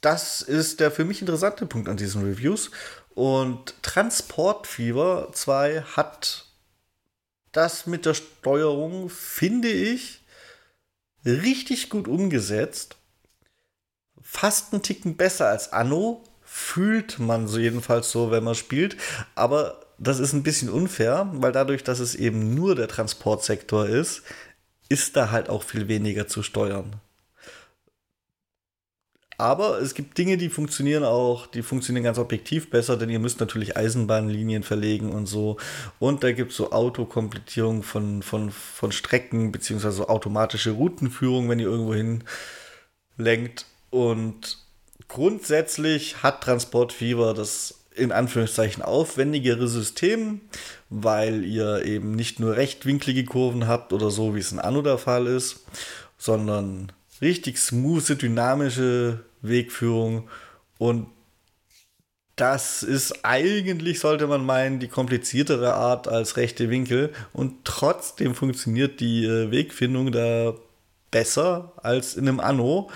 das 0.00 0.42
ist 0.42 0.80
der 0.80 0.90
für 0.90 1.04
mich 1.04 1.20
interessante 1.20 1.64
Punkt 1.66 1.88
an 1.88 1.96
diesen 1.96 2.24
Reviews. 2.24 2.70
Und 3.14 3.74
Transportfieber 3.82 5.30
2 5.32 5.82
hat 5.82 6.46
das 7.52 7.86
mit 7.86 8.06
der 8.06 8.14
Steuerung, 8.14 9.10
finde 9.10 9.68
ich, 9.68 10.22
richtig 11.24 11.90
gut 11.90 12.08
umgesetzt. 12.08 12.96
Fast 14.20 14.72
einen 14.72 14.82
Ticken 14.82 15.16
besser 15.16 15.48
als 15.48 15.72
Anno. 15.72 16.24
Fühlt 16.54 17.18
man 17.18 17.48
so 17.48 17.58
jedenfalls 17.58 18.12
so, 18.12 18.30
wenn 18.30 18.44
man 18.44 18.54
spielt. 18.54 18.98
Aber 19.34 19.80
das 19.96 20.20
ist 20.20 20.34
ein 20.34 20.42
bisschen 20.42 20.68
unfair, 20.68 21.30
weil 21.32 21.50
dadurch, 21.50 21.82
dass 21.82 21.98
es 21.98 22.14
eben 22.14 22.54
nur 22.54 22.74
der 22.74 22.88
Transportsektor 22.88 23.86
ist, 23.86 24.22
ist 24.90 25.16
da 25.16 25.30
halt 25.30 25.48
auch 25.48 25.62
viel 25.62 25.88
weniger 25.88 26.28
zu 26.28 26.42
steuern. 26.42 27.00
Aber 29.38 29.80
es 29.80 29.94
gibt 29.94 30.18
Dinge, 30.18 30.36
die 30.36 30.50
funktionieren 30.50 31.04
auch, 31.04 31.46
die 31.46 31.62
funktionieren 31.62 32.04
ganz 32.04 32.18
objektiv 32.18 32.68
besser, 32.68 32.98
denn 32.98 33.08
ihr 33.08 33.18
müsst 33.18 33.40
natürlich 33.40 33.78
Eisenbahnlinien 33.78 34.62
verlegen 34.62 35.10
und 35.10 35.24
so. 35.24 35.56
Und 35.98 36.22
da 36.22 36.32
gibt 36.32 36.50
es 36.50 36.58
so 36.58 36.70
Autokomplettierung 36.70 37.82
von, 37.82 38.22
von, 38.22 38.50
von 38.50 38.92
Strecken, 38.92 39.52
beziehungsweise 39.52 40.10
automatische 40.10 40.72
Routenführung, 40.72 41.48
wenn 41.48 41.60
ihr 41.60 41.68
irgendwo 41.68 41.94
hin 41.94 42.24
lenkt. 43.16 43.64
Und 43.88 44.61
grundsätzlich 45.12 46.22
hat 46.22 46.42
Transportfieber 46.42 47.34
das 47.34 47.74
in 47.94 48.12
Anführungszeichen 48.12 48.82
aufwendigere 48.82 49.68
System, 49.68 50.40
weil 50.88 51.44
ihr 51.44 51.84
eben 51.84 52.16
nicht 52.16 52.40
nur 52.40 52.56
rechtwinklige 52.56 53.26
Kurven 53.26 53.68
habt 53.68 53.92
oder 53.92 54.10
so, 54.10 54.34
wie 54.34 54.38
es 54.38 54.52
in 54.52 54.58
Anno 54.58 54.80
der 54.80 54.96
Fall 54.96 55.26
ist, 55.26 55.66
sondern 56.16 56.92
richtig 57.20 57.58
smooth, 57.58 58.22
dynamische 58.22 59.20
Wegführung. 59.42 60.30
Und 60.78 61.08
das 62.36 62.82
ist 62.82 63.22
eigentlich, 63.22 64.00
sollte 64.00 64.26
man 64.26 64.46
meinen, 64.46 64.80
die 64.80 64.88
kompliziertere 64.88 65.74
Art 65.74 66.08
als 66.08 66.38
rechte 66.38 66.70
Winkel. 66.70 67.12
Und 67.34 67.66
trotzdem 67.66 68.34
funktioniert 68.34 69.00
die 69.00 69.26
äh, 69.26 69.50
Wegfindung 69.50 70.10
da 70.10 70.54
besser 71.10 71.74
als 71.76 72.16
in 72.16 72.26
einem 72.26 72.40
Anno 72.40 72.90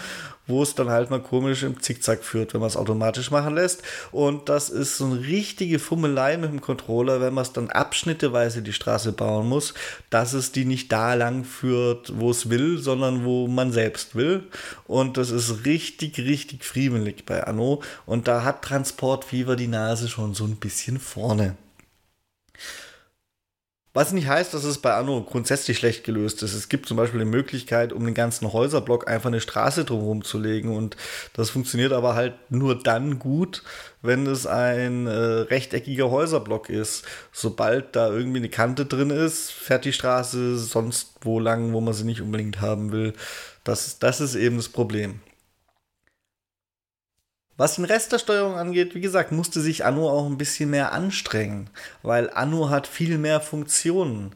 wo 0.46 0.62
es 0.62 0.74
dann 0.74 0.90
halt 0.90 1.10
mal 1.10 1.20
komisch 1.20 1.62
im 1.62 1.80
Zickzack 1.80 2.22
führt, 2.22 2.54
wenn 2.54 2.60
man 2.60 2.68
es 2.68 2.76
automatisch 2.76 3.30
machen 3.30 3.54
lässt. 3.54 3.82
Und 4.12 4.48
das 4.48 4.70
ist 4.70 4.96
so 4.96 5.06
eine 5.06 5.20
richtige 5.20 5.78
Fummelei 5.78 6.36
mit 6.36 6.50
dem 6.50 6.60
Controller, 6.60 7.20
wenn 7.20 7.34
man 7.34 7.42
es 7.42 7.52
dann 7.52 7.70
abschnitteweise 7.70 8.62
die 8.62 8.72
Straße 8.72 9.12
bauen 9.12 9.48
muss, 9.48 9.74
dass 10.10 10.32
es 10.32 10.52
die 10.52 10.64
nicht 10.64 10.92
da 10.92 11.14
lang 11.14 11.44
führt, 11.44 12.12
wo 12.18 12.30
es 12.30 12.48
will, 12.50 12.78
sondern 12.78 13.24
wo 13.24 13.48
man 13.48 13.72
selbst 13.72 14.14
will. 14.14 14.44
Und 14.86 15.16
das 15.16 15.30
ist 15.30 15.64
richtig, 15.64 16.18
richtig 16.18 16.64
friemelig 16.64 17.24
bei 17.26 17.44
Anno. 17.44 17.82
Und 18.06 18.28
da 18.28 18.44
hat 18.44 18.62
Transport 18.62 19.24
Fever 19.24 19.56
die 19.56 19.68
Nase 19.68 20.08
schon 20.08 20.34
so 20.34 20.44
ein 20.44 20.56
bisschen 20.56 20.98
vorne. 20.98 21.56
Was 23.96 24.12
nicht 24.12 24.28
heißt, 24.28 24.52
dass 24.52 24.64
es 24.64 24.76
bei 24.76 24.92
Anno 24.92 25.22
grundsätzlich 25.22 25.78
schlecht 25.78 26.04
gelöst 26.04 26.42
ist. 26.42 26.52
Es 26.52 26.68
gibt 26.68 26.84
zum 26.84 26.98
Beispiel 26.98 27.18
eine 27.18 27.30
Möglichkeit, 27.30 27.94
um 27.94 28.04
den 28.04 28.12
ganzen 28.12 28.52
Häuserblock 28.52 29.08
einfach 29.08 29.28
eine 29.28 29.40
Straße 29.40 29.86
drumherum 29.86 30.22
zu 30.22 30.38
legen. 30.38 30.76
Und 30.76 30.98
das 31.32 31.48
funktioniert 31.48 31.94
aber 31.94 32.14
halt 32.14 32.34
nur 32.50 32.78
dann 32.78 33.18
gut, 33.18 33.62
wenn 34.02 34.26
es 34.26 34.46
ein 34.46 35.06
äh, 35.06 35.10
rechteckiger 35.10 36.10
Häuserblock 36.10 36.68
ist. 36.68 37.06
Sobald 37.32 37.96
da 37.96 38.10
irgendwie 38.10 38.40
eine 38.40 38.50
Kante 38.50 38.84
drin 38.84 39.08
ist, 39.08 39.50
fährt 39.50 39.86
die 39.86 39.94
Straße 39.94 40.58
sonst 40.58 41.14
wo 41.22 41.40
lang, 41.40 41.72
wo 41.72 41.80
man 41.80 41.94
sie 41.94 42.04
nicht 42.04 42.20
unbedingt 42.20 42.60
haben 42.60 42.92
will. 42.92 43.14
Das, 43.64 43.98
das 43.98 44.20
ist 44.20 44.34
eben 44.34 44.58
das 44.58 44.68
Problem. 44.68 45.20
Was 47.56 47.76
den 47.76 47.86
Rest 47.86 48.12
der 48.12 48.18
Steuerung 48.18 48.54
angeht, 48.54 48.94
wie 48.94 49.00
gesagt, 49.00 49.32
musste 49.32 49.60
sich 49.60 49.84
Anno 49.84 50.10
auch 50.10 50.26
ein 50.26 50.36
bisschen 50.36 50.70
mehr 50.70 50.92
anstrengen, 50.92 51.70
weil 52.02 52.30
Anno 52.30 52.68
hat 52.68 52.86
viel 52.86 53.16
mehr 53.16 53.40
Funktionen. 53.40 54.34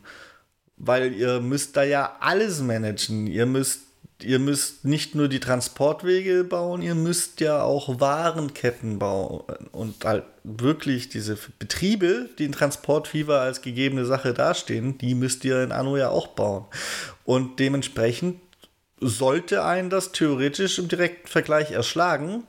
Weil 0.79 1.13
ihr 1.13 1.41
müsst 1.41 1.77
da 1.77 1.83
ja 1.83 2.17
alles 2.21 2.63
managen. 2.63 3.27
Ihr 3.27 3.45
müsst, 3.45 3.83
ihr 4.23 4.39
müsst 4.39 4.87
nicht 4.87 5.15
nur 5.15 5.29
die 5.29 5.41
Transportwege 5.41 6.43
bauen, 6.45 6.81
ihr 6.81 6.95
müsst 6.95 7.41
ja 7.41 7.63
auch 7.63 8.01
Warenketten 8.01 8.99
bauen. 8.99 9.43
Und 9.73 10.03
halt 10.07 10.25
wirklich 10.43 11.11
diese 11.11 11.37
Betriebe, 11.59 12.31
die 12.39 12.47
in 12.47 12.53
Transportfieber 12.53 13.43
als 13.43 13.61
gegebene 13.61 14.07
Sache 14.07 14.33
dastehen, 14.33 14.97
die 14.97 15.15
müsst 15.15 15.45
ihr 15.45 15.63
in 15.63 15.73
Anno 15.73 15.99
ja 15.99 16.09
auch 16.09 16.29
bauen. 16.29 16.65
Und 17.25 17.61
dementsprechend 17.61 18.41
sollte 19.01 19.65
ein 19.65 19.91
das 19.91 20.13
theoretisch 20.13 20.79
im 20.79 20.89
direkten 20.89 21.29
Vergleich 21.29 21.73
erschlagen, 21.73 22.45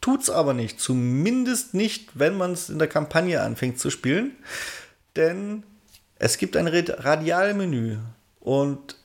Tut's 0.00 0.30
aber 0.30 0.54
nicht. 0.54 0.80
Zumindest 0.80 1.74
nicht, 1.74 2.10
wenn 2.14 2.36
man 2.36 2.52
es 2.52 2.68
in 2.68 2.78
der 2.78 2.88
Kampagne 2.88 3.40
anfängt 3.42 3.78
zu 3.78 3.90
spielen. 3.90 4.36
Denn 5.16 5.64
es 6.18 6.38
gibt 6.38 6.56
ein 6.56 6.68
Radialmenü. 6.68 7.98
Und 8.40 8.96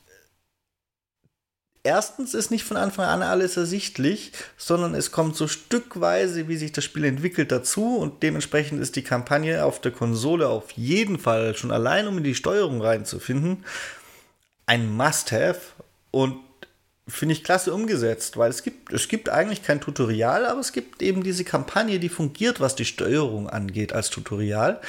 erstens 1.83 2.33
ist 2.33 2.51
nicht 2.51 2.63
von 2.63 2.77
Anfang 2.77 3.05
an 3.05 3.23
alles 3.23 3.57
ersichtlich, 3.57 4.31
sondern 4.57 4.93
es 4.93 5.11
kommt 5.11 5.35
so 5.35 5.47
stückweise, 5.47 6.47
wie 6.47 6.57
sich 6.57 6.71
das 6.71 6.83
Spiel 6.83 7.05
entwickelt, 7.05 7.51
dazu. 7.51 7.97
Und 7.97 8.23
dementsprechend 8.23 8.81
ist 8.81 8.95
die 8.95 9.03
Kampagne 9.03 9.65
auf 9.65 9.81
der 9.81 9.91
Konsole 9.91 10.47
auf 10.47 10.71
jeden 10.71 11.17
Fall 11.19 11.55
schon 11.55 11.71
allein, 11.71 12.07
um 12.07 12.19
in 12.19 12.23
die 12.23 12.35
Steuerung 12.35 12.81
reinzufinden, 12.81 13.65
ein 14.67 14.95
Must-Have. 14.95 15.59
Und 16.11 16.37
finde 17.11 17.33
ich 17.33 17.43
klasse 17.43 17.73
umgesetzt, 17.73 18.37
weil 18.37 18.49
es 18.49 18.63
gibt, 18.63 18.91
es 18.93 19.07
gibt 19.07 19.29
eigentlich 19.29 19.63
kein 19.63 19.81
Tutorial, 19.81 20.45
aber 20.45 20.59
es 20.59 20.71
gibt 20.71 21.01
eben 21.01 21.23
diese 21.23 21.43
Kampagne, 21.43 21.99
die 21.99 22.09
fungiert, 22.09 22.59
was 22.59 22.75
die 22.75 22.85
Steuerung 22.85 23.49
angeht, 23.49 23.93
als 23.93 24.09
Tutorial. 24.09 24.81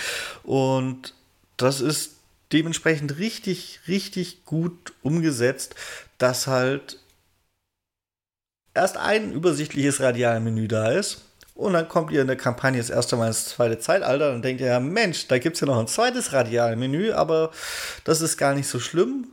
Und 0.43 1.15
das 1.57 1.81
ist 1.81 2.13
dementsprechend 2.53 3.19
richtig, 3.19 3.81
richtig 3.89 4.45
gut 4.45 4.93
umgesetzt, 5.03 5.75
dass 6.19 6.47
halt 6.47 6.99
erst 8.75 8.97
ein 8.97 9.33
übersichtliches 9.33 10.01
Radialmenü 10.01 10.69
da 10.69 10.93
ist. 10.93 11.23
Und 11.55 11.75
dann 11.75 11.89
kommt 11.89 12.13
ihr 12.13 12.23
in 12.23 12.29
der 12.29 12.37
Kampagne 12.37 12.79
das 12.79 12.89
erste 12.89 13.17
Mal 13.17 13.29
ins 13.29 13.47
zweite 13.47 13.79
Zeitalter 13.79 14.33
und 14.33 14.43
denkt 14.43 14.61
ihr, 14.63 14.69
ja, 14.69 14.81
Mensch, 14.81 15.29
da 15.29 15.39
gibt 15.39 15.57
es 15.57 15.61
ja 15.61 15.67
noch 15.67 15.79
ein 15.79 15.87
zweites 15.87 16.33
Radialmenü, 16.33 17.13
aber 17.13 17.51
das 18.05 18.23
ist 18.23 18.39
gar 18.39 18.55
nicht 18.55 18.69
so 18.69 18.81
schlimm 18.81 19.27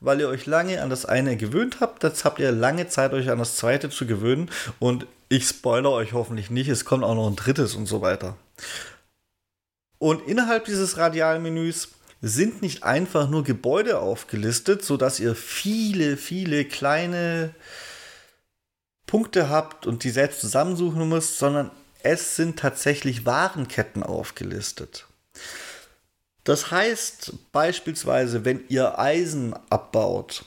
weil 0.00 0.20
ihr 0.20 0.28
euch 0.28 0.46
lange 0.46 0.82
an 0.82 0.90
das 0.90 1.06
eine 1.06 1.36
gewöhnt 1.36 1.80
habt. 1.80 2.02
Jetzt 2.02 2.24
habt 2.24 2.38
ihr 2.38 2.52
lange 2.52 2.88
Zeit, 2.88 3.12
euch 3.12 3.30
an 3.30 3.38
das 3.38 3.56
zweite 3.56 3.90
zu 3.90 4.06
gewöhnen. 4.06 4.50
Und 4.78 5.06
ich 5.28 5.48
spoilere 5.48 5.92
euch 5.92 6.12
hoffentlich 6.12 6.50
nicht, 6.50 6.68
es 6.68 6.84
kommt 6.84 7.04
auch 7.04 7.14
noch 7.14 7.28
ein 7.28 7.36
drittes 7.36 7.74
und 7.74 7.86
so 7.86 8.00
weiter. 8.00 8.36
Und 9.98 10.26
innerhalb 10.26 10.66
dieses 10.66 10.98
Radialmenüs 10.98 11.88
sind 12.22 12.62
nicht 12.62 12.82
einfach 12.82 13.28
nur 13.28 13.44
Gebäude 13.44 14.00
aufgelistet, 14.00 14.84
sodass 14.84 15.20
ihr 15.20 15.34
viele, 15.34 16.16
viele 16.16 16.64
kleine 16.64 17.54
Punkte 19.06 19.48
habt 19.48 19.86
und 19.86 20.04
die 20.04 20.10
selbst 20.10 20.40
zusammensuchen 20.40 21.08
müsst, 21.08 21.38
sondern 21.38 21.70
es 22.02 22.36
sind 22.36 22.58
tatsächlich 22.58 23.26
Warenketten 23.26 24.02
aufgelistet. 24.02 25.06
Das 26.46 26.70
heißt 26.70 27.32
beispielsweise, 27.50 28.44
wenn 28.44 28.68
ihr 28.68 29.00
Eisen 29.00 29.52
abbaut 29.68 30.44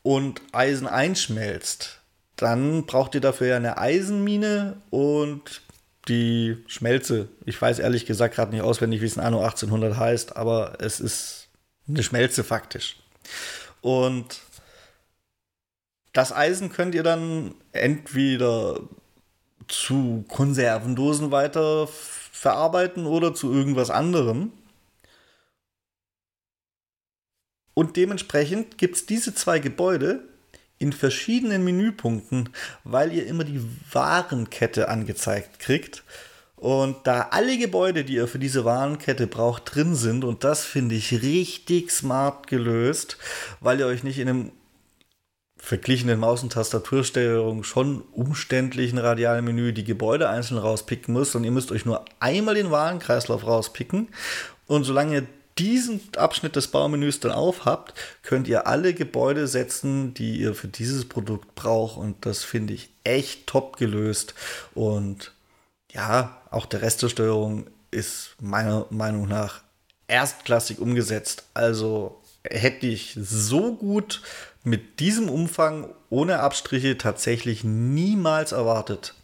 und 0.00 0.40
Eisen 0.52 0.86
einschmelzt, 0.86 2.00
dann 2.36 2.86
braucht 2.86 3.14
ihr 3.14 3.20
dafür 3.20 3.48
ja 3.48 3.56
eine 3.56 3.76
Eisenmine 3.76 4.80
und 4.88 5.60
die 6.08 6.56
Schmelze. 6.68 7.28
Ich 7.44 7.60
weiß 7.60 7.80
ehrlich 7.80 8.06
gesagt 8.06 8.34
gerade 8.34 8.52
nicht 8.52 8.62
auswendig, 8.62 9.02
wie 9.02 9.04
es 9.04 9.16
in 9.16 9.22
Anno 9.22 9.42
1800 9.42 9.98
heißt, 9.98 10.36
aber 10.38 10.78
es 10.80 11.00
ist 11.00 11.48
eine 11.86 12.02
Schmelze 12.02 12.42
faktisch. 12.42 12.96
Und 13.82 14.40
das 16.14 16.32
Eisen 16.32 16.72
könnt 16.72 16.94
ihr 16.94 17.02
dann 17.02 17.54
entweder 17.72 18.80
zu 19.68 20.24
Konservendosen 20.28 21.30
weiter 21.30 21.88
verarbeiten 22.32 23.04
oder 23.04 23.34
zu 23.34 23.52
irgendwas 23.52 23.90
anderem. 23.90 24.50
Und 27.74 27.96
dementsprechend 27.96 28.78
gibt 28.78 28.96
es 28.96 29.06
diese 29.06 29.34
zwei 29.34 29.58
Gebäude 29.58 30.20
in 30.78 30.92
verschiedenen 30.92 31.64
Menüpunkten, 31.64 32.48
weil 32.84 33.12
ihr 33.12 33.26
immer 33.26 33.44
die 33.44 33.62
Warenkette 33.92 34.88
angezeigt 34.88 35.58
kriegt. 35.58 36.02
Und 36.56 36.98
da 37.04 37.28
alle 37.30 37.58
Gebäude, 37.58 38.04
die 38.04 38.14
ihr 38.14 38.28
für 38.28 38.38
diese 38.38 38.64
Warenkette 38.64 39.26
braucht, 39.26 39.74
drin 39.74 39.94
sind, 39.94 40.24
und 40.24 40.44
das 40.44 40.64
finde 40.64 40.94
ich 40.94 41.22
richtig 41.22 41.90
smart 41.90 42.46
gelöst, 42.46 43.16
weil 43.60 43.80
ihr 43.80 43.86
euch 43.86 44.04
nicht 44.04 44.18
in 44.18 44.28
einem 44.28 44.52
verglichenen 45.56 46.18
Maus- 46.18 46.42
und 46.42 46.52
Tastatursteuerung 46.52 47.62
schon 47.62 48.02
umständlichen 48.12 48.98
radialen 48.98 49.44
Menü 49.44 49.72
die 49.72 49.84
Gebäude 49.84 50.28
einzeln 50.28 50.58
rauspicken 50.58 51.14
muss 51.14 51.36
und 51.36 51.44
ihr 51.44 51.52
müsst 51.52 51.70
euch 51.70 51.84
nur 51.86 52.04
einmal 52.18 52.56
den 52.56 52.72
Warenkreislauf 52.72 53.46
rauspicken 53.46 54.08
und 54.66 54.82
solange 54.82 55.14
ihr 55.14 55.26
diesen 55.58 56.00
Abschnitt 56.16 56.56
des 56.56 56.68
Baumenüs 56.68 57.20
dann 57.20 57.32
aufhabt, 57.32 57.94
könnt 58.22 58.48
ihr 58.48 58.66
alle 58.66 58.94
Gebäude 58.94 59.46
setzen, 59.46 60.14
die 60.14 60.38
ihr 60.40 60.54
für 60.54 60.68
dieses 60.68 61.08
Produkt 61.08 61.54
braucht 61.54 61.98
und 61.98 62.24
das 62.26 62.42
finde 62.44 62.74
ich 62.74 62.90
echt 63.04 63.46
top 63.46 63.76
gelöst 63.76 64.34
und 64.74 65.32
ja, 65.92 66.40
auch 66.50 66.66
der 66.66 66.82
Rest 66.82 67.02
der 67.02 67.08
Steuerung 67.08 67.66
ist 67.90 68.34
meiner 68.40 68.86
Meinung 68.90 69.28
nach 69.28 69.62
erstklassig 70.08 70.78
umgesetzt. 70.78 71.44
Also 71.54 72.20
hätte 72.44 72.86
ich 72.86 73.16
so 73.20 73.74
gut 73.74 74.22
mit 74.64 75.00
diesem 75.00 75.28
Umfang 75.28 75.88
ohne 76.10 76.40
Abstriche 76.40 76.98
tatsächlich 76.98 77.64
niemals 77.64 78.52
erwartet. 78.52 79.14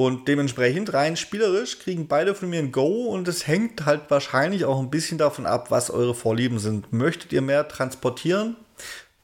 Und 0.00 0.28
dementsprechend 0.28 0.94
rein 0.94 1.14
spielerisch 1.14 1.78
kriegen 1.78 2.08
beide 2.08 2.34
von 2.34 2.48
mir 2.48 2.60
ein 2.60 2.72
Go 2.72 3.08
und 3.08 3.28
es 3.28 3.46
hängt 3.46 3.84
halt 3.84 4.04
wahrscheinlich 4.08 4.64
auch 4.64 4.80
ein 4.80 4.88
bisschen 4.88 5.18
davon 5.18 5.44
ab, 5.44 5.70
was 5.70 5.90
eure 5.90 6.14
Vorlieben 6.14 6.58
sind. 6.58 6.90
Möchtet 6.90 7.34
ihr 7.34 7.42
mehr 7.42 7.68
transportieren? 7.68 8.56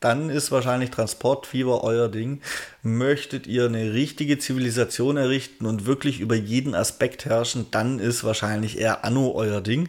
Dann 0.00 0.28
ist 0.28 0.52
wahrscheinlich 0.52 0.90
Transportfieber 0.90 1.82
euer 1.82 2.10
Ding. 2.10 2.42
Möchtet 2.82 3.46
ihr 3.46 3.64
eine 3.64 3.94
richtige 3.94 4.38
Zivilisation 4.38 5.16
errichten 5.16 5.64
und 5.64 5.86
wirklich 5.86 6.20
über 6.20 6.34
jeden 6.34 6.74
Aspekt 6.74 7.24
herrschen, 7.24 7.68
dann 7.70 7.98
ist 7.98 8.22
wahrscheinlich 8.22 8.78
eher 8.78 9.02
Anno 9.02 9.32
euer 9.34 9.62
Ding. 9.62 9.88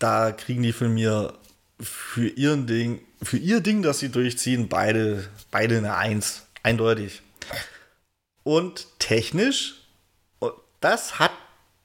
Da 0.00 0.32
kriegen 0.32 0.64
die 0.64 0.72
von 0.72 0.92
mir 0.92 1.34
für 1.80 2.26
ihren 2.26 2.66
Ding, 2.66 2.98
für 3.22 3.36
ihr 3.36 3.60
Ding, 3.60 3.82
das 3.82 4.00
sie 4.00 4.08
durchziehen, 4.08 4.68
beide, 4.68 5.28
beide 5.52 5.78
eine 5.78 5.94
Eins. 5.94 6.42
Eindeutig. 6.64 7.22
Und 8.42 8.88
technisch, 8.98 9.83
das 10.84 11.18
hat 11.18 11.32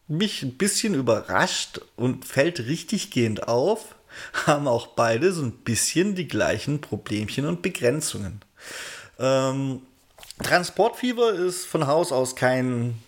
mich 0.08 0.44
ein 0.44 0.58
bisschen 0.58 0.94
überrascht 0.94 1.80
und 1.96 2.26
fällt 2.26 2.60
richtig 2.60 3.12
gehend 3.12 3.48
auf, 3.48 3.96
haben 4.46 4.68
auch 4.68 4.88
beide 4.88 5.32
so 5.32 5.44
ein 5.44 5.52
bisschen 5.52 6.16
die 6.16 6.28
gleichen 6.28 6.82
Problemchen 6.82 7.46
und 7.46 7.62
Begrenzungen. 7.62 8.42
Ähm, 9.18 9.84
Transportfieber 10.44 11.34
ist 11.34 11.66
von 11.66 11.88
Haus 11.88 12.12
aus 12.12 12.36
kein, 12.36 13.00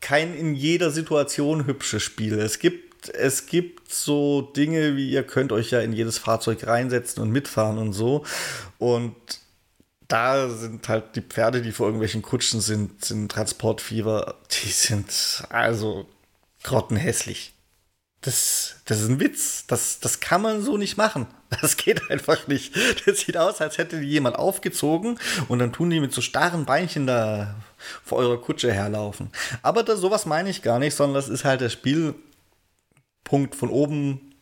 kein 0.00 0.34
in 0.34 0.54
jeder 0.54 0.90
Situation 0.90 1.66
hübsches 1.66 2.02
Spiel. 2.02 2.38
Es 2.38 2.58
gibt 2.58 2.84
es 3.12 3.46
gibt 3.46 3.92
so 3.92 4.40
Dinge 4.40 4.96
wie, 4.96 5.10
ihr 5.10 5.24
könnt 5.24 5.52
euch 5.52 5.70
ja 5.70 5.80
in 5.80 5.92
jedes 5.92 6.16
Fahrzeug 6.16 6.66
reinsetzen 6.66 7.22
und 7.22 7.30
mitfahren 7.30 7.76
und 7.76 7.92
so. 7.92 8.24
Und 8.78 9.14
da 10.08 10.48
sind 10.48 10.88
halt 10.88 11.16
die 11.16 11.22
Pferde, 11.22 11.62
die 11.62 11.72
vor 11.72 11.86
irgendwelchen 11.86 12.22
Kutschen 12.22 12.60
sind, 12.60 13.04
sind 13.04 13.30
Transportfieber, 13.30 14.36
die 14.50 14.68
sind 14.68 15.44
also 15.50 16.06
grottenhässlich. 16.62 17.52
Das, 18.20 18.76
das 18.86 19.00
ist 19.00 19.08
ein 19.08 19.20
Witz. 19.20 19.66
Das, 19.66 20.00
das 20.00 20.20
kann 20.20 20.40
man 20.40 20.62
so 20.62 20.76
nicht 20.76 20.96
machen. 20.96 21.26
Das 21.60 21.76
geht 21.76 22.10
einfach 22.10 22.48
nicht. 22.48 22.74
Das 23.06 23.20
sieht 23.20 23.36
aus, 23.36 23.60
als 23.60 23.78
hätte 23.78 24.00
die 24.00 24.08
jemand 24.08 24.36
aufgezogen 24.36 25.20
und 25.46 25.60
dann 25.60 25.72
tun 25.72 25.88
die 25.88 26.00
mit 26.00 26.12
so 26.12 26.20
starren 26.20 26.64
Beinchen 26.64 27.06
da 27.06 27.54
vor 28.02 28.18
eurer 28.18 28.40
Kutsche 28.40 28.72
herlaufen. 28.72 29.30
Aber 29.62 29.84
das, 29.84 30.00
sowas 30.00 30.26
meine 30.26 30.50
ich 30.50 30.62
gar 30.62 30.80
nicht, 30.80 30.96
sondern 30.96 31.14
das 31.14 31.28
ist 31.28 31.44
halt 31.44 31.60
der 31.60 31.68
Spiel, 31.68 32.16
Punkt 33.22 33.54
von 33.54 33.70
oben, 33.70 34.34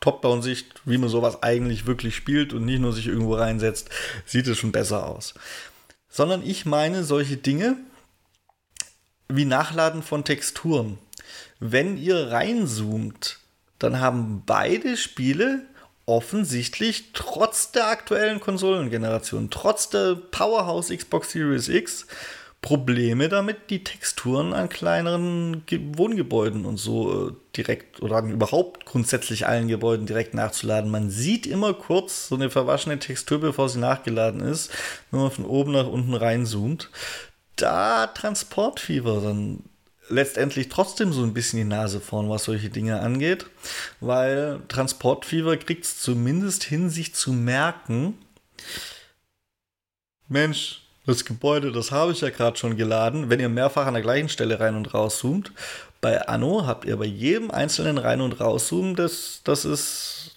Top-Down-Sicht, 0.00 0.82
wie 0.84 0.98
man 0.98 1.08
sowas 1.08 1.42
eigentlich 1.42 1.86
wirklich 1.86 2.14
spielt 2.14 2.52
und 2.52 2.64
nicht 2.64 2.80
nur 2.80 2.92
sich 2.92 3.06
irgendwo 3.08 3.34
reinsetzt, 3.34 3.90
sieht 4.26 4.46
es 4.46 4.58
schon 4.58 4.72
besser 4.72 5.06
aus. 5.06 5.34
Sondern 6.08 6.42
ich 6.42 6.66
meine 6.66 7.04
solche 7.04 7.36
Dinge 7.36 7.76
wie 9.28 9.44
Nachladen 9.44 10.02
von 10.02 10.24
Texturen. 10.24 10.98
Wenn 11.60 11.96
ihr 11.96 12.30
reinzoomt, 12.30 13.38
dann 13.78 14.00
haben 14.00 14.42
beide 14.46 14.96
Spiele 14.96 15.66
offensichtlich 16.06 17.10
trotz 17.12 17.70
der 17.72 17.88
aktuellen 17.88 18.40
Konsolengeneration, 18.40 19.50
trotz 19.50 19.90
der 19.90 20.14
Powerhouse 20.14 20.88
Xbox 20.88 21.32
Series 21.32 21.68
X, 21.68 22.06
Probleme 22.60 23.28
damit, 23.28 23.70
die 23.70 23.84
Texturen 23.84 24.52
an 24.52 24.68
kleineren 24.68 25.62
Wohngebäuden 25.96 26.64
und 26.64 26.76
so 26.76 27.28
äh, 27.28 27.32
direkt 27.56 28.02
oder 28.02 28.20
überhaupt 28.22 28.84
grundsätzlich 28.84 29.46
allen 29.46 29.68
Gebäuden 29.68 30.06
direkt 30.06 30.34
nachzuladen. 30.34 30.90
Man 30.90 31.08
sieht 31.08 31.46
immer 31.46 31.72
kurz 31.72 32.28
so 32.28 32.34
eine 32.34 32.50
verwaschene 32.50 32.98
Textur, 32.98 33.40
bevor 33.40 33.68
sie 33.68 33.78
nachgeladen 33.78 34.40
ist, 34.40 34.72
wenn 35.10 35.20
man 35.20 35.30
von 35.30 35.44
oben 35.44 35.72
nach 35.72 35.86
unten 35.86 36.14
reinzoomt. 36.14 36.90
Da 37.54 38.08
Transportfieber 38.08 39.20
dann 39.20 39.62
letztendlich 40.08 40.68
trotzdem 40.68 41.12
so 41.12 41.22
ein 41.22 41.34
bisschen 41.34 41.58
die 41.58 41.64
Nase 41.64 42.00
vorn, 42.00 42.28
was 42.28 42.44
solche 42.44 42.70
Dinge 42.70 43.00
angeht, 43.00 43.46
weil 44.00 44.60
Transportfieber 44.68 45.56
kriegt 45.58 45.84
es 45.84 46.00
zumindest 46.00 46.64
hin, 46.64 46.90
sich 46.90 47.14
zu 47.14 47.32
merken, 47.32 48.14
Mensch, 50.28 50.87
das 51.08 51.24
Gebäude, 51.24 51.72
das 51.72 51.90
habe 51.90 52.12
ich 52.12 52.20
ja 52.20 52.28
gerade 52.28 52.58
schon 52.58 52.76
geladen. 52.76 53.30
Wenn 53.30 53.40
ihr 53.40 53.48
mehrfach 53.48 53.86
an 53.86 53.94
der 53.94 54.02
gleichen 54.02 54.28
Stelle 54.28 54.60
rein 54.60 54.76
und 54.76 54.92
rauszoomt, 54.92 55.52
bei 56.02 56.28
Anno 56.28 56.66
habt 56.66 56.84
ihr 56.84 56.96
bei 56.98 57.06
jedem 57.06 57.50
einzelnen 57.50 57.96
rein 57.96 58.20
und 58.20 58.38
rauszoomen, 58.40 58.94
das, 58.94 59.40
das 59.42 59.64
ist. 59.64 60.34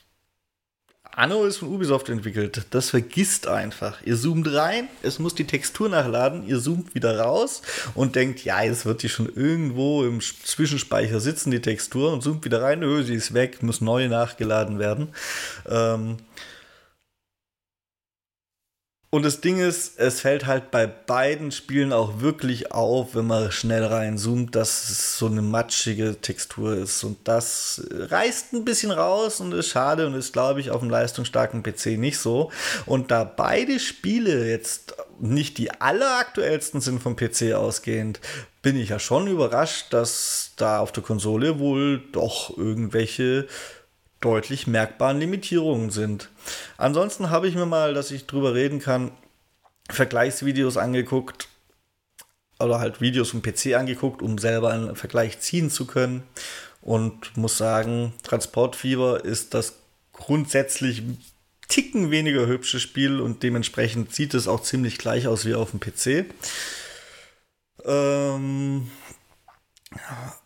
Anno 1.13 1.43
ist 1.43 1.57
von 1.57 1.67
Ubisoft 1.67 2.07
entwickelt. 2.07 2.67
Das 2.69 2.89
vergisst 2.89 3.45
einfach. 3.45 4.01
Ihr 4.05 4.15
zoomt 4.15 4.47
rein, 4.53 4.87
es 5.03 5.19
muss 5.19 5.35
die 5.35 5.45
Textur 5.45 5.89
nachladen, 5.89 6.47
ihr 6.47 6.57
zoomt 6.61 6.95
wieder 6.95 7.19
raus 7.19 7.61
und 7.93 8.15
denkt, 8.15 8.45
ja, 8.45 8.63
jetzt 8.63 8.85
wird 8.85 9.03
die 9.03 9.09
schon 9.09 9.27
irgendwo 9.27 10.05
im 10.05 10.21
Zwischenspeicher 10.21 11.19
sitzen, 11.19 11.51
die 11.51 11.59
Textur, 11.59 12.13
und 12.13 12.23
zoomt 12.23 12.45
wieder 12.45 12.61
rein, 12.61 12.79
nö, 12.79 13.03
sie 13.03 13.15
ist 13.15 13.33
weg, 13.33 13.61
muss 13.61 13.81
neu 13.81 14.07
nachgeladen 14.07 14.79
werden. 14.79 15.09
Ähm, 15.69 16.15
und 19.13 19.25
das 19.25 19.41
Ding 19.41 19.59
ist, 19.59 19.99
es 19.99 20.21
fällt 20.21 20.45
halt 20.45 20.71
bei 20.71 20.87
beiden 20.87 21.51
Spielen 21.51 21.91
auch 21.91 22.21
wirklich 22.21 22.71
auf, 22.71 23.13
wenn 23.13 23.27
man 23.27 23.51
schnell 23.51 23.83
reinzoomt, 23.83 24.55
dass 24.55 24.89
es 24.89 25.17
so 25.17 25.25
eine 25.25 25.41
matschige 25.41 26.15
Textur 26.21 26.77
ist. 26.77 27.03
Und 27.03 27.17
das 27.25 27.83
reißt 27.91 28.53
ein 28.53 28.63
bisschen 28.63 28.89
raus 28.89 29.41
und 29.41 29.53
ist 29.53 29.67
schade 29.67 30.07
und 30.07 30.13
ist, 30.13 30.31
glaube 30.31 30.61
ich, 30.61 30.71
auf 30.71 30.79
dem 30.79 30.89
leistungsstarken 30.89 31.61
PC 31.61 31.97
nicht 31.97 32.19
so. 32.19 32.51
Und 32.85 33.11
da 33.11 33.25
beide 33.25 33.81
Spiele 33.81 34.49
jetzt 34.49 34.95
nicht 35.19 35.57
die 35.57 35.71
alleraktuellsten 35.71 36.79
sind 36.79 37.03
vom 37.03 37.17
PC 37.17 37.53
ausgehend, 37.53 38.21
bin 38.61 38.77
ich 38.77 38.89
ja 38.89 38.99
schon 38.99 39.27
überrascht, 39.27 39.91
dass 39.91 40.53
da 40.55 40.79
auf 40.79 40.93
der 40.93 41.03
Konsole 41.03 41.59
wohl 41.59 42.01
doch 42.13 42.57
irgendwelche 42.57 43.47
deutlich 44.21 44.67
merkbaren 44.67 45.19
Limitierungen 45.19 45.89
sind. 45.89 46.29
Ansonsten 46.77 47.29
habe 47.29 47.47
ich 47.47 47.55
mir 47.55 47.65
mal, 47.65 47.93
dass 47.93 48.11
ich 48.11 48.27
drüber 48.27 48.53
reden 48.53 48.79
kann, 48.79 49.11
Vergleichsvideos 49.89 50.77
angeguckt 50.77 51.49
oder 52.59 52.79
halt 52.79 53.01
Videos 53.01 53.31
vom 53.31 53.41
PC 53.41 53.73
angeguckt, 53.75 54.21
um 54.21 54.37
selber 54.37 54.71
einen 54.71 54.95
Vergleich 54.95 55.39
ziehen 55.39 55.69
zu 55.69 55.85
können 55.85 56.23
und 56.81 57.35
muss 57.35 57.57
sagen, 57.57 58.13
Transportfieber 58.23 59.25
ist 59.25 59.53
das 59.53 59.79
grundsätzlich 60.13 61.03
Ticken 61.67 62.11
weniger 62.11 62.47
hübsche 62.47 62.81
Spiel 62.81 63.21
und 63.21 63.43
dementsprechend 63.43 64.13
sieht 64.13 64.33
es 64.33 64.49
auch 64.49 64.61
ziemlich 64.61 64.97
gleich 64.97 65.27
aus 65.27 65.45
wie 65.45 65.55
auf 65.55 65.71
dem 65.71 65.79
PC. 65.79 66.25
Ähm, 67.85 68.91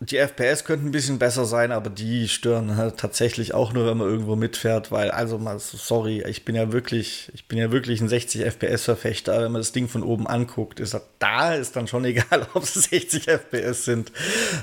die 0.00 0.16
FPS 0.16 0.64
könnten 0.64 0.86
ein 0.86 0.92
bisschen 0.92 1.20
besser 1.20 1.44
sein, 1.44 1.70
aber 1.70 1.88
die 1.88 2.28
stören 2.28 2.76
halt 2.76 2.98
tatsächlich 2.98 3.54
auch 3.54 3.72
nur, 3.72 3.86
wenn 3.86 3.96
man 3.96 4.08
irgendwo 4.08 4.34
mitfährt, 4.34 4.90
weil, 4.90 5.12
also 5.12 5.38
mal, 5.38 5.60
sorry, 5.60 6.24
ich 6.26 6.44
bin 6.44 6.56
ja 6.56 6.72
wirklich, 6.72 7.30
ich 7.32 7.46
bin 7.46 7.58
ja 7.58 7.70
wirklich 7.70 8.00
ein 8.00 8.08
60 8.08 8.44
FPS-Verfechter. 8.44 9.40
Wenn 9.42 9.52
man 9.52 9.60
das 9.60 9.70
Ding 9.70 9.88
von 9.88 10.02
oben 10.02 10.26
anguckt, 10.26 10.80
ist 10.80 11.00
da 11.20 11.54
ist 11.54 11.76
dann 11.76 11.86
schon 11.86 12.04
egal, 12.06 12.46
ob 12.54 12.64
es 12.64 12.74
60 12.74 13.28
FPS 13.28 13.84
sind. 13.84 14.10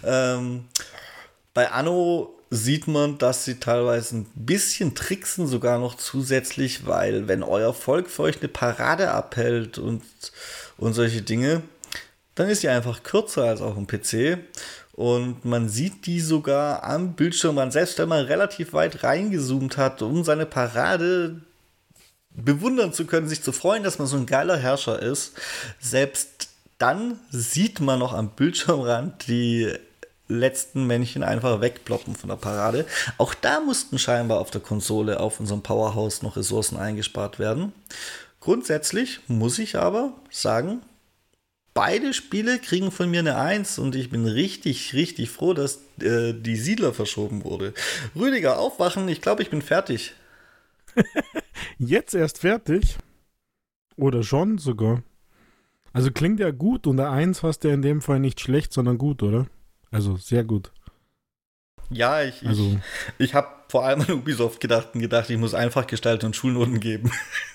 Ähm, 0.04 0.66
bei 1.54 1.72
Anno 1.72 2.34
sieht 2.50 2.88
man, 2.88 3.18
dass 3.18 3.46
sie 3.46 3.60
teilweise 3.60 4.18
ein 4.18 4.26
bisschen 4.36 4.96
tricksen, 4.96 5.48
sogar 5.48 5.80
noch 5.80 5.96
zusätzlich, 5.96 6.86
weil 6.86 7.28
wenn 7.30 7.42
euer 7.42 7.74
Volk 7.74 8.10
für 8.10 8.24
euch 8.24 8.40
eine 8.40 8.50
Parade 8.50 9.12
abhält 9.12 9.78
und, 9.78 10.04
und 10.78 10.94
solche 10.94 11.22
Dinge, 11.22 11.64
dann 12.36 12.50
ist 12.50 12.62
sie 12.62 12.70
einfach 12.70 13.04
kürzer 13.04 13.44
als 13.44 13.62
auf 13.62 13.76
dem 13.76 13.88
PC. 13.88 14.40
Und 14.94 15.44
man 15.44 15.70
sieht 15.70 16.06
die 16.06 16.20
sogar 16.20 16.84
am 16.84 17.14
Bildschirm, 17.14 17.56
man 17.56 17.72
selbst 17.72 17.98
wenn 17.98 18.10
man 18.10 18.26
relativ 18.26 18.74
weit 18.74 19.04
reingezoomt 19.04 19.78
hat, 19.78 20.02
um 20.02 20.24
seine 20.24 20.46
Parade 20.46 21.42
bewundern 22.36 22.94
zu 22.94 23.06
können, 23.06 23.28
sich 23.28 23.42
zu 23.42 23.52
freuen, 23.52 23.84
dass 23.84 24.00
man 24.00 24.08
so 24.08 24.18
ein 24.18 24.26
geiler 24.26 24.58
Herrscher 24.58 25.02
ist. 25.02 25.34
Selbst 25.80 26.50
dann 26.78 27.20
sieht 27.32 27.80
man 27.80 28.00
noch 28.00 28.14
am 28.14 28.30
Bildschirmrand 28.30 29.28
die 29.28 29.72
letzten 30.28 30.86
Männchen 30.88 31.24
einfach 31.24 31.62
wegploppen 31.62 32.16
von 32.16 32.30
der 32.30 32.38
Parade. 32.38 32.86
Auch 33.18 33.34
da 33.34 33.60
mussten 33.60 34.00
scheinbar 34.00 34.40
auf 34.40 34.52
der 34.52 34.62
Konsole 34.62 35.20
auf 35.20 35.40
unserem 35.40 35.62
Powerhouse 35.62 36.22
noch 36.22 36.36
Ressourcen 36.36 36.78
eingespart 36.78 37.40
werden. 37.40 37.74
Grundsätzlich 38.40 39.22
muss 39.28 39.60
ich 39.60 39.78
aber 39.78 40.14
sagen, 40.30 40.82
beide 41.74 42.14
Spiele 42.14 42.60
kriegen 42.60 42.92
von 42.92 43.10
mir 43.10 43.20
eine 43.20 43.38
1 43.38 43.80
und 43.80 43.96
ich 43.96 44.10
bin 44.10 44.26
richtig, 44.26 44.94
richtig 44.94 45.30
froh, 45.30 45.54
dass 45.54 45.80
äh, 46.02 46.34
die 46.34 46.56
Siedler 46.56 46.94
verschoben 46.94 47.44
wurde. 47.44 47.74
Rüdiger, 48.16 48.60
aufwachen, 48.60 49.08
ich 49.08 49.22
glaube, 49.22 49.42
ich 49.44 49.50
bin 49.50 49.62
fertig. 49.62 50.14
Jetzt 51.78 52.14
erst 52.14 52.40
fertig? 52.40 52.98
Oder 53.96 54.24
schon 54.24 54.58
sogar? 54.58 55.04
Also 55.92 56.12
klingt 56.12 56.40
ja 56.40 56.52
gut 56.52 56.88
und 56.88 56.98
der 56.98 57.12
1 57.12 57.44
hast 57.44 57.60
du 57.60 57.68
ja 57.68 57.74
in 57.74 57.82
dem 57.82 58.02
Fall 58.02 58.20
nicht 58.20 58.40
schlecht, 58.40 58.74
sondern 58.74 58.98
gut, 58.98 59.22
oder? 59.22 59.48
Also 59.92 60.18
sehr 60.18 60.44
gut. 60.44 60.72
Ja, 61.96 62.24
ich, 62.24 62.46
also. 62.46 62.80
ich, 63.18 63.26
ich 63.26 63.34
habe 63.34 63.48
vor 63.70 63.86
allem 63.86 64.02
an 64.02 64.12
Ubisoft 64.12 64.60
gedacht 64.60 64.90
und 64.94 65.02
gedacht, 65.02 65.30
ich 65.30 65.38
muss 65.38 65.54
einfach 65.54 65.88
gestalten 65.88 66.28
und 66.28 66.36
Schulnoten 66.36 66.80
geben. 66.80 67.12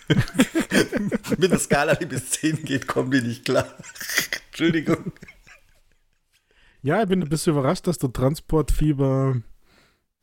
Mit 1.39 1.53
der 1.53 1.59
Skala, 1.59 1.95
die 1.95 2.07
bis 2.07 2.31
10 2.31 2.65
geht, 2.65 2.89
kommen 2.89 3.13
wir 3.13 3.23
nicht 3.23 3.45
klar. 3.45 3.67
Entschuldigung. 4.51 5.13
Ja, 6.83 7.03
ich 7.03 7.09
bin 7.09 7.23
ein 7.23 7.29
bisschen 7.29 7.53
überrascht, 7.53 7.87
dass 7.87 7.99
du 7.99 8.09
Transportfieber 8.09 9.43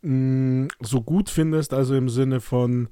mh, 0.02 0.66
mm, 0.66 0.68
so 0.82 1.02
gut 1.02 1.30
findest, 1.30 1.74
also 1.74 1.96
im 1.96 2.10
Sinne 2.10 2.42
von, 2.42 2.90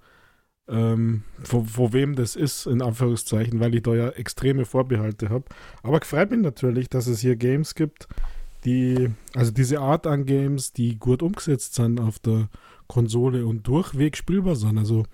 ähm, 0.67 1.23
vor, 1.43 1.65
vor, 1.65 1.93
wem 1.93 2.15
das 2.15 2.35
ist, 2.35 2.67
in 2.67 2.81
Anführungszeichen, 2.81 3.59
weil 3.59 3.75
ich 3.75 3.83
da 3.83 3.93
ja 3.95 4.09
extreme 4.09 4.65
Vorbehalte 4.65 5.29
habe. 5.29 5.45
Aber 5.81 5.99
freut 6.01 6.31
mich 6.31 6.41
natürlich, 6.41 6.89
dass 6.89 7.07
es 7.07 7.19
hier 7.19 7.35
Games 7.35 7.75
gibt, 7.75 8.07
die, 8.65 9.10
also 9.35 9.52
diese 9.52 9.80
Art 9.80 10.07
an 10.07 10.26
Games, 10.26 10.73
die 10.73 10.98
gut 10.98 11.22
umgesetzt 11.22 11.76
sind 11.76 11.99
auf 11.99 12.19
der 12.19 12.49
Konsole 12.88 13.45
und 13.45 13.68
durchweg 13.68 14.18
spielbar 14.18 14.56
sind. 14.56 14.77
Also 14.77 15.06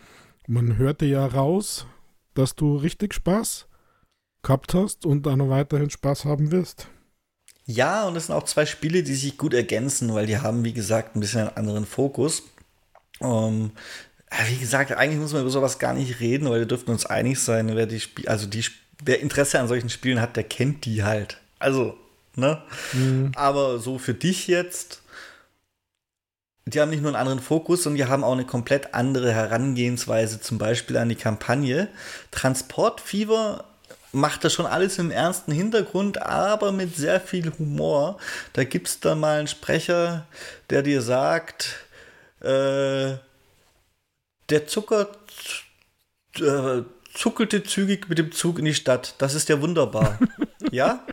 man 0.47 0.77
hörte 0.77 1.05
ja 1.05 1.25
raus, 1.25 1.85
dass 2.33 2.55
du 2.55 2.75
richtig 2.75 3.13
Spaß 3.13 3.67
gehabt 4.41 4.73
hast 4.73 5.05
und 5.05 5.25
noch 5.25 5.49
weiterhin 5.49 5.89
Spaß 5.89 6.25
haben 6.25 6.51
wirst. 6.51 6.87
Ja, 7.65 8.07
und 8.07 8.15
es 8.15 8.27
sind 8.27 8.35
auch 8.35 8.45
zwei 8.45 8.65
Spiele, 8.65 9.03
die 9.03 9.13
sich 9.13 9.37
gut 9.37 9.53
ergänzen, 9.53 10.13
weil 10.13 10.25
die 10.25 10.39
haben, 10.39 10.63
wie 10.63 10.73
gesagt, 10.73 11.15
ein 11.15 11.19
bisschen 11.19 11.41
einen 11.41 11.57
anderen 11.57 11.85
Fokus. 11.85 12.43
Ähm, 13.21 13.71
wie 14.47 14.57
gesagt, 14.57 14.91
eigentlich 14.91 15.19
muss 15.19 15.33
man 15.33 15.41
über 15.41 15.51
sowas 15.51 15.77
gar 15.77 15.93
nicht 15.93 16.19
reden, 16.19 16.49
weil 16.49 16.59
wir 16.59 16.65
dürften 16.65 16.91
uns 16.91 17.05
einig 17.05 17.39
sein, 17.39 17.75
wer 17.75 17.85
die 17.85 17.99
Spiele, 17.99 18.27
also 18.29 18.47
die, 18.47 18.65
wer 19.03 19.19
Interesse 19.19 19.59
an 19.59 19.67
solchen 19.67 19.89
Spielen 19.89 20.19
hat, 20.21 20.35
der 20.35 20.45
kennt 20.45 20.85
die 20.85 21.03
halt. 21.03 21.39
Also, 21.59 21.95
ne? 22.39 22.61
Mhm. 22.93 23.31
Aber 23.35 23.79
so 23.79 23.97
für 23.97 24.13
dich 24.13 24.47
jetzt, 24.47 25.01
die 26.65 26.79
haben 26.79 26.89
nicht 26.89 27.01
nur 27.01 27.09
einen 27.09 27.21
anderen 27.21 27.39
Fokus, 27.39 27.83
sondern 27.83 27.97
die 27.97 28.11
haben 28.11 28.23
auch 28.23 28.33
eine 28.33 28.45
komplett 28.45 28.93
andere 28.93 29.33
Herangehensweise, 29.33 30.39
zum 30.39 30.57
Beispiel 30.57 30.97
an 30.97 31.09
die 31.09 31.15
Kampagne. 31.15 31.89
Transportfieber 32.31 33.65
macht 34.11 34.43
das 34.43 34.53
schon 34.53 34.65
alles 34.65 34.97
im 34.97 35.11
ernsten 35.11 35.51
Hintergrund, 35.51 36.21
aber 36.21 36.71
mit 36.71 36.95
sehr 36.95 37.19
viel 37.21 37.51
Humor. 37.57 38.17
Da 38.53 38.63
gibt 38.63 38.87
es 38.87 38.99
dann 38.99 39.19
mal 39.19 39.39
einen 39.39 39.47
Sprecher, 39.47 40.25
der 40.69 40.81
dir 40.81 41.01
sagt, 41.01 41.75
äh, 42.41 43.17
der 44.49 44.67
Zucker 44.67 45.09
äh, 46.37 46.83
zuckelte 47.13 47.63
zügig 47.63 48.07
mit 48.09 48.17
dem 48.17 48.31
Zug 48.31 48.59
in 48.59 48.65
die 48.65 48.73
Stadt. 48.73 49.15
Das 49.17 49.33
ist 49.33 49.49
ja 49.49 49.61
wunderbar. 49.61 50.19
ja? 50.71 51.05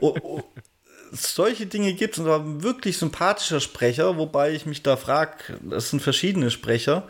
Oh, 0.00 0.14
oh, 0.22 0.42
solche 1.12 1.66
Dinge 1.66 1.94
gibt 1.94 2.14
es 2.14 2.20
und 2.20 2.26
war 2.26 2.62
wirklich 2.62 2.98
sympathischer 2.98 3.60
Sprecher, 3.60 4.16
wobei 4.18 4.52
ich 4.52 4.66
mich 4.66 4.82
da 4.82 4.96
frage, 4.96 5.58
das 5.62 5.90
sind 5.90 6.00
verschiedene 6.00 6.50
Sprecher. 6.50 7.04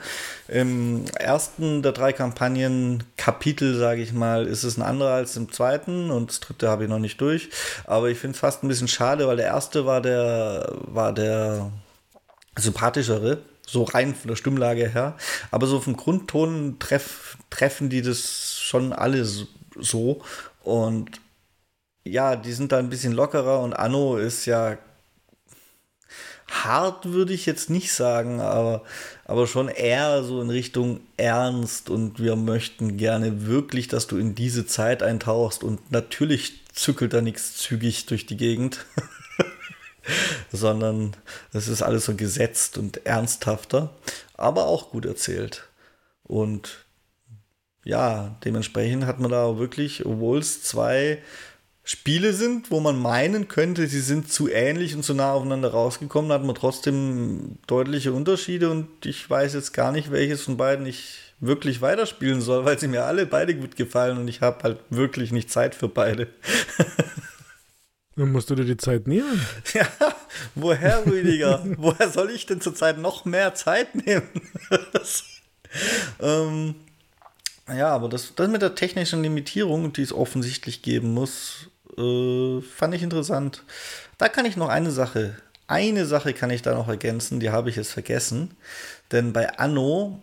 Im 0.47 1.05
ersten 1.19 1.82
der 1.82 1.93
drei 1.93 2.12
Kampagnen 2.12 3.05
Kapitel, 3.16 3.77
sage 3.77 4.02
ich 4.02 4.12
mal, 4.12 4.47
ist 4.47 4.65
es 4.65 4.77
ein 4.77 4.82
anderer 4.82 5.15
als 5.15 5.36
im 5.36 5.52
zweiten 5.52 6.10
und 6.10 6.31
das 6.31 6.40
dritte 6.40 6.69
habe 6.69 6.85
ich 6.85 6.90
noch 6.90 6.98
nicht 6.98 7.20
durch. 7.20 7.51
Aber 7.85 8.09
ich 8.09 8.19
finde 8.19 8.35
es 8.35 8.40
fast 8.40 8.62
ein 8.62 8.69
bisschen 8.69 8.89
schade, 8.89 9.27
weil 9.27 9.36
der 9.36 9.47
erste 9.47 9.86
war 9.86 10.01
der, 10.01 10.73
war 10.82 11.12
der 11.12 11.73
sympathischere 12.56 13.39
so 13.66 13.82
rein 13.82 14.15
von 14.15 14.28
der 14.28 14.36
Stimmlage 14.36 14.89
her. 14.89 15.16
Aber 15.51 15.66
so 15.66 15.81
vom 15.81 15.97
Grundton 15.97 16.78
treff, 16.78 17.36
treffen 17.51 17.90
die 17.90 18.01
das 18.01 18.59
schon 18.59 18.93
alle 18.93 19.24
so. 19.24 20.23
Und 20.62 21.20
ja, 22.10 22.36
die 22.36 22.52
sind 22.52 22.72
da 22.72 22.78
ein 22.78 22.90
bisschen 22.90 23.12
lockerer 23.12 23.60
und 23.60 23.72
Anno 23.72 24.16
ist 24.16 24.47
ja 24.47 24.78
hart, 26.51 27.12
würde 27.12 27.35
ich 27.35 27.47
jetzt 27.47 27.68
nicht 27.68 27.93
sagen, 27.93 28.40
aber, 28.40 28.82
aber 29.24 29.47
schon 29.47 29.68
eher 29.68 30.22
so 30.22 30.40
in 30.40 30.51
Richtung 30.51 31.01
Ernst 31.16 31.90
und 31.90 32.20
wir 32.20 32.36
möchten 32.36 32.97
gerne 32.97 33.47
wirklich, 33.47 33.89
dass 33.89 34.06
du 34.06 34.16
in 34.16 34.35
diese 34.35 34.66
Zeit 34.66 35.02
eintauchst 35.02 35.62
und 35.62 35.93
natürlich 35.93 36.64
zückelt 36.72 37.12
da 37.12 37.20
nichts 37.20 37.56
zügig 37.59 38.06
durch 38.06 38.26
die 38.26 38.36
Gegend. 38.36 38.86
sondern 40.52 41.14
es 41.52 41.68
ist 41.68 41.82
alles 41.82 42.06
so 42.06 42.14
gesetzt 42.14 42.78
und 42.78 43.06
ernsthafter, 43.06 43.90
aber 44.35 44.66
auch 44.66 44.90
gut 44.90 45.05
erzählt. 45.05 45.68
Und 46.22 46.85
ja, 47.85 48.36
dementsprechend 48.44 49.06
hat 49.06 49.20
man 49.20 49.30
da 49.30 49.59
wirklich, 49.59 50.06
obwohl 50.06 50.39
es 50.39 50.62
zwei 50.62 51.22
Spiele 51.90 52.35
sind, 52.35 52.70
wo 52.70 52.81
man 52.81 52.98
meinen 52.98 53.48
könnte, 53.48 53.86
sie 53.86 54.02
sind 54.02 54.31
zu 54.31 54.47
ähnlich 54.51 54.94
und 54.94 55.05
zu 55.05 55.15
nah 55.15 55.32
aufeinander 55.32 55.70
rausgekommen, 55.70 56.31
hat 56.32 56.44
man 56.44 56.55
trotzdem 56.55 57.56
deutliche 57.66 58.12
Unterschiede 58.12 58.70
und 58.70 59.06
ich 59.06 59.28
weiß 59.31 59.55
jetzt 59.55 59.73
gar 59.73 59.90
nicht, 59.90 60.12
welches 60.12 60.43
von 60.43 60.59
beiden 60.59 60.85
ich 60.85 61.32
wirklich 61.40 61.81
weiterspielen 61.81 62.43
soll, 62.43 62.66
weil 62.66 62.78
sie 62.78 62.89
mir 62.89 63.06
alle 63.06 63.24
beide 63.24 63.55
gut 63.55 63.74
gefallen 63.74 64.19
und 64.19 64.28
ich 64.28 64.43
habe 64.43 64.65
halt 64.65 64.81
wirklich 64.90 65.32
nicht 65.32 65.51
Zeit 65.51 65.74
für 65.74 65.89
beide. 65.89 66.28
Dann 68.16 68.32
musst 68.32 68.51
du 68.51 68.55
dir 68.55 68.66
die 68.66 68.77
Zeit 68.77 69.06
nehmen. 69.06 69.40
Ja, 69.73 69.89
woher, 70.55 71.06
Rüdiger? 71.06 71.65
woher 71.78 72.10
soll 72.10 72.28
ich 72.32 72.44
denn 72.44 72.60
zurzeit 72.60 72.98
noch 72.98 73.24
mehr 73.24 73.55
Zeit 73.55 73.94
nehmen? 73.94 74.28
ähm, 76.20 76.74
ja, 77.66 77.89
aber 77.89 78.10
das, 78.10 78.35
das 78.35 78.48
mit 78.51 78.60
der 78.60 78.74
technischen 78.74 79.23
Limitierung, 79.23 79.94
die 79.94 80.02
es 80.02 80.12
offensichtlich 80.12 80.82
geben 80.82 81.15
muss, 81.15 81.70
äh, 81.99 82.61
fand 82.62 82.95
ich 82.95 83.03
interessant. 83.03 83.65
Da 84.16 84.29
kann 84.29 84.47
ich 84.47 84.57
noch 84.57 84.69
eine 84.69 84.91
Sache, 84.91 85.37
eine 85.66 86.07
Sache 86.07 86.33
kann 86.33 86.51
ich 86.51 86.62
da 86.62 86.75
noch 86.75 86.89
ergänzen, 86.89 87.41
die 87.41 87.51
habe 87.51 87.70
ich 87.70 87.77
jetzt 87.77 87.93
vergessen. 87.93 88.57
Denn 89.12 89.33
bei 89.33 89.59
Anno 89.59 90.20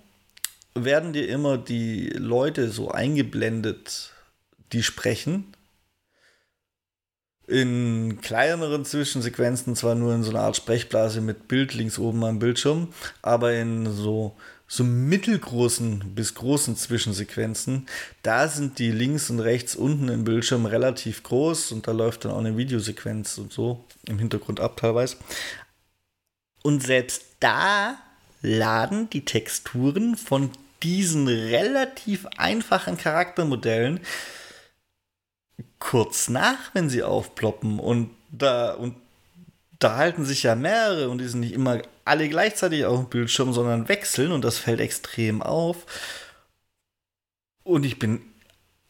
werden 0.73 1.13
dir 1.13 1.27
immer 1.29 1.57
die 1.57 2.09
Leute 2.09 2.69
so 2.69 2.89
eingeblendet, 2.91 4.11
die 4.73 4.83
sprechen 4.83 5.55
in 7.47 8.19
kleineren 8.21 8.85
Zwischensequenzen, 8.85 9.75
zwar 9.75 9.95
nur 9.95 10.13
in 10.15 10.23
so 10.23 10.31
einer 10.31 10.41
Art 10.41 10.57
Sprechblase 10.57 11.21
mit 11.21 11.47
Bild 11.47 11.73
links 11.73 11.99
oben 11.99 12.23
am 12.23 12.39
Bildschirm, 12.39 12.89
aber 13.21 13.53
in 13.53 13.91
so, 13.91 14.35
so 14.67 14.83
mittelgroßen 14.83 16.15
bis 16.15 16.33
großen 16.33 16.75
Zwischensequenzen, 16.75 17.87
da 18.23 18.47
sind 18.47 18.79
die 18.79 18.91
links 18.91 19.29
und 19.29 19.39
rechts 19.39 19.75
unten 19.75 20.09
im 20.09 20.23
Bildschirm 20.23 20.65
relativ 20.65 21.23
groß 21.23 21.71
und 21.71 21.87
da 21.87 21.91
läuft 21.91 22.25
dann 22.25 22.31
auch 22.31 22.39
eine 22.39 22.57
Videosequenz 22.57 23.37
und 23.37 23.53
so 23.53 23.85
im 24.07 24.17
Hintergrund 24.17 24.59
ab 24.59 24.77
teilweise. 24.77 25.17
Und 26.63 26.81
selbst 26.81 27.23
da 27.39 27.97
laden 28.41 29.09
die 29.11 29.25
Texturen 29.25 30.17
von 30.17 30.49
diesen 30.81 31.27
relativ 31.27 32.25
einfachen 32.37 32.97
Charaktermodellen 32.97 33.99
kurz 35.79 36.29
nach, 36.29 36.73
wenn 36.73 36.89
sie 36.89 37.03
aufploppen. 37.03 37.79
Und 37.79 38.09
da, 38.31 38.73
und 38.73 38.95
da 39.85 39.97
halten 39.97 40.25
sich 40.25 40.41
ja 40.41 40.55
mehrere 40.55 41.09
und 41.09 41.19
die 41.19 41.27
sind 41.27 41.41
nicht 41.41 41.53
immer 41.53 41.79
alle 42.05 42.27
gleichzeitig 42.27 42.85
auf 42.85 43.01
dem 43.01 43.09
Bildschirm, 43.09 43.53
sondern 43.53 43.87
wechseln 43.87 44.31
und 44.31 44.43
das 44.43 44.57
fällt 44.57 44.79
extrem 44.79 45.43
auf. 45.43 45.85
Und 47.63 47.85
ich 47.85 47.99
bin 47.99 48.19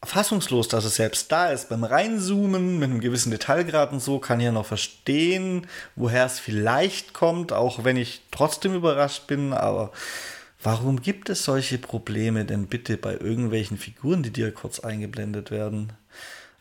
fassungslos, 0.02 0.68
dass 0.68 0.86
es 0.86 0.96
selbst 0.96 1.30
da 1.30 1.50
ist. 1.50 1.68
Beim 1.68 1.84
Reinzoomen 1.84 2.78
mit 2.78 2.88
einem 2.90 3.00
gewissen 3.00 3.30
Detailgrad 3.30 3.92
und 3.92 4.00
so 4.00 4.18
kann 4.18 4.40
ich 4.40 4.46
ja 4.46 4.52
noch 4.52 4.64
verstehen, 4.64 5.66
woher 5.96 6.24
es 6.24 6.38
vielleicht 6.38 7.12
kommt, 7.12 7.52
auch 7.52 7.84
wenn 7.84 7.98
ich 7.98 8.22
trotzdem 8.30 8.74
überrascht 8.74 9.26
bin. 9.26 9.52
Aber 9.52 9.92
warum 10.62 11.02
gibt 11.02 11.28
es 11.28 11.44
solche 11.44 11.76
Probleme 11.76 12.46
denn 12.46 12.68
bitte 12.68 12.96
bei 12.96 13.12
irgendwelchen 13.12 13.76
Figuren, 13.76 14.22
die 14.22 14.30
dir 14.30 14.50
kurz 14.50 14.80
eingeblendet 14.80 15.50
werden? 15.50 15.92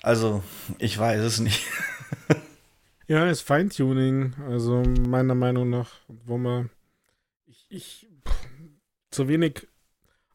Also, 0.02 0.44
ich 0.78 0.98
weiß 0.98 1.22
es 1.22 1.40
nicht. 1.40 1.62
ja, 3.08 3.30
ist 3.30 3.42
Feintuning, 3.42 4.34
also 4.50 4.84
meiner 4.84 5.36
Meinung 5.36 5.70
nach, 5.70 5.90
wo 6.26 6.38
man 6.38 6.70
ich, 7.46 7.66
ich 7.70 8.08
zu 9.12 9.28
wenig, 9.28 9.68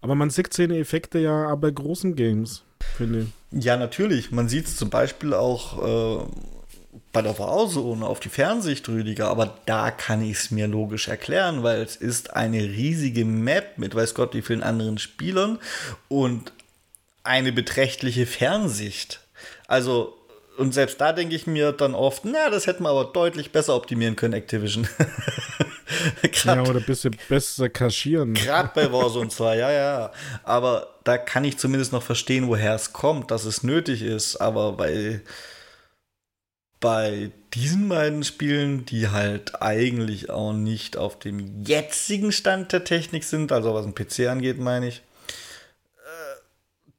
aber 0.01 0.15
man 0.15 0.31
sieht 0.31 0.53
seine 0.55 0.79
Effekte 0.79 1.19
ja 1.19 1.53
auch 1.53 1.57
bei 1.57 1.71
großen 1.71 2.17
Games, 2.17 2.63
finde 2.97 3.23
ich. 3.23 3.65
Ja, 3.65 3.77
natürlich. 3.77 4.31
Man 4.31 4.49
sieht 4.49 4.67
es 4.67 4.77
zum 4.77 4.91
Beispiel 4.91 5.35
auch 5.35 6.23
äh, 6.23 6.25
bei 7.13 7.23
der 7.23 7.39
Warzone 7.39 8.07
auf 8.07 8.21
die 8.21 8.29
Fernsicht, 8.29 8.89
Rüdiger, 8.89 9.29
aber 9.29 9.59
da 9.67 9.91
kann 9.91 10.23
ich 10.23 10.39
es 10.39 10.51
mir 10.51 10.69
logisch 10.69 11.09
erklären, 11.09 11.63
weil 11.63 11.83
es 11.83 11.97
ist 11.97 12.35
eine 12.35 12.63
riesige 12.63 13.25
Map 13.25 13.79
mit 13.79 13.95
weiß 13.95 14.15
Gott 14.15 14.35
wie 14.35 14.43
vielen 14.43 14.63
anderen 14.63 14.99
Spielern 14.99 15.59
und 16.09 16.53
eine 17.23 17.53
beträchtliche 17.53 18.27
Fernsicht. 18.27 19.21
Also, 19.67 20.17
und 20.61 20.75
selbst 20.75 21.01
da 21.01 21.15
denke 21.15 21.35
ich 21.35 21.47
mir 21.47 21.73
dann 21.73 21.95
oft, 21.95 22.27
na, 22.27 22.51
das 22.51 22.67
hätten 22.67 22.83
wir 22.83 22.91
aber 22.91 23.07
deutlich 23.07 23.51
besser 23.51 23.75
optimieren 23.75 24.15
können, 24.15 24.35
Activision. 24.35 24.87
ja, 26.45 26.61
oder 26.61 26.81
ein 26.81 26.85
bisschen 26.85 27.17
besser 27.31 27.71
kaschieren. 27.71 28.35
Gerade 28.35 28.71
bei 28.75 28.93
Warzone 28.93 29.31
2, 29.31 29.57
ja, 29.57 29.73
ja. 29.73 30.13
Aber 30.45 30.99
da 31.05 31.17
kann 31.17 31.45
ich 31.45 31.57
zumindest 31.57 31.93
noch 31.93 32.03
verstehen, 32.03 32.47
woher 32.49 32.75
es 32.75 32.93
kommt, 32.93 33.31
dass 33.31 33.47
es 33.47 33.63
nötig 33.63 34.03
ist. 34.03 34.37
Aber 34.37 34.73
bei, 34.73 35.23
bei 36.79 37.31
diesen 37.55 37.89
beiden 37.89 38.23
Spielen, 38.23 38.85
die 38.85 39.09
halt 39.09 39.63
eigentlich 39.63 40.29
auch 40.29 40.53
nicht 40.53 40.99
auf 40.99 41.19
dem 41.19 41.65
jetzigen 41.65 42.33
Stand 42.33 42.73
der 42.73 42.85
Technik 42.85 43.25
sind, 43.25 43.51
also 43.51 43.73
was 43.73 43.87
ein 43.87 43.95
PC 43.95 44.29
angeht, 44.29 44.59
meine 44.59 44.89
ich, 44.89 44.99
äh, 45.97 46.37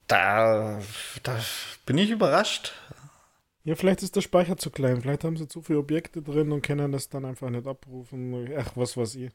da, 0.07 0.81
da 1.21 1.39
bin 1.85 1.99
ich 1.99 2.09
überrascht. 2.09 2.73
Ja, 3.63 3.75
vielleicht 3.75 4.01
ist 4.01 4.15
der 4.15 4.21
Speicher 4.21 4.57
zu 4.57 4.71
klein. 4.71 5.01
Vielleicht 5.01 5.23
haben 5.23 5.37
sie 5.37 5.47
zu 5.47 5.61
viele 5.61 5.79
Objekte 5.79 6.21
drin 6.21 6.51
und 6.51 6.63
können 6.63 6.91
das 6.91 7.09
dann 7.09 7.25
einfach 7.25 7.49
nicht 7.49 7.67
abrufen. 7.67 8.49
Ach, 8.57 8.71
was 8.75 8.97
weiß 8.97 9.15
ich. 9.15 9.31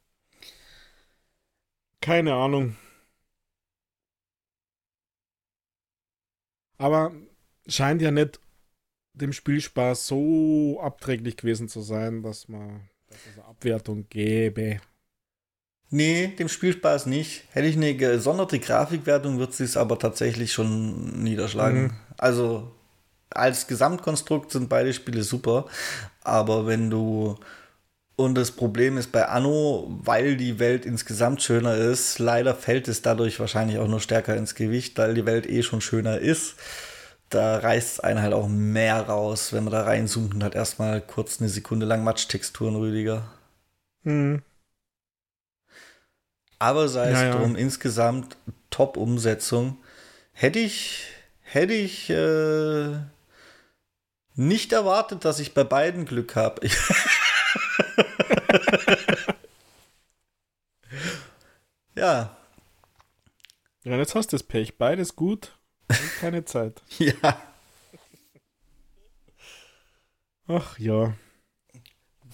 Keine 2.00 2.34
Ahnung. 2.34 2.76
Aber 6.78 7.12
scheint 7.66 8.02
ja 8.02 8.10
nicht 8.10 8.40
dem 9.14 9.32
Spielspaß 9.32 10.06
so 10.06 10.80
abträglich 10.82 11.36
gewesen 11.36 11.68
zu 11.68 11.80
sein, 11.80 12.22
dass 12.22 12.48
man 12.48 12.88
dass 13.08 13.18
es 13.30 13.38
eine 13.38 13.48
Abwertung 13.48 14.08
gäbe. 14.08 14.80
Nee, 15.90 16.28
dem 16.38 16.48
Spielspaß 16.48 17.06
nicht. 17.06 17.44
Hätte 17.50 17.68
ich 17.68 17.76
eine 17.76 17.94
gesonderte 17.94 18.58
Grafikwertung, 18.58 19.38
wird 19.38 19.58
es 19.58 19.76
aber 19.76 19.98
tatsächlich 19.98 20.52
schon 20.52 21.22
niederschlagen. 21.22 21.82
Mhm. 21.82 21.92
Also 22.18 22.72
als 23.30 23.66
Gesamtkonstrukt 23.66 24.52
sind 24.52 24.68
beide 24.68 24.92
Spiele 24.92 25.22
super, 25.22 25.66
aber 26.22 26.66
wenn 26.66 26.90
du 26.90 27.36
und 28.16 28.34
das 28.34 28.50
Problem 28.50 28.96
ist 28.96 29.12
bei 29.12 29.28
Anno, 29.28 29.86
weil 30.02 30.38
die 30.38 30.58
Welt 30.58 30.86
insgesamt 30.86 31.42
schöner 31.42 31.76
ist, 31.76 32.18
leider 32.18 32.54
fällt 32.54 32.88
es 32.88 33.02
dadurch 33.02 33.38
wahrscheinlich 33.38 33.78
auch 33.78 33.88
nur 33.88 34.00
stärker 34.00 34.34
ins 34.36 34.54
Gewicht, 34.54 34.96
weil 34.96 35.12
die 35.12 35.26
Welt 35.26 35.46
eh 35.46 35.62
schon 35.62 35.82
schöner 35.82 36.18
ist. 36.18 36.54
Da 37.28 37.58
reißt 37.58 37.92
es 37.94 38.00
einen 38.00 38.22
halt 38.22 38.32
auch 38.32 38.48
mehr 38.48 39.02
raus, 39.02 39.52
wenn 39.52 39.64
man 39.64 39.72
da 39.72 39.82
reinzoomt 39.82 40.34
und 40.34 40.44
hat 40.44 40.54
erstmal 40.54 41.02
kurz 41.02 41.40
eine 41.40 41.50
Sekunde 41.50 41.84
lang 41.84 42.04
Matschtexturen, 42.04 42.76
Rüdiger. 42.76 43.28
Hm. 44.04 44.42
Aber 46.58 46.88
sei 46.88 47.10
es 47.10 47.20
ja, 47.20 47.36
drum, 47.36 47.54
insgesamt 47.54 48.38
Top-Umsetzung. 48.70 49.76
Hätte 50.32 50.58
ich, 50.58 51.08
hätte 51.42 51.74
ich 51.74 52.08
äh, 52.08 52.94
nicht 54.36 54.72
erwartet, 54.72 55.24
dass 55.24 55.40
ich 55.40 55.54
bei 55.54 55.64
beiden 55.64 56.04
Glück 56.04 56.36
habe. 56.36 56.60
ja. 61.96 62.36
Ja, 63.84 63.96
jetzt 63.96 64.14
hast 64.14 64.32
du 64.32 64.36
das 64.36 64.42
Pech. 64.42 64.76
Beides 64.78 65.16
gut 65.16 65.56
und 65.88 66.20
keine 66.20 66.44
Zeit. 66.44 66.82
ja. 66.98 67.40
Ach 70.48 70.78
ja. 70.78 71.14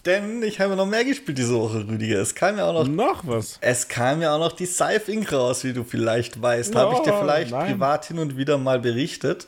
Denn 0.04 0.42
ich 0.42 0.58
habe 0.58 0.74
noch 0.74 0.86
mehr 0.86 1.04
gespielt 1.04 1.38
diese 1.38 1.54
Woche, 1.54 1.86
Rüdiger. 1.86 2.20
Es 2.20 2.34
kam 2.34 2.58
ja 2.58 2.66
auch 2.66 2.72
noch. 2.72 2.88
Noch 2.88 3.24
was? 3.24 3.58
Es 3.60 3.86
kam 3.86 4.20
ja 4.20 4.34
auch 4.34 4.40
noch 4.40 4.50
die 4.52 4.66
Scythe 4.66 5.12
Inc. 5.12 5.32
raus, 5.32 5.62
wie 5.62 5.72
du 5.72 5.84
vielleicht 5.84 6.42
weißt. 6.42 6.74
No, 6.74 6.80
habe 6.80 6.94
ich 6.94 7.00
dir 7.00 7.16
vielleicht 7.16 7.52
nein. 7.52 7.72
privat 7.72 8.06
hin 8.06 8.18
und 8.18 8.36
wieder 8.36 8.58
mal 8.58 8.80
berichtet 8.80 9.46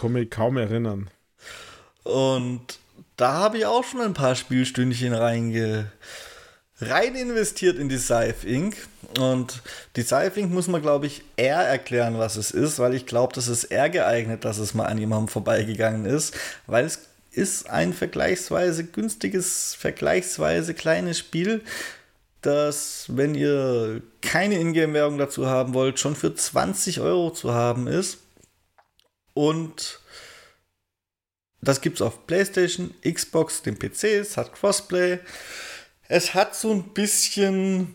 komme 0.00 0.20
mich 0.20 0.30
kaum 0.30 0.56
erinnern. 0.56 1.10
Und 2.04 2.78
da 3.16 3.34
habe 3.34 3.58
ich 3.58 3.66
auch 3.66 3.84
schon 3.84 4.00
ein 4.00 4.14
paar 4.14 4.34
Spielstündchen 4.34 5.12
reinge 5.12 5.92
rein 6.80 7.14
investiert 7.14 7.78
in 7.78 7.90
die 7.90 7.98
Scythe 7.98 8.48
Inc. 8.48 8.76
Und 9.18 9.62
die 9.96 10.02
Scythe 10.02 10.40
Inc. 10.40 10.50
muss 10.50 10.68
man, 10.68 10.80
glaube 10.80 11.06
ich, 11.06 11.22
eher 11.36 11.58
erklären, 11.60 12.18
was 12.18 12.36
es 12.36 12.50
ist, 12.50 12.78
weil 12.78 12.94
ich 12.94 13.04
glaube, 13.04 13.34
das 13.34 13.48
ist 13.48 13.64
eher 13.64 13.90
geeignet, 13.90 14.46
dass 14.46 14.56
es 14.56 14.72
mal 14.72 14.86
an 14.86 14.96
jemandem 14.96 15.28
vorbeigegangen 15.28 16.06
ist, 16.06 16.34
weil 16.66 16.86
es 16.86 17.00
ist 17.32 17.68
ein 17.68 17.92
vergleichsweise 17.92 18.84
günstiges, 18.84 19.74
vergleichsweise 19.78 20.72
kleines 20.72 21.18
Spiel, 21.18 21.62
das, 22.40 23.04
wenn 23.08 23.34
ihr 23.34 24.00
keine 24.22 24.58
Ingame-Währung 24.58 25.18
dazu 25.18 25.46
haben 25.46 25.74
wollt, 25.74 26.00
schon 26.00 26.16
für 26.16 26.34
20 26.34 27.00
Euro 27.00 27.30
zu 27.30 27.52
haben 27.52 27.86
ist. 27.86 28.18
Und 29.34 30.00
das 31.60 31.80
gibt 31.80 31.96
es 31.96 32.02
auf 32.02 32.26
PlayStation, 32.26 32.94
Xbox, 33.02 33.62
dem 33.62 33.78
PC, 33.78 34.04
es 34.04 34.36
hat 34.36 34.54
Crossplay. 34.54 35.18
Es 36.08 36.34
hat 36.34 36.56
so 36.56 36.72
ein 36.72 36.94
bisschen, 36.94 37.94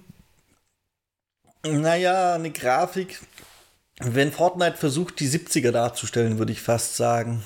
naja, 1.63 2.35
eine 2.35 2.51
Grafik. 2.51 3.19
Wenn 3.99 4.31
Fortnite 4.31 4.77
versucht, 4.77 5.19
die 5.19 5.29
70er 5.29 5.71
darzustellen, 5.71 6.37
würde 6.37 6.51
ich 6.51 6.61
fast 6.61 6.95
sagen. 6.95 7.43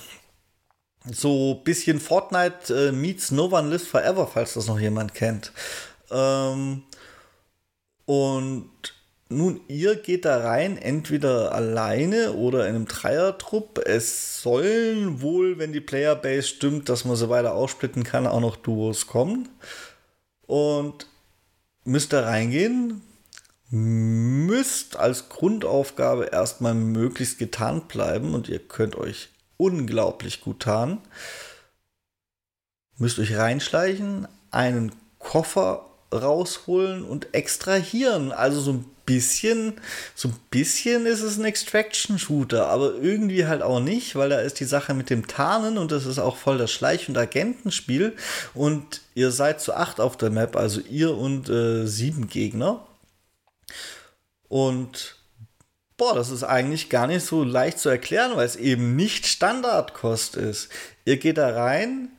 So 1.06 1.56
ein 1.56 1.64
bisschen 1.64 1.99
Fortnite 1.99 2.90
äh, 2.90 2.91
meets 2.91 3.32
No 3.32 3.45
One 3.45 3.70
Lives 3.70 3.88
Forever, 3.88 4.28
falls 4.28 4.56
das 4.56 4.68
noch 4.68 4.80
jemand 4.80 5.14
kennt. 5.14 5.52
Ähm, 6.11 6.84
und 8.06 8.70
nun, 9.31 9.61
ihr 9.68 9.95
geht 9.95 10.26
da 10.26 10.39
rein, 10.39 10.76
entweder 10.77 11.53
alleine 11.53 12.34
oder 12.34 12.68
in 12.68 12.76
einem 12.76 12.88
Dreiertrupp. 12.88 13.80
Es 13.85 14.41
sollen 14.41 15.22
wohl, 15.22 15.60
wenn 15.60 15.72
die 15.72 15.81
Playerbase 15.81 16.47
stimmt, 16.47 16.89
dass 16.89 17.06
man 17.06 17.15
so 17.15 17.30
weiter 17.30 17.53
aufsplitten 17.53 18.03
kann, 18.03 18.26
auch 18.26 18.41
noch 18.41 18.56
Duos 18.56 19.06
kommen. 19.06 19.47
Und 20.47 21.06
müsst 21.84 22.11
da 22.11 22.22
reingehen, 22.22 23.03
müsst 23.69 24.95
als 24.97 25.30
Grundaufgabe 25.30 26.26
erstmal 26.26 26.73
möglichst 26.73 27.38
getarnt 27.38 27.88
bleiben 27.88 28.34
und 28.34 28.49
ihr 28.49 28.60
könnt 28.60 28.95
euch 28.95 29.30
unglaublich 29.57 30.41
gut 30.41 30.61
tarnen. 30.61 30.99
Müsst 32.97 33.19
euch 33.19 33.38
reinschleichen, 33.38 34.27
einen 34.49 34.91
Koffer 35.19 35.85
rausholen 36.11 37.03
und 37.03 37.35
extrahieren. 37.35 38.31
Also 38.31 38.60
so 38.60 38.73
ein 38.73 38.85
bisschen, 39.10 39.73
so 40.14 40.27
ein 40.27 40.36
bisschen 40.52 41.07
ist 41.07 41.22
es 41.22 41.38
ein 41.38 41.45
Extraction-Shooter, 41.45 42.68
aber 42.68 42.94
irgendwie 43.02 43.48
halt 43.48 43.64
auch 43.64 43.80
nicht, 43.80 44.15
weil 44.15 44.30
da 44.30 44.40
ist 44.40 44.60
die 44.60 44.65
Sache 44.65 44.94
mit 44.94 45.10
dem 45.10 45.27
Tarnen 45.27 45.80
und 45.80 45.91
das 45.91 46.06
ist 46.06 46.19
auch 46.19 46.38
voll 46.38 46.60
das 46.60 46.72
Schleich- 46.72 47.10
und 47.10 47.18
Agentenspiel. 47.18 48.15
Und 48.53 49.02
ihr 49.15 49.31
seid 49.31 49.61
zu 49.61 49.73
acht 49.73 49.99
auf 49.99 50.15
der 50.15 50.30
Map, 50.30 50.56
also 50.56 50.80
ihr 50.81 51.18
und 51.18 51.49
äh, 51.49 51.88
sieben 51.88 52.27
Gegner. 52.27 52.86
Und 54.48 55.18
boah, 55.98 56.14
das 56.14 56.30
ist 56.30 56.44
eigentlich 56.44 56.90
gar 56.90 57.07
nicht 57.07 57.26
so 57.26 57.44
leicht 57.44 57.80
zu 57.80 57.90
erklären, 57.90 58.36
weil 58.36 58.45
es 58.45 58.57
eben 58.57 58.95
nicht 58.95 59.26
Standardkost 59.26 60.36
ist. 60.36 60.69
Ihr 61.06 61.18
geht 61.18 61.40
da 61.40 61.49
rein, 61.49 62.10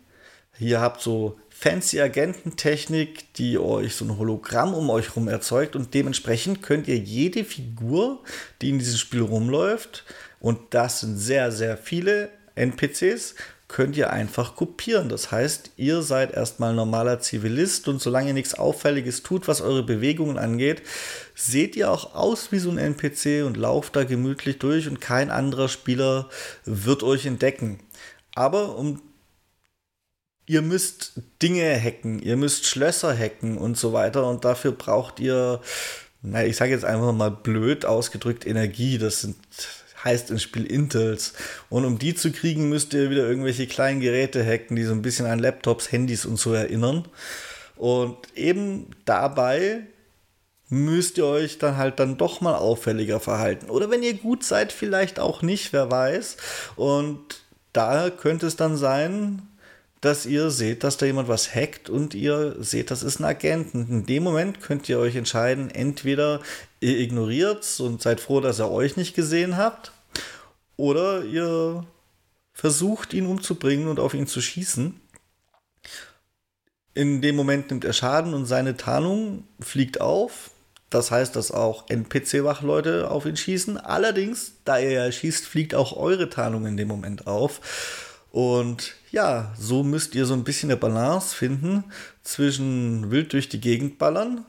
ihr 0.59 0.81
habt 0.81 1.01
so 1.01 1.39
fancy 1.61 2.01
Agententechnik, 2.01 3.35
die 3.35 3.59
euch 3.59 3.95
so 3.95 4.07
ein 4.07 4.17
Hologramm 4.17 4.73
um 4.73 4.89
euch 4.89 5.15
rum 5.15 5.29
erzeugt 5.29 5.77
und 5.77 5.93
dementsprechend 5.93 6.63
könnt 6.63 6.89
ihr 6.89 6.97
jede 6.97 7.45
Figur, 7.45 8.23
die 8.63 8.71
in 8.71 8.79
diesem 8.79 8.97
Spiel 8.97 9.21
rumläuft, 9.21 10.05
und 10.41 10.59
das 10.71 11.01
sind 11.01 11.19
sehr, 11.19 11.53
sehr 11.53 11.77
viele 11.77 12.31
NPCs, 12.55 13.35
könnt 13.69 13.95
ihr 13.99 14.11
einfach 14.11 14.57
kopieren. 14.57 15.11
Das 15.11 15.31
heißt, 15.31 15.73
ihr 15.77 16.01
seid 16.01 16.33
erstmal 16.33 16.73
normaler 16.73 17.21
Zivilist 17.21 17.89
und 17.89 18.01
solange 18.01 18.29
ihr 18.29 18.35
nichts 18.35 18.55
Auffälliges 18.55 19.23
tut, 19.23 19.47
was 19.47 19.61
eure 19.61 19.83
Bewegungen 19.83 20.39
angeht, 20.39 20.81
seht 21.35 21.77
ihr 21.77 21.91
auch 21.91 22.15
aus 22.15 22.53
wie 22.53 22.59
so 22.59 22.71
ein 22.71 22.79
NPC 22.79 23.45
und 23.45 23.59
lauft 23.59 23.97
da 23.97 24.05
gemütlich 24.05 24.59
durch 24.59 24.89
und 24.89 25.03
kein 25.03 25.31
anderer 25.31 25.69
Spieler 25.69 26.31
wird 26.65 27.03
euch 27.03 27.27
entdecken. 27.27 27.81
Aber 28.35 28.77
um 28.77 29.03
ihr 30.51 30.63
müsst 30.63 31.13
Dinge 31.41 31.81
hacken, 31.81 32.21
ihr 32.21 32.37
müsst 32.37 32.67
Schlösser 32.67 33.17
hacken 33.17 33.57
und 33.57 33.77
so 33.77 33.93
weiter 33.93 34.27
und 34.27 34.45
dafür 34.45 34.73
braucht 34.73 35.21
ihr, 35.21 35.61
na, 36.23 36.45
ich 36.45 36.57
sage 36.57 36.73
jetzt 36.73 36.85
einfach 36.85 37.13
mal 37.13 37.31
blöd 37.31 37.85
ausgedrückt, 37.85 38.45
Energie. 38.45 38.99
Das 38.99 39.21
sind, 39.21 39.37
heißt 40.03 40.29
im 40.33 40.41
Spiel 40.41 40.67
Intels. 40.67 41.35
Und 41.69 41.85
um 41.85 42.01
die 42.01 42.17
zu 42.17 42.33
kriegen, 42.33 42.69
müsst 42.69 42.93
ihr 42.95 43.11
wieder 43.11 43.29
irgendwelche 43.29 43.69
kleinen 43.69 44.01
Geräte 44.01 44.45
hacken, 44.45 44.75
die 44.75 44.83
so 44.83 44.93
ein 44.93 45.03
bisschen 45.03 45.27
an 45.27 45.39
Laptops, 45.39 45.93
Handys 45.93 46.27
und 46.27 46.37
so 46.37 46.53
erinnern. 46.53 47.07
Und 47.77 48.17
eben 48.35 48.91
dabei 49.05 49.83
müsst 50.69 51.17
ihr 51.17 51.27
euch 51.27 51.59
dann 51.59 51.77
halt 51.77 52.01
dann 52.01 52.17
doch 52.17 52.41
mal 52.41 52.57
auffälliger 52.57 53.21
verhalten. 53.21 53.71
Oder 53.71 53.89
wenn 53.89 54.03
ihr 54.03 54.15
gut 54.15 54.43
seid, 54.43 54.73
vielleicht 54.73 55.21
auch 55.21 55.43
nicht, 55.43 55.73
wer 55.73 55.93
weiß. 55.93 56.39
Und 56.75 57.21
da 57.73 58.11
könnte 58.11 58.49
es 58.49 58.57
dann 58.57 58.77
sein, 58.77 59.43
dass 60.01 60.25
ihr 60.25 60.51
seht, 60.51 60.83
dass 60.83 60.97
da 60.97 61.07
jemand 61.07 61.29
was 61.29 61.55
hackt 61.55 61.91
und 61.91 62.15
ihr 62.15 62.57
seht, 62.59 62.91
das 62.91 63.03
ist 63.03 63.21
ein 63.21 63.25
Agent. 63.25 63.75
Und 63.75 63.91
in 63.91 64.07
dem 64.07 64.23
Moment 64.23 64.61
könnt 64.61 64.89
ihr 64.89 64.99
euch 64.99 65.15
entscheiden, 65.15 65.71
entweder 65.71 66.41
ihr 66.81 66.99
ignoriert 66.99 67.67
und 67.81 68.01
seid 68.01 68.21
froh, 68.21 68.41
dass 68.41 68.59
er 68.59 68.71
euch 68.71 68.97
nicht 68.97 69.15
gesehen 69.15 69.57
habt, 69.57 69.93
oder 70.77 71.25
ihr 71.25 71.87
versucht, 72.55 73.13
ihn 73.13 73.27
umzubringen 73.27 73.89
und 73.89 74.01
auf 74.01 74.15
ihn 74.15 74.27
zu 74.27 74.41
schießen. 74.41 74.99
In 76.95 77.21
dem 77.21 77.37
Moment 77.37 77.71
nimmt 77.71 77.85
er 77.85 77.93
Schaden 77.93 78.33
und 78.33 78.47
seine 78.47 78.77
Tarnung 78.79 79.45
fliegt 79.61 80.01
auf. 80.01 80.51
Das 80.89 81.11
heißt, 81.11 81.37
dass 81.37 81.53
auch 81.53 81.89
NPC-Wachleute 81.89 83.11
auf 83.11 83.27
ihn 83.27 83.37
schießen. 83.37 83.77
Allerdings, 83.77 84.55
da 84.65 84.79
er 84.79 84.91
ja 84.91 85.13
schießt, 85.13 85.47
fliegt 85.47 85.75
auch 85.75 85.97
eure 85.97 86.31
Tarnung 86.31 86.65
in 86.67 86.79
dem 86.79 86.89
Moment 86.89 87.27
auf. 87.27 88.23
Und 88.33 88.95
ja, 89.11 89.53
so 89.59 89.83
müsst 89.83 90.15
ihr 90.15 90.27
so 90.27 90.35
ein 90.35 90.45
bisschen 90.45 90.71
eine 90.71 90.77
Balance 90.79 91.35
finden 91.35 91.85
zwischen 92.23 93.11
wild 93.11 93.33
durch 93.33 93.49
die 93.49 93.61
Gegend 93.61 93.99
ballern, 93.99 94.45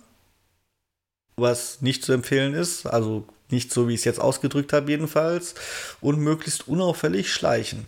was 1.36 1.82
nicht 1.82 2.04
zu 2.04 2.14
empfehlen 2.14 2.54
ist, 2.54 2.86
also 2.86 3.26
nicht 3.50 3.72
so, 3.72 3.88
wie 3.88 3.94
ich 3.94 4.02
es 4.02 4.06
jetzt 4.06 4.22
ausgedrückt 4.22 4.74
habe 4.74 4.92
jedenfalls, 4.92 5.56
und 6.00 6.20
möglichst 6.20 6.68
unauffällig 6.68 7.32
schleichen. 7.34 7.86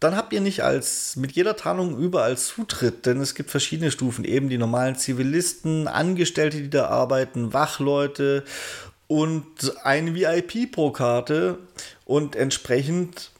Dann 0.00 0.16
habt 0.16 0.32
ihr 0.32 0.40
nicht 0.40 0.62
als 0.62 1.16
mit 1.16 1.32
jeder 1.32 1.56
Tarnung 1.56 1.98
überall 1.98 2.38
Zutritt, 2.38 3.04
denn 3.06 3.20
es 3.20 3.34
gibt 3.34 3.50
verschiedene 3.50 3.90
Stufen, 3.90 4.24
eben 4.24 4.48
die 4.48 4.58
normalen 4.58 4.94
Zivilisten, 4.94 5.88
Angestellte, 5.88 6.58
die 6.58 6.70
da 6.70 6.86
arbeiten, 6.86 7.52
Wachleute 7.52 8.44
und 9.08 9.76
ein 9.82 10.14
VIP 10.14 10.70
pro 10.70 10.92
Karte 10.92 11.58
und 12.04 12.36
entsprechend 12.36 13.32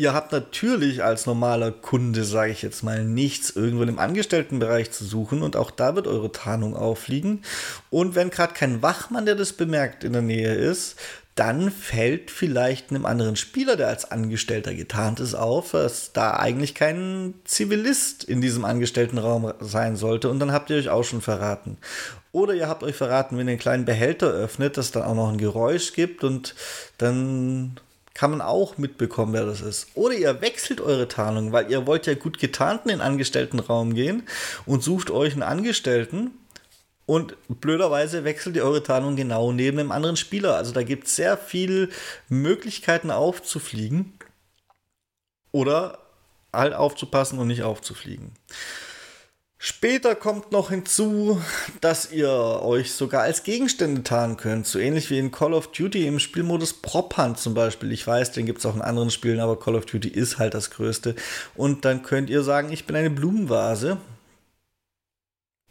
Ihr 0.00 0.14
habt 0.14 0.32
natürlich 0.32 1.04
als 1.04 1.26
normaler 1.26 1.72
Kunde, 1.72 2.24
sage 2.24 2.52
ich 2.52 2.62
jetzt 2.62 2.82
mal, 2.82 3.04
nichts 3.04 3.50
irgendwo 3.50 3.82
im 3.82 3.98
Angestelltenbereich 3.98 4.90
zu 4.90 5.04
suchen 5.04 5.42
und 5.42 5.56
auch 5.56 5.70
da 5.70 5.94
wird 5.94 6.06
eure 6.06 6.32
Tarnung 6.32 6.74
auffliegen. 6.74 7.42
Und 7.90 8.14
wenn 8.14 8.30
gerade 8.30 8.54
kein 8.54 8.80
Wachmann, 8.80 9.26
der 9.26 9.34
das 9.34 9.52
bemerkt, 9.52 10.02
in 10.02 10.14
der 10.14 10.22
Nähe 10.22 10.54
ist, 10.54 10.96
dann 11.34 11.70
fällt 11.70 12.30
vielleicht 12.30 12.88
einem 12.88 13.04
anderen 13.04 13.36
Spieler, 13.36 13.76
der 13.76 13.88
als 13.88 14.10
Angestellter 14.10 14.72
getarnt 14.74 15.20
ist, 15.20 15.34
auf, 15.34 15.72
dass 15.72 16.14
da 16.14 16.32
eigentlich 16.32 16.74
kein 16.74 17.34
Zivilist 17.44 18.24
in 18.24 18.40
diesem 18.40 18.64
Angestelltenraum 18.64 19.52
sein 19.60 19.96
sollte 19.96 20.30
und 20.30 20.38
dann 20.38 20.52
habt 20.52 20.70
ihr 20.70 20.76
euch 20.76 20.88
auch 20.88 21.04
schon 21.04 21.20
verraten. 21.20 21.76
Oder 22.32 22.54
ihr 22.54 22.68
habt 22.68 22.84
euch 22.84 22.96
verraten, 22.96 23.36
wenn 23.36 23.48
ihr 23.48 23.52
einen 23.52 23.60
kleinen 23.60 23.84
Behälter 23.84 24.28
öffnet, 24.28 24.78
dass 24.78 24.92
dann 24.92 25.02
auch 25.02 25.14
noch 25.14 25.28
ein 25.28 25.36
Geräusch 25.36 25.92
gibt 25.92 26.24
und 26.24 26.54
dann 26.96 27.78
kann 28.20 28.32
man 28.32 28.42
auch 28.42 28.76
mitbekommen, 28.76 29.32
wer 29.32 29.46
das 29.46 29.62
ist. 29.62 29.86
Oder 29.94 30.14
ihr 30.14 30.42
wechselt 30.42 30.82
eure 30.82 31.08
Tarnung, 31.08 31.52
weil 31.52 31.70
ihr 31.70 31.86
wollt 31.86 32.06
ja 32.06 32.12
gut 32.12 32.38
getarnt 32.38 32.82
in 32.82 32.90
den 32.90 33.00
Angestelltenraum 33.00 33.94
gehen 33.94 34.24
und 34.66 34.82
sucht 34.82 35.10
euch 35.10 35.32
einen 35.32 35.42
Angestellten 35.42 36.32
und 37.06 37.34
blöderweise 37.48 38.22
wechselt 38.24 38.56
ihr 38.56 38.64
eure 38.64 38.82
Tarnung 38.82 39.16
genau 39.16 39.52
neben 39.52 39.78
einem 39.78 39.90
anderen 39.90 40.18
Spieler. 40.18 40.56
Also 40.56 40.72
da 40.72 40.82
gibt 40.82 41.06
es 41.06 41.16
sehr 41.16 41.38
viele 41.38 41.88
Möglichkeiten 42.28 43.10
aufzufliegen 43.10 44.12
oder 45.50 45.96
halt 46.52 46.74
aufzupassen 46.74 47.38
und 47.38 47.46
nicht 47.46 47.62
aufzufliegen. 47.62 48.32
Später 49.62 50.14
kommt 50.14 50.52
noch 50.52 50.70
hinzu, 50.70 51.38
dass 51.82 52.10
ihr 52.10 52.30
euch 52.30 52.94
sogar 52.94 53.24
als 53.24 53.42
Gegenstände 53.42 54.02
tarnen 54.02 54.38
könnt. 54.38 54.66
So 54.66 54.78
ähnlich 54.78 55.10
wie 55.10 55.18
in 55.18 55.32
Call 55.32 55.52
of 55.52 55.70
Duty 55.70 56.06
im 56.06 56.18
Spielmodus 56.18 56.72
Prop 56.72 57.18
Hunt 57.18 57.38
zum 57.38 57.52
Beispiel. 57.52 57.92
Ich 57.92 58.06
weiß, 58.06 58.32
den 58.32 58.46
gibt 58.46 58.60
es 58.60 58.66
auch 58.66 58.74
in 58.74 58.80
anderen 58.80 59.10
Spielen, 59.10 59.38
aber 59.38 59.60
Call 59.60 59.76
of 59.76 59.84
Duty 59.84 60.08
ist 60.08 60.38
halt 60.38 60.54
das 60.54 60.70
Größte. 60.70 61.14
Und 61.54 61.84
dann 61.84 62.02
könnt 62.02 62.30
ihr 62.30 62.42
sagen, 62.42 62.72
ich 62.72 62.86
bin 62.86 62.96
eine 62.96 63.10
Blumenvase. 63.10 63.98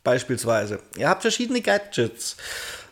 Beispielsweise. 0.04 0.82
Ihr 0.96 1.10
habt 1.10 1.24
verschiedene 1.24 1.62
Gadgets. 1.62 2.38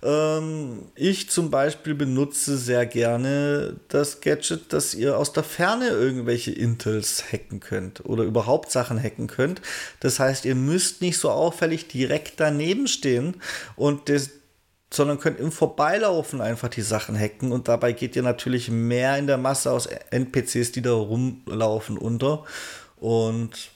Ähm, 0.04 0.86
ich 0.96 1.30
zum 1.30 1.50
Beispiel 1.50 1.96
benutze 1.96 2.58
sehr 2.58 2.86
gerne 2.86 3.78
das 3.88 4.22
Gadget, 4.22 4.74
dass 4.74 4.94
ihr 4.94 5.18
aus 5.18 5.34
der 5.34 5.44
Ferne 5.44 5.88
irgendwelche 5.88 6.52
Intels 6.52 7.24
hacken 7.32 7.60
könnt 7.60 8.06
oder 8.06 8.24
überhaupt 8.24 8.72
Sachen 8.72 9.02
hacken 9.02 9.28
könnt. 9.28 9.62
Das 10.00 10.20
heißt, 10.20 10.46
ihr 10.46 10.56
müsst 10.56 11.02
nicht 11.02 11.18
so 11.18 11.30
auffällig 11.30 11.88
direkt 11.88 12.40
daneben 12.40 12.88
stehen 12.88 13.42
und 13.76 14.10
das, 14.10 14.30
sondern 14.94 15.20
könnt 15.20 15.40
im 15.40 15.52
Vorbeilaufen 15.52 16.42
einfach 16.42 16.70
die 16.70 16.82
Sachen 16.82 17.18
hacken 17.18 17.52
und 17.52 17.68
dabei 17.68 17.92
geht 17.92 18.16
ihr 18.16 18.24
natürlich 18.24 18.70
mehr 18.70 19.18
in 19.18 19.28
der 19.28 19.38
Masse 19.38 19.72
aus 19.72 19.88
NPCs, 19.88 20.72
die 20.72 20.82
da 20.82 20.94
rumlaufen, 20.94 21.98
unter 21.98 22.46
und 22.96 23.72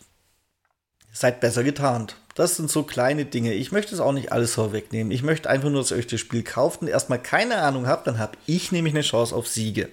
seid 1.11 1.41
besser 1.41 1.64
getarnt. 1.64 2.15
Das 2.42 2.56
sind 2.56 2.72
so 2.72 2.82
kleine 2.82 3.26
Dinge. 3.26 3.54
Ich 3.54 3.72
möchte 3.72 3.94
es 3.94 4.02
auch 4.02 4.14
nicht 4.14 4.32
alles 4.32 4.56
vorwegnehmen. 4.56 5.12
Ich 5.12 5.22
möchte 5.22 5.48
einfach 5.48 5.70
nur, 5.70 5.80
dass 5.80 5.92
ihr 5.92 5.98
euch 5.98 6.08
das 6.08 6.20
Spiel 6.20 6.42
kauft 6.42 6.82
und 6.82 6.88
erstmal 6.88 7.22
keine 7.22 7.58
Ahnung 7.58 7.86
habt, 7.86 8.08
dann 8.08 8.18
habe 8.18 8.36
ich 8.48 8.72
nämlich 8.72 8.96
eine 8.96 9.04
Chance 9.04 9.36
auf 9.36 9.48
Siege. 9.48 9.90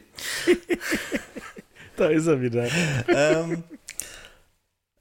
da 1.98 2.08
ist 2.08 2.26
er 2.26 2.40
wieder. 2.40 2.66
ähm, 3.08 3.64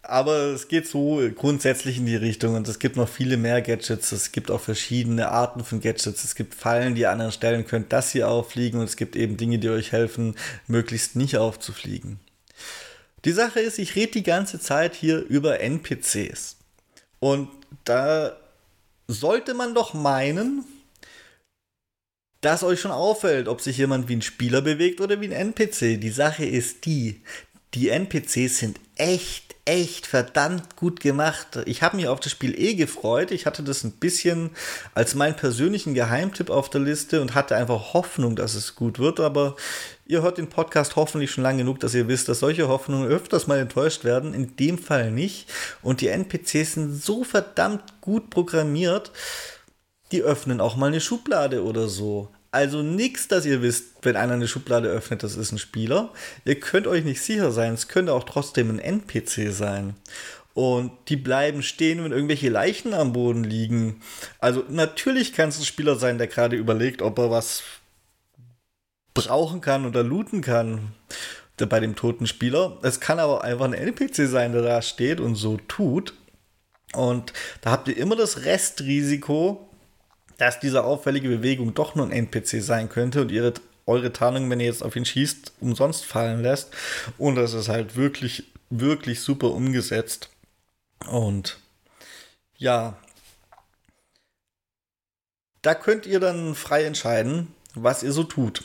aber 0.01 0.35
es 0.47 0.67
geht 0.67 0.87
so 0.87 1.21
grundsätzlich 1.37 1.99
in 1.99 2.05
die 2.05 2.17
Richtung 2.17 2.55
und 2.55 2.67
es 2.67 2.79
gibt 2.79 2.97
noch 2.97 3.07
viele 3.07 3.37
mehr 3.37 3.61
Gadgets. 3.61 4.11
Es 4.11 4.33
gibt 4.33 4.51
auch 4.51 4.59
verschiedene 4.59 5.29
Arten 5.29 5.63
von 5.63 5.79
Gadgets. 5.79 6.25
Es 6.25 6.35
gibt 6.35 6.53
Fallen, 6.53 6.95
die 6.95 7.01
ihr 7.03 7.07
an 7.07 7.13
anderen 7.13 7.31
Stellen 7.31 7.65
könnt, 7.65 7.93
dass 7.93 8.13
ihr 8.13 8.27
auffliegen 8.27 8.81
und 8.81 8.87
es 8.87 8.97
gibt 8.97 9.15
eben 9.15 9.37
Dinge, 9.37 9.57
die 9.57 9.69
euch 9.69 9.93
helfen, 9.93 10.35
möglichst 10.67 11.15
nicht 11.15 11.37
aufzufliegen. 11.37 12.19
Die 13.23 13.31
Sache 13.31 13.61
ist, 13.61 13.79
ich 13.79 13.95
rede 13.95 14.11
die 14.11 14.23
ganze 14.23 14.59
Zeit 14.59 14.95
hier 14.95 15.19
über 15.19 15.61
NPCs. 15.61 16.56
Und 17.19 17.49
da 17.85 18.37
sollte 19.07 19.53
man 19.53 19.73
doch 19.73 19.93
meinen, 19.93 20.65
dass 22.41 22.63
euch 22.63 22.79
schon 22.79 22.91
auffällt, 22.91 23.47
ob 23.47 23.61
sich 23.61 23.77
jemand 23.77 24.07
wie 24.09 24.15
ein 24.15 24.21
Spieler 24.21 24.61
bewegt 24.61 25.01
oder 25.01 25.19
wie 25.21 25.25
ein 25.25 25.53
NPC. 25.53 25.99
Die 25.99 26.11
Sache 26.11 26.45
ist 26.45 26.85
die, 26.85 27.21
die 27.73 27.89
NPCs 27.89 28.59
sind 28.59 28.79
echt, 28.95 29.55
echt 29.65 30.07
verdammt 30.07 30.75
gut 30.75 30.99
gemacht. 30.99 31.59
Ich 31.65 31.81
habe 31.81 31.97
mich 31.97 32.07
auf 32.07 32.19
das 32.19 32.31
Spiel 32.31 32.57
eh 32.59 32.75
gefreut. 32.75 33.31
Ich 33.31 33.45
hatte 33.45 33.63
das 33.63 33.83
ein 33.83 33.93
bisschen 33.93 34.51
als 34.93 35.15
meinen 35.15 35.35
persönlichen 35.35 35.93
Geheimtipp 35.93 36.49
auf 36.49 36.69
der 36.69 36.81
Liste 36.81 37.21
und 37.21 37.35
hatte 37.35 37.55
einfach 37.55 37.93
Hoffnung, 37.93 38.35
dass 38.35 38.55
es 38.55 38.75
gut 38.75 38.99
wird. 38.99 39.19
Aber 39.19 39.55
Ihr 40.09 40.21
hört 40.21 40.37
den 40.37 40.47
Podcast 40.47 40.95
hoffentlich 40.95 41.31
schon 41.31 41.43
lange 41.43 41.59
genug, 41.59 41.81
dass 41.81 41.93
ihr 41.93 42.07
wisst, 42.07 42.29
dass 42.29 42.39
solche 42.39 42.69
Hoffnungen 42.69 43.09
öfters 43.09 43.47
mal 43.47 43.59
enttäuscht 43.59 44.05
werden. 44.05 44.33
In 44.33 44.55
dem 44.55 44.77
Fall 44.77 45.11
nicht. 45.11 45.47
Und 45.81 45.99
die 45.99 46.07
NPCs 46.07 46.73
sind 46.73 47.03
so 47.03 47.25
verdammt 47.25 47.99
gut 47.99 48.29
programmiert, 48.29 49.11
die 50.13 50.21
öffnen 50.21 50.61
auch 50.61 50.77
mal 50.77 50.87
eine 50.87 51.01
Schublade 51.01 51.63
oder 51.63 51.89
so. 51.89 52.29
Also 52.51 52.81
nichts, 52.81 53.27
dass 53.27 53.45
ihr 53.45 53.61
wisst, 53.61 53.95
wenn 54.01 54.15
einer 54.15 54.33
eine 54.33 54.47
Schublade 54.47 54.87
öffnet, 54.87 55.23
das 55.23 55.35
ist 55.35 55.51
ein 55.51 55.59
Spieler. 55.59 56.13
Ihr 56.45 56.57
könnt 56.57 56.87
euch 56.87 57.03
nicht 57.03 57.21
sicher 57.21 57.51
sein, 57.51 57.73
es 57.73 57.89
könnte 57.89 58.13
auch 58.13 58.23
trotzdem 58.23 58.69
ein 58.69 58.79
NPC 58.79 59.51
sein. 59.51 59.95
Und 60.53 60.91
die 61.09 61.17
bleiben 61.17 61.61
stehen, 61.61 62.03
wenn 62.03 62.13
irgendwelche 62.13 62.49
Leichen 62.49 62.93
am 62.93 63.11
Boden 63.13 63.43
liegen. 63.43 64.01
Also 64.39 64.63
natürlich 64.69 65.33
kann 65.33 65.49
es 65.49 65.59
ein 65.59 65.65
Spieler 65.65 65.97
sein, 65.97 66.17
der 66.17 66.27
gerade 66.27 66.55
überlegt, 66.55 67.01
ob 67.01 67.19
er 67.19 67.29
was 67.29 67.61
brauchen 69.17 69.61
kann 69.61 69.85
oder 69.85 70.03
looten 70.03 70.41
kann 70.41 70.93
bei 71.57 71.79
dem 71.79 71.95
toten 71.95 72.27
Spieler. 72.27 72.77
Es 72.83 72.99
kann 72.99 73.17
aber 73.17 73.43
einfach 73.43 73.65
ein 73.65 73.73
NPC 73.73 74.27
sein, 74.27 74.53
der 74.53 74.61
da 74.61 74.81
steht 74.83 75.19
und 75.19 75.35
so 75.35 75.57
tut. 75.67 76.13
Und 76.93 77.33
da 77.61 77.71
habt 77.71 77.87
ihr 77.87 77.97
immer 77.97 78.15
das 78.15 78.45
Restrisiko, 78.45 79.67
dass 80.37 80.59
diese 80.59 80.83
auffällige 80.83 81.29
Bewegung 81.29 81.73
doch 81.73 81.95
nur 81.95 82.05
ein 82.05 82.11
NPC 82.11 82.61
sein 82.61 82.89
könnte 82.89 83.21
und 83.21 83.31
ihre, 83.31 83.55
eure 83.87 84.13
Tarnung, 84.13 84.49
wenn 84.51 84.59
ihr 84.59 84.67
jetzt 84.67 84.83
auf 84.83 84.95
ihn 84.95 85.05
schießt, 85.05 85.53
umsonst 85.61 86.05
fallen 86.05 86.43
lässt. 86.43 86.69
Und 87.17 87.35
das 87.35 87.53
ist 87.53 87.69
halt 87.69 87.95
wirklich, 87.95 88.43
wirklich 88.69 89.21
super 89.21 89.49
umgesetzt. 89.49 90.29
Und 91.09 91.57
ja, 92.55 92.97
da 95.63 95.73
könnt 95.73 96.05
ihr 96.05 96.19
dann 96.19 96.53
frei 96.53 96.83
entscheiden, 96.83 97.47
was 97.73 98.03
ihr 98.03 98.11
so 98.11 98.23
tut. 98.23 98.63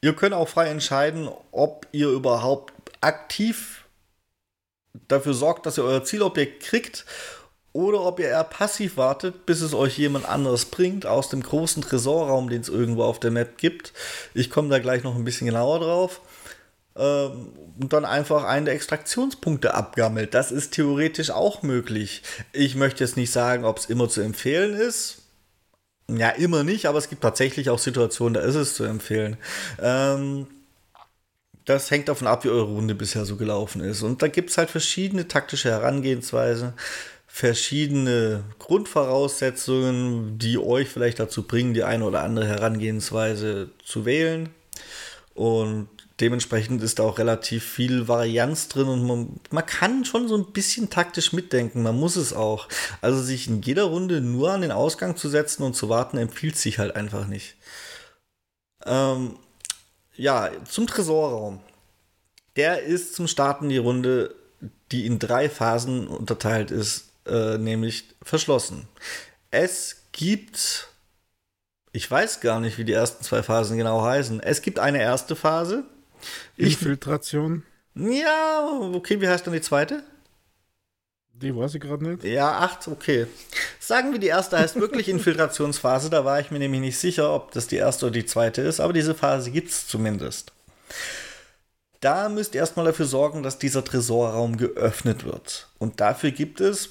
Ihr 0.00 0.14
könnt 0.14 0.34
auch 0.34 0.48
frei 0.48 0.68
entscheiden, 0.68 1.28
ob 1.50 1.86
ihr 1.92 2.08
überhaupt 2.08 2.72
aktiv 3.00 3.84
dafür 5.08 5.34
sorgt, 5.34 5.66
dass 5.66 5.78
ihr 5.78 5.84
euer 5.84 6.04
Zielobjekt 6.04 6.62
kriegt 6.62 7.04
oder 7.72 8.00
ob 8.02 8.18
ihr 8.20 8.28
eher 8.28 8.44
passiv 8.44 8.96
wartet, 8.96 9.46
bis 9.46 9.60
es 9.60 9.74
euch 9.74 9.98
jemand 9.98 10.28
anderes 10.28 10.66
bringt 10.66 11.06
aus 11.06 11.28
dem 11.28 11.42
großen 11.42 11.82
Tresorraum, 11.82 12.48
den 12.48 12.60
es 12.60 12.68
irgendwo 12.68 13.04
auf 13.04 13.20
der 13.20 13.30
Map 13.30 13.58
gibt. 13.58 13.92
Ich 14.34 14.50
komme 14.50 14.68
da 14.68 14.78
gleich 14.78 15.04
noch 15.04 15.14
ein 15.14 15.24
bisschen 15.24 15.46
genauer 15.46 15.80
drauf. 15.80 16.20
Ähm, 16.96 17.52
und 17.80 17.92
dann 17.92 18.04
einfach 18.04 18.42
einen 18.42 18.66
der 18.66 18.74
Extraktionspunkte 18.74 19.74
abgammelt. 19.74 20.34
Das 20.34 20.50
ist 20.50 20.72
theoretisch 20.72 21.30
auch 21.30 21.62
möglich. 21.62 22.22
Ich 22.52 22.74
möchte 22.74 23.04
jetzt 23.04 23.16
nicht 23.16 23.30
sagen, 23.30 23.64
ob 23.64 23.78
es 23.78 23.86
immer 23.86 24.08
zu 24.08 24.20
empfehlen 24.20 24.74
ist. 24.74 25.17
Ja, 26.10 26.30
immer 26.30 26.64
nicht, 26.64 26.86
aber 26.86 26.98
es 26.98 27.08
gibt 27.10 27.22
tatsächlich 27.22 27.68
auch 27.68 27.78
Situationen, 27.78 28.34
da 28.34 28.40
ist 28.40 28.54
es 28.54 28.74
zu 28.74 28.84
empfehlen. 28.84 29.36
Ähm, 29.80 30.46
das 31.66 31.90
hängt 31.90 32.08
davon 32.08 32.26
ab, 32.26 32.44
wie 32.44 32.48
eure 32.48 32.64
Runde 32.72 32.94
bisher 32.94 33.26
so 33.26 33.36
gelaufen 33.36 33.82
ist. 33.82 34.02
Und 34.02 34.22
da 34.22 34.28
gibt 34.28 34.50
es 34.50 34.56
halt 34.58 34.70
verschiedene 34.70 35.28
taktische 35.28 35.70
Herangehensweisen, 35.70 36.72
verschiedene 37.26 38.44
Grundvoraussetzungen, 38.58 40.38
die 40.38 40.58
euch 40.58 40.88
vielleicht 40.88 41.20
dazu 41.20 41.42
bringen, 41.42 41.74
die 41.74 41.84
eine 41.84 42.04
oder 42.06 42.22
andere 42.22 42.46
Herangehensweise 42.48 43.70
zu 43.84 44.06
wählen. 44.06 44.48
Und 45.34 45.88
dementsprechend 46.20 46.82
ist 46.82 46.98
da 46.98 47.04
auch 47.04 47.18
relativ 47.18 47.64
viel 47.64 48.08
Varianz 48.08 48.68
drin 48.68 48.88
und 48.88 49.06
man, 49.06 49.40
man, 49.50 49.66
kann 49.66 50.04
schon 50.04 50.28
so 50.28 50.36
ein 50.36 50.52
bisschen 50.52 50.90
taktisch 50.90 51.32
mitdenken. 51.32 51.82
Man 51.82 51.96
muss 51.96 52.16
es 52.16 52.32
auch. 52.32 52.68
Also 53.00 53.22
sich 53.22 53.48
in 53.48 53.62
jeder 53.62 53.84
Runde 53.84 54.20
nur 54.20 54.52
an 54.52 54.62
den 54.62 54.72
Ausgang 54.72 55.16
zu 55.16 55.28
setzen 55.28 55.62
und 55.62 55.74
zu 55.74 55.88
warten, 55.88 56.18
empfiehlt 56.18 56.56
sich 56.56 56.78
halt 56.78 56.96
einfach 56.96 57.26
nicht. 57.26 57.56
Ähm, 58.84 59.36
ja, 60.16 60.50
zum 60.64 60.86
Tresorraum. 60.86 61.60
Der 62.56 62.82
ist 62.82 63.14
zum 63.14 63.28
Starten 63.28 63.68
die 63.68 63.78
Runde, 63.78 64.34
die 64.90 65.06
in 65.06 65.18
drei 65.18 65.48
Phasen 65.48 66.08
unterteilt 66.08 66.72
ist, 66.72 67.10
äh, 67.26 67.58
nämlich 67.58 68.04
verschlossen. 68.22 68.88
Es 69.50 70.02
gibt, 70.12 70.88
ich 71.92 72.10
weiß 72.10 72.40
gar 72.40 72.58
nicht, 72.58 72.78
wie 72.78 72.84
die 72.84 72.92
ersten 72.92 73.22
zwei 73.22 73.44
Phasen 73.44 73.78
genau 73.78 74.02
heißen. 74.02 74.40
Es 74.40 74.62
gibt 74.62 74.80
eine 74.80 75.00
erste 75.00 75.36
Phase. 75.36 75.84
Infiltration. 76.56 77.62
Ich, 77.94 78.20
ja, 78.20 78.80
okay, 78.92 79.20
wie 79.20 79.28
heißt 79.28 79.46
dann 79.46 79.54
die 79.54 79.60
zweite? 79.60 80.02
Die 81.32 81.54
weiß 81.54 81.74
ich 81.74 81.80
gerade 81.80 82.04
nicht. 82.04 82.24
Ja, 82.24 82.58
acht, 82.58 82.88
okay. 82.88 83.26
Sagen 83.78 84.12
wir, 84.12 84.18
die 84.18 84.26
erste 84.26 84.58
heißt 84.58 84.76
wirklich 84.76 85.08
Infiltrationsphase. 85.08 86.10
Da 86.10 86.24
war 86.24 86.40
ich 86.40 86.50
mir 86.50 86.58
nämlich 86.58 86.80
nicht 86.80 86.98
sicher, 86.98 87.32
ob 87.32 87.52
das 87.52 87.68
die 87.68 87.76
erste 87.76 88.06
oder 88.06 88.14
die 88.14 88.26
zweite 88.26 88.62
ist, 88.62 88.80
aber 88.80 88.92
diese 88.92 89.14
Phase 89.14 89.50
gibt 89.50 89.70
es 89.70 89.86
zumindest. 89.86 90.52
Da 92.00 92.28
müsst 92.28 92.54
ihr 92.54 92.60
erstmal 92.60 92.86
dafür 92.86 93.06
sorgen, 93.06 93.42
dass 93.42 93.58
dieser 93.58 93.84
Tresorraum 93.84 94.56
geöffnet 94.56 95.24
wird. 95.24 95.68
Und 95.78 96.00
dafür 96.00 96.30
gibt 96.30 96.60
es 96.60 96.90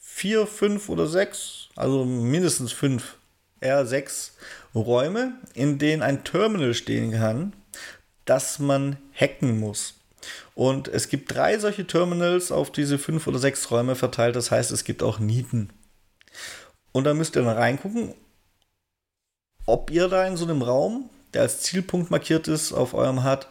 vier, 0.00 0.46
fünf 0.46 0.88
oder 0.88 1.06
sechs, 1.06 1.68
also 1.74 2.04
mindestens 2.04 2.72
fünf, 2.72 3.16
eher 3.60 3.86
sechs 3.86 4.34
Räume, 4.74 5.34
in 5.54 5.78
denen 5.78 6.02
ein 6.02 6.24
Terminal 6.24 6.74
stehen 6.74 7.12
kann, 7.12 7.52
das 8.24 8.58
man 8.58 8.96
hacken 9.12 9.58
muss. 9.58 9.94
Und 10.54 10.88
es 10.88 11.08
gibt 11.08 11.34
drei 11.34 11.58
solche 11.58 11.86
Terminals 11.86 12.50
auf 12.50 12.70
diese 12.70 12.98
fünf 12.98 13.26
oder 13.26 13.38
sechs 13.38 13.70
Räume 13.70 13.96
verteilt. 13.96 14.36
Das 14.36 14.50
heißt, 14.50 14.70
es 14.70 14.84
gibt 14.84 15.02
auch 15.02 15.18
Nieten. 15.18 15.70
Und 16.92 17.04
da 17.04 17.14
müsst 17.14 17.36
ihr 17.36 17.42
dann 17.42 17.56
reingucken, 17.56 18.14
ob 19.66 19.90
ihr 19.90 20.08
da 20.08 20.26
in 20.26 20.36
so 20.36 20.44
einem 20.44 20.62
Raum, 20.62 21.10
der 21.32 21.42
als 21.42 21.60
Zielpunkt 21.60 22.10
markiert 22.10 22.48
ist, 22.48 22.72
auf 22.72 22.94
eurem 22.94 23.24
HUD, 23.24 23.46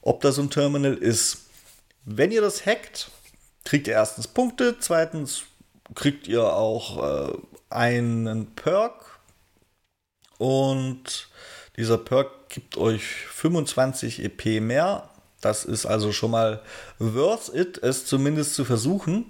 ob 0.00 0.20
da 0.20 0.32
so 0.32 0.42
ein 0.42 0.50
Terminal 0.50 0.94
ist. 0.94 1.46
Wenn 2.04 2.32
ihr 2.32 2.40
das 2.40 2.64
hackt, 2.66 3.10
kriegt 3.64 3.86
ihr 3.86 3.94
erstens 3.94 4.28
Punkte, 4.28 4.76
zweitens 4.78 5.44
kriegt 5.94 6.26
ihr 6.26 6.44
auch 6.44 7.30
äh, 7.30 7.38
einen 7.70 8.54
Perk 8.54 9.20
und 10.38 11.28
dieser 11.76 11.98
Perk 11.98 12.48
gibt 12.48 12.76
euch 12.76 13.04
25 13.04 14.22
EP 14.24 14.60
mehr 14.62 15.10
das 15.40 15.64
ist 15.64 15.86
also 15.86 16.12
schon 16.12 16.30
mal 16.30 16.60
worth 16.98 17.54
it, 17.54 17.78
es 17.82 18.06
zumindest 18.06 18.54
zu 18.54 18.64
versuchen. 18.64 19.26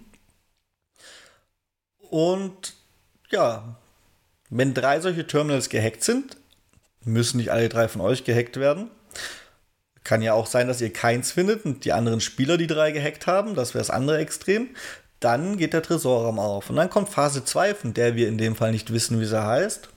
Und 1.98 2.74
ja, 3.30 3.76
wenn 4.48 4.74
drei 4.74 5.00
solche 5.00 5.26
Terminals 5.26 5.68
gehackt 5.68 6.04
sind, 6.04 6.36
müssen 7.04 7.36
nicht 7.38 7.50
alle 7.50 7.68
drei 7.68 7.88
von 7.88 8.00
euch 8.00 8.24
gehackt 8.24 8.58
werden. 8.58 8.90
Kann 10.04 10.22
ja 10.22 10.34
auch 10.34 10.46
sein, 10.46 10.68
dass 10.68 10.80
ihr 10.80 10.92
keins 10.92 11.32
findet 11.32 11.64
und 11.64 11.84
die 11.84 11.92
anderen 11.92 12.20
Spieler 12.20 12.56
die 12.56 12.68
drei 12.68 12.92
gehackt 12.92 13.26
haben. 13.26 13.54
Das 13.56 13.74
wäre 13.74 13.82
das 13.82 13.90
andere 13.90 14.18
Extrem. 14.18 14.68
Dann 15.18 15.56
geht 15.56 15.72
der 15.72 15.82
Tresorraum 15.82 16.38
auf. 16.38 16.70
Und 16.70 16.76
dann 16.76 16.90
kommt 16.90 17.08
Phase 17.08 17.44
2, 17.44 17.74
von 17.74 17.94
der 17.94 18.14
wir 18.14 18.28
in 18.28 18.38
dem 18.38 18.54
Fall 18.54 18.70
nicht 18.70 18.92
wissen, 18.92 19.20
wie 19.20 19.24
sie 19.24 19.44
heißt. 19.44 19.88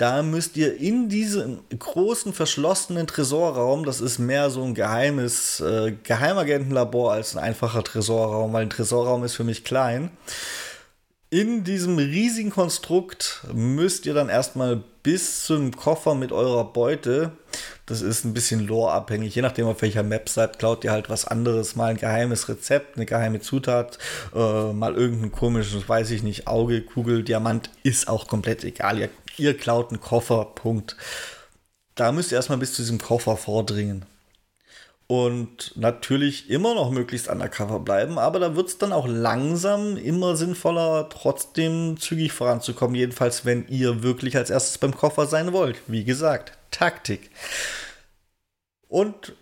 Da 0.00 0.22
müsst 0.22 0.56
ihr 0.56 0.78
in 0.78 1.10
diesem 1.10 1.58
großen 1.78 2.32
verschlossenen 2.32 3.06
Tresorraum, 3.06 3.84
das 3.84 4.00
ist 4.00 4.18
mehr 4.18 4.48
so 4.48 4.62
ein 4.62 4.72
geheimes 4.72 5.60
äh, 5.60 5.92
Geheimagentenlabor 5.92 7.12
als 7.12 7.36
ein 7.36 7.42
einfacher 7.44 7.84
Tresorraum, 7.84 8.54
weil 8.54 8.62
ein 8.62 8.70
Tresorraum 8.70 9.24
ist 9.24 9.34
für 9.34 9.44
mich 9.44 9.62
klein. 9.62 10.10
In 11.28 11.64
diesem 11.64 11.98
riesigen 11.98 12.48
Konstrukt 12.48 13.42
müsst 13.52 14.06
ihr 14.06 14.14
dann 14.14 14.30
erstmal 14.30 14.82
bis 15.02 15.44
zum 15.44 15.76
Koffer 15.76 16.14
mit 16.14 16.32
eurer 16.32 16.64
Beute. 16.64 17.32
Das 17.84 18.00
ist 18.00 18.24
ein 18.24 18.32
bisschen 18.32 18.66
lore-abhängig. 18.66 19.34
Je 19.34 19.42
nachdem, 19.42 19.66
auf 19.66 19.82
welcher 19.82 20.02
Map 20.02 20.30
seid, 20.30 20.58
klaut 20.58 20.82
ihr 20.82 20.92
halt 20.92 21.10
was 21.10 21.26
anderes. 21.26 21.76
Mal 21.76 21.90
ein 21.90 21.96
geheimes 21.98 22.48
Rezept, 22.48 22.96
eine 22.96 23.04
geheime 23.04 23.40
Zutat, 23.40 23.98
äh, 24.34 24.72
mal 24.72 24.94
irgendein 24.94 25.30
komisches, 25.30 25.88
weiß 25.88 26.10
ich 26.12 26.22
nicht, 26.22 26.46
Auge, 26.46 26.80
Kugel, 26.80 27.22
Diamant. 27.22 27.68
Ist 27.82 28.08
auch 28.08 28.26
komplett 28.26 28.64
egal. 28.64 28.98
Ihr 28.98 29.10
ihr 29.40 29.56
klaut 29.56 29.90
einen 29.90 30.00
Koffer, 30.00 30.44
Punkt. 30.44 30.96
Da 31.94 32.12
müsst 32.12 32.32
ihr 32.32 32.36
erstmal 32.36 32.58
bis 32.58 32.74
zu 32.74 32.82
diesem 32.82 32.98
Koffer 32.98 33.36
vordringen. 33.36 34.06
Und 35.06 35.72
natürlich 35.76 36.48
immer 36.50 36.76
noch 36.76 36.92
möglichst 36.92 37.28
undercover 37.28 37.80
bleiben, 37.80 38.16
aber 38.16 38.38
da 38.38 38.54
wird 38.54 38.68
es 38.68 38.78
dann 38.78 38.92
auch 38.92 39.08
langsam 39.08 39.96
immer 39.96 40.36
sinnvoller, 40.36 41.08
trotzdem 41.08 41.96
zügig 41.98 42.30
voranzukommen. 42.30 42.94
Jedenfalls, 42.94 43.44
wenn 43.44 43.66
ihr 43.66 44.04
wirklich 44.04 44.36
als 44.36 44.50
erstes 44.50 44.78
beim 44.78 44.96
Koffer 44.96 45.26
sein 45.26 45.52
wollt. 45.52 45.78
Wie 45.88 46.04
gesagt, 46.04 46.52
Taktik. 46.70 47.30
Und 48.86 49.34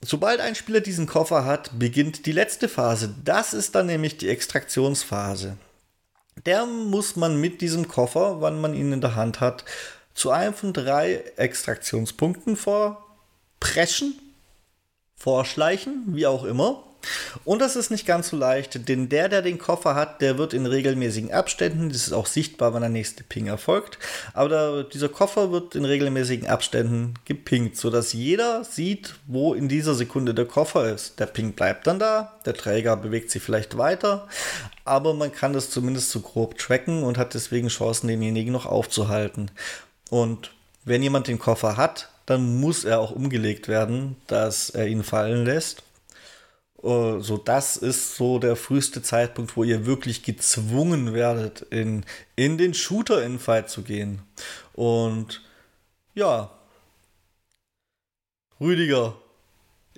sobald 0.00 0.40
ein 0.40 0.56
Spieler 0.56 0.80
diesen 0.80 1.06
Koffer 1.06 1.44
hat, 1.44 1.78
beginnt 1.78 2.26
die 2.26 2.32
letzte 2.32 2.68
Phase. 2.68 3.14
Das 3.24 3.54
ist 3.54 3.76
dann 3.76 3.86
nämlich 3.86 4.16
die 4.16 4.28
Extraktionsphase. 4.28 5.56
Der 6.46 6.66
muss 6.66 7.16
man 7.16 7.40
mit 7.40 7.60
diesem 7.60 7.88
Koffer, 7.88 8.40
wann 8.40 8.60
man 8.60 8.74
ihn 8.74 8.92
in 8.92 9.00
der 9.00 9.14
Hand 9.14 9.40
hat, 9.40 9.64
zu 10.14 10.30
einem 10.30 10.54
von 10.54 10.72
drei 10.72 11.16
Extraktionspunkten 11.36 12.56
vorpreschen, 12.56 14.18
vorschleichen, 15.16 16.04
wie 16.08 16.26
auch 16.26 16.44
immer. 16.44 16.87
Und 17.44 17.60
das 17.60 17.76
ist 17.76 17.90
nicht 17.90 18.06
ganz 18.06 18.28
so 18.28 18.36
leicht, 18.36 18.88
denn 18.88 19.08
der, 19.08 19.28
der 19.28 19.42
den 19.42 19.58
Koffer 19.58 19.94
hat, 19.94 20.20
der 20.20 20.38
wird 20.38 20.54
in 20.54 20.66
regelmäßigen 20.66 21.32
Abständen, 21.32 21.88
das 21.88 22.06
ist 22.06 22.12
auch 22.12 22.26
sichtbar, 22.26 22.74
wenn 22.74 22.80
der 22.80 22.90
nächste 22.90 23.24
Ping 23.24 23.46
erfolgt, 23.46 23.98
aber 24.34 24.48
der, 24.48 24.84
dieser 24.84 25.08
Koffer 25.08 25.50
wird 25.52 25.74
in 25.74 25.84
regelmäßigen 25.84 26.48
Abständen 26.48 27.14
gepingt, 27.24 27.76
sodass 27.76 28.12
jeder 28.12 28.64
sieht, 28.64 29.14
wo 29.26 29.54
in 29.54 29.68
dieser 29.68 29.94
Sekunde 29.94 30.34
der 30.34 30.46
Koffer 30.46 30.92
ist. 30.92 31.18
Der 31.18 31.26
Ping 31.26 31.52
bleibt 31.52 31.86
dann 31.86 31.98
da, 31.98 32.38
der 32.44 32.54
Träger 32.54 32.96
bewegt 32.96 33.30
sich 33.30 33.42
vielleicht 33.42 33.78
weiter, 33.78 34.28
aber 34.84 35.14
man 35.14 35.32
kann 35.32 35.52
das 35.52 35.70
zumindest 35.70 36.10
so 36.10 36.20
grob 36.20 36.58
tracken 36.58 37.02
und 37.02 37.18
hat 37.18 37.34
deswegen 37.34 37.68
Chancen, 37.68 38.08
denjenigen 38.08 38.52
noch 38.52 38.66
aufzuhalten. 38.66 39.50
Und 40.10 40.50
wenn 40.84 41.02
jemand 41.02 41.28
den 41.28 41.38
Koffer 41.38 41.76
hat, 41.76 42.08
dann 42.28 42.60
muss 42.60 42.84
er 42.84 43.00
auch 43.00 43.10
umgelegt 43.10 43.68
werden, 43.68 44.16
dass 44.26 44.70
er 44.70 44.86
ihn 44.86 45.02
fallen 45.02 45.44
lässt. 45.44 45.82
Uh, 46.80 47.18
so, 47.18 47.36
das 47.38 47.76
ist 47.76 48.14
so 48.14 48.38
der 48.38 48.54
früheste 48.54 49.02
Zeitpunkt, 49.02 49.56
wo 49.56 49.64
ihr 49.64 49.84
wirklich 49.84 50.22
gezwungen 50.22 51.12
werdet, 51.12 51.62
in, 51.70 52.04
in 52.36 52.56
den 52.56 52.72
Shooter-Infight 52.72 53.68
zu 53.68 53.82
gehen. 53.82 54.22
Und 54.74 55.42
ja, 56.14 56.52
Rüdiger, 58.60 59.14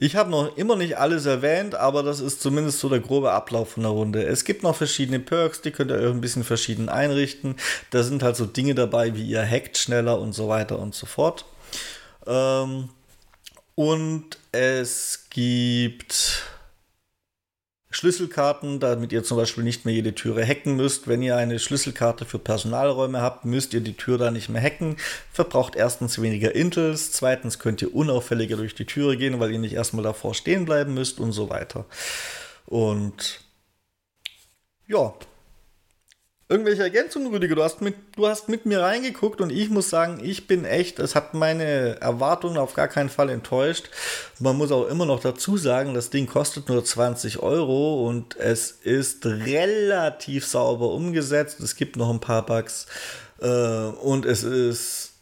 ich 0.03 0.17
habe 0.17 0.31
noch 0.31 0.57
immer 0.57 0.77
nicht 0.77 0.97
alles 0.97 1.27
erwähnt, 1.27 1.75
aber 1.75 2.03
das 2.03 2.21
ist 2.21 2.41
zumindest 2.41 2.79
so 2.79 2.89
der 2.89 3.01
grobe 3.01 3.33
Ablauf 3.33 3.73
von 3.73 3.83
der 3.83 3.93
Runde. 3.93 4.25
Es 4.25 4.45
gibt 4.45 4.63
noch 4.63 4.75
verschiedene 4.75 5.21
Perks, 5.21 5.61
die 5.61 5.73
könnt 5.73 5.91
ihr 5.91 5.99
euch 5.99 6.11
ein 6.11 6.23
bisschen 6.23 6.45
verschieden 6.45 6.89
einrichten. 6.89 7.57
Da 7.91 8.03
sind 8.03 8.23
halt 8.23 8.37
so 8.37 8.47
Dinge 8.47 8.75
dabei, 8.75 9.15
wie 9.15 9.29
ihr 9.29 9.47
hackt 9.47 9.77
schneller 9.77 10.19
und 10.19 10.33
so 10.33 10.49
weiter 10.49 10.79
und 10.79 10.95
so 10.95 11.05
fort. 11.05 11.45
Ähm, 12.27 12.89
und 13.75 14.39
es 14.53 15.27
gibt 15.29 16.50
Schlüsselkarten, 17.93 18.79
damit 18.79 19.13
ihr 19.13 19.25
zum 19.25 19.37
Beispiel 19.37 19.65
nicht 19.65 19.85
mehr 19.85 19.95
jede 19.95 20.15
Türe 20.15 20.47
hacken 20.47 20.77
müsst. 20.77 21.09
Wenn 21.09 21.23
ihr 21.23 21.37
eine 21.37 21.59
Schlüsselkarte 21.59 22.25
für 22.25 22.39
Personalräume 22.39 23.21
habt, 23.21 23.45
müsst 23.45 23.75
ihr 23.75 23.81
die 23.81 23.97
Tür 23.97 24.17
da 24.17 24.31
nicht 24.31 24.49
mehr 24.49 24.63
hacken. 24.63 24.97
Verbraucht 25.33 25.75
erstens 25.75 26.23
weniger 26.23 26.55
Intels, 26.55 27.11
zweitens 27.11 27.59
könnt 27.59 27.83
ihr 27.83 27.95
unauffälliger 27.95 28.57
durch 28.57 28.77
die 28.77 28.85
Türe 28.85 29.17
gehen, 29.17 29.41
weil 29.41 29.51
ihr 29.51 29.59
nicht 29.59 29.75
erstmal 29.75 30.05
davor 30.05 30.35
stehen 30.35 30.65
bleiben 30.67 30.95
müsst 30.95 31.19
und 31.19 31.33
so 31.33 31.51
weiter. 31.51 31.85
Und 32.67 33.41
ja, 34.87 35.13
Irgendwelche 36.51 36.83
Ergänzungen, 36.83 37.33
Rüdiger? 37.33 37.55
Du 37.55 37.63
hast, 37.63 37.81
mit, 37.81 37.95
du 38.17 38.27
hast 38.27 38.49
mit 38.49 38.67
mir 38.67 38.81
reingeguckt 38.81 39.41
und 39.41 39.51
ich 39.51 39.71
muss 39.71 39.89
sagen, 39.89 40.19
ich 40.21 40.49
bin 40.49 40.65
echt, 40.65 40.99
es 40.99 41.15
hat 41.15 41.33
meine 41.33 42.01
Erwartungen 42.01 42.59
auf 42.59 42.75
gar 42.75 42.89
keinen 42.89 43.09
Fall 43.09 43.31
enttäuscht. 43.31 43.89
Man 44.41 44.57
muss 44.57 44.73
auch 44.73 44.89
immer 44.89 45.07
noch 45.07 45.21
dazu 45.21 45.57
sagen, 45.57 45.95
das 45.95 46.11
Ding 46.11 46.27
kostet 46.27 46.69
nur 46.69 46.85
20 46.85 47.39
Euro 47.39 48.05
und 48.05 48.37
es 48.37 48.73
ist 48.73 49.25
relativ 49.27 50.45
sauber 50.45 50.93
umgesetzt. 50.93 51.61
Es 51.61 51.77
gibt 51.77 51.95
noch 51.95 52.11
ein 52.11 52.19
paar 52.19 52.45
Bugs 52.45 52.87
äh, 53.41 53.47
und 53.47 54.27
es 54.27 54.43
ist 54.43 55.13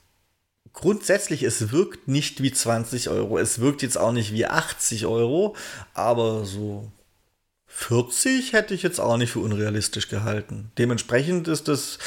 grundsätzlich, 0.72 1.42
es 1.42 1.72
wirkt 1.72 2.08
nicht 2.08 2.42
wie 2.42 2.52
20 2.52 3.10
Euro. 3.10 3.36
Es 3.36 3.60
wirkt 3.60 3.82
jetzt 3.82 3.98
auch 3.98 4.12
nicht 4.12 4.32
wie 4.32 4.46
80 4.46 5.04
Euro, 5.04 5.54
aber 5.92 6.46
so 6.46 6.90
40 7.68 8.54
hätte 8.54 8.74
ich 8.74 8.82
jetzt 8.82 8.98
auch 8.98 9.16
nicht 9.16 9.30
für 9.32 9.40
unrealistisch 9.40 10.08
gehalten. 10.08 10.72
Dementsprechend 10.78 11.48
ist 11.48 11.68
das 11.68 11.98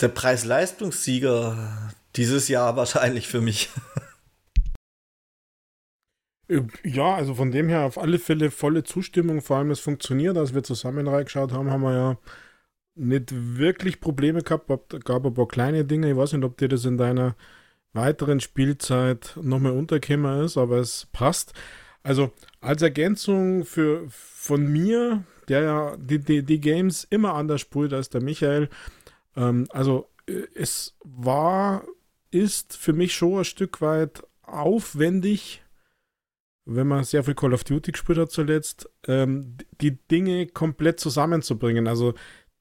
der 0.00 0.08
Preis-Leistungssieger 0.08 1.92
dieses 2.16 2.48
Jahr 2.48 2.76
wahrscheinlich 2.76 3.28
für 3.28 3.40
mich. 3.40 3.68
Äh, 6.48 6.62
ja, 6.82 7.14
also 7.14 7.34
von 7.34 7.52
dem 7.52 7.68
her 7.68 7.82
auf 7.82 7.96
alle 7.96 8.18
Fälle 8.18 8.50
volle 8.50 8.82
Zustimmung, 8.82 9.40
vor 9.40 9.58
allem 9.58 9.70
es 9.70 9.78
funktioniert. 9.78 10.36
Als 10.36 10.52
wir 10.52 10.64
zusammen 10.64 11.06
reingeschaut 11.06 11.52
haben, 11.52 11.70
haben 11.70 11.82
wir 11.82 11.94
ja 11.94 12.18
nicht 12.96 13.28
wirklich 13.32 14.00
Probleme 14.00 14.42
gehabt, 14.42 14.68
gab 15.04 15.26
ein 15.26 15.34
paar 15.34 15.48
kleine 15.48 15.84
Dinge. 15.84 16.10
Ich 16.10 16.16
weiß 16.16 16.32
nicht, 16.32 16.44
ob 16.44 16.58
dir 16.58 16.68
das 16.68 16.84
in 16.84 16.98
deiner 16.98 17.36
weiteren 17.92 18.40
Spielzeit 18.40 19.36
nochmal 19.40 19.72
untergekommen 19.72 20.44
ist, 20.44 20.56
aber 20.56 20.78
es 20.78 21.06
passt. 21.12 21.54
Also 22.02 22.32
als 22.60 22.82
Ergänzung 22.82 23.64
für 23.64 24.08
von 24.40 24.66
mir, 24.66 25.22
der 25.48 25.60
ja 25.60 25.96
die, 25.98 26.18
die, 26.18 26.42
die 26.42 26.60
Games 26.62 27.04
immer 27.04 27.34
anders 27.34 27.60
spielt 27.60 27.92
als 27.92 28.08
der 28.08 28.22
Michael, 28.22 28.70
ähm, 29.36 29.66
also 29.68 30.08
äh, 30.26 30.46
es 30.54 30.96
war, 31.04 31.84
ist 32.30 32.74
für 32.74 32.94
mich 32.94 33.14
schon 33.14 33.40
ein 33.40 33.44
Stück 33.44 33.82
weit 33.82 34.22
aufwendig, 34.40 35.62
wenn 36.64 36.86
man 36.86 37.04
sehr 37.04 37.22
viel 37.22 37.34
Call 37.34 37.52
of 37.52 37.64
Duty 37.64 37.92
gespielt 37.92 38.18
hat 38.18 38.30
zuletzt, 38.30 38.88
ähm, 39.06 39.58
die 39.82 39.98
Dinge 40.08 40.46
komplett 40.46 41.00
zusammenzubringen. 41.00 41.86
Also 41.86 42.14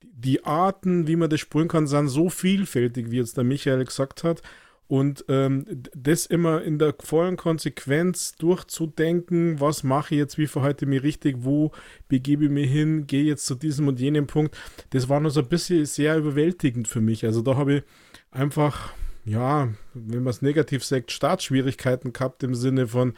die 0.03 0.43
Arten, 0.43 1.07
wie 1.07 1.15
man 1.15 1.29
das 1.29 1.39
spielen 1.39 1.69
kann, 1.69 1.87
sind 1.87 2.09
so 2.09 2.29
vielfältig, 2.29 3.09
wie 3.09 3.17
jetzt 3.19 3.37
der 3.37 3.45
Michael 3.45 3.85
gesagt 3.85 4.25
hat. 4.25 4.41
Und 4.89 5.23
ähm, 5.27 5.65
das 5.95 6.25
immer 6.25 6.63
in 6.63 6.79
der 6.79 6.95
vollen 6.99 7.37
Konsequenz 7.37 8.33
durchzudenken, 8.33 9.59
was 9.59 9.83
mache 9.83 10.15
ich 10.15 10.19
jetzt, 10.19 10.39
wie 10.39 10.47
verhalte 10.47 10.85
ich 10.85 10.89
mich 10.89 11.03
richtig, 11.03 11.35
wo 11.41 11.71
begebe 12.07 12.45
ich 12.45 12.49
mich 12.49 12.71
hin, 12.71 13.05
gehe 13.05 13.23
jetzt 13.23 13.45
zu 13.45 13.53
diesem 13.53 13.87
und 13.87 13.99
jenem 13.99 14.25
Punkt, 14.25 14.57
das 14.89 15.07
war 15.07 15.19
noch 15.19 15.29
so 15.29 15.41
ein 15.41 15.47
bisschen 15.47 15.85
sehr 15.85 16.17
überwältigend 16.17 16.87
für 16.87 17.01
mich. 17.01 17.23
Also 17.23 17.43
da 17.43 17.55
habe 17.55 17.75
ich 17.75 17.83
einfach, 18.31 18.91
ja, 19.25 19.71
wenn 19.93 20.23
man 20.23 20.31
es 20.31 20.41
negativ 20.41 20.83
sagt, 20.83 21.11
Startschwierigkeiten 21.11 22.11
gehabt 22.11 22.41
im 22.41 22.55
Sinne 22.55 22.87
von, 22.87 23.11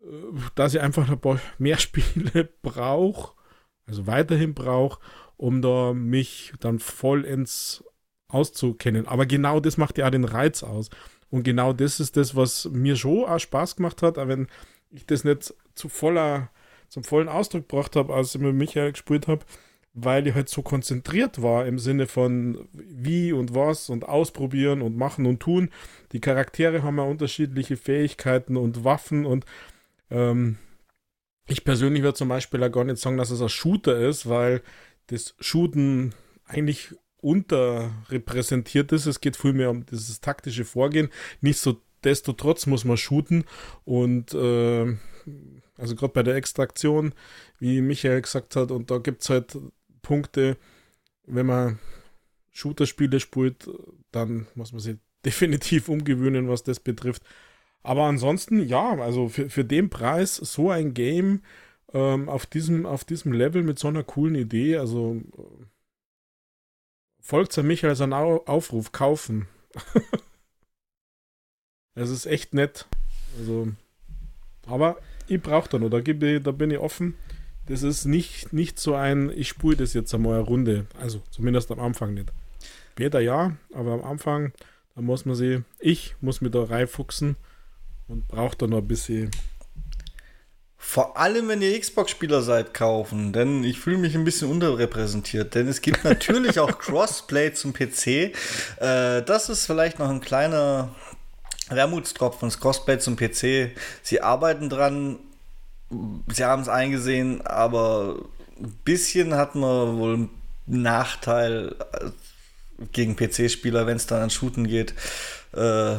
äh, 0.00 0.06
dass 0.54 0.74
ich 0.74 0.80
einfach 0.80 1.10
ein 1.10 1.20
paar 1.20 1.40
mehr 1.58 1.78
Spiele 1.78 2.48
brauche, 2.62 3.34
also 3.84 4.06
weiterhin 4.06 4.54
brauche, 4.54 5.00
um 5.36 5.60
da 5.60 5.92
mich 5.92 6.52
dann 6.60 6.78
vollends 6.78 7.82
auszukennen. 8.34 9.06
Aber 9.06 9.26
genau 9.26 9.60
das 9.60 9.76
macht 9.76 9.98
ja 9.98 10.06
auch 10.06 10.10
den 10.10 10.24
Reiz 10.24 10.62
aus. 10.62 10.90
Und 11.30 11.42
genau 11.42 11.72
das 11.72 12.00
ist 12.00 12.16
das, 12.16 12.36
was 12.36 12.68
mir 12.70 12.96
schon 12.96 13.24
auch 13.24 13.38
Spaß 13.38 13.76
gemacht 13.76 14.02
hat, 14.02 14.18
auch 14.18 14.28
wenn 14.28 14.48
ich 14.90 15.06
das 15.06 15.24
nicht 15.24 15.54
zu 15.74 15.88
voller, 15.88 16.50
zum 16.88 17.04
vollen 17.04 17.28
Ausdruck 17.28 17.68
gebracht 17.68 17.96
habe, 17.96 18.14
als 18.14 18.34
ich 18.34 18.40
mit 18.40 18.54
Michael 18.54 18.92
gespielt 18.92 19.26
habe, 19.26 19.44
weil 19.94 20.26
ich 20.26 20.34
halt 20.34 20.48
so 20.48 20.62
konzentriert 20.62 21.42
war 21.42 21.66
im 21.66 21.78
Sinne 21.78 22.06
von 22.06 22.68
wie 22.72 23.32
und 23.32 23.54
was 23.54 23.88
und 23.90 24.06
ausprobieren 24.06 24.82
und 24.82 24.96
machen 24.96 25.26
und 25.26 25.40
tun. 25.40 25.70
Die 26.12 26.20
Charaktere 26.20 26.82
haben 26.82 26.98
ja 26.98 27.04
unterschiedliche 27.04 27.76
Fähigkeiten 27.76 28.56
und 28.56 28.84
Waffen 28.84 29.24
und 29.24 29.44
ähm, 30.10 30.58
ich 31.46 31.64
persönlich 31.64 32.02
würde 32.02 32.16
zum 32.16 32.28
Beispiel 32.28 32.62
auch 32.62 32.72
gar 32.72 32.84
nicht 32.84 32.98
sagen, 32.98 33.18
dass 33.18 33.30
es 33.30 33.42
ein 33.42 33.48
Shooter 33.48 33.98
ist, 33.98 34.28
weil 34.28 34.62
das 35.08 35.34
Shooten 35.40 36.14
eigentlich 36.46 36.94
unterrepräsentiert 37.24 38.92
ist. 38.92 39.06
Es 39.06 39.20
geht 39.20 39.36
vielmehr 39.36 39.70
um 39.70 39.86
dieses 39.86 40.20
taktische 40.20 40.64
Vorgehen. 40.64 41.08
Nichtsdestotrotz 41.40 42.66
muss 42.66 42.84
man 42.84 42.96
shooten 42.96 43.44
und 43.84 44.34
äh, 44.34 44.96
also 45.76 45.96
gerade 45.96 46.12
bei 46.12 46.22
der 46.22 46.36
Extraktion, 46.36 47.14
wie 47.58 47.80
Michael 47.80 48.20
gesagt 48.20 48.56
hat, 48.56 48.70
und 48.70 48.90
da 48.90 48.98
gibt 48.98 49.22
es 49.22 49.30
halt 49.30 49.58
Punkte, 50.02 50.56
wenn 51.26 51.46
man 51.46 51.78
Shooter-Spiele 52.52 53.18
spielt, 53.18 53.68
dann 54.12 54.46
muss 54.54 54.72
man 54.72 54.80
sich 54.80 54.96
definitiv 55.24 55.88
umgewöhnen, 55.88 56.48
was 56.48 56.62
das 56.62 56.78
betrifft. 56.78 57.22
Aber 57.82 58.04
ansonsten, 58.04 58.66
ja, 58.66 58.98
also 58.98 59.28
für, 59.28 59.48
für 59.48 59.64
den 59.64 59.88
Preis 59.88 60.36
so 60.36 60.70
ein 60.70 60.92
Game 60.94 61.40
ähm, 61.94 62.28
auf, 62.28 62.44
diesem, 62.44 62.84
auf 62.84 63.04
diesem 63.04 63.32
Level 63.32 63.62
mit 63.62 63.78
so 63.78 63.88
einer 63.88 64.02
coolen 64.02 64.34
Idee, 64.34 64.76
also 64.76 65.20
folgt 67.24 67.56
an 67.58 67.66
mich 67.66 67.84
als 67.84 68.00
ein 68.00 68.12
Aufruf, 68.12 68.92
kaufen. 68.92 69.48
Es 71.96 72.10
ist 72.10 72.26
echt 72.26 72.54
nett. 72.54 72.86
Also, 73.38 73.68
aber 74.66 74.96
ich 75.28 75.40
brauche 75.40 75.68
da 75.68 75.78
noch, 75.78 75.90
da, 75.90 76.00
bin 76.00 76.70
ich 76.70 76.78
offen. 76.78 77.14
Das 77.66 77.84
ist 77.84 78.04
nicht, 78.04 78.52
nicht 78.52 78.80
so 78.80 78.96
ein, 78.96 79.30
ich 79.30 79.48
spule 79.48 79.76
das 79.76 79.94
jetzt 79.94 80.12
einmal 80.12 80.34
eine 80.34 80.42
Runde. 80.42 80.86
Also 81.00 81.22
zumindest 81.30 81.70
am 81.70 81.78
Anfang 81.78 82.14
nicht. 82.14 82.32
Später 82.92 83.20
ja, 83.20 83.56
aber 83.72 83.92
am 83.92 84.02
Anfang, 84.02 84.52
da 84.96 85.02
muss 85.02 85.24
man 85.24 85.36
sie, 85.36 85.62
ich 85.78 86.16
muss 86.20 86.40
mir 86.40 86.50
da 86.50 86.64
reinfuchsen 86.64 87.36
und 88.08 88.26
brauche 88.26 88.56
da 88.56 88.66
noch 88.66 88.78
ein 88.78 88.88
bisschen 88.88 89.30
vor 90.86 91.16
allem, 91.16 91.48
wenn 91.48 91.62
ihr 91.62 91.80
Xbox-Spieler 91.80 92.42
seid, 92.42 92.74
kaufen, 92.74 93.32
denn 93.32 93.64
ich 93.64 93.80
fühle 93.80 93.96
mich 93.96 94.14
ein 94.14 94.22
bisschen 94.22 94.50
unterrepräsentiert. 94.50 95.54
Denn 95.54 95.66
es 95.66 95.80
gibt 95.80 96.04
natürlich 96.04 96.60
auch 96.60 96.78
Crossplay 96.78 97.52
zum 97.52 97.72
PC. 97.72 98.06
Äh, 98.06 98.32
das 99.22 99.48
ist 99.48 99.66
vielleicht 99.66 99.98
noch 99.98 100.08
ein 100.08 100.20
kleiner 100.20 100.94
Wermutstropfen, 101.68 102.48
das 102.48 102.60
Crossplay 102.60 102.98
zum 102.98 103.16
PC. 103.16 103.72
Sie 104.02 104.20
arbeiten 104.20 104.68
dran, 104.68 105.18
sie 106.28 106.44
haben 106.44 106.62
es 106.62 106.68
eingesehen, 106.68 107.44
aber 107.44 108.16
ein 108.60 108.78
bisschen 108.84 109.34
hat 109.34 109.56
man 109.56 109.96
wohl 109.96 110.14
einen 110.14 110.30
Nachteil 110.66 111.74
äh, 111.92 112.10
gegen 112.92 113.16
PC-Spieler, 113.16 113.86
wenn 113.86 113.96
es 113.96 114.06
dann 114.06 114.22
an 114.22 114.30
Shooten 114.30 114.68
geht. 114.68 114.94
Äh, 115.52 115.96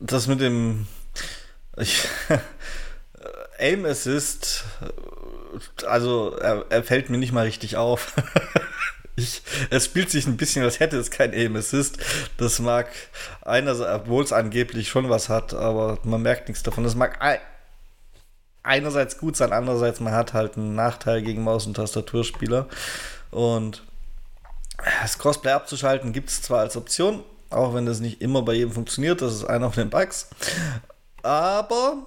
das 0.00 0.26
mit 0.26 0.40
dem. 0.40 0.86
Ich, 1.80 2.08
Aim 3.58 3.84
Assist, 3.84 4.64
also 5.86 6.36
er, 6.36 6.66
er 6.70 6.82
fällt 6.84 7.10
mir 7.10 7.18
nicht 7.18 7.32
mal 7.32 7.44
richtig 7.44 7.76
auf. 7.76 8.14
Ich, 9.18 9.42
es 9.70 9.86
spielt 9.86 10.10
sich 10.10 10.28
ein 10.28 10.36
bisschen, 10.36 10.62
als 10.62 10.78
hätte 10.78 10.96
es 10.96 11.10
kein 11.10 11.32
Aim 11.34 11.56
Assist. 11.56 11.98
Das 12.36 12.60
mag 12.60 12.88
einerseits, 13.42 14.02
obwohl 14.02 14.22
es 14.22 14.32
angeblich 14.32 14.88
schon 14.88 15.10
was 15.10 15.28
hat, 15.28 15.54
aber 15.54 15.98
man 16.04 16.22
merkt 16.22 16.46
nichts 16.46 16.62
davon. 16.62 16.84
Das 16.84 16.94
mag 16.94 17.18
einerseits 18.62 19.18
gut 19.18 19.36
sein, 19.36 19.52
andererseits 19.52 19.98
man 19.98 20.12
hat 20.12 20.34
halt 20.34 20.56
einen 20.56 20.76
Nachteil 20.76 21.22
gegen 21.22 21.42
Maus- 21.42 21.66
und 21.66 21.74
Tastaturspieler. 21.74 22.68
Und 23.32 23.82
das 25.02 25.18
Crossplay 25.18 25.50
abzuschalten 25.50 26.12
gibt 26.12 26.30
es 26.30 26.42
zwar 26.42 26.60
als 26.60 26.76
Option, 26.76 27.24
auch 27.50 27.74
wenn 27.74 27.86
das 27.86 27.98
nicht 27.98 28.20
immer 28.20 28.42
bei 28.42 28.52
jedem 28.52 28.72
funktioniert, 28.72 29.20
das 29.20 29.34
ist 29.34 29.44
einer 29.44 29.72
von 29.72 29.82
den 29.82 29.90
Bugs. 29.90 30.28
Aber 31.22 32.06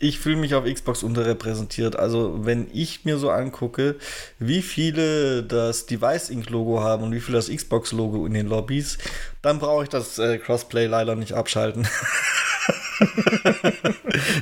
ich 0.00 0.18
fühle 0.18 0.36
mich 0.36 0.54
auf 0.54 0.64
Xbox 0.64 1.02
unterrepräsentiert. 1.02 1.94
Also, 1.94 2.44
wenn 2.44 2.68
ich 2.72 3.04
mir 3.04 3.18
so 3.18 3.30
angucke, 3.30 3.96
wie 4.38 4.62
viele 4.62 5.42
das 5.42 5.86
Device 5.86 6.30
Inc. 6.30 6.48
Logo 6.50 6.80
haben 6.80 7.04
und 7.04 7.12
wie 7.12 7.20
viele 7.20 7.36
das 7.36 7.48
Xbox 7.48 7.92
Logo 7.92 8.26
in 8.26 8.34
den 8.34 8.46
Lobbys, 8.46 8.98
dann 9.42 9.58
brauche 9.58 9.84
ich 9.84 9.90
das 9.90 10.18
äh, 10.18 10.38
Crossplay 10.38 10.86
leider 10.86 11.16
nicht 11.16 11.34
abschalten. 11.34 11.86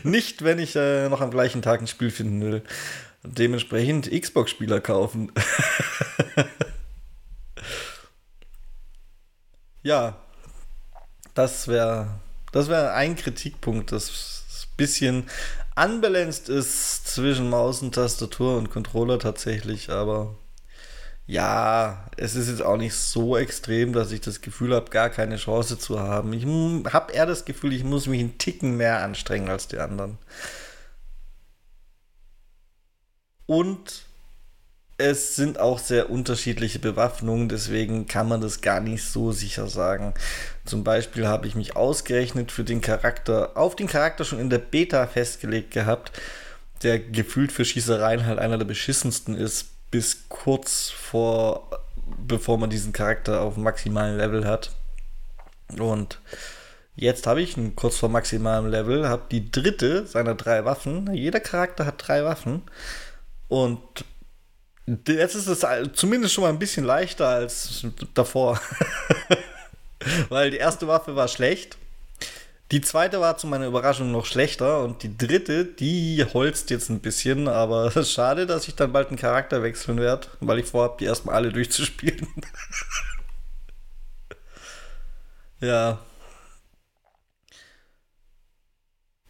nicht, 0.04 0.44
wenn 0.44 0.60
ich 0.60 0.76
äh, 0.76 1.08
noch 1.08 1.20
am 1.20 1.30
gleichen 1.30 1.60
Tag 1.60 1.80
ein 1.80 1.88
Spiel 1.88 2.10
finden 2.10 2.40
will. 2.40 2.62
Dementsprechend 3.24 4.10
Xbox-Spieler 4.10 4.80
kaufen. 4.80 5.32
ja, 9.82 10.16
das 11.34 11.66
wäre 11.66 12.20
das 12.52 12.68
wär 12.68 12.94
ein 12.94 13.16
Kritikpunkt, 13.16 13.92
das 13.92 14.37
bisschen 14.78 15.28
unbalanced 15.76 16.48
ist 16.48 17.06
zwischen 17.06 17.50
Maus 17.50 17.82
und 17.82 17.94
Tastatur 17.94 18.56
und 18.56 18.70
Controller 18.70 19.18
tatsächlich, 19.18 19.90
aber 19.90 20.34
ja, 21.26 22.06
es 22.16 22.34
ist 22.34 22.48
jetzt 22.48 22.62
auch 22.62 22.78
nicht 22.78 22.94
so 22.94 23.36
extrem, 23.36 23.92
dass 23.92 24.12
ich 24.12 24.22
das 24.22 24.40
Gefühl 24.40 24.74
habe, 24.74 24.88
gar 24.88 25.10
keine 25.10 25.36
Chance 25.36 25.78
zu 25.78 26.00
haben. 26.00 26.32
Ich 26.32 26.46
habe 26.90 27.12
eher 27.12 27.26
das 27.26 27.44
Gefühl, 27.44 27.74
ich 27.74 27.84
muss 27.84 28.06
mich 28.06 28.20
einen 28.20 28.38
Ticken 28.38 28.78
mehr 28.78 29.02
anstrengen 29.02 29.50
als 29.50 29.68
die 29.68 29.78
anderen. 29.78 30.16
Und 33.44 34.07
es 34.98 35.36
sind 35.36 35.60
auch 35.60 35.78
sehr 35.78 36.10
unterschiedliche 36.10 36.80
Bewaffnungen, 36.80 37.48
deswegen 37.48 38.08
kann 38.08 38.28
man 38.28 38.40
das 38.40 38.60
gar 38.60 38.80
nicht 38.80 39.04
so 39.04 39.30
sicher 39.30 39.68
sagen. 39.68 40.12
Zum 40.64 40.82
Beispiel 40.82 41.28
habe 41.28 41.46
ich 41.46 41.54
mich 41.54 41.76
ausgerechnet 41.76 42.50
für 42.50 42.64
den 42.64 42.80
Charakter, 42.80 43.56
auf 43.56 43.76
den 43.76 43.86
Charakter 43.86 44.24
schon 44.24 44.40
in 44.40 44.50
der 44.50 44.58
Beta 44.58 45.06
festgelegt 45.06 45.70
gehabt, 45.70 46.20
der 46.82 46.98
gefühlt 46.98 47.52
für 47.52 47.64
Schießereien 47.64 48.26
halt 48.26 48.40
einer 48.40 48.58
der 48.58 48.64
beschissensten 48.64 49.36
ist, 49.36 49.68
bis 49.92 50.28
kurz 50.28 50.90
vor, 50.90 51.70
bevor 52.26 52.58
man 52.58 52.68
diesen 52.68 52.92
Charakter 52.92 53.40
auf 53.40 53.56
maximalen 53.56 54.16
Level 54.16 54.46
hat. 54.46 54.72
Und 55.78 56.20
jetzt 56.96 57.28
habe 57.28 57.40
ich 57.40 57.56
einen 57.56 57.76
kurz 57.76 57.96
vor 57.96 58.08
maximalem 58.08 58.66
Level, 58.66 59.08
habe 59.08 59.22
die 59.30 59.50
dritte 59.50 60.06
seiner 60.08 60.34
drei 60.34 60.64
Waffen. 60.64 61.12
Jeder 61.14 61.40
Charakter 61.40 61.86
hat 61.86 62.06
drei 62.06 62.24
Waffen. 62.24 62.62
Und 63.46 64.04
jetzt 65.06 65.34
ist 65.34 65.46
es 65.46 65.66
zumindest 65.92 66.34
schon 66.34 66.44
mal 66.44 66.50
ein 66.50 66.58
bisschen 66.58 66.84
leichter 66.84 67.28
als 67.28 67.86
davor. 68.14 68.60
Weil 70.28 70.50
die 70.50 70.56
erste 70.56 70.86
Waffe 70.86 71.16
war 71.16 71.28
schlecht. 71.28 71.76
Die 72.70 72.82
zweite 72.82 73.20
war 73.20 73.38
zu 73.38 73.46
meiner 73.46 73.66
Überraschung 73.66 74.12
noch 74.12 74.26
schlechter 74.26 74.84
und 74.84 75.02
die 75.02 75.16
dritte, 75.16 75.64
die 75.64 76.24
holzt 76.34 76.68
jetzt 76.68 76.90
ein 76.90 77.00
bisschen, 77.00 77.48
aber 77.48 77.90
schade, 78.04 78.46
dass 78.46 78.68
ich 78.68 78.74
dann 78.74 78.92
bald 78.92 79.08
einen 79.08 79.16
Charakter 79.16 79.62
wechseln 79.62 79.98
werde, 79.98 80.28
weil 80.40 80.58
ich 80.58 80.66
vorhabe, 80.66 80.96
die 81.00 81.06
erstmal 81.06 81.36
alle 81.36 81.50
durchzuspielen. 81.50 82.28
ja. 85.60 85.98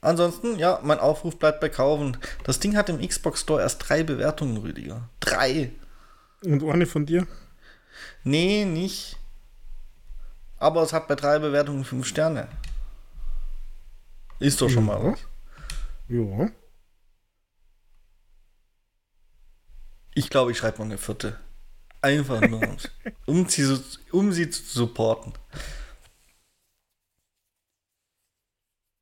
Ansonsten, 0.01 0.59
ja, 0.59 0.81
mein 0.83 1.01
Aufruf 1.01 1.39
bleibt 1.39 1.61
bei 1.61 1.69
Kaufen. 1.69 2.17
Das 2.45 2.61
Ding 2.61 2.77
hat 2.77 2.89
im 2.89 3.07
Xbox 3.07 3.41
Store 3.41 3.61
erst 3.61 3.89
drei 3.89 4.05
Bewertungen, 4.05 4.57
Rüdiger. 4.59 5.09
Drei. 5.21 5.73
Und 6.45 6.63
eine 6.63 6.87
von 6.87 7.05
dir? 7.05 7.27
Nee, 8.23 8.65
nicht. 8.65 9.19
Aber 10.59 10.83
es 10.83 10.93
hat 10.93 11.09
bei 11.09 11.15
drei 11.15 11.39
Bewertungen 11.39 11.85
fünf 11.85 12.07
Sterne. 12.07 12.49
Ist 14.39 14.61
doch 14.61 14.71
schon 14.71 14.85
mal 14.85 15.03
was. 15.03 15.19
Ja. 16.09 16.51
Ich 20.15 20.31
glaube, 20.31 20.53
ich 20.53 20.59
schreibe 20.59 20.79
mal 20.79 20.85
eine 20.85 20.99
vierte. 20.99 21.39
Einfach 22.01 22.41
nur, 22.41 22.63
um 23.27 23.49
sie, 23.49 23.81
um 24.13 24.33
sie 24.33 24.49
zu 24.51 24.63
supporten. 24.63 25.33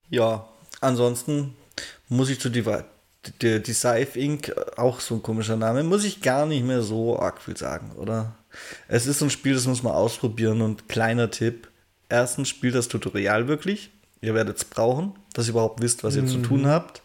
Ja, 0.09 0.49
ansonsten 0.87 1.55
muss 2.09 2.31
ich 2.31 2.41
zu 2.41 2.49
die, 2.49 2.65
die, 3.43 3.63
die 3.63 3.73
Scythe 3.73 4.19
Inc., 4.19 4.55
auch 4.77 5.01
so 5.01 5.17
ein 5.17 5.23
komischer 5.23 5.57
Name, 5.57 5.83
muss 5.83 6.05
ich 6.05 6.23
gar 6.23 6.47
nicht 6.47 6.65
mehr 6.65 6.83
so 6.83 7.19
arg 7.19 7.41
viel 7.43 7.57
sagen, 7.57 7.93
oder? 7.97 8.35
Es 8.89 9.07
ist 9.07 9.19
so 9.19 9.27
ein 9.27 9.31
Spiel, 9.31 9.55
das 9.55 9.67
muss 9.67 9.83
man 9.83 9.93
ausprobieren 9.93 10.63
und 10.63 10.89
kleiner 10.89 11.31
Tipp. 11.31 11.69
Erstens 12.09 12.49
spielt 12.49 12.75
das 12.75 12.89
Tutorial 12.89 13.49
wirklich. 13.49 13.91
Ihr 14.21 14.35
werdet 14.35 14.57
es 14.57 14.65
brauchen, 14.65 15.15
dass 15.35 15.47
ihr 15.47 15.51
überhaupt 15.51 15.83
wisst, 15.83 16.05
was 16.05 16.17
ihr 16.17 16.23
mhm. 16.23 16.29
zu 16.29 16.39
tun 16.39 16.67
habt. 16.67 17.03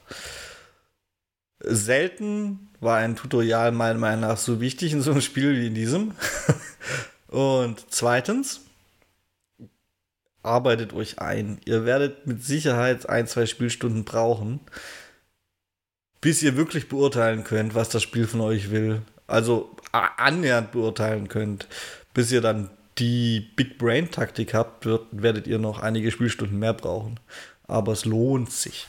Selten 1.60 2.70
war 2.80 2.98
ein 2.98 3.16
Tutorial 3.16 3.72
meiner 3.72 4.00
Meinung 4.00 4.22
nach 4.22 4.38
so 4.38 4.62
wichtig 4.62 4.94
in 4.94 5.02
so 5.02 5.12
einem 5.12 5.22
Spiel 5.22 5.56
wie 5.56 5.68
in 5.68 5.76
diesem. 5.76 6.14
Und 7.28 7.86
zweitens, 7.90 8.62
arbeitet 10.44 10.94
euch 10.94 11.20
ein. 11.20 11.60
Ihr 11.66 11.86
werdet 11.86 12.28
mit 12.28 12.44
Sicherheit 12.44 13.08
ein, 13.08 13.28
zwei 13.28 13.46
Spielstunden 13.46 14.04
brauchen, 14.04 14.60
bis 16.20 16.42
ihr 16.44 16.56
wirklich 16.56 16.90
beurteilen 16.90 17.44
könnt, 17.44 17.76
was 17.76 17.90
das 17.90 18.04
Spiel 18.04 18.28
von 18.28 18.42
euch 18.42 18.72
will. 18.72 19.02
Also 19.28 19.76
annähernd 19.92 20.72
beurteilen 20.72 21.28
könnt, 21.28 21.68
bis 22.14 22.32
ihr 22.32 22.42
dann 22.42 22.70
die 22.98 23.40
Big 23.56 23.78
Brain 23.78 24.12
Taktik 24.12 24.54
habt, 24.54 24.86
wird, 24.86 25.08
werdet 25.12 25.48
ihr 25.48 25.58
noch 25.58 25.80
einige 25.80 26.12
Spielstunden 26.12 26.60
mehr 26.60 26.74
brauchen. 26.74 27.20
Aber 27.68 27.94
es 27.94 28.06
lohnt 28.06 28.52
sich. 28.52 28.88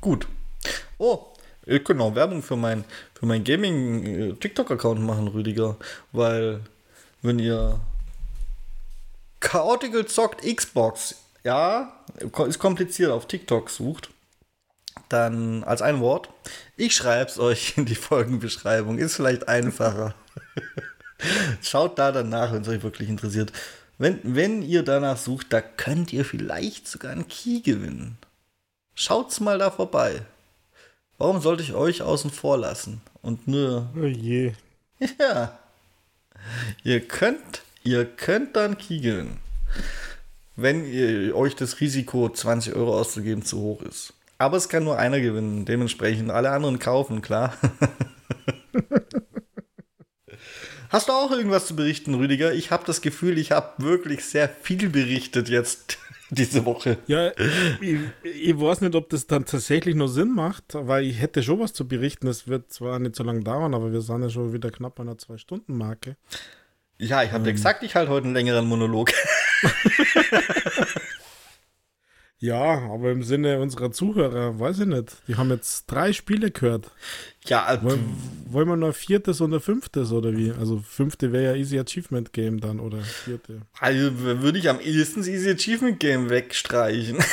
Gut. 0.00 0.26
Oh, 0.98 1.32
ich 1.64 1.84
könnte 1.84 2.02
auch 2.02 2.14
Werbung 2.14 2.42
für 2.42 2.56
mein, 2.56 2.84
für 3.14 3.26
mein 3.26 3.44
Gaming 3.44 4.32
äh, 4.40 4.94
machen, 4.96 5.28
Rüdiger. 5.28 5.76
Weil, 6.12 6.60
wenn 7.22 7.38
ihr 7.38 7.80
Chaotical 9.40 10.06
zockt 10.06 10.42
Xbox, 10.42 11.16
ja, 11.44 11.92
ist 12.46 12.58
kompliziert, 12.58 13.10
auf 13.10 13.26
TikTok 13.26 13.70
sucht, 13.70 14.10
dann 15.08 15.64
als 15.64 15.82
ein 15.82 16.00
Wort. 16.00 16.28
Ich 16.76 16.94
schreibe 16.94 17.30
es 17.30 17.38
euch 17.38 17.76
in 17.76 17.86
die 17.86 17.94
Folgenbeschreibung. 17.94 18.98
Ist 18.98 19.16
vielleicht 19.16 19.48
einfacher. 19.48 20.14
Schaut 21.62 21.98
da 21.98 22.12
danach, 22.12 22.52
wenn 22.52 22.62
es 22.62 22.68
euch 22.68 22.82
wirklich 22.82 23.08
interessiert. 23.08 23.52
Wenn, 23.98 24.20
wenn 24.22 24.62
ihr 24.62 24.84
danach 24.84 25.16
sucht, 25.16 25.52
da 25.52 25.60
könnt 25.60 26.12
ihr 26.12 26.24
vielleicht 26.24 26.86
sogar 26.86 27.10
einen 27.10 27.26
Key 27.26 27.60
gewinnen. 27.60 28.18
Schaut's 28.94 29.40
mal 29.40 29.58
da 29.58 29.70
vorbei. 29.70 30.22
Warum 31.18 31.40
sollte 31.40 31.64
ich 31.64 31.74
euch 31.74 32.02
außen 32.02 32.30
vor 32.30 32.58
lassen? 32.58 33.00
Und 33.22 33.48
nur. 33.48 33.90
Oh 33.96 34.04
je. 34.04 34.52
Ja. 35.18 35.56
Ihr 36.82 37.06
könnt, 37.06 37.62
ihr 37.88 38.04
könnt 38.04 38.54
dann 38.56 38.76
gewinnen. 38.76 39.38
Wenn 40.56 40.84
ihr, 40.84 41.34
euch 41.34 41.56
das 41.56 41.80
Risiko, 41.80 42.28
20 42.28 42.74
Euro 42.74 42.98
auszugeben, 42.98 43.44
zu 43.44 43.60
hoch 43.60 43.82
ist. 43.82 44.12
Aber 44.38 44.56
es 44.56 44.68
kann 44.68 44.84
nur 44.84 44.98
einer 44.98 45.20
gewinnen. 45.20 45.64
Dementsprechend 45.64 46.30
alle 46.30 46.50
anderen 46.50 46.78
kaufen, 46.78 47.22
klar. 47.22 47.56
Hast 50.90 51.08
du 51.08 51.12
auch 51.12 51.30
irgendwas 51.30 51.66
zu 51.66 51.76
berichten, 51.76 52.14
Rüdiger? 52.14 52.54
Ich 52.54 52.70
habe 52.70 52.84
das 52.86 53.02
Gefühl, 53.02 53.36
ich 53.38 53.52
habe 53.52 53.82
wirklich 53.82 54.24
sehr 54.24 54.48
viel 54.48 54.88
berichtet 54.88 55.48
jetzt 55.48 55.98
diese 56.30 56.64
Woche. 56.64 56.96
Ja, 57.06 57.32
ich, 57.80 57.98
ich, 58.22 58.58
weiß 58.58 58.80
nicht, 58.80 58.94
ob 58.94 59.10
das 59.10 59.26
dann 59.26 59.44
tatsächlich 59.44 59.94
noch 59.94 60.08
Sinn 60.08 60.34
macht, 60.34 60.64
weil 60.74 61.04
ich 61.04 61.20
hätte 61.20 61.42
schon 61.42 61.60
was 61.60 61.74
zu 61.74 61.86
berichten. 61.86 62.26
Es 62.26 62.48
wird 62.48 62.72
zwar 62.72 62.98
nicht 62.98 63.16
so 63.16 63.22
lange 63.22 63.42
dauern, 63.42 63.74
aber 63.74 63.92
wir 63.92 64.00
sind 64.00 64.22
ja 64.22 64.30
schon 64.30 64.52
wieder 64.52 64.70
knapp 64.70 64.98
an 64.98 65.08
der 65.08 65.18
Zwei-Stunden-Marke. 65.18 66.16
Ja, 66.98 67.22
ich 67.22 67.32
habe 67.32 67.48
ähm. 67.48 67.54
gesagt, 67.54 67.82
ich 67.82 67.94
halte 67.94 68.10
heute 68.10 68.26
einen 68.26 68.34
längeren 68.34 68.66
Monolog. 68.66 69.12
Ja, 72.40 72.88
aber 72.92 73.10
im 73.10 73.24
Sinne 73.24 73.58
unserer 73.58 73.90
Zuhörer, 73.90 74.60
weiß 74.60 74.80
ich 74.80 74.86
nicht. 74.86 75.16
Die 75.26 75.34
haben 75.34 75.50
jetzt 75.50 75.86
drei 75.86 76.12
Spiele 76.12 76.52
gehört. 76.52 76.92
Ja, 77.46 77.64
also 77.64 77.82
wollen, 77.82 78.16
wollen 78.48 78.68
wir 78.68 78.76
noch 78.76 78.94
viertes 78.94 79.40
oder 79.40 79.58
fünftes 79.58 80.12
oder 80.12 80.36
wie? 80.36 80.52
Also 80.52 80.78
fünfte 80.78 81.32
wäre 81.32 81.46
ja 81.46 81.54
Easy 81.56 81.80
Achievement 81.80 82.32
Game 82.32 82.60
dann 82.60 82.78
oder 82.78 82.98
vierte. 82.98 83.62
Also 83.80 84.20
würde 84.20 84.58
ich 84.58 84.68
am 84.68 84.78
ehesten 84.78 85.24
Easy 85.24 85.50
Achievement 85.50 85.98
Game 85.98 86.30
wegstreichen. 86.30 87.18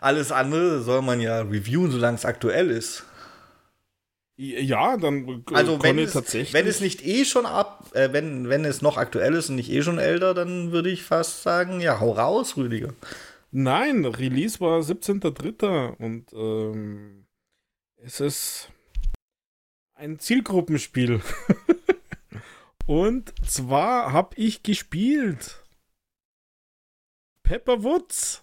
Alles 0.00 0.32
andere 0.32 0.80
soll 0.80 1.02
man 1.02 1.20
ja 1.20 1.42
reviewen, 1.42 1.90
solange 1.90 2.16
es 2.16 2.24
aktuell 2.24 2.70
ist. 2.70 3.04
Ja, 4.38 4.98
dann 4.98 5.44
also 5.52 5.82
wenn 5.82 5.98
es, 5.98 6.12
tatsächlich. 6.12 6.52
wenn 6.52 6.66
es 6.66 6.80
nicht 6.80 7.04
eh 7.06 7.24
schon 7.24 7.46
ab, 7.46 7.90
äh, 7.94 8.12
wenn, 8.12 8.50
wenn 8.50 8.66
es 8.66 8.82
noch 8.82 8.98
aktuell 8.98 9.32
ist 9.34 9.48
und 9.48 9.56
nicht 9.56 9.70
eh 9.70 9.82
schon 9.82 9.98
älter, 9.98 10.34
dann 10.34 10.72
würde 10.72 10.90
ich 10.90 11.04
fast 11.04 11.42
sagen, 11.42 11.80
ja, 11.80 12.00
hau 12.00 12.12
raus, 12.12 12.56
Rüdiger. 12.58 12.92
Nein, 13.50 14.04
Release 14.04 14.60
war 14.60 14.80
17.03. 14.80 15.96
und 15.96 16.32
ähm, 16.34 17.26
es 17.96 18.20
ist 18.20 18.70
ein 19.94 20.18
Zielgruppenspiel. 20.18 21.22
und 22.86 23.32
zwar 23.48 24.12
habe 24.12 24.36
ich 24.36 24.62
gespielt 24.62 25.62
Pepper 27.42 27.82
Woods. 27.82 28.42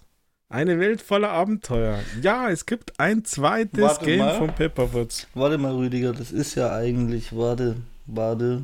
Eine 0.49 0.79
Welt 0.79 1.01
voller 1.01 1.31
Abenteuer. 1.31 1.99
Ja, 2.21 2.49
es 2.49 2.65
gibt 2.65 2.99
ein 2.99 3.23
zweites 3.25 3.81
warte 3.81 4.05
Game 4.05 4.19
mal. 4.19 4.37
von 4.37 4.53
Pepperwoods. 4.53 5.27
Warte 5.33 5.57
mal, 5.57 5.73
Rüdiger, 5.73 6.13
das 6.13 6.31
ist 6.31 6.55
ja 6.55 6.75
eigentlich, 6.75 7.35
warte, 7.35 7.77
warte. 8.05 8.63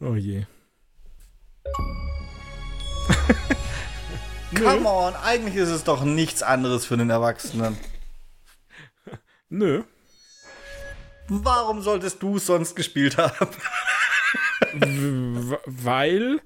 Oh 0.00 0.14
je. 0.14 0.44
Come 4.54 4.88
on, 4.88 5.14
eigentlich 5.16 5.56
ist 5.56 5.70
es 5.70 5.84
doch 5.84 6.04
nichts 6.04 6.42
anderes 6.42 6.86
für 6.86 6.96
den 6.96 7.10
Erwachsenen. 7.10 7.76
Nö. 9.48 9.82
Warum 11.28 11.82
solltest 11.82 12.22
du 12.22 12.36
es 12.36 12.46
sonst 12.46 12.74
gespielt 12.74 13.16
haben? 13.18 13.48
weil 15.66 16.40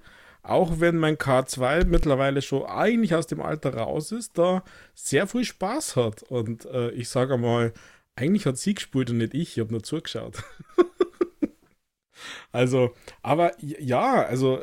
auch 0.49 0.81
wenn 0.81 0.97
mein 0.97 1.17
K2 1.17 1.87
mittlerweile 1.87 2.41
schon 2.43 2.65
eigentlich 2.67 3.15
aus 3.15 3.27
dem 3.27 3.41
Alter 3.41 3.75
raus 3.75 4.13
ist, 4.13 4.39
da 4.39 4.63
sehr 4.95 5.27
viel 5.27 5.45
Spaß 5.45 5.97
hat. 5.97 6.23
Und 6.23 6.67
äh, 6.67 6.91
ich 6.91 7.09
sage 7.09 7.37
mal, 7.37 7.73
eigentlich 8.15 8.47
hat 8.47 8.57
sie 8.57 8.75
gespielt 8.75 9.11
und 9.11 9.19
nicht 9.19 9.35
ich, 9.35 9.57
ich 9.57 9.61
habe 9.61 9.73
nur 9.73 9.83
zugeschaut. 9.83 10.45
also, 12.53 12.95
aber 13.23 13.53
ja, 13.61 14.23
also 14.25 14.61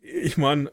ich 0.00 0.36
meine, 0.36 0.72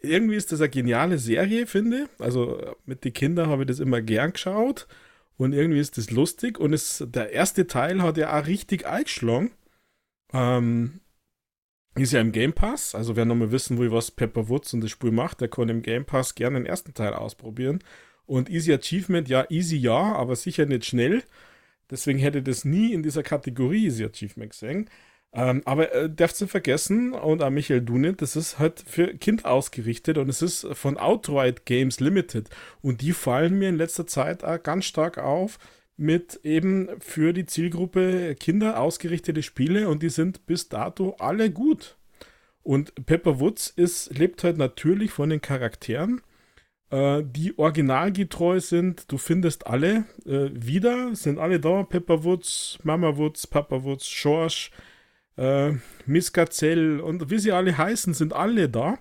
irgendwie 0.00 0.36
ist 0.36 0.52
das 0.52 0.60
eine 0.60 0.70
geniale 0.70 1.18
Serie, 1.18 1.66
finde. 1.66 2.08
Also 2.18 2.76
mit 2.86 3.04
den 3.04 3.12
Kindern 3.12 3.48
habe 3.48 3.62
ich 3.62 3.68
das 3.68 3.80
immer 3.80 4.00
gern 4.00 4.32
geschaut 4.32 4.86
und 5.36 5.52
irgendwie 5.52 5.80
ist 5.80 5.98
das 5.98 6.10
lustig 6.10 6.58
und 6.58 6.72
es, 6.72 7.04
der 7.06 7.32
erste 7.32 7.66
Teil 7.66 8.02
hat 8.02 8.16
ja 8.16 8.38
auch 8.38 8.46
richtig 8.46 8.86
eingeschlagen. 8.86 9.50
Ähm, 10.32 11.00
ist 11.94 12.12
ja 12.12 12.20
im 12.20 12.32
Game 12.32 12.52
Pass. 12.52 12.94
Also 12.94 13.16
wer 13.16 13.24
nochmal 13.24 13.52
wissen 13.52 13.78
will, 13.78 13.90
was 13.90 14.10
Pepper 14.10 14.48
Woods 14.48 14.74
und 14.74 14.82
das 14.82 14.90
Spiel 14.90 15.10
macht, 15.10 15.40
der 15.40 15.48
kann 15.48 15.68
im 15.68 15.82
Game 15.82 16.04
Pass 16.04 16.34
gerne 16.34 16.58
den 16.58 16.66
ersten 16.66 16.94
Teil 16.94 17.14
ausprobieren. 17.14 17.80
Und 18.26 18.50
Easy 18.50 18.72
Achievement, 18.72 19.28
ja, 19.28 19.46
easy 19.48 19.76
ja, 19.76 20.14
aber 20.14 20.36
sicher 20.36 20.66
nicht 20.66 20.84
schnell. 20.84 21.22
Deswegen 21.90 22.18
hätte 22.18 22.42
das 22.42 22.64
nie 22.64 22.92
in 22.92 23.02
dieser 23.02 23.22
Kategorie 23.22 23.86
Easy 23.86 24.04
Achievement 24.04 24.50
gesehen. 24.50 24.90
Ähm, 25.32 25.62
aber 25.66 25.92
äh, 25.92 26.10
darfst 26.10 26.40
du 26.40 26.46
vergessen, 26.46 27.12
und 27.12 27.42
auch 27.42 27.50
Michael 27.50 27.82
Dune, 27.82 28.14
das 28.14 28.34
ist 28.36 28.58
halt 28.58 28.82
für 28.86 29.08
Kinder 29.14 29.50
ausgerichtet 29.50 30.16
und 30.16 30.28
es 30.28 30.40
ist 30.40 30.66
von 30.72 30.96
Outright 30.96 31.66
Games 31.66 32.00
Limited. 32.00 32.48
Und 32.80 33.02
die 33.02 33.12
fallen 33.12 33.58
mir 33.58 33.68
in 33.68 33.76
letzter 33.76 34.06
Zeit 34.06 34.42
auch 34.44 34.62
ganz 34.62 34.86
stark 34.86 35.18
auf 35.18 35.58
mit 35.98 36.40
eben 36.44 36.88
für 37.00 37.32
die 37.32 37.44
Zielgruppe 37.44 38.36
Kinder 38.36 38.80
ausgerichtete 38.80 39.42
Spiele 39.42 39.88
und 39.88 40.02
die 40.02 40.10
sind 40.10 40.46
bis 40.46 40.68
dato 40.68 41.16
alle 41.18 41.50
gut. 41.50 41.96
Und 42.62 42.94
Pepper 43.06 43.40
Woods 43.40 43.68
ist, 43.68 44.16
lebt 44.16 44.44
halt 44.44 44.58
natürlich 44.58 45.10
von 45.10 45.28
den 45.28 45.40
Charakteren, 45.40 46.20
äh, 46.90 47.22
die 47.24 47.58
originalgetreu 47.58 48.60
sind. 48.60 49.10
Du 49.10 49.18
findest 49.18 49.66
alle 49.66 50.04
äh, 50.24 50.50
wieder, 50.52 51.16
sind 51.16 51.38
alle 51.38 51.58
da. 51.58 51.82
Pepper 51.82 52.22
Woods, 52.22 52.78
Mama 52.84 53.16
Woods, 53.16 53.46
Papa 53.46 53.82
Woods, 53.82 54.08
Schorsch, 54.08 54.70
äh, 55.36 55.72
Miss 56.06 56.32
Gazelle 56.32 57.02
und 57.02 57.30
wie 57.30 57.38
sie 57.38 57.52
alle 57.52 57.76
heißen, 57.76 58.14
sind 58.14 58.32
alle 58.32 58.68
da. 58.68 58.98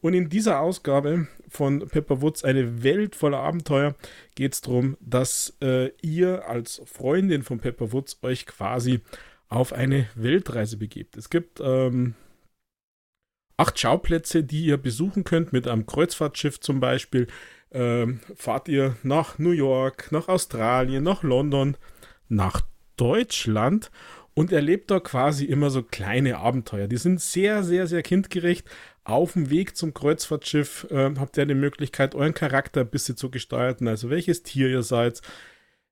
Und 0.00 0.14
in 0.14 0.28
dieser 0.28 0.60
Ausgabe 0.60 1.28
von 1.48 1.86
Pepper 1.88 2.22
Woods, 2.22 2.44
eine 2.44 2.82
Welt 2.82 3.14
voller 3.14 3.38
Abenteuer, 3.38 3.94
geht 4.34 4.54
es 4.54 4.60
darum, 4.60 4.96
dass 5.00 5.56
äh, 5.62 5.90
ihr 6.00 6.48
als 6.48 6.80
Freundin 6.86 7.42
von 7.42 7.58
Pepper 7.58 7.92
Woods 7.92 8.18
euch 8.22 8.46
quasi 8.46 9.00
auf 9.48 9.72
eine 9.72 10.08
Weltreise 10.14 10.76
begebt. 10.76 11.16
Es 11.16 11.28
gibt 11.28 11.60
ähm, 11.60 12.14
acht 13.56 13.78
Schauplätze, 13.78 14.42
die 14.42 14.64
ihr 14.64 14.78
besuchen 14.78 15.24
könnt, 15.24 15.52
mit 15.52 15.68
einem 15.68 15.86
Kreuzfahrtschiff 15.86 16.60
zum 16.60 16.80
Beispiel. 16.80 17.26
Ähm, 17.72 18.20
fahrt 18.34 18.68
ihr 18.68 18.96
nach 19.02 19.38
New 19.38 19.50
York, 19.50 20.10
nach 20.12 20.28
Australien, 20.28 21.04
nach 21.04 21.22
London, 21.22 21.76
nach 22.28 22.62
Deutschland 22.96 23.90
und 24.34 24.52
erlebt 24.52 24.90
da 24.90 25.00
quasi 25.00 25.44
immer 25.44 25.70
so 25.70 25.82
kleine 25.82 26.38
Abenteuer. 26.38 26.86
Die 26.86 26.96
sind 26.96 27.20
sehr, 27.20 27.62
sehr, 27.62 27.86
sehr 27.86 28.02
kindgerecht. 28.02 28.66
Auf 29.04 29.32
dem 29.32 29.50
Weg 29.50 29.76
zum 29.76 29.94
Kreuzfahrtschiff 29.94 30.86
äh, 30.90 31.10
habt 31.18 31.36
ihr 31.36 31.46
die 31.46 31.54
Möglichkeit, 31.54 32.14
euren 32.14 32.34
Charakter 32.34 32.82
ein 32.82 32.90
bisschen 32.90 33.16
zu 33.16 33.30
gestalten. 33.30 33.88
Also 33.88 34.10
welches 34.10 34.42
Tier 34.42 34.68
ihr 34.68 34.82
seid, 34.82 35.22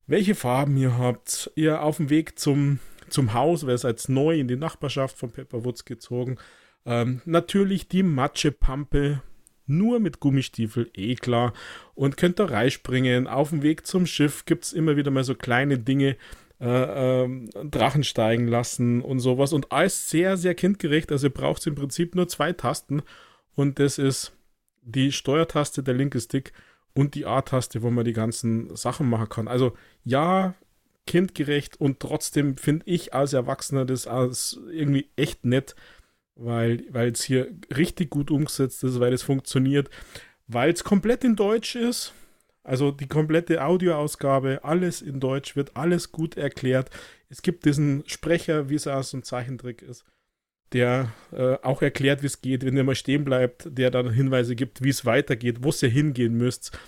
welche 0.09 0.35
Farben 0.35 0.77
ihr 0.77 0.99
habt. 0.99 1.51
Ihr 1.55 1.83
auf 1.83 1.99
dem 1.99 2.11
Weg 2.11 2.39
zum, 2.39 2.81
zum 3.09 3.35
Haus, 3.35 3.67
wer 3.67 3.79
seid 3.79 4.05
neu 4.09 4.39
in 4.39 4.49
die 4.49 4.57
Nachbarschaft 4.57 5.17
von 5.17 5.31
Pepperwoods 5.31 5.85
gezogen. 5.85 6.39
Ähm, 6.85 7.23
natürlich 7.25 7.89
die 7.89 8.03
Matschepampe, 8.03 9.23
nur 9.67 10.01
mit 10.01 10.19
Gummistiefel, 10.19 10.91
eh 10.95 11.15
klar. 11.15 11.53
Und 11.95 12.17
könnt 12.17 12.39
da 12.39 12.47
reinspringen. 12.47 13.27
Auf 13.27 13.51
dem 13.51 13.63
Weg 13.63 13.87
zum 13.87 14.07
Schiff 14.07 14.47
gibt 14.47 14.65
es 14.65 14.73
immer 14.73 14.97
wieder 14.97 15.11
mal 15.11 15.25
so 15.25 15.35
kleine 15.35 15.79
Dinge, 15.79 16.17
äh, 16.61 17.25
äh, 17.25 17.49
Drachen 17.71 18.05
steigen 18.05 18.49
lassen 18.49 19.01
und 19.01 19.21
sowas. 19.21 19.53
Und 19.53 19.71
alles 19.73 20.11
sehr, 20.11 20.37
sehr 20.37 20.55
kindgerecht. 20.55 21.13
Also 21.13 21.29
ihr 21.29 21.35
braucht 21.35 21.67
im 21.67 21.75
Prinzip 21.75 22.15
nur 22.15 22.29
zwei 22.29 22.53
Tasten. 22.53 23.03
Und 23.55 23.79
das 23.79 23.99
ist 23.99 24.33
die 24.83 25.13
Steuertaste, 25.13 25.83
der 25.83 25.95
linke 25.95 26.21
Stick 26.21 26.53
und 26.95 27.15
die 27.15 27.27
A-Taste, 27.27 27.83
wo 27.83 27.91
man 27.91 28.05
die 28.05 28.13
ganzen 28.13 28.75
Sachen 28.75 29.09
machen 29.09 29.29
kann. 29.29 29.49
Also 29.49 29.77
ja, 30.05 30.55
kindgerecht 31.07 31.81
und 31.81 32.01
trotzdem 32.01 32.57
finde 32.57 32.85
ich 32.87 33.15
als 33.15 33.33
Erwachsener 33.33 33.85
das 33.85 34.07
als 34.07 34.61
irgendwie 34.71 35.09
echt 35.17 35.45
nett, 35.45 35.75
weil 36.35 36.85
es 36.95 37.23
hier 37.23 37.49
richtig 37.75 38.11
gut 38.11 38.31
umgesetzt 38.31 38.85
ist, 38.85 39.01
weil 39.01 39.13
es 39.13 39.23
funktioniert, 39.23 39.91
weil 40.49 40.73
es 40.73 40.85
komplett 40.85 41.25
in 41.25 41.35
Deutsch 41.35 41.77
ist 41.77 42.13
also 42.69 42.91
die 42.91 43.09
komplette 43.09 43.65
Audioausgabe, 43.65 44.61
alles 44.63 45.01
in 45.01 45.21
Deutsch, 45.21 45.57
wird 45.57 45.75
alles 45.75 46.13
gut 46.13 46.37
erklärt. 46.37 46.91
Es 47.31 47.41
gibt 47.41 47.65
diesen 47.65 48.05
Sprecher, 48.07 48.69
wie 48.69 48.75
es 48.75 48.87
aus 48.87 49.11
dem 49.11 49.23
Zeichentrick 49.23 49.81
ist, 49.81 50.05
der 50.75 51.11
äh, 51.33 51.55
auch 51.63 51.81
erklärt, 51.81 52.23
wie 52.23 52.27
es 52.27 52.43
geht, 52.43 52.67
wenn 52.67 52.77
ihr 52.77 52.85
mal 52.85 52.95
stehen 52.95 53.25
bleibt, 53.25 53.69
der 53.71 53.91
dann 53.91 54.11
Hinweise 54.11 54.55
gibt, 54.55 54.85
wie 54.85 54.91
es 54.91 55.07
weitergeht, 55.07 55.63
wo 55.63 55.73
ihr 55.81 55.89
hingehen 55.89 56.35
müsst. 56.35 56.79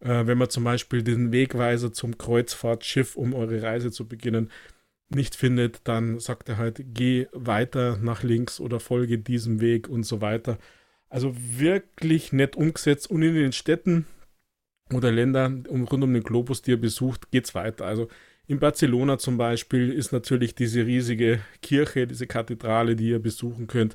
Äh, 0.00 0.26
wenn 0.26 0.36
man 0.36 0.50
zum 0.50 0.64
Beispiel 0.64 1.02
den 1.02 1.32
Wegweiser 1.32 1.90
zum 1.90 2.18
Kreuzfahrtschiff, 2.18 3.16
um 3.16 3.32
eure 3.32 3.62
Reise 3.62 3.90
zu 3.90 4.06
beginnen, 4.06 4.50
nicht 5.08 5.34
findet, 5.36 5.80
dann 5.84 6.18
sagt 6.18 6.50
er 6.50 6.58
halt, 6.58 6.82
geh 6.92 7.28
weiter 7.32 7.96
nach 7.96 8.22
links 8.22 8.60
oder 8.60 8.78
folge 8.78 9.16
diesem 9.16 9.62
Weg 9.62 9.88
und 9.88 10.02
so 10.02 10.20
weiter. 10.20 10.58
Also 11.08 11.34
wirklich 11.34 12.30
nett 12.34 12.56
umgesetzt 12.56 13.10
und 13.10 13.22
in 13.22 13.34
den 13.34 13.52
Städten 13.52 14.04
oder 14.92 15.10
Länder 15.12 15.52
um, 15.68 15.84
rund 15.84 16.04
um 16.04 16.12
den 16.12 16.22
Globus, 16.22 16.62
die 16.62 16.72
er 16.72 16.76
besucht, 16.76 17.30
geht 17.30 17.44
es 17.44 17.54
weiter. 17.54 17.86
Also 17.86 18.08
in 18.46 18.58
Barcelona 18.58 19.18
zum 19.18 19.36
Beispiel 19.36 19.92
ist 19.92 20.12
natürlich 20.12 20.54
diese 20.54 20.84
riesige 20.84 21.40
Kirche, 21.62 22.06
diese 22.06 22.26
Kathedrale, 22.26 22.96
die 22.96 23.10
ihr 23.10 23.20
besuchen 23.20 23.66
könnt. 23.68 23.94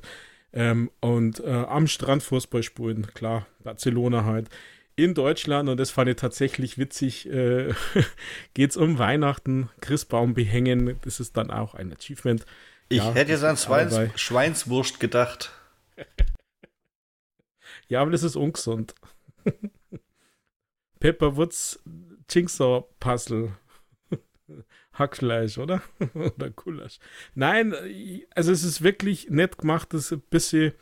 Ähm, 0.52 0.90
und 1.00 1.40
äh, 1.40 1.50
am 1.50 1.86
Strand 1.86 2.22
Fußball 2.22 2.62
spielen, 2.62 3.06
klar, 3.12 3.46
Barcelona 3.62 4.24
halt. 4.24 4.48
In 4.98 5.12
Deutschland, 5.12 5.68
und 5.68 5.78
das 5.78 5.90
fand 5.90 6.08
ich 6.08 6.16
tatsächlich 6.16 6.78
witzig, 6.78 7.28
äh, 7.30 7.74
geht 8.54 8.70
es 8.70 8.78
um 8.78 8.98
Weihnachten, 8.98 9.68
Christbaum 9.82 10.32
behängen. 10.32 10.98
Das 11.02 11.20
ist 11.20 11.36
dann 11.36 11.50
auch 11.50 11.74
ein 11.74 11.92
Achievement. 11.92 12.46
Ich 12.88 12.98
ja, 12.98 13.12
hätte 13.12 13.32
jetzt 13.32 13.44
an 13.44 13.58
Schweins 13.58 13.98
Schweinswurst 14.14 15.00
gedacht. 15.00 15.50
ja, 17.88 18.00
aber 18.00 18.12
das 18.12 18.22
ist 18.22 18.36
ungesund. 18.36 18.94
Pepperwoods 21.00 21.82
Jigsaw 22.28 22.84
Puzzle. 23.00 23.52
Hackfleisch, 24.92 25.58
oder? 25.58 25.82
oder 26.14 26.50
Gulasch. 26.50 26.98
Nein, 27.34 27.74
also 28.34 28.52
es 28.52 28.64
ist 28.64 28.82
wirklich 28.82 29.30
nett 29.30 29.58
gemacht, 29.58 29.92
das 29.92 30.12
ein 30.12 30.22
bisschen, 30.30 30.72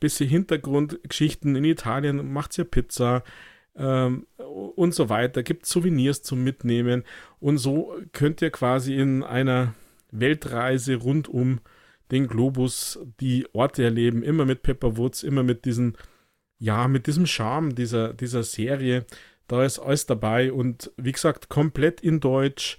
bisschen 0.00 0.28
Hintergrundgeschichten. 0.28 1.54
In 1.56 1.64
Italien 1.64 2.32
macht 2.32 2.56
ja 2.56 2.64
Pizza 2.64 3.22
ähm, 3.76 4.26
und 4.36 4.94
so 4.94 5.08
weiter. 5.08 5.42
Gibt 5.42 5.66
Souvenirs 5.66 6.22
zum 6.22 6.42
Mitnehmen. 6.42 7.04
Und 7.40 7.58
so 7.58 7.96
könnt 8.12 8.42
ihr 8.42 8.50
quasi 8.50 8.96
in 8.96 9.22
einer 9.22 9.74
Weltreise 10.10 10.96
rund 10.96 11.28
um 11.28 11.60
den 12.10 12.26
Globus 12.26 13.00
die 13.20 13.46
Orte 13.52 13.82
erleben. 13.84 14.22
Immer 14.22 14.44
mit 14.44 14.62
Pepperwoods, 14.62 15.22
immer 15.22 15.42
mit 15.42 15.64
diesen, 15.64 15.96
ja, 16.58 16.86
mit 16.86 17.06
diesem 17.06 17.26
Charme 17.26 17.74
dieser, 17.74 18.12
dieser 18.12 18.42
Serie. 18.42 19.06
Da 19.52 19.66
ist 19.66 19.80
alles 19.80 20.06
dabei 20.06 20.50
und 20.50 20.90
wie 20.96 21.12
gesagt, 21.12 21.50
komplett 21.50 22.00
in 22.00 22.20
Deutsch, 22.20 22.78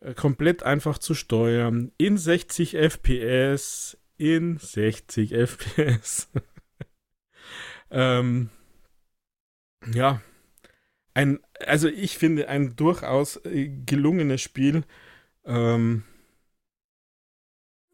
äh, 0.00 0.14
komplett 0.14 0.64
einfach 0.64 0.98
zu 0.98 1.14
steuern, 1.14 1.92
in 1.96 2.16
60 2.16 2.74
FPS, 2.74 3.96
in 4.16 4.58
60 4.58 5.32
FPS. 5.32 6.28
ähm, 7.92 8.50
ja, 9.94 10.20
ein, 11.14 11.38
also 11.64 11.86
ich 11.86 12.18
finde 12.18 12.48
ein 12.48 12.74
durchaus 12.74 13.36
äh, 13.44 13.68
gelungenes 13.86 14.40
Spiel. 14.40 14.82
Ähm, 15.44 16.02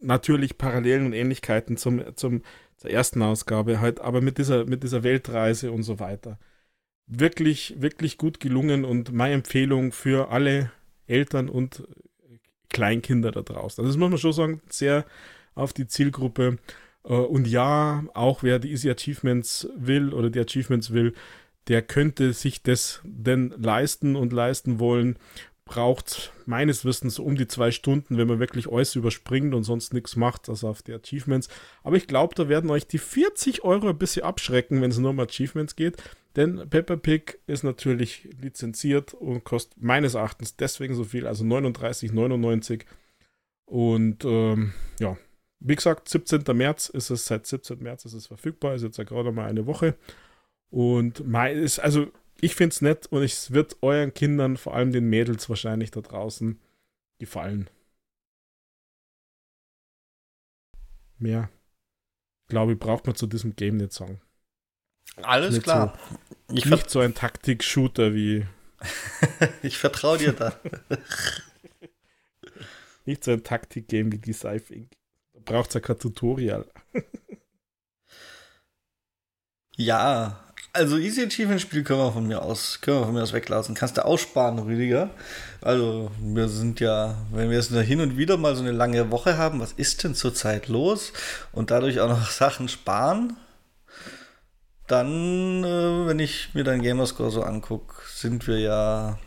natürlich 0.00 0.56
Parallelen 0.56 1.04
und 1.04 1.12
Ähnlichkeiten 1.12 1.76
zum, 1.76 2.16
zum, 2.16 2.40
zur 2.78 2.90
ersten 2.90 3.20
Ausgabe 3.20 3.80
halt, 3.80 4.00
aber 4.00 4.22
mit 4.22 4.38
dieser, 4.38 4.64
mit 4.64 4.82
dieser 4.82 5.02
Weltreise 5.02 5.70
und 5.72 5.82
so 5.82 6.00
weiter 6.00 6.38
wirklich, 7.06 7.74
wirklich 7.78 8.18
gut 8.18 8.40
gelungen 8.40 8.84
und 8.84 9.12
meine 9.12 9.34
Empfehlung 9.34 9.92
für 9.92 10.30
alle 10.30 10.70
Eltern 11.06 11.48
und 11.48 11.86
Kleinkinder 12.70 13.30
da 13.30 13.42
draußen. 13.42 13.82
Also 13.82 13.92
das 13.92 13.98
muss 13.98 14.10
man 14.10 14.18
schon 14.18 14.32
sagen, 14.32 14.60
sehr 14.68 15.04
auf 15.54 15.72
die 15.72 15.86
Zielgruppe. 15.86 16.58
Äh, 17.04 17.12
und 17.14 17.46
ja, 17.46 18.04
auch 18.14 18.42
wer 18.42 18.58
die 18.58 18.70
Easy 18.70 18.90
Achievements 18.90 19.68
will 19.76 20.12
oder 20.12 20.30
die 20.30 20.40
Achievements 20.40 20.92
will, 20.92 21.14
der 21.68 21.82
könnte 21.82 22.32
sich 22.32 22.62
das 22.62 23.00
denn 23.04 23.54
leisten 23.56 24.16
und 24.16 24.32
leisten 24.32 24.78
wollen. 24.78 25.16
Braucht 25.66 26.32
meines 26.44 26.84
Wissens 26.84 27.18
um 27.18 27.36
die 27.36 27.46
zwei 27.46 27.70
Stunden, 27.70 28.18
wenn 28.18 28.28
man 28.28 28.38
wirklich 28.38 28.70
alles 28.70 28.94
überspringt 28.96 29.54
und 29.54 29.64
sonst 29.64 29.94
nichts 29.94 30.14
macht, 30.14 30.48
also 30.48 30.68
auf 30.68 30.82
die 30.82 30.92
Achievements. 30.92 31.48
Aber 31.82 31.96
ich 31.96 32.06
glaube, 32.06 32.34
da 32.34 32.48
werden 32.48 32.70
euch 32.70 32.86
die 32.86 32.98
40 32.98 33.64
Euro 33.64 33.88
ein 33.88 33.98
bisschen 33.98 34.24
abschrecken, 34.24 34.82
wenn 34.82 34.90
es 34.90 34.98
nur 34.98 35.10
um 35.10 35.20
Achievements 35.20 35.74
geht. 35.74 35.96
Denn 36.36 36.68
Peppa 36.68 36.96
Pig 36.96 37.38
ist 37.46 37.62
natürlich 37.62 38.28
lizenziert 38.40 39.14
und 39.14 39.44
kostet 39.44 39.82
meines 39.82 40.14
Erachtens 40.14 40.56
deswegen 40.56 40.94
so 40.94 41.04
viel, 41.04 41.26
also 41.26 41.44
39,99. 41.44 42.82
Und 43.66 44.24
ähm, 44.24 44.74
ja, 44.98 45.16
wie 45.60 45.76
gesagt, 45.76 46.08
17. 46.08 46.42
März 46.54 46.88
ist 46.88 47.10
es, 47.10 47.26
seit 47.26 47.46
17. 47.46 47.82
März 47.82 48.04
ist 48.04 48.12
es 48.12 48.26
verfügbar, 48.26 48.74
ist 48.74 48.82
jetzt 48.82 48.98
ja 48.98 49.04
gerade 49.04 49.32
mal 49.32 49.48
eine 49.48 49.66
Woche. 49.66 49.94
Und 50.70 51.20
ist, 51.20 51.78
also 51.78 52.08
ich 52.40 52.54
finde 52.54 52.74
es 52.74 52.80
nett 52.80 53.06
und 53.06 53.22
es 53.22 53.52
wird 53.52 53.76
euren 53.82 54.12
Kindern, 54.12 54.56
vor 54.56 54.74
allem 54.74 54.92
den 54.92 55.08
Mädels 55.08 55.48
wahrscheinlich 55.48 55.90
da 55.90 56.00
draußen, 56.00 56.60
gefallen. 57.18 57.70
Mehr, 61.18 61.48
glaube 62.48 62.72
ich, 62.72 62.78
braucht 62.78 63.06
man 63.06 63.14
zu 63.14 63.26
diesem 63.26 63.56
Game 63.56 63.76
nicht 63.76 63.92
sagen. 63.92 64.20
Alles 65.22 65.54
nicht 65.54 65.64
klar. 65.64 65.98
So, 66.48 66.54
ich 66.54 66.64
nicht 66.66 66.90
so 66.90 67.00
ein 67.00 67.14
Taktik-Shooter 67.14 68.14
wie. 68.14 68.46
ich 69.62 69.78
vertraue 69.78 70.18
dir 70.18 70.32
da. 70.32 70.58
nicht 73.04 73.24
so 73.24 73.32
ein 73.32 73.44
Taktik-Game 73.44 74.12
wie 74.12 74.18
die 74.18 74.32
Scythe 74.32 74.74
Inc. 74.74 74.90
Da 75.32 75.40
braucht 75.44 75.68
es 75.68 75.74
ja 75.74 75.80
kein 75.80 75.98
Tutorial. 75.98 76.68
ja, 79.76 80.44
also 80.74 80.98
Easy 80.98 81.22
Achievement 81.22 81.60
Spiel 81.60 81.84
können 81.84 82.00
wir 82.00 82.12
von 82.12 82.26
mir 82.26 82.42
aus, 82.42 82.80
können 82.80 82.98
wir 82.98 83.04
von 83.04 83.14
mir 83.14 83.22
aus 83.22 83.32
weglassen. 83.32 83.74
Kannst 83.74 83.96
du 83.96 84.04
aussparen, 84.04 84.58
Rüdiger. 84.58 85.10
Also 85.60 86.10
wir 86.20 86.48
sind 86.48 86.80
ja, 86.80 87.16
wenn 87.32 87.48
wir 87.48 87.56
jetzt 87.56 87.70
hin 87.70 88.00
und 88.00 88.16
wieder 88.16 88.36
mal 88.36 88.56
so 88.56 88.62
eine 88.62 88.72
lange 88.72 89.10
Woche 89.10 89.38
haben, 89.38 89.60
was 89.60 89.72
ist 89.72 90.02
denn 90.04 90.14
zurzeit 90.14 90.68
los? 90.68 91.12
Und 91.52 91.70
dadurch 91.70 92.00
auch 92.00 92.08
noch 92.08 92.28
Sachen 92.30 92.68
sparen, 92.68 93.36
dann, 94.88 95.64
äh, 95.64 96.06
wenn 96.06 96.18
ich 96.18 96.50
mir 96.54 96.64
dein 96.64 96.82
Gamerscore 96.82 97.30
so 97.30 97.42
angucke, 97.42 97.94
sind 98.12 98.46
wir 98.46 98.58
ja 98.58 99.18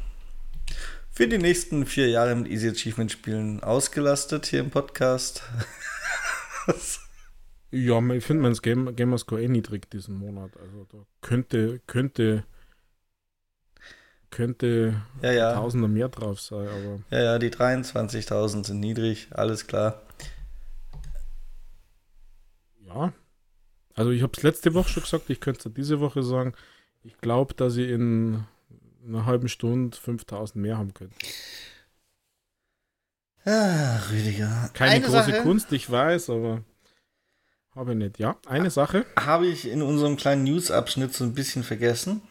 für 1.11 1.27
die 1.27 1.39
nächsten 1.39 1.85
vier 1.85 2.09
Jahre 2.09 2.35
mit 2.35 2.51
Easy 2.51 2.69
Achievement 2.69 3.11
Spielen 3.11 3.63
ausgelastet 3.63 4.45
hier 4.47 4.59
im 4.59 4.69
Podcast. 4.69 5.43
Ja, 7.71 8.01
ich 8.11 8.23
finde 8.23 8.43
mein 8.43 8.53
Game, 8.53 8.95
Gamerscore 8.95 9.43
eh 9.43 9.47
niedrig 9.47 9.89
diesen 9.89 10.17
Monat. 10.17 10.51
Also 10.57 10.85
da 10.91 10.97
könnte, 11.21 11.81
könnte, 11.85 12.45
könnte 14.29 15.01
ja, 15.21 15.31
ja. 15.31 15.53
Tausender 15.53 15.87
mehr 15.87 16.09
drauf 16.09 16.39
sein. 16.39 16.67
Aber 16.67 16.99
ja, 17.09 17.23
ja, 17.23 17.39
die 17.39 17.49
23.000 17.49 18.65
sind 18.65 18.79
niedrig, 18.79 19.27
alles 19.31 19.67
klar. 19.67 20.01
Ja, 22.85 23.13
also 23.97 24.11
ich 24.11 24.21
habe 24.21 24.31
es 24.37 24.43
letzte 24.43 24.75
Woche 24.75 24.89
schon 24.89 25.03
gesagt, 25.03 25.29
ich 25.29 25.41
könnte 25.41 25.67
es 25.67 25.73
diese 25.73 25.99
Woche 25.99 26.21
sagen. 26.21 26.53
Ich 27.03 27.17
glaube, 27.17 27.55
dass 27.55 27.77
ich 27.77 27.89
in 27.89 28.45
einer 29.05 29.25
halben 29.25 29.49
Stunde 29.49 29.97
5000 29.97 30.61
mehr 30.61 30.77
haben 30.77 30.93
könnte. 30.93 31.15
Ah, 33.43 33.99
Rüdiger. 34.11 34.69
Keine 34.73 34.91
Eine 34.91 35.01
große 35.01 35.11
Sache. 35.13 35.41
Kunst, 35.41 35.71
ich 35.71 35.89
weiß, 35.89 36.29
aber 36.29 36.63
habe 37.77 37.91
ich 37.93 37.97
nicht. 37.97 38.19
Ja, 38.19 38.37
eine 38.47 38.69
Sache. 38.71 39.05
Habe 39.17 39.47
ich 39.47 39.67
in 39.69 39.81
unserem 39.81 40.17
kleinen 40.17 40.43
News-Abschnitt 40.43 41.13
so 41.13 41.23
ein 41.23 41.33
bisschen 41.33 41.63
vergessen. 41.63 42.21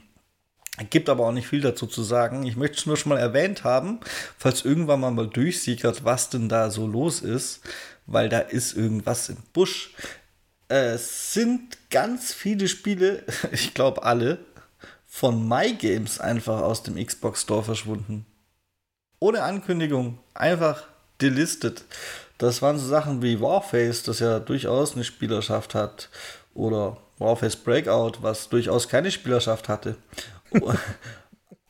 Gibt 0.91 1.09
aber 1.09 1.27
auch 1.27 1.33
nicht 1.33 1.49
viel 1.49 1.63
dazu 1.63 1.87
zu 1.87 2.03
sagen. 2.03 2.45
Ich 2.47 2.57
möchte 2.57 2.77
es 2.77 2.87
nur 2.87 2.97
schon 2.97 3.11
mal 3.11 3.19
erwähnt 3.19 3.65
haben, 3.65 4.01
falls 4.37 4.65
irgendwann 4.65 5.01
mal, 5.01 5.11
mal 5.11 5.29
durchsickert, 5.29 6.05
was 6.05 6.29
denn 6.29 6.51
da 6.51 6.71
so 6.71 6.87
los 6.87 7.21
ist, 7.21 7.61
weil 8.07 8.29
da 8.29 8.41
ist 8.41 8.77
irgendwas 8.77 9.31
im 9.31 9.39
Busch. 9.55 9.95
Es 10.69 11.33
sind 11.33 11.79
ganz 11.91 12.35
viele 12.35 12.69
Spiele, 12.69 13.25
ich 13.53 13.73
glaube 13.73 14.03
alle, 14.03 14.39
von 15.07 15.49
MyGames 15.49 16.21
einfach 16.21 16.61
aus 16.61 16.83
dem 16.83 17.03
Xbox 17.03 17.43
Store 17.43 17.63
verschwunden. 17.63 18.27
Ohne 19.19 19.45
Ankündigung, 19.45 20.19
einfach 20.35 20.83
delistet. 21.23 21.85
Das 22.39 22.61
waren 22.63 22.79
so 22.79 22.87
Sachen 22.87 23.23
wie 23.23 23.41
Warface, 23.41 24.03
das 24.03 24.21
ja 24.21 24.39
durchaus 24.39 24.95
eine 24.95 25.05
Spielerschaft 25.05 25.75
hat. 25.75 26.11
Oder 26.55 26.97
Warface 27.19 27.57
Breakout, 27.57 28.19
was 28.23 28.49
durchaus 28.49 28.89
keine 28.89 29.11
Spielerschaft 29.11 29.69
hatte. 29.69 29.97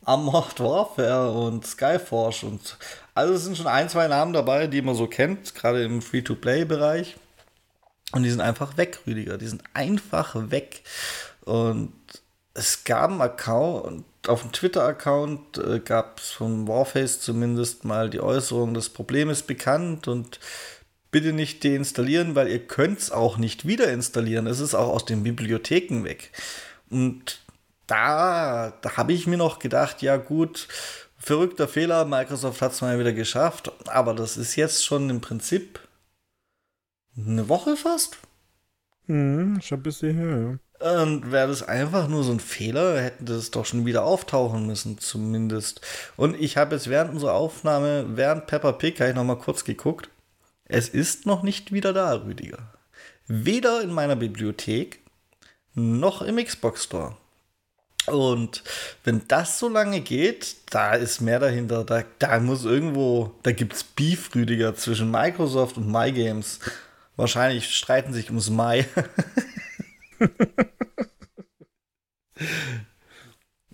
Armored 0.05 0.59
Warfare 0.59 1.31
und 1.31 1.65
Skyforge 1.65 2.45
und 2.45 2.77
also 3.13 3.33
es 3.33 3.43
sind 3.43 3.57
schon 3.57 3.67
ein, 3.67 3.89
zwei 3.89 4.07
Namen 4.07 4.31
dabei, 4.31 4.67
die 4.67 4.81
man 4.81 4.95
so 4.95 5.07
kennt, 5.07 5.55
gerade 5.55 5.83
im 5.83 6.01
Free-to-Play-Bereich. 6.01 7.17
Und 8.13 8.23
die 8.23 8.29
sind 8.29 8.41
einfach 8.41 8.77
weg, 8.77 8.99
Rüdiger. 9.05 9.37
Die 9.37 9.47
sind 9.47 9.63
einfach 9.73 10.35
weg. 10.51 10.83
Und 11.43 11.93
es 12.57 12.83
gab 12.83 13.11
einen 13.11 13.21
Account, 13.21 14.03
auf 14.27 14.41
dem 14.41 14.51
Twitter-Account 14.51 15.59
äh, 15.59 15.79
gab 15.79 16.19
es 16.19 16.31
von 16.31 16.67
Warface 16.67 17.21
zumindest 17.21 17.85
mal 17.85 18.09
die 18.09 18.19
Äußerung, 18.19 18.73
das 18.73 18.89
Problem 18.89 19.29
ist 19.29 19.43
bekannt 19.43 20.07
und 20.07 20.39
bitte 21.11 21.33
nicht 21.33 21.63
deinstallieren, 21.63 22.35
weil 22.35 22.49
ihr 22.49 22.65
könnt 22.65 22.99
es 22.99 23.11
auch 23.11 23.37
nicht 23.37 23.67
wieder 23.67 23.91
installieren. 23.91 24.47
Es 24.47 24.59
ist 24.59 24.73
auch 24.73 24.89
aus 24.89 25.05
den 25.05 25.23
Bibliotheken 25.23 26.03
weg. 26.03 26.31
Und 26.89 27.39
da, 27.85 28.73
da 28.81 28.97
habe 28.97 29.13
ich 29.13 29.27
mir 29.27 29.37
noch 29.37 29.59
gedacht, 29.59 30.01
ja 30.01 30.17
gut, 30.17 30.67
verrückter 31.17 31.67
Fehler, 31.67 32.05
Microsoft 32.05 32.61
hat 32.61 32.73
es 32.73 32.81
mal 32.81 32.99
wieder 32.99 33.13
geschafft, 33.13 33.71
aber 33.87 34.13
das 34.13 34.35
ist 34.35 34.55
jetzt 34.55 34.83
schon 34.83 35.09
im 35.09 35.21
Prinzip 35.21 35.79
eine 37.15 37.47
Woche 37.47 37.77
fast. 37.77 38.17
Hm, 39.05 39.61
schon 39.61 39.79
ein 39.79 39.83
bisschen 39.83 40.17
her, 40.17 40.37
ja. 40.41 40.57
Und 40.79 41.31
wäre 41.31 41.47
das 41.47 41.63
einfach 41.63 42.07
nur 42.07 42.23
so 42.23 42.31
ein 42.31 42.39
Fehler, 42.39 43.01
hätten 43.01 43.25
das 43.25 43.49
doch 43.49 43.65
schon 43.65 43.85
wieder 43.87 44.03
auftauchen 44.03 44.67
müssen, 44.67 44.99
zumindest. 44.99 45.81
Und 46.17 46.39
ich 46.39 46.55
habe 46.55 46.75
jetzt 46.75 46.87
während 46.87 47.13
unserer 47.13 47.33
Aufnahme, 47.33 48.05
während 48.09 48.45
Pepper 48.45 48.73
Pig, 48.73 48.99
habe 48.99 49.09
ich 49.09 49.15
nochmal 49.15 49.39
kurz 49.39 49.63
geguckt. 49.63 50.09
Es 50.65 50.87
ist 50.87 51.25
noch 51.25 51.41
nicht 51.41 51.71
wieder 51.71 51.93
da, 51.93 52.13
Rüdiger. 52.13 52.59
Weder 53.27 53.81
in 53.81 53.91
meiner 53.91 54.15
Bibliothek 54.15 54.99
noch 55.73 56.21
im 56.21 56.37
Xbox 56.37 56.83
Store. 56.83 57.17
Und 58.05 58.63
wenn 59.03 59.27
das 59.27 59.59
so 59.59 59.67
lange 59.67 60.01
geht, 60.01 60.55
da 60.69 60.93
ist 60.93 61.21
mehr 61.21 61.39
dahinter. 61.39 61.83
Da, 61.83 62.03
da 62.19 62.39
muss 62.39 62.65
irgendwo, 62.65 63.31
da 63.43 63.51
gibt 63.51 63.73
es 63.73 63.83
Beef, 63.83 64.33
Rüdiger, 64.33 64.75
zwischen 64.75 65.11
Microsoft 65.11 65.77
und 65.77 65.91
MyGames. 65.91 66.59
Wahrscheinlich 67.15 67.75
streiten 67.75 68.13
sich 68.13 68.29
ums 68.29 68.49
Mai. 68.49 68.85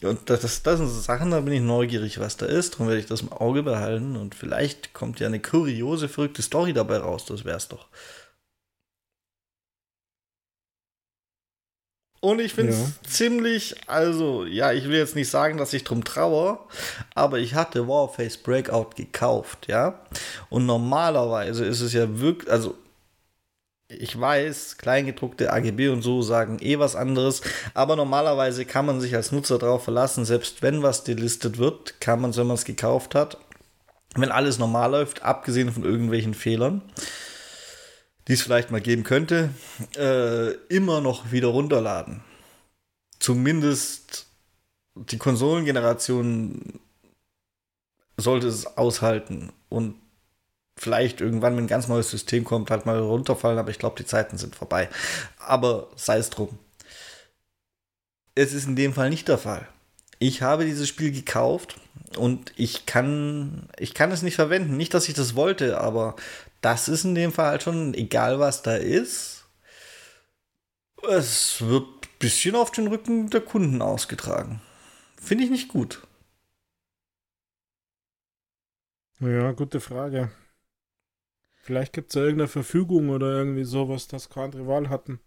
Und 0.04 0.30
das, 0.30 0.42
das, 0.42 0.64
das 0.64 0.80
sind 0.80 0.88
so 0.90 1.00
Sachen, 1.00 1.32
da 1.32 1.40
bin 1.40 1.54
ich 1.54 1.62
neugierig, 1.62 2.20
was 2.20 2.38
da 2.38 2.46
ist. 2.46 2.74
Darum 2.74 2.88
werde 2.88 3.00
ich 3.00 3.06
das 3.06 3.22
im 3.22 3.32
Auge 3.32 3.64
behalten. 3.64 4.16
Und 4.18 4.36
vielleicht 4.36 4.94
kommt 4.94 5.20
ja 5.20 5.28
eine 5.28 5.40
kuriose, 5.40 6.10
verrückte 6.10 6.42
Story 6.42 6.74
dabei 6.74 6.98
raus. 6.98 7.26
Das 7.26 7.46
wäre 7.46 7.58
es 7.58 7.68
doch. 7.70 7.88
Und 12.20 12.40
ich 12.40 12.54
finde 12.54 12.72
es 12.72 12.80
ja. 12.80 12.86
ziemlich, 13.06 13.76
also, 13.88 14.46
ja, 14.46 14.72
ich 14.72 14.86
will 14.86 14.98
jetzt 14.98 15.16
nicht 15.16 15.30
sagen, 15.30 15.58
dass 15.58 15.74
ich 15.74 15.84
drum 15.84 16.06
trauere, 16.06 16.58
aber 17.16 17.40
ich 17.40 17.54
hatte 17.54 17.86
Warface 17.86 18.38
Breakout 18.38 18.92
gekauft, 18.96 19.68
ja. 19.68 20.00
Und 20.50 20.66
normalerweise 20.66 21.66
ist 21.66 21.82
es 21.82 21.92
ja 21.92 22.22
wirklich, 22.22 22.50
also 22.50 22.78
ich 24.00 24.20
weiß, 24.20 24.78
kleingedruckte 24.78 25.52
AGB 25.52 25.90
und 25.90 26.02
so 26.02 26.22
sagen 26.22 26.58
eh 26.62 26.80
was 26.80 26.96
anderes, 26.96 27.42
aber 27.74 27.96
normalerweise 27.96 28.66
kann 28.66 28.86
man 28.86 29.02
sich 29.02 29.16
als 29.16 29.32
Nutzer 29.32 29.60
darauf 29.60 29.84
verlassen, 29.84 30.26
selbst 30.26 30.62
wenn 30.62 30.84
was 30.84 31.04
delistet 31.04 31.58
wird, 31.58 32.00
kann 32.02 32.22
man, 32.22 32.36
wenn 32.36 32.48
man 32.48 32.56
es 32.56 32.66
gekauft 32.66 33.16
hat, 33.16 33.38
wenn 34.16 34.32
alles 34.32 34.60
normal 34.60 34.92
läuft, 34.92 35.24
abgesehen 35.24 35.72
von 35.72 35.84
irgendwelchen 35.84 36.34
Fehlern, 36.34 36.82
die 38.28 38.34
es 38.34 38.42
vielleicht 38.42 38.72
mal 38.72 38.82
geben 38.82 39.04
könnte, 39.04 39.50
äh, 39.98 40.52
immer 40.68 41.02
noch 41.02 41.32
wieder 41.32 41.48
runterladen. 41.50 42.22
Zumindest 43.20 44.28
die 44.96 45.18
Konsolengeneration 45.18 46.80
sollte 48.18 48.48
es 48.48 48.78
aushalten 48.78 49.52
und 49.70 49.96
vielleicht 50.78 51.22
irgendwann, 51.22 51.56
wenn 51.56 51.66
ein 51.66 51.68
ganz 51.68 51.88
neues 51.88 52.10
System 52.10 52.44
kommt, 52.44 52.72
halt 52.72 52.86
mal 52.86 53.00
runterfallen, 53.00 53.60
aber 53.60 53.72
ich 53.72 53.80
glaube, 53.80 53.96
die 53.98 54.06
Zeiten 54.06 54.38
sind 54.38 54.56
vorbei. 54.56 54.90
Aber 55.38 55.90
sei 55.96 56.18
es 56.18 56.30
drum. 56.30 56.58
Es 58.36 58.54
ist 58.54 58.66
in 58.66 58.76
dem 58.76 58.94
Fall 58.94 59.10
nicht 59.10 59.28
der 59.28 59.38
Fall. 59.38 59.68
Ich 60.20 60.42
habe 60.42 60.66
dieses 60.66 60.88
Spiel 60.88 61.12
gekauft 61.12 61.80
und 62.18 62.54
ich 62.56 62.86
kann, 62.86 63.70
ich 63.78 63.94
kann 63.94 64.12
es 64.12 64.22
nicht 64.22 64.36
verwenden. 64.36 64.78
Nicht, 64.78 64.94
dass 64.94 65.08
ich 65.08 65.14
das 65.14 65.36
wollte, 65.36 65.80
aber 65.80 66.16
das 66.62 66.88
ist 66.88 67.04
in 67.04 67.16
dem 67.16 67.32
Fall 67.32 67.48
halt 67.48 67.64
schon, 67.64 67.94
egal 67.94 68.40
was 68.40 68.64
da 68.64 68.76
ist, 68.76 69.46
es 71.10 71.62
wird 71.62 71.84
ein 71.84 72.20
bisschen 72.20 72.56
auf 72.56 72.72
den 72.72 72.88
Rücken 72.88 73.30
der 73.30 73.42
Kunden 73.42 73.82
ausgetragen. 73.82 74.62
Finde 75.22 75.44
ich 75.44 75.50
nicht 75.50 75.68
gut. 75.68 76.02
Ja, 79.20 79.52
gute 79.52 79.80
Frage. 79.80 80.32
Vielleicht 81.64 81.94
gibt 81.94 82.10
es 82.10 82.16
ja 82.16 82.24
irgendeine 82.24 82.50
Verfügung 82.50 83.10
oder 83.10 83.28
irgendwie 83.28 83.64
sowas, 83.64 84.10
dass 84.10 84.30
kein 84.30 84.52
Rival 84.52 84.90
hatten. 84.90 85.22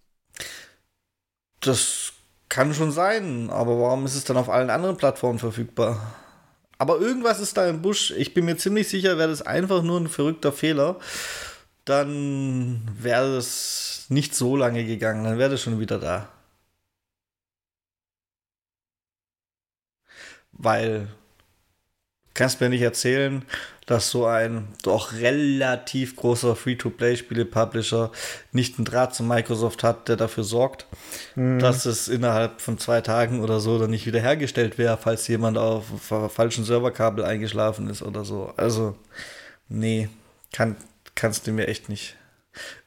Das 1.61 2.13
kann 2.51 2.75
schon 2.75 2.93
sein, 2.93 3.49
aber 3.49 3.81
warum 3.81 4.05
ist 4.05 4.17
es 4.17 4.25
dann 4.25 4.37
auf 4.37 4.51
allen 4.51 4.69
anderen 4.69 4.99
Plattformen 4.99 5.39
verfügbar? 5.39 6.15
Aber 6.77 7.01
irgendwas 7.01 7.41
ist 7.41 7.57
da 7.57 7.67
im 7.67 7.81
Busch. 7.81 8.11
Ich 8.11 8.35
bin 8.35 8.45
mir 8.45 8.59
ziemlich 8.59 8.87
sicher, 8.89 9.17
wäre 9.17 9.31
das 9.31 9.41
einfach 9.41 9.83
nur 9.83 9.99
ein 9.99 10.09
verrückter 10.09 10.53
Fehler, 10.53 11.01
dann 11.87 12.83
wäre 12.99 13.39
es 13.39 14.05
nicht 14.11 14.35
so 14.35 14.57
lange 14.57 14.85
gegangen. 14.85 15.25
Dann 15.25 15.39
wäre 15.39 15.51
das 15.51 15.63
schon 15.63 15.81
wieder 15.81 15.99
da. 15.99 16.29
Weil, 20.53 21.09
kannst 22.37 22.61
mir 22.61 22.69
nicht 22.69 22.83
erzählen, 22.83 23.43
dass 23.87 24.11
so 24.11 24.27
ein 24.27 24.69
doch 24.83 25.13
relativ 25.15 26.17
großer 26.17 26.57
Free-to-Play-Spiele-Publisher 26.57 28.11
nicht 28.53 28.79
einen 28.79 28.85
Draht 28.85 29.15
zu 29.15 29.23
Microsoft 29.23 29.83
hat, 29.85 30.09
der 30.09 30.17
dafür 30.17 30.45
sorgt, 30.45 30.87
mhm. 31.37 31.59
dass 31.61 31.87
es 31.87 32.09
innerhalb 32.09 32.61
von 32.61 32.79
zwei 32.79 33.01
Tagen 33.01 33.43
oder 33.43 33.61
so 33.61 33.79
dann 33.79 33.91
nicht 33.91 34.07
wiederhergestellt 34.07 34.77
wäre, 34.77 34.99
falls 35.01 35.27
jemand 35.29 35.57
auf 35.57 35.85
falschen 36.29 36.65
Serverkabel 36.65 37.25
eingeschlafen 37.25 37.89
ist 37.89 38.03
oder 38.03 38.25
so. 38.25 38.53
Also, 38.57 38.97
nee, 39.69 40.09
kann, 40.53 40.77
kannst 41.15 41.47
du 41.47 41.53
mir 41.53 41.69
echt 41.69 41.89
nicht. 41.89 42.17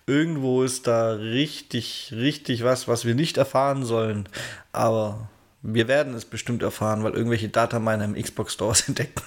Irgendwo 0.06 0.64
ist 0.64 0.88
da 0.88 1.14
richtig, 1.14 2.14
richtig 2.16 2.64
was, 2.64 2.88
was 2.88 3.06
wir 3.06 3.16
nicht 3.16 3.38
erfahren 3.38 3.86
sollen. 3.86 4.28
Aber 4.74 5.30
wir 5.62 5.88
werden 5.88 6.14
es 6.14 6.26
bestimmt 6.26 6.64
erfahren, 6.64 7.04
weil 7.04 7.14
irgendwelche 7.14 7.50
Dataminer 7.50 8.06
im 8.06 8.16
Xbox 8.16 8.54
Stores 8.54 8.82
entdecken. 8.88 9.22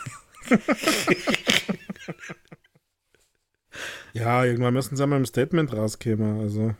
ja, 4.12 4.44
irgendwann 4.44 4.74
müssen 4.74 4.96
sie 4.96 5.06
mal 5.06 5.16
im 5.16 5.26
Statement 5.26 5.72
rauskommen. 5.72 6.40
Also. 6.40 6.74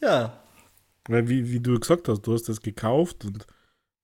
Ja. 0.00 0.42
Weil, 1.08 1.28
wie, 1.28 1.50
wie 1.50 1.60
du 1.60 1.78
gesagt 1.78 2.08
hast, 2.08 2.22
du 2.22 2.32
hast 2.34 2.48
das 2.48 2.60
gekauft 2.60 3.24
und 3.24 3.46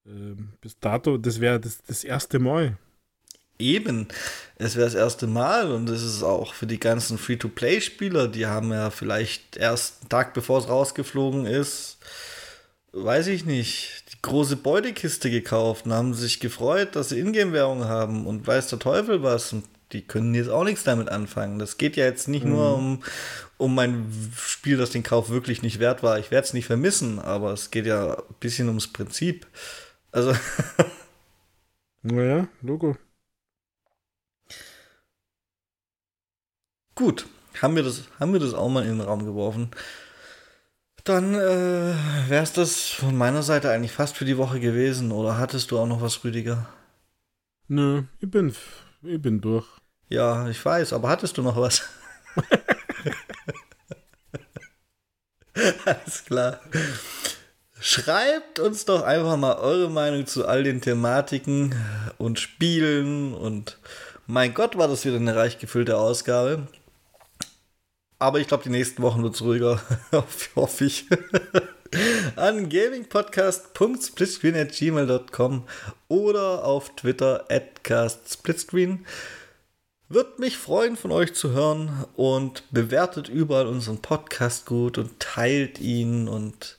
äh, 0.07 0.37
bis 0.61 0.79
dato, 0.79 1.19
das 1.19 1.41
wäre 1.41 1.61
das, 1.61 1.83
das 1.83 2.05
erste 2.05 2.39
Mal. 2.39 2.79
Eben, 3.59 4.09
es 4.57 4.77
wäre 4.77 4.87
das 4.87 4.95
erste 4.95 5.27
Mal 5.27 5.71
und 5.71 5.89
es 5.89 6.03
ist 6.03 6.23
auch 6.23 6.55
für 6.55 6.67
die 6.67 6.81
ganzen 6.81 7.19
Free-to-Play-Spieler, 7.19 8.29
die 8.29 8.47
haben 8.47 8.73
ja 8.73 8.91
vielleicht 8.91 9.57
erst 9.57 10.01
einen 10.01 10.09
Tag 10.09 10.35
bevor 10.35 10.59
es 10.59 10.69
rausgeflogen 10.69 11.47
ist, 11.47 11.99
weiß 12.93 13.29
ich 13.29 13.45
nicht, 13.45 14.05
die 14.13 14.23
große 14.23 14.57
Beutekiste 14.57 15.31
gekauft 15.31 15.87
und 15.87 15.93
haben 15.93 16.15
sich 16.15 16.41
gefreut, 16.41 16.97
dass 16.97 17.11
sie 17.11 17.21
Ingame-Währung 17.21 17.85
haben 17.85 18.27
und 18.27 18.47
weiß 18.47 18.69
der 18.69 18.79
Teufel 18.79 19.23
was 19.23 19.53
und 19.53 19.65
die 19.93 20.03
können 20.03 20.35
jetzt 20.35 20.49
auch 20.49 20.65
nichts 20.65 20.85
damit 20.85 21.09
anfangen. 21.09 21.59
Das 21.59 21.79
geht 21.79 21.97
ja 21.97 22.05
jetzt 22.05 22.29
nicht 22.29 22.45
mhm. 22.45 22.53
nur 22.53 22.75
um, 22.75 23.03
um 23.59 23.75
mein 23.75 24.11
Spiel, 24.37 24.77
das 24.77 24.91
den 24.91 25.03
Kauf 25.03 25.29
wirklich 25.29 25.63
nicht 25.63 25.79
wert 25.79 26.03
war. 26.03 26.19
Ich 26.19 26.31
werde 26.31 26.47
es 26.47 26.55
nicht 26.55 26.67
vermissen, 26.67 27.19
aber 27.19 27.53
es 27.53 27.71
geht 27.71 27.87
ja 27.87 28.15
ein 28.15 28.35
bisschen 28.41 28.69
ums 28.69 28.89
Prinzip. 28.89 29.47
Also. 30.11 30.35
naja, 32.03 32.49
Logo. 32.63 32.97
Gut, 37.03 37.27
haben 37.61 37.75
wir, 37.75 37.83
das, 37.83 38.05
haben 38.21 38.33
wir 38.33 38.39
das 38.39 38.55
auch 38.55 38.69
mal 38.69 38.85
in 38.85 38.99
den 38.99 39.01
Raum 39.01 39.25
geworfen. 39.25 39.73
Dann 41.03 41.35
äh, 41.35 41.95
wäre 42.29 42.45
es 42.45 42.53
das 42.53 42.91
von 42.91 43.17
meiner 43.17 43.43
Seite 43.43 43.73
eigentlich 43.73 43.91
fast 43.91 44.17
für 44.17 44.25
die 44.25 44.39
Woche 44.39 44.61
gewesen. 44.61 45.11
Oder 45.11 45.37
hattest 45.37 45.73
du 45.73 45.81
auch 45.81 45.89
noch 45.89 46.01
was, 46.01 46.23
Rüdiger? 46.23 46.69
Nö, 47.67 48.05
ich 48.21 48.31
bin, 48.31 48.55
ich 49.03 49.21
bin 49.21 49.41
durch. 49.41 49.67
Ja, 50.11 50.49
ich 50.49 50.65
weiß, 50.65 50.93
aber 50.93 51.09
hattest 51.09 51.37
du 51.37 51.43
noch 51.43 51.57
was? 51.57 51.83
Alles 55.85 56.25
klar. 56.25 56.61
Schreibt 57.81 58.61
uns 58.61 58.85
doch 58.85 59.03
einfach 59.03 59.37
mal 59.37 59.57
eure 59.57 59.91
Meinung 59.91 60.29
zu 60.29 60.47
all 60.47 60.63
den 60.63 60.81
Thematiken 60.81 61.75
und 62.19 62.39
Spielen 62.39 63.35
und 63.35 63.79
mein 64.29 64.55
Gott, 64.55 64.79
war 64.79 64.87
das 64.87 65.05
wieder 65.05 65.17
eine 65.17 65.35
reich 65.35 65.59
gefüllte 65.59 65.99
Ausgabe. 65.99 66.69
Aber 68.23 68.39
ich 68.39 68.47
glaube, 68.47 68.63
die 68.63 68.71
nächsten 68.71 69.03
Wochen 69.03 69.25
wird 69.25 69.35
es 69.35 69.43
ruhiger, 69.43 69.83
hoffe 70.55 70.85
ich. 70.85 71.07
An 72.37 72.69
gamingpodcast.splitscreen.gmail.com 72.69 75.67
oder 76.07 76.65
auf 76.65 76.95
Twitter 76.95 77.47
at 77.49 77.83
castsplitscreen. 77.83 79.05
Wird 80.09 80.39
mich 80.39 80.57
freuen, 80.57 80.97
von 80.97 81.11
euch 81.11 81.35
zu 81.35 81.51
hören 81.51 82.05
und 82.15 82.63
bewertet 82.71 83.29
überall 83.29 83.67
unseren 83.67 84.01
Podcast 84.01 84.67
gut 84.67 84.99
und 84.99 85.19
teilt 85.19 85.81
ihn 85.81 86.29
und 86.29 86.79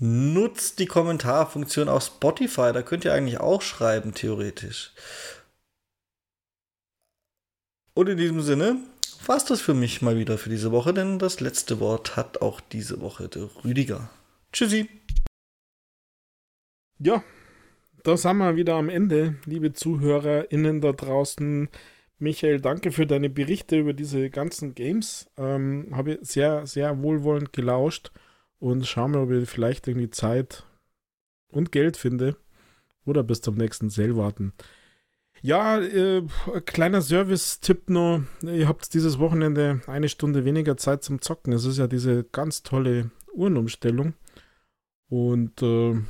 nutzt 0.00 0.80
die 0.80 0.86
Kommentarfunktion 0.86 1.88
auf 1.88 2.06
Spotify. 2.06 2.72
Da 2.72 2.82
könnt 2.82 3.04
ihr 3.04 3.14
eigentlich 3.14 3.38
auch 3.38 3.62
schreiben, 3.62 4.14
theoretisch. 4.14 4.94
Und 7.94 8.08
in 8.08 8.16
diesem 8.16 8.42
Sinne 8.42 8.78
war 9.28 9.36
es 9.36 9.44
das 9.44 9.60
für 9.60 9.74
mich 9.74 10.02
mal 10.02 10.18
wieder 10.18 10.38
für 10.38 10.50
diese 10.50 10.72
Woche, 10.72 10.94
denn 10.94 11.18
das 11.18 11.40
letzte 11.40 11.80
Wort 11.80 12.16
hat 12.16 12.42
auch 12.42 12.60
diese 12.60 13.00
Woche 13.00 13.28
der 13.28 13.48
Rüdiger. 13.64 14.10
Tschüssi. 14.52 14.88
Ja, 16.98 17.22
da 18.02 18.16
sind 18.16 18.38
wir 18.38 18.56
wieder 18.56 18.74
am 18.74 18.88
Ende, 18.88 19.36
liebe 19.46 19.72
ZuhörerInnen 19.72 20.80
da 20.80 20.92
draußen. 20.92 21.68
Michael, 22.18 22.60
danke 22.60 22.92
für 22.92 23.06
deine 23.06 23.28
Berichte 23.30 23.78
über 23.78 23.92
diese 23.92 24.30
ganzen 24.30 24.74
Games. 24.74 25.30
Ähm, 25.36 25.88
Habe 25.92 26.18
sehr, 26.22 26.66
sehr 26.66 27.02
wohlwollend 27.02 27.52
gelauscht 27.52 28.12
und 28.58 28.86
schauen 28.86 29.12
wir, 29.12 29.22
ob 29.22 29.30
ich 29.30 29.48
vielleicht 29.48 29.88
irgendwie 29.88 30.10
Zeit 30.10 30.64
und 31.48 31.72
Geld 31.72 31.96
finde 31.96 32.36
oder 33.04 33.22
bis 33.22 33.40
zum 33.40 33.56
nächsten 33.56 33.90
Sale 33.90 34.16
warten. 34.16 34.52
Ja, 35.44 35.78
äh, 35.78 36.22
kleiner 36.64 37.02
Service-Tipp 37.02 37.90
noch. 37.90 38.22
Ihr 38.40 38.66
habt 38.66 38.94
dieses 38.94 39.18
Wochenende 39.18 39.82
eine 39.86 40.08
Stunde 40.08 40.46
weniger 40.46 40.78
Zeit 40.78 41.04
zum 41.04 41.20
Zocken. 41.20 41.52
Es 41.52 41.66
ist 41.66 41.76
ja 41.76 41.86
diese 41.86 42.24
ganz 42.24 42.62
tolle 42.62 43.10
Uhrenumstellung. 43.34 44.14
Und 45.10 45.60
äh, 45.60 46.00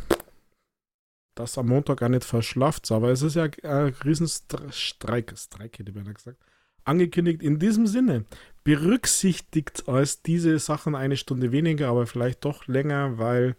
das 1.35 1.59
am 1.59 1.67
Montag 1.67 1.99
gar 1.99 2.11
nicht 2.11 2.23
verschlaft. 2.23 2.93
Aber 2.93 3.09
es 3.11 3.23
ist 3.23 3.35
ja 3.35 3.49
ein 3.65 3.89
Riesenstreik, 4.05 5.35
Streik 5.37 5.81
hätte 5.81 5.91
ich 5.91 5.97
beinahe 5.97 6.15
gesagt, 6.15 6.39
angekündigt. 6.85 7.43
In 7.43 7.59
diesem 7.59 7.89
Sinne, 7.89 8.27
berücksichtigt 8.63 9.89
als 9.89 10.23
diese 10.23 10.61
Sachen 10.61 10.95
eine 10.95 11.17
Stunde 11.17 11.51
weniger, 11.51 11.89
aber 11.89 12.07
vielleicht 12.07 12.45
doch 12.45 12.69
länger, 12.69 13.19
weil 13.19 13.57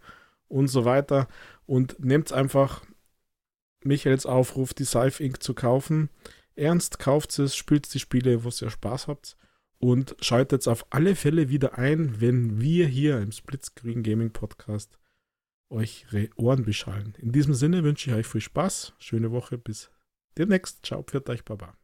und 0.48 0.70
so 0.70 0.86
weiter. 0.86 1.28
Und 1.66 2.00
nehmt 2.00 2.32
einfach 2.32 2.82
Michaels 3.86 4.26
Aufruf, 4.26 4.74
die 4.74 4.86
Scythe 4.86 5.24
Inc. 5.24 5.42
zu 5.42 5.54
kaufen. 5.54 6.10
Ernst, 6.56 7.00
kauft 7.00 7.38
es, 7.40 7.56
spielt 7.56 7.94
die 7.94 8.00
Spiele, 8.00 8.44
wo 8.44 8.50
ihr 8.50 8.70
Spaß 8.70 9.08
habt. 9.08 9.38
Und 9.78 10.16
schaltet 10.22 10.68
auf 10.68 10.86
alle 10.90 11.16
Fälle 11.16 11.50
wieder 11.50 11.78
ein, 11.78 12.20
wenn 12.22 12.60
wir 12.62 12.88
hier 12.88 13.20
im 13.20 13.32
Splitscreen 13.32 14.04
Gaming 14.04 14.32
Podcast 14.32 14.98
euch 15.70 16.06
Ohren 16.36 16.64
beschallen. 16.64 17.14
In 17.18 17.32
diesem 17.32 17.54
Sinne 17.54 17.84
wünsche 17.84 18.10
ich 18.10 18.16
euch 18.16 18.28
viel 18.28 18.42
Spaß, 18.42 18.94
schöne 19.00 19.32
Woche, 19.32 19.58
bis 19.58 19.92
demnächst. 20.38 20.86
Ciao, 20.86 21.04
pfiat 21.04 21.30
euch, 21.30 21.44
Baba. 21.44 21.76